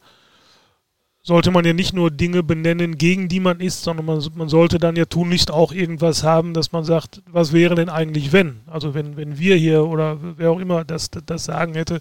sollte 1.29 1.51
man 1.51 1.67
ja 1.67 1.75
nicht 1.75 1.93
nur 1.93 2.11
Dinge 2.11 2.43
benennen, 2.43 2.97
gegen 2.97 3.29
die 3.29 3.39
man 3.39 3.61
ist, 3.61 3.83
sondern 3.83 4.07
man, 4.07 4.27
man, 4.35 4.49
sollte 4.49 4.79
dann 4.79 4.97
ja 4.97 5.05
tunlichst 5.05 5.51
auch 5.51 5.73
irgendwas 5.73 6.25
haben, 6.25 6.55
dass 6.55 6.73
man 6.73 6.85
sagt, 6.85 7.21
was 7.31 7.53
wäre 7.53 7.75
denn 7.75 7.91
eigentlich 7.91 8.33
wenn? 8.33 8.61
Also 8.67 8.95
wenn, 8.95 9.19
wenn 9.19 9.39
wir 9.39 9.55
hier 9.57 9.85
oder 9.85 10.17
wer 10.39 10.51
auch 10.51 10.59
immer 10.59 10.87
das, 10.87 11.11
das 11.11 11.45
sagen 11.45 11.75
hätte. 11.75 12.01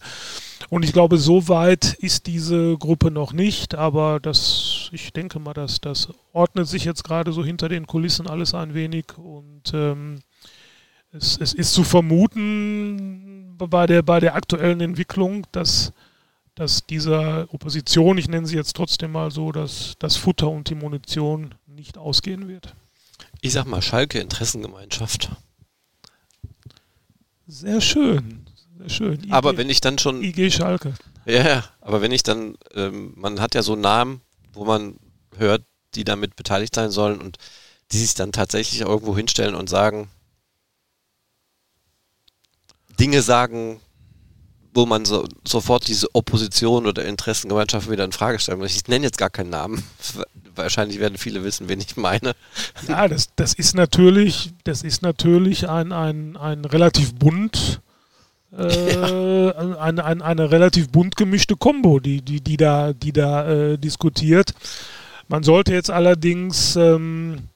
Und 0.70 0.86
ich 0.86 0.94
glaube, 0.94 1.18
so 1.18 1.50
weit 1.50 1.94
ist 2.00 2.28
diese 2.28 2.78
Gruppe 2.78 3.12
noch 3.12 3.34
nicht, 3.34 3.76
aber 3.76 4.22
das, 4.22 4.90
ich 4.94 5.12
denke 5.12 5.40
mal, 5.40 5.54
dass 5.54 5.82
das 5.82 6.08
ordnet 6.32 6.70
sich 6.70 6.86
jetzt 6.86 7.04
gerade 7.04 7.34
so 7.34 7.44
hinter 7.44 7.68
den 7.68 7.86
Kulissen 7.86 8.28
alles 8.28 8.54
ein 8.54 8.74
wenig 8.74 9.18
und 9.18 9.74
ähm, 9.74 10.20
es, 11.12 11.38
es 11.38 11.54
ist 11.54 11.74
zu 11.74 11.84
vermuten 11.84 13.58
bei 13.58 13.88
der, 13.88 14.04
bei 14.04 14.22
der 14.22 14.36
aktuellen 14.36 14.80
Entwicklung, 14.80 15.46
dass 15.52 15.92
dass 16.58 16.88
dieser 16.88 17.54
Opposition, 17.54 18.18
ich 18.18 18.28
nenne 18.28 18.48
sie 18.48 18.56
jetzt 18.56 18.76
trotzdem 18.76 19.12
mal 19.12 19.30
so, 19.30 19.52
dass 19.52 19.94
das 20.00 20.18
Futter 20.18 20.50
und 20.50 20.70
die 20.70 20.76
Munition 20.76 21.54
nicht 21.68 22.00
ausgehen 22.00 22.48
wird. 22.48 22.74
Ich 23.42 23.54
sag 23.54 23.66
mal 23.66 23.84
Schalke 23.84 24.20
Interessengemeinschaft. 24.20 25.30
Sehr 27.46 27.80
schön. 27.80 28.48
Sehr 28.80 28.90
schön. 28.90 29.24
IG, 29.24 29.32
aber 29.32 29.56
wenn 29.56 29.70
ich 29.70 29.82
dann 29.82 30.00
schon. 30.00 30.24
IG 30.24 30.50
Schalke. 30.50 30.96
Ja, 31.26 31.64
aber 31.80 32.02
wenn 32.02 32.12
ich 32.12 32.24
dann, 32.24 32.58
ähm, 32.74 33.14
man 33.16 33.40
hat 33.40 33.54
ja 33.54 33.62
so 33.62 33.76
Namen, 33.76 34.22
wo 34.54 34.66
man 34.66 34.96
hört, 35.38 35.64
die 35.94 36.06
damit 36.06 36.36
beteiligt 36.36 36.74
sein 36.74 36.90
sollen 36.90 37.22
und 37.22 37.38
die 37.92 38.00
sich 38.00 38.16
dann 38.16 38.32
tatsächlich 38.32 38.82
irgendwo 38.82 39.16
hinstellen 39.16 39.54
und 39.54 39.70
sagen, 39.70 40.10
Dinge 43.00 43.22
sagen, 43.22 43.80
wo 44.78 44.86
man 44.86 45.06
so, 45.06 45.28
sofort 45.44 45.88
diese 45.88 46.08
Opposition 46.14 46.86
oder 46.86 47.04
Interessengemeinschaft 47.04 47.90
wieder 47.90 48.06
in 48.06 48.12
Frage 48.12 48.38
stellen 48.38 48.60
muss. 48.60 48.76
Ich 48.76 48.88
nenne 48.88 49.06
jetzt 49.06 49.18
gar 49.18 49.32
keinen 49.32 49.50
Namen. 49.50 49.84
Wahrscheinlich 50.56 51.00
werden 51.00 51.18
viele 51.18 51.44
wissen, 51.44 51.68
wen 51.68 51.80
ich 51.82 51.98
meine. 51.98 52.34
Ja, 52.88 53.08
das, 53.08 53.30
das 53.36 53.56
ist 53.56 53.76
natürlich, 53.76 54.54
das 54.64 54.84
ist 54.84 55.02
natürlich 55.02 55.68
ein, 55.68 55.92
ein, 55.92 56.38
ein 56.38 56.64
relativ 56.64 57.16
bunt, 57.16 57.82
äh, 58.56 58.94
ja. 58.94 59.52
eine, 59.80 60.06
eine, 60.06 60.24
eine 60.24 60.52
relativ 60.52 60.90
bunt 60.90 61.16
gemischte 61.18 61.56
Kombo, 61.56 62.00
die, 62.00 62.22
die, 62.22 62.42
die 62.42 62.58
da, 62.58 62.94
die 62.94 63.12
da 63.12 63.48
äh, 63.48 63.78
diskutiert. 63.80 64.54
Man 65.28 65.42
sollte 65.42 65.74
jetzt 65.74 65.90
allerdings 65.90 66.76
ähm, 66.76 67.50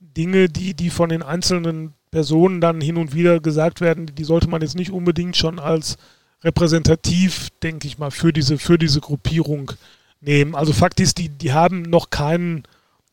Dinge, 0.00 0.48
die, 0.48 0.74
die 0.74 0.90
von 0.90 1.08
den 1.08 1.22
einzelnen 1.22 1.94
Personen 2.10 2.60
dann 2.60 2.80
hin 2.80 2.96
und 2.96 3.14
wieder 3.14 3.38
gesagt 3.38 3.80
werden, 3.80 4.06
die 4.06 4.24
sollte 4.24 4.48
man 4.48 4.60
jetzt 4.60 4.74
nicht 4.74 4.90
unbedingt 4.90 5.36
schon 5.36 5.60
als 5.60 5.96
repräsentativ, 6.42 7.50
denke 7.62 7.86
ich 7.86 7.98
mal, 7.98 8.10
für 8.10 8.32
diese, 8.32 8.58
für 8.58 8.78
diese 8.78 9.00
Gruppierung 9.00 9.72
nehmen. 10.20 10.54
Also 10.54 10.72
Fakt 10.72 11.00
ist, 11.00 11.18
die, 11.18 11.28
die 11.28 11.52
haben 11.52 11.82
noch 11.82 12.10
keinen, 12.10 12.64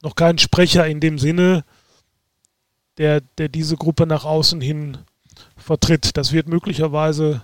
noch 0.02 0.16
keinen 0.16 0.38
Sprecher 0.38 0.88
in 0.88 1.00
dem 1.00 1.18
Sinne, 1.18 1.64
der, 2.98 3.22
der 3.38 3.50
diese 3.50 3.78
Gruppe 3.78 4.06
nach 4.06 4.26
außen 4.26 4.62
hin 4.62 4.98
vertritt. 5.58 6.18
Das 6.18 6.32
wird 6.32 6.48
möglicherweise 6.48 7.42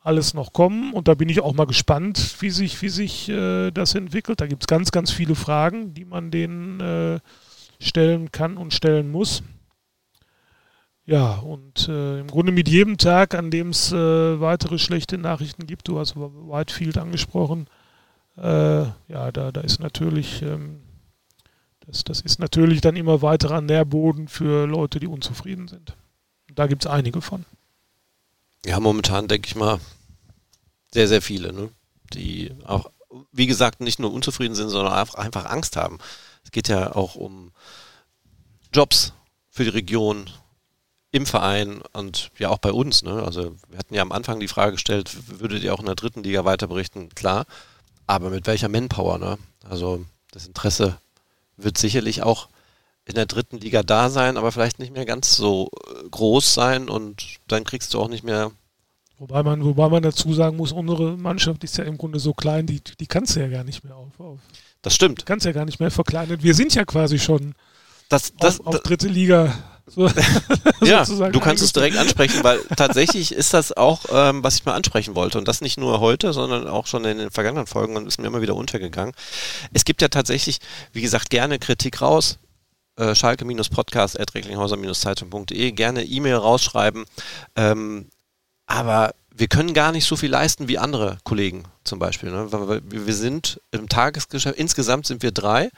alles 0.00 0.34
noch 0.34 0.52
kommen 0.52 0.92
und 0.92 1.06
da 1.06 1.14
bin 1.14 1.28
ich 1.28 1.40
auch 1.40 1.54
mal 1.54 1.66
gespannt, 1.66 2.36
wie 2.40 2.50
sich, 2.50 2.80
wie 2.82 2.88
sich 2.88 3.28
äh, 3.28 3.70
das 3.70 3.94
entwickelt. 3.94 4.40
Da 4.40 4.46
gibt 4.46 4.64
es 4.64 4.66
ganz, 4.66 4.90
ganz 4.90 5.12
viele 5.12 5.36
Fragen, 5.36 5.94
die 5.94 6.04
man 6.04 6.30
denen 6.30 6.80
äh, 6.80 7.20
stellen 7.78 8.32
kann 8.32 8.56
und 8.56 8.74
stellen 8.74 9.10
muss. 9.10 9.44
Ja, 11.04 11.34
und 11.34 11.88
äh, 11.88 12.20
im 12.20 12.28
Grunde 12.28 12.52
mit 12.52 12.68
jedem 12.68 12.96
Tag, 12.96 13.34
an 13.34 13.50
dem 13.50 13.70
es 13.70 13.90
äh, 13.92 14.40
weitere 14.40 14.78
schlechte 14.78 15.18
Nachrichten 15.18 15.66
gibt, 15.66 15.88
du 15.88 15.98
hast 15.98 16.14
Whitefield 16.16 16.96
angesprochen, 16.96 17.66
äh, 18.36 18.82
ja, 18.82 19.32
da, 19.32 19.50
da 19.50 19.60
ist 19.62 19.80
natürlich, 19.80 20.42
ähm, 20.42 20.80
das, 21.86 22.04
das 22.04 22.20
ist 22.20 22.38
natürlich 22.38 22.80
dann 22.80 22.96
immer 22.96 23.20
weiterer 23.20 23.60
Nährboden 23.60 24.28
für 24.28 24.66
Leute, 24.66 25.00
die 25.00 25.08
unzufrieden 25.08 25.66
sind. 25.66 25.96
Und 26.48 26.58
da 26.58 26.66
gibt 26.68 26.84
es 26.84 26.90
einige 26.90 27.20
von. 27.20 27.44
Ja, 28.64 28.78
momentan 28.78 29.26
denke 29.26 29.48
ich 29.48 29.56
mal 29.56 29.80
sehr, 30.92 31.08
sehr 31.08 31.20
viele, 31.20 31.52
ne? 31.52 31.70
die 32.14 32.52
auch, 32.64 32.90
wie 33.32 33.46
gesagt, 33.46 33.80
nicht 33.80 33.98
nur 33.98 34.12
unzufrieden 34.12 34.54
sind, 34.54 34.68
sondern 34.68 34.92
einfach, 34.92 35.16
einfach 35.16 35.46
Angst 35.46 35.76
haben. 35.76 35.98
Es 36.44 36.52
geht 36.52 36.68
ja 36.68 36.94
auch 36.94 37.16
um 37.16 37.52
Jobs 38.72 39.12
für 39.50 39.64
die 39.64 39.70
Region, 39.70 40.30
im 41.12 41.26
Verein 41.26 41.82
und 41.92 42.30
ja 42.38 42.48
auch 42.48 42.58
bei 42.58 42.72
uns. 42.72 43.02
Ne? 43.02 43.22
Also 43.22 43.54
wir 43.68 43.78
hatten 43.78 43.94
ja 43.94 44.02
am 44.02 44.12
Anfang 44.12 44.40
die 44.40 44.48
Frage 44.48 44.72
gestellt, 44.72 45.38
würdet 45.38 45.62
ihr 45.62 45.74
auch 45.74 45.80
in 45.80 45.86
der 45.86 45.94
dritten 45.94 46.22
Liga 46.22 46.44
weiter 46.44 46.66
berichten? 46.66 47.10
Klar, 47.14 47.46
aber 48.06 48.30
mit 48.30 48.46
welcher 48.46 48.68
Manpower? 48.68 49.18
Ne? 49.18 49.38
Also 49.68 50.04
das 50.32 50.46
Interesse 50.46 50.96
wird 51.58 51.76
sicherlich 51.76 52.22
auch 52.22 52.48
in 53.04 53.14
der 53.14 53.26
dritten 53.26 53.58
Liga 53.58 53.82
da 53.82 54.08
sein, 54.08 54.36
aber 54.36 54.52
vielleicht 54.52 54.78
nicht 54.78 54.92
mehr 54.92 55.04
ganz 55.04 55.36
so 55.36 55.70
äh, 55.86 56.08
groß 56.08 56.54
sein 56.54 56.88
und 56.88 57.36
dann 57.46 57.64
kriegst 57.64 57.92
du 57.92 58.00
auch 58.00 58.08
nicht 58.08 58.24
mehr. 58.24 58.52
Wobei 59.18 59.42
man, 59.42 59.64
wobei 59.64 59.88
man 59.88 60.02
dazu 60.02 60.32
sagen 60.32 60.56
muss, 60.56 60.72
unsere 60.72 61.16
Mannschaft 61.16 61.62
ist 61.62 61.76
ja 61.76 61.84
im 61.84 61.98
Grunde 61.98 62.20
so 62.20 62.32
klein, 62.32 62.66
die, 62.66 62.80
die 62.98 63.06
kannst 63.06 63.36
du 63.36 63.40
ja 63.40 63.48
gar 63.48 63.64
nicht 63.64 63.84
mehr 63.84 63.96
auf. 63.96 64.18
auf. 64.18 64.38
Das 64.80 64.94
stimmt. 64.94 65.26
Kannst 65.26 65.44
ja 65.44 65.52
gar 65.52 65.64
nicht 65.64 65.78
mehr 65.78 65.90
verkleinern. 65.90 66.42
Wir 66.42 66.54
sind 66.54 66.74
ja 66.74 66.84
quasi 66.84 67.18
schon 67.18 67.54
das, 68.08 68.32
das, 68.36 68.60
auf, 68.60 68.66
auf 68.66 68.80
dritte 68.80 69.08
Liga. 69.08 69.54
So, 69.94 70.06
ja, 70.82 71.04
du 71.04 71.40
kannst 71.40 71.62
es 71.62 71.72
direkt 71.72 71.98
ansprechen, 71.98 72.42
weil 72.42 72.60
tatsächlich 72.76 73.32
ist 73.32 73.52
das 73.52 73.76
auch, 73.76 74.04
ähm, 74.10 74.42
was 74.42 74.56
ich 74.56 74.64
mal 74.64 74.74
ansprechen 74.74 75.14
wollte. 75.14 75.38
Und 75.38 75.46
das 75.48 75.60
nicht 75.60 75.78
nur 75.78 76.00
heute, 76.00 76.32
sondern 76.32 76.66
auch 76.66 76.86
schon 76.86 77.04
in 77.04 77.18
den 77.18 77.30
vergangenen 77.30 77.66
Folgen 77.66 77.96
und 77.96 78.06
ist 78.06 78.18
mir 78.18 78.26
immer 78.26 78.40
wieder 78.40 78.56
untergegangen. 78.56 79.14
Es 79.74 79.84
gibt 79.84 80.00
ja 80.00 80.08
tatsächlich, 80.08 80.60
wie 80.92 81.02
gesagt, 81.02 81.28
gerne 81.28 81.58
Kritik 81.58 82.00
raus 82.00 82.38
äh, 82.96 83.14
schalke-podcast.recklinghauser-zeitung.de 83.14 85.72
gerne 85.72 86.04
E-Mail 86.04 86.36
rausschreiben. 86.36 87.04
Ähm, 87.56 88.06
aber 88.66 89.14
wir 89.34 89.48
können 89.48 89.74
gar 89.74 89.90
nicht 89.92 90.06
so 90.06 90.16
viel 90.16 90.30
leisten 90.30 90.68
wie 90.68 90.78
andere 90.78 91.18
Kollegen 91.24 91.64
zum 91.84 91.98
Beispiel. 91.98 92.30
Ne? 92.30 92.80
Wir 92.84 93.14
sind 93.14 93.60
im 93.70 93.88
Tagesgeschäft, 93.88 94.58
insgesamt 94.58 95.06
sind 95.06 95.22
wir 95.22 95.32
drei, 95.32 95.70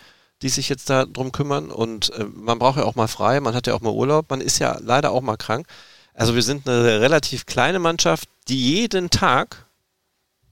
die 0.44 0.50
sich 0.50 0.68
jetzt 0.68 0.90
darum 0.90 1.32
kümmern 1.32 1.70
und 1.70 2.10
äh, 2.10 2.24
man 2.24 2.58
braucht 2.58 2.76
ja 2.76 2.84
auch 2.84 2.96
mal 2.96 3.08
frei, 3.08 3.40
man 3.40 3.54
hat 3.54 3.66
ja 3.66 3.72
auch 3.72 3.80
mal 3.80 3.94
Urlaub, 3.94 4.28
man 4.28 4.42
ist 4.42 4.58
ja 4.58 4.78
leider 4.78 5.10
auch 5.10 5.22
mal 5.22 5.38
krank. 5.38 5.66
Also 6.12 6.34
wir 6.34 6.42
sind 6.42 6.68
eine 6.68 7.00
relativ 7.00 7.46
kleine 7.46 7.78
Mannschaft, 7.78 8.28
die 8.48 8.76
jeden 8.76 9.08
Tag 9.08 9.66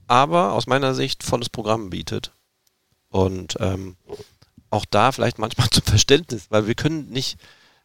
aber 0.07 0.53
aus 0.53 0.67
meiner 0.67 0.95
Sicht 0.95 1.23
volles 1.23 1.51
Programm 1.51 1.91
bietet. 1.91 2.33
Und 3.11 3.59
ähm, 3.61 3.97
auch 4.71 4.87
da 4.89 5.13
vielleicht 5.13 5.39
manchmal 5.39 5.69
zum 5.71 5.83
Verständnis, 5.85 6.47
weil 6.49 6.67
wir 6.67 6.75
können 6.75 7.11
nicht 7.11 7.37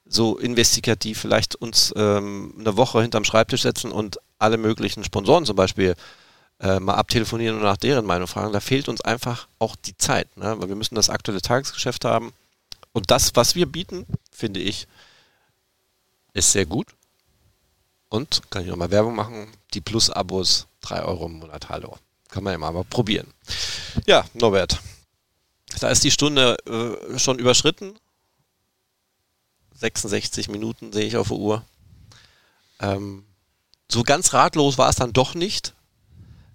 so 0.05 0.38
investigativ 0.38 1.20
vielleicht 1.20 1.55
uns 1.55 1.93
ähm, 1.97 2.53
eine 2.58 2.78
Woche 2.78 3.01
hinterm 3.01 3.26
Schreibtisch 3.26 3.64
setzen 3.64 3.91
und 3.91 4.18
alle 4.39 4.58
möglichen 4.58 5.03
Sponsoren 5.03 5.45
zum 5.45 5.58
Beispiel 5.58 5.95
äh, 6.60 6.80
mal 6.80 6.95
abtelefonieren 6.95 7.58
und 7.58 7.64
nach 7.64 7.78
deren 7.78 8.05
Meinung 8.05 8.28
fragen. 8.28 8.53
Da 8.53 8.60
fehlt 8.60 8.89
uns 8.89 9.01
einfach 9.01 9.47
auch 9.60 9.76
die 9.76 9.97
Zeit, 9.97 10.36
ne? 10.38 10.55
weil 10.60 10.70
wir 10.70 10.76
müssen 10.76 10.95
das 10.95 11.10
aktuelle 11.10 11.41
Tagesgeschäft 11.41 12.05
haben. 12.05 12.34
Und 12.93 13.12
das, 13.12 13.36
was 13.36 13.55
wir 13.55 13.68
bieten, 13.68 14.05
finde 14.32 14.60
ich, 14.60 14.88
ist 16.34 16.51
sehr 16.51 16.66
gut. 16.66 16.88
Und, 18.10 18.41
kann 18.49 18.64
ich 18.64 18.70
nochmal 18.70 18.91
Werbung 18.91 19.16
machen, 19.16 19.51
die 19.74 19.82
Plus-Abos, 19.82 20.68
3 20.82 21.03
Euro 21.03 21.26
im 21.26 21.34
Monat, 21.34 21.70
hallo. 21.70 21.97
Kann 22.30 22.43
man 22.43 22.53
ja 22.53 22.58
mal 22.58 22.84
probieren. 22.86 23.34
Ja, 24.05 24.26
Norbert, 24.34 24.80
da 25.80 25.89
ist 25.89 26.03
die 26.03 26.12
Stunde 26.12 26.58
äh, 26.66 27.20
schon 27.20 27.39
überschritten. 27.39 27.97
66 29.76 30.49
Minuten 30.49 30.91
sehe 30.91 31.05
ich 31.05 31.18
auf 31.18 31.28
der 31.28 31.38
Uhr. 31.38 31.66
Ähm, 32.80 33.26
so 33.89 34.03
ganz 34.03 34.34
ratlos 34.34 34.78
war 34.78 34.89
es 34.89 34.95
dann 34.95 35.14
doch 35.14 35.36
nicht. 35.36 35.74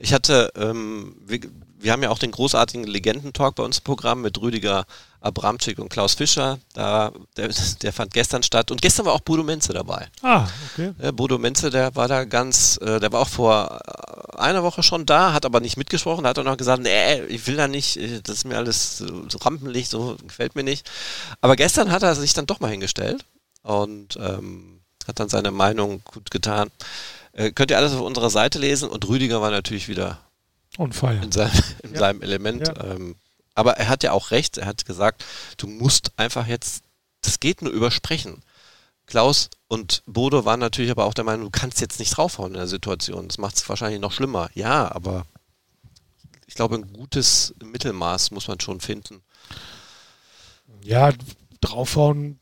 Ich 0.02 0.12
hatte, 0.12 0.52
ähm, 0.56 1.14
wir, 1.24 1.38
wir, 1.78 1.92
haben 1.92 2.02
ja 2.02 2.10
auch 2.10 2.18
den 2.18 2.32
großartigen 2.32 2.84
Legendentalk 2.84 3.54
bei 3.54 3.62
uns 3.62 3.78
im 3.78 3.84
Programm 3.84 4.20
mit 4.20 4.36
Rüdiger 4.40 4.84
Abramczyk 5.20 5.78
und 5.78 5.90
Klaus 5.90 6.14
Fischer. 6.14 6.58
Da, 6.74 7.12
der, 7.36 7.50
der, 7.82 7.92
fand 7.92 8.12
gestern 8.12 8.42
statt. 8.42 8.72
Und 8.72 8.82
gestern 8.82 9.06
war 9.06 9.12
auch 9.12 9.20
Bodo 9.20 9.44
Menze 9.44 9.72
dabei. 9.72 10.08
Ah, 10.22 10.48
okay. 10.72 10.92
Ja, 11.00 11.12
Bodo 11.12 11.38
Menze, 11.38 11.70
der 11.70 11.94
war 11.94 12.08
da 12.08 12.24
ganz, 12.24 12.80
äh, 12.82 12.98
der 12.98 13.12
war 13.12 13.20
auch 13.20 13.28
vor 13.28 13.80
einer 14.36 14.64
Woche 14.64 14.82
schon 14.82 15.06
da, 15.06 15.32
hat 15.32 15.46
aber 15.46 15.60
nicht 15.60 15.76
mitgesprochen, 15.76 16.26
hat 16.26 16.36
auch 16.36 16.42
noch 16.42 16.56
gesagt, 16.56 16.82
nee, 16.82 17.22
ich 17.28 17.46
will 17.46 17.54
da 17.54 17.68
nicht, 17.68 17.96
äh, 17.96 18.20
das 18.22 18.38
ist 18.38 18.44
mir 18.44 18.56
alles 18.56 18.98
so, 18.98 19.28
so 19.28 19.38
rampelig, 19.38 19.88
so 19.88 20.16
gefällt 20.26 20.56
mir 20.56 20.64
nicht. 20.64 20.90
Aber 21.40 21.54
gestern 21.54 21.92
hat 21.92 22.02
er 22.02 22.16
sich 22.16 22.34
dann 22.34 22.46
doch 22.46 22.58
mal 22.58 22.72
hingestellt 22.72 23.24
und 23.62 24.16
ähm, 24.16 24.80
hat 25.06 25.20
dann 25.20 25.28
seine 25.28 25.52
Meinung 25.52 26.02
gut 26.04 26.32
getan. 26.32 26.72
Äh, 27.32 27.52
könnt 27.52 27.70
ihr 27.70 27.78
alles 27.78 27.92
auf 27.92 28.00
unserer 28.00 28.30
Seite 28.30 28.58
lesen 28.58 28.88
und 28.88 29.08
Rüdiger 29.08 29.40
war 29.40 29.50
natürlich 29.50 29.88
wieder 29.88 30.20
On 30.78 30.92
fire. 30.92 31.20
in, 31.22 31.32
seinem, 31.32 31.52
in 31.82 31.92
ja. 31.94 31.98
seinem 31.98 32.22
Element. 32.22 32.68
Ja. 32.68 32.84
Ähm, 32.84 33.16
aber 33.54 33.76
er 33.76 33.88
hat 33.88 34.02
ja 34.02 34.12
auch 34.12 34.30
recht, 34.30 34.58
er 34.58 34.66
hat 34.66 34.84
gesagt, 34.84 35.24
du 35.56 35.66
musst 35.66 36.12
einfach 36.18 36.46
jetzt, 36.46 36.84
das 37.20 37.40
geht 37.40 37.62
nur 37.62 37.72
übersprechen. 37.72 38.42
Klaus 39.06 39.50
und 39.68 40.02
Bodo 40.06 40.44
waren 40.44 40.60
natürlich 40.60 40.90
aber 40.90 41.04
auch 41.04 41.14
der 41.14 41.24
Meinung, 41.24 41.46
du 41.46 41.50
kannst 41.50 41.80
jetzt 41.80 41.98
nicht 41.98 42.16
draufhauen 42.16 42.52
in 42.52 42.58
der 42.58 42.68
Situation. 42.68 43.28
Das 43.28 43.38
macht 43.38 43.56
es 43.56 43.68
wahrscheinlich 43.68 44.00
noch 44.00 44.12
schlimmer. 44.12 44.48
Ja, 44.54 44.90
aber 44.94 45.26
ich 46.46 46.54
glaube, 46.54 46.76
ein 46.76 46.92
gutes 46.92 47.54
Mittelmaß 47.62 48.30
muss 48.30 48.48
man 48.48 48.60
schon 48.60 48.80
finden. 48.80 49.22
Ja, 50.82 51.12
draufhauen, 51.60 52.38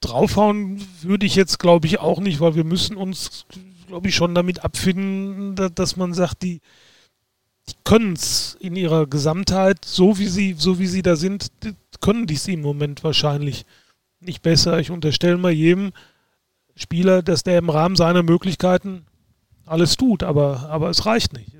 draufhauen 0.00 0.86
würde 1.02 1.26
ich 1.26 1.34
jetzt, 1.34 1.58
glaube 1.58 1.86
ich, 1.86 2.00
auch 2.00 2.20
nicht, 2.20 2.40
weil 2.40 2.54
wir 2.54 2.64
müssen 2.64 2.96
uns 2.96 3.44
glaube 3.88 4.08
ich, 4.08 4.14
schon 4.14 4.34
damit 4.34 4.64
abfinden, 4.64 5.56
dass 5.74 5.96
man 5.96 6.14
sagt, 6.14 6.42
die, 6.42 6.60
die 7.68 7.74
können 7.84 8.12
es 8.12 8.56
in 8.60 8.76
ihrer 8.76 9.06
Gesamtheit, 9.06 9.84
so 9.84 10.18
wie 10.18 10.28
sie, 10.28 10.54
so 10.56 10.78
wie 10.78 10.86
sie 10.86 11.02
da 11.02 11.16
sind, 11.16 11.50
können 12.00 12.26
die 12.26 12.34
es 12.34 12.46
im 12.46 12.60
Moment 12.60 13.02
wahrscheinlich 13.02 13.64
nicht 14.20 14.42
besser. 14.42 14.78
Ich 14.78 14.90
unterstelle 14.90 15.38
mal 15.38 15.52
jedem 15.52 15.92
Spieler, 16.76 17.22
dass 17.22 17.42
der 17.42 17.58
im 17.58 17.70
Rahmen 17.70 17.96
seiner 17.96 18.22
Möglichkeiten 18.22 19.04
alles 19.66 19.96
tut, 19.96 20.22
aber, 20.22 20.68
aber 20.70 20.90
es 20.90 21.06
reicht 21.06 21.32
nicht. 21.32 21.52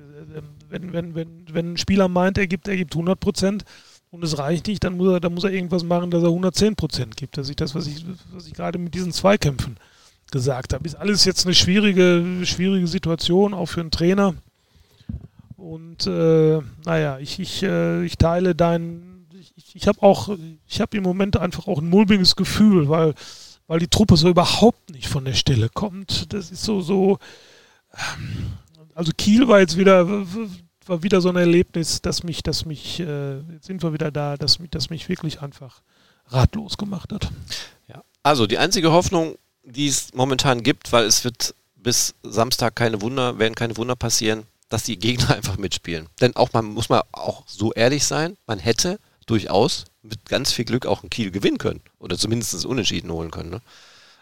Wenn, 0.69 0.93
wenn, 0.93 1.15
wenn, 1.15 1.45
wenn 1.51 1.73
ein 1.73 1.77
Spieler 1.77 2.07
meint, 2.07 2.37
er 2.37 2.47
gibt, 2.47 2.67
er 2.67 2.77
gibt 2.77 2.93
100 2.93 3.19
Prozent 3.19 3.65
und 4.11 4.23
es 4.23 4.37
reicht 4.37 4.67
nicht, 4.67 4.83
dann 4.83 4.97
muss 4.97 5.13
er, 5.13 5.19
dann 5.19 5.33
muss 5.33 5.43
er 5.43 5.51
irgendwas 5.51 5.83
machen, 5.83 6.11
dass 6.11 6.21
er 6.21 6.29
110 6.29 6.75
Prozent 6.75 7.17
gibt. 7.17 7.37
Dass 7.37 7.49
ich 7.49 7.55
das, 7.55 7.73
was 7.73 7.87
ich, 7.87 8.05
was 8.31 8.45
ich 8.45 8.53
gerade 8.53 8.77
mit 8.77 8.93
diesen 8.93 9.11
Zweikämpfen 9.11 9.77
gesagt 10.31 10.73
habe. 10.73 10.85
Ist 10.85 10.95
alles 10.95 11.25
jetzt 11.25 11.45
eine 11.45 11.55
schwierige, 11.55 12.45
schwierige 12.45 12.87
Situation, 12.87 13.53
auch 13.53 13.67
für 13.67 13.81
einen 13.81 13.91
Trainer. 13.91 14.35
Und 15.57 16.07
äh, 16.07 16.59
naja, 16.85 17.19
ich, 17.19 17.39
ich, 17.39 17.63
äh, 17.63 18.03
ich 18.05 18.17
teile 18.17 18.55
dein, 18.55 19.25
ich, 19.55 19.75
ich 19.75 19.87
habe 19.87 20.01
auch, 20.01 20.29
ich 20.67 20.81
habe 20.81 20.97
im 20.97 21.03
Moment 21.03 21.37
einfach 21.37 21.67
auch 21.67 21.79
ein 21.79 21.89
mulmiges 21.89 22.35
Gefühl, 22.35 22.89
weil, 22.89 23.13
weil 23.67 23.79
die 23.79 23.87
Truppe 23.87 24.15
so 24.17 24.29
überhaupt 24.29 24.89
nicht 24.89 25.07
von 25.07 25.25
der 25.25 25.33
Stelle 25.33 25.69
kommt. 25.69 26.33
Das 26.33 26.51
ist 26.51 26.63
so, 26.63 26.81
so, 26.81 27.19
ähm, 27.93 28.53
also 28.95 29.11
Kiel 29.17 29.47
war 29.47 29.59
jetzt 29.59 29.77
wieder, 29.77 30.07
war 30.85 31.03
wieder 31.03 31.21
so 31.21 31.29
ein 31.29 31.35
Erlebnis, 31.35 32.01
dass 32.01 32.23
mich, 32.23 32.41
dass 32.41 32.65
mich, 32.65 32.99
äh, 32.99 33.39
jetzt 33.53 33.65
sind 33.65 33.83
wir 33.83 33.93
wieder 33.93 34.11
da, 34.11 34.37
dass 34.37 34.59
mich, 34.59 34.71
dass 34.71 34.89
mich 34.89 35.07
wirklich 35.09 35.41
einfach 35.41 35.81
ratlos 36.27 36.77
gemacht 36.77 37.11
hat. 37.13 37.29
Ja, 37.87 38.03
also 38.23 38.47
die 38.47 38.57
einzige 38.57 38.91
Hoffnung 38.91 39.35
die 39.63 39.87
es 39.87 40.13
momentan 40.13 40.63
gibt, 40.63 40.91
weil 40.91 41.05
es 41.05 41.23
wird 41.23 41.55
bis 41.75 42.15
Samstag 42.23 42.75
keine 42.75 43.01
Wunder, 43.01 43.39
werden 43.39 43.55
keine 43.55 43.77
Wunder 43.77 43.95
passieren, 43.95 44.43
dass 44.69 44.83
die 44.83 44.99
Gegner 44.99 45.31
einfach 45.35 45.57
mitspielen. 45.57 46.07
Denn 46.21 46.35
auch 46.35 46.53
man 46.53 46.65
muss 46.65 46.89
man 46.89 47.01
auch 47.11 47.43
so 47.47 47.73
ehrlich 47.73 48.05
sein, 48.05 48.37
man 48.47 48.59
hätte 48.59 48.99
durchaus 49.25 49.85
mit 50.01 50.25
ganz 50.25 50.51
viel 50.51 50.65
Glück 50.65 50.85
auch 50.85 51.03
ein 51.03 51.09
Kiel 51.09 51.31
gewinnen 51.31 51.57
können 51.57 51.81
oder 51.99 52.17
zumindest 52.17 52.65
Unentschieden 52.65 53.11
holen 53.11 53.31
können. 53.31 53.51
Ne? 53.51 53.61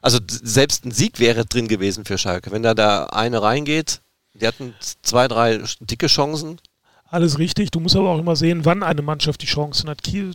Also 0.01 0.19
selbst 0.27 0.85
ein 0.85 0.91
Sieg 0.91 1.19
wäre 1.19 1.45
drin 1.45 1.67
gewesen 1.67 2.05
für 2.05 2.17
Schalke. 2.17 2.51
Wenn 2.51 2.63
da 2.63 2.73
da 2.73 3.05
eine 3.07 3.41
reingeht, 3.41 4.01
die 4.33 4.47
hatten 4.47 4.73
zwei, 5.01 5.27
drei 5.27 5.63
dicke 5.79 6.07
Chancen. 6.07 6.59
Alles 7.09 7.39
richtig. 7.39 7.71
Du 7.71 7.79
musst 7.79 7.95
aber 7.95 8.09
auch 8.09 8.19
immer 8.19 8.35
sehen, 8.35 8.65
wann 8.65 8.83
eine 8.83 9.01
Mannschaft 9.01 9.41
die 9.41 9.47
Chancen 9.47 9.89
hat. 9.89 10.03
Kiel, 10.03 10.33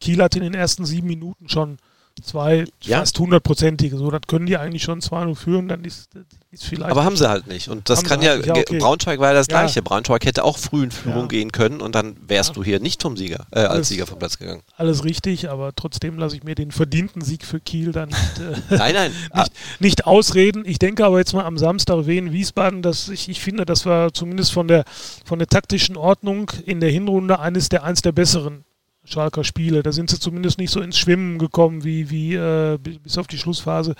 Kiel 0.00 0.22
hat 0.22 0.36
in 0.36 0.42
den 0.42 0.54
ersten 0.54 0.84
sieben 0.84 1.06
Minuten 1.06 1.48
schon 1.48 1.78
zwei 2.22 2.64
ja. 2.82 2.98
fast 2.98 3.18
hundertprozentige. 3.18 3.96
So, 3.96 4.10
das 4.10 4.22
können 4.26 4.46
die 4.46 4.56
eigentlich 4.56 4.82
schon 4.82 5.00
2-0 5.00 5.34
führen, 5.34 5.68
dann 5.68 5.84
ist, 5.84 6.10
ist 6.50 6.64
vielleicht. 6.64 6.90
Aber 6.90 7.04
haben 7.04 7.16
sie 7.16 7.28
halt 7.28 7.46
nicht. 7.46 7.68
Und 7.68 7.88
das 7.90 8.04
kann 8.04 8.22
ja, 8.22 8.30
halt 8.30 8.46
ja 8.46 8.54
okay. 8.54 8.78
Braunschweig 8.78 9.20
war 9.20 9.28
ja 9.28 9.34
das 9.34 9.48
gleiche. 9.48 9.82
Braunschweig 9.82 10.24
hätte 10.24 10.44
auch 10.44 10.58
früh 10.58 10.84
in 10.84 10.90
Führung 10.90 11.28
gehen 11.28 11.52
können 11.52 11.80
und 11.80 11.94
dann 11.94 12.16
wärst 12.26 12.56
du 12.56 12.64
hier 12.64 12.80
nicht 12.80 13.02
vom 13.02 13.16
Sieger, 13.16 13.46
äh, 13.50 13.60
alles, 13.60 13.70
als 13.70 13.88
Sieger 13.88 14.06
vom 14.06 14.18
Platz 14.18 14.38
gegangen. 14.38 14.62
Alles 14.76 15.04
richtig, 15.04 15.50
aber 15.50 15.74
trotzdem 15.74 16.18
lasse 16.18 16.36
ich 16.36 16.44
mir 16.44 16.54
den 16.54 16.70
verdienten 16.70 17.22
Sieg 17.22 17.44
für 17.44 17.60
Kiel 17.60 17.92
dann 17.92 18.08
nicht, 18.08 18.38
äh, 18.70 18.76
nein, 18.76 18.94
nein. 18.94 19.12
nicht, 19.34 19.52
nicht, 19.80 20.06
ausreden. 20.06 20.64
Ich 20.66 20.78
denke 20.78 21.04
aber 21.04 21.18
jetzt 21.18 21.32
mal 21.32 21.44
am 21.44 21.58
Samstag 21.58 22.06
Wien 22.06 22.32
Wiesbaden, 22.32 22.82
dass 22.82 23.08
ich, 23.08 23.28
ich 23.28 23.40
finde, 23.40 23.64
das 23.64 23.86
war 23.86 24.12
zumindest 24.12 24.52
von 24.52 24.68
der 24.68 24.84
von 25.24 25.38
der 25.38 25.48
taktischen 25.48 25.96
Ordnung 25.96 26.50
in 26.64 26.80
der 26.80 26.90
Hinrunde 26.90 27.40
eines 27.40 27.68
der 27.68 27.84
eins 27.84 28.02
der 28.02 28.12
besseren 28.12 28.64
Schalker 29.10 29.44
Spiele. 29.44 29.82
Da 29.82 29.92
sind 29.92 30.10
sie 30.10 30.18
zumindest 30.18 30.58
nicht 30.58 30.70
so 30.70 30.80
ins 30.80 30.98
Schwimmen 30.98 31.38
gekommen, 31.38 31.84
wie, 31.84 32.10
wie 32.10 32.34
äh, 32.34 32.78
bis 32.78 33.18
auf 33.18 33.26
die 33.26 33.38
Schlussphase, 33.38 33.94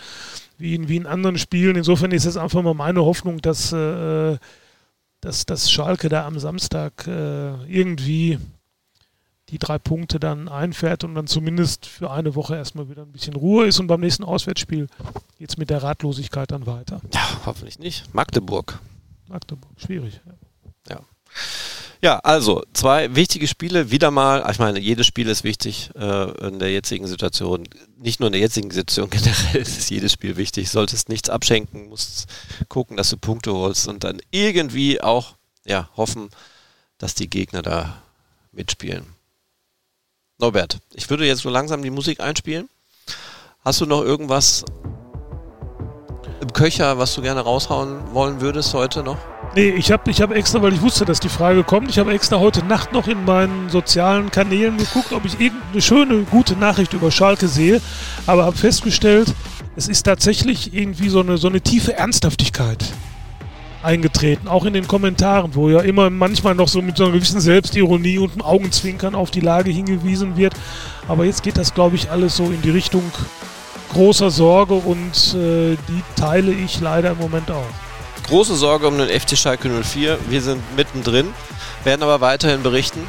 wie 0.59 0.74
in, 0.74 0.89
wie 0.89 0.97
in 0.97 1.06
anderen 1.06 1.39
Spielen. 1.39 1.76
Insofern 1.76 2.10
ist 2.12 2.24
es 2.24 2.36
einfach 2.36 2.62
mal 2.62 2.74
meine 2.74 3.05
Hoffnung, 3.05 3.40
dass, 3.40 3.72
äh, 3.72 4.39
dass, 5.20 5.47
dass 5.47 5.70
Schalke 5.70 6.09
da 6.09 6.26
am 6.26 6.39
Samstag 6.39 7.06
äh, 7.06 7.64
irgendwie 7.66 8.39
die 9.51 9.59
drei 9.59 9.78
Punkte 9.78 10.20
dann 10.20 10.48
einfährt 10.48 11.05
und 11.05 11.14
dann 11.14 11.26
zumindest 11.26 11.86
für 11.86 12.10
eine 12.10 12.35
Woche 12.35 12.56
erstmal 12.56 12.89
wieder 12.90 13.02
ein 13.02 13.12
bisschen 13.12 13.35
Ruhe 13.35 13.66
ist 13.66 13.80
und 13.80 13.86
beim 13.86 14.01
nächsten 14.01 14.24
Auswärtsspiel 14.24 14.89
geht 15.39 15.51
es 15.51 15.56
mit 15.56 15.70
der 15.70 15.82
Ratlosigkeit 15.82 16.51
dann 16.51 16.66
weiter. 16.66 17.01
Ja, 17.14 17.47
hoffentlich 17.47 17.78
nicht. 17.78 18.12
Magdeburg. 18.14 18.78
Magdeburg, 19.26 19.72
schwierig. 19.78 20.20
Ja. 20.89 20.97
ja. 20.97 21.01
Ja, 22.00 22.20
also 22.20 22.62
zwei 22.74 23.16
wichtige 23.16 23.48
Spiele, 23.48 23.90
wieder 23.90 24.12
mal, 24.12 24.48
ich 24.50 24.60
meine, 24.60 24.78
jedes 24.78 25.06
Spiel 25.06 25.28
ist 25.28 25.42
wichtig 25.42 25.90
äh, 25.96 26.46
in 26.46 26.60
der 26.60 26.70
jetzigen 26.70 27.08
Situation, 27.08 27.68
nicht 27.96 28.20
nur 28.20 28.28
in 28.28 28.32
der 28.32 28.40
jetzigen 28.40 28.70
Situation, 28.70 29.10
generell 29.10 29.62
ist 29.62 29.90
jedes 29.90 30.12
Spiel 30.12 30.36
wichtig, 30.36 30.70
solltest 30.70 31.08
nichts 31.08 31.28
abschenken, 31.28 31.88
musst 31.88 32.26
gucken, 32.68 32.96
dass 32.96 33.10
du 33.10 33.16
Punkte 33.16 33.52
holst 33.52 33.88
und 33.88 34.04
dann 34.04 34.20
irgendwie 34.30 35.00
auch 35.00 35.34
ja, 35.64 35.88
hoffen, 35.96 36.30
dass 36.98 37.14
die 37.14 37.28
Gegner 37.28 37.62
da 37.62 38.00
mitspielen. 38.52 39.06
Norbert, 40.38 40.78
ich 40.94 41.10
würde 41.10 41.26
jetzt 41.26 41.42
so 41.42 41.50
langsam 41.50 41.82
die 41.82 41.90
Musik 41.90 42.20
einspielen. 42.20 42.68
Hast 43.64 43.80
du 43.80 43.86
noch 43.86 44.02
irgendwas 44.02 44.64
im 46.40 46.52
Köcher, 46.52 46.96
was 46.98 47.14
du 47.16 47.22
gerne 47.22 47.40
raushauen 47.40 48.14
wollen 48.14 48.40
würdest 48.40 48.72
heute 48.72 49.02
noch? 49.02 49.18
Nee, 49.54 49.70
ich 49.70 49.90
habe 49.90 50.10
ich 50.10 50.20
hab 50.20 50.30
extra, 50.30 50.62
weil 50.62 50.74
ich 50.74 50.82
wusste, 50.82 51.04
dass 51.04 51.20
die 51.20 51.28
Frage 51.28 51.64
kommt, 51.64 51.88
ich 51.88 51.98
habe 51.98 52.12
extra 52.12 52.38
heute 52.38 52.64
Nacht 52.64 52.92
noch 52.92 53.08
in 53.08 53.24
meinen 53.24 53.70
sozialen 53.70 54.30
Kanälen 54.30 54.76
geguckt, 54.76 55.12
ob 55.12 55.24
ich 55.24 55.40
irgendeine 55.40 55.82
schöne, 55.82 56.22
gute 56.30 56.54
Nachricht 56.54 56.92
über 56.92 57.10
Schalke 57.10 57.48
sehe, 57.48 57.80
aber 58.26 58.44
habe 58.44 58.56
festgestellt, 58.56 59.34
es 59.74 59.88
ist 59.88 60.02
tatsächlich 60.04 60.74
irgendwie 60.74 61.08
so 61.08 61.20
eine, 61.20 61.38
so 61.38 61.48
eine 61.48 61.60
tiefe 61.60 61.94
Ernsthaftigkeit 61.94 62.84
eingetreten, 63.82 64.48
auch 64.48 64.64
in 64.64 64.74
den 64.74 64.86
Kommentaren, 64.86 65.54
wo 65.54 65.70
ja 65.70 65.80
immer 65.80 66.10
manchmal 66.10 66.54
noch 66.54 66.68
so 66.68 66.82
mit 66.82 66.96
so 66.96 67.04
einer 67.04 67.12
gewissen 67.14 67.40
Selbstironie 67.40 68.18
und 68.18 68.32
einem 68.32 68.42
Augenzwinkern 68.42 69.14
auf 69.14 69.30
die 69.30 69.40
Lage 69.40 69.70
hingewiesen 69.70 70.36
wird. 70.36 70.54
Aber 71.08 71.24
jetzt 71.24 71.42
geht 71.42 71.56
das, 71.56 71.74
glaube 71.74 71.96
ich, 71.96 72.10
alles 72.10 72.36
so 72.36 72.44
in 72.44 72.60
die 72.60 72.70
Richtung 72.70 73.04
großer 73.92 74.30
Sorge 74.30 74.74
und 74.74 75.34
äh, 75.34 75.76
die 75.88 76.02
teile 76.16 76.52
ich 76.52 76.80
leider 76.80 77.12
im 77.12 77.18
Moment 77.18 77.50
auch 77.50 77.88
große 78.28 78.56
Sorge 78.56 78.86
um 78.86 78.98
den 78.98 79.09
FC 79.09 79.36
Schalke 79.36 79.68
04. 79.68 80.18
Wir 80.28 80.42
sind 80.42 80.62
mittendrin, 80.76 81.32
werden 81.84 82.02
aber 82.02 82.20
weiterhin 82.20 82.62
berichten 82.62 83.06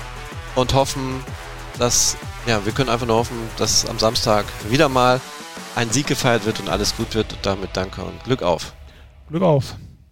und 0.56 0.74
hoffen, 0.74 1.24
dass, 1.78 2.18
ja, 2.48 2.66
wir 2.66 2.72
können 2.72 2.90
einfach 2.90 3.06
nur 3.06 3.18
hoffen, 3.18 3.38
dass 3.58 3.86
am 3.86 4.00
Samstag 4.00 4.46
wieder 4.70 4.90
mal 4.90 5.20
ein 5.76 5.92
Sieg 5.92 6.08
gefeiert 6.08 6.46
wird 6.46 6.60
und 6.60 6.70
alles 6.70 6.96
gut 6.96 7.16
wird. 7.16 7.34
Und 7.34 7.46
damit 7.46 7.72
danke 7.74 8.02
und 8.02 8.24
Glück 8.24 8.44
auf. 8.44 8.74
Glück 9.30 9.44
auf. 9.44 9.76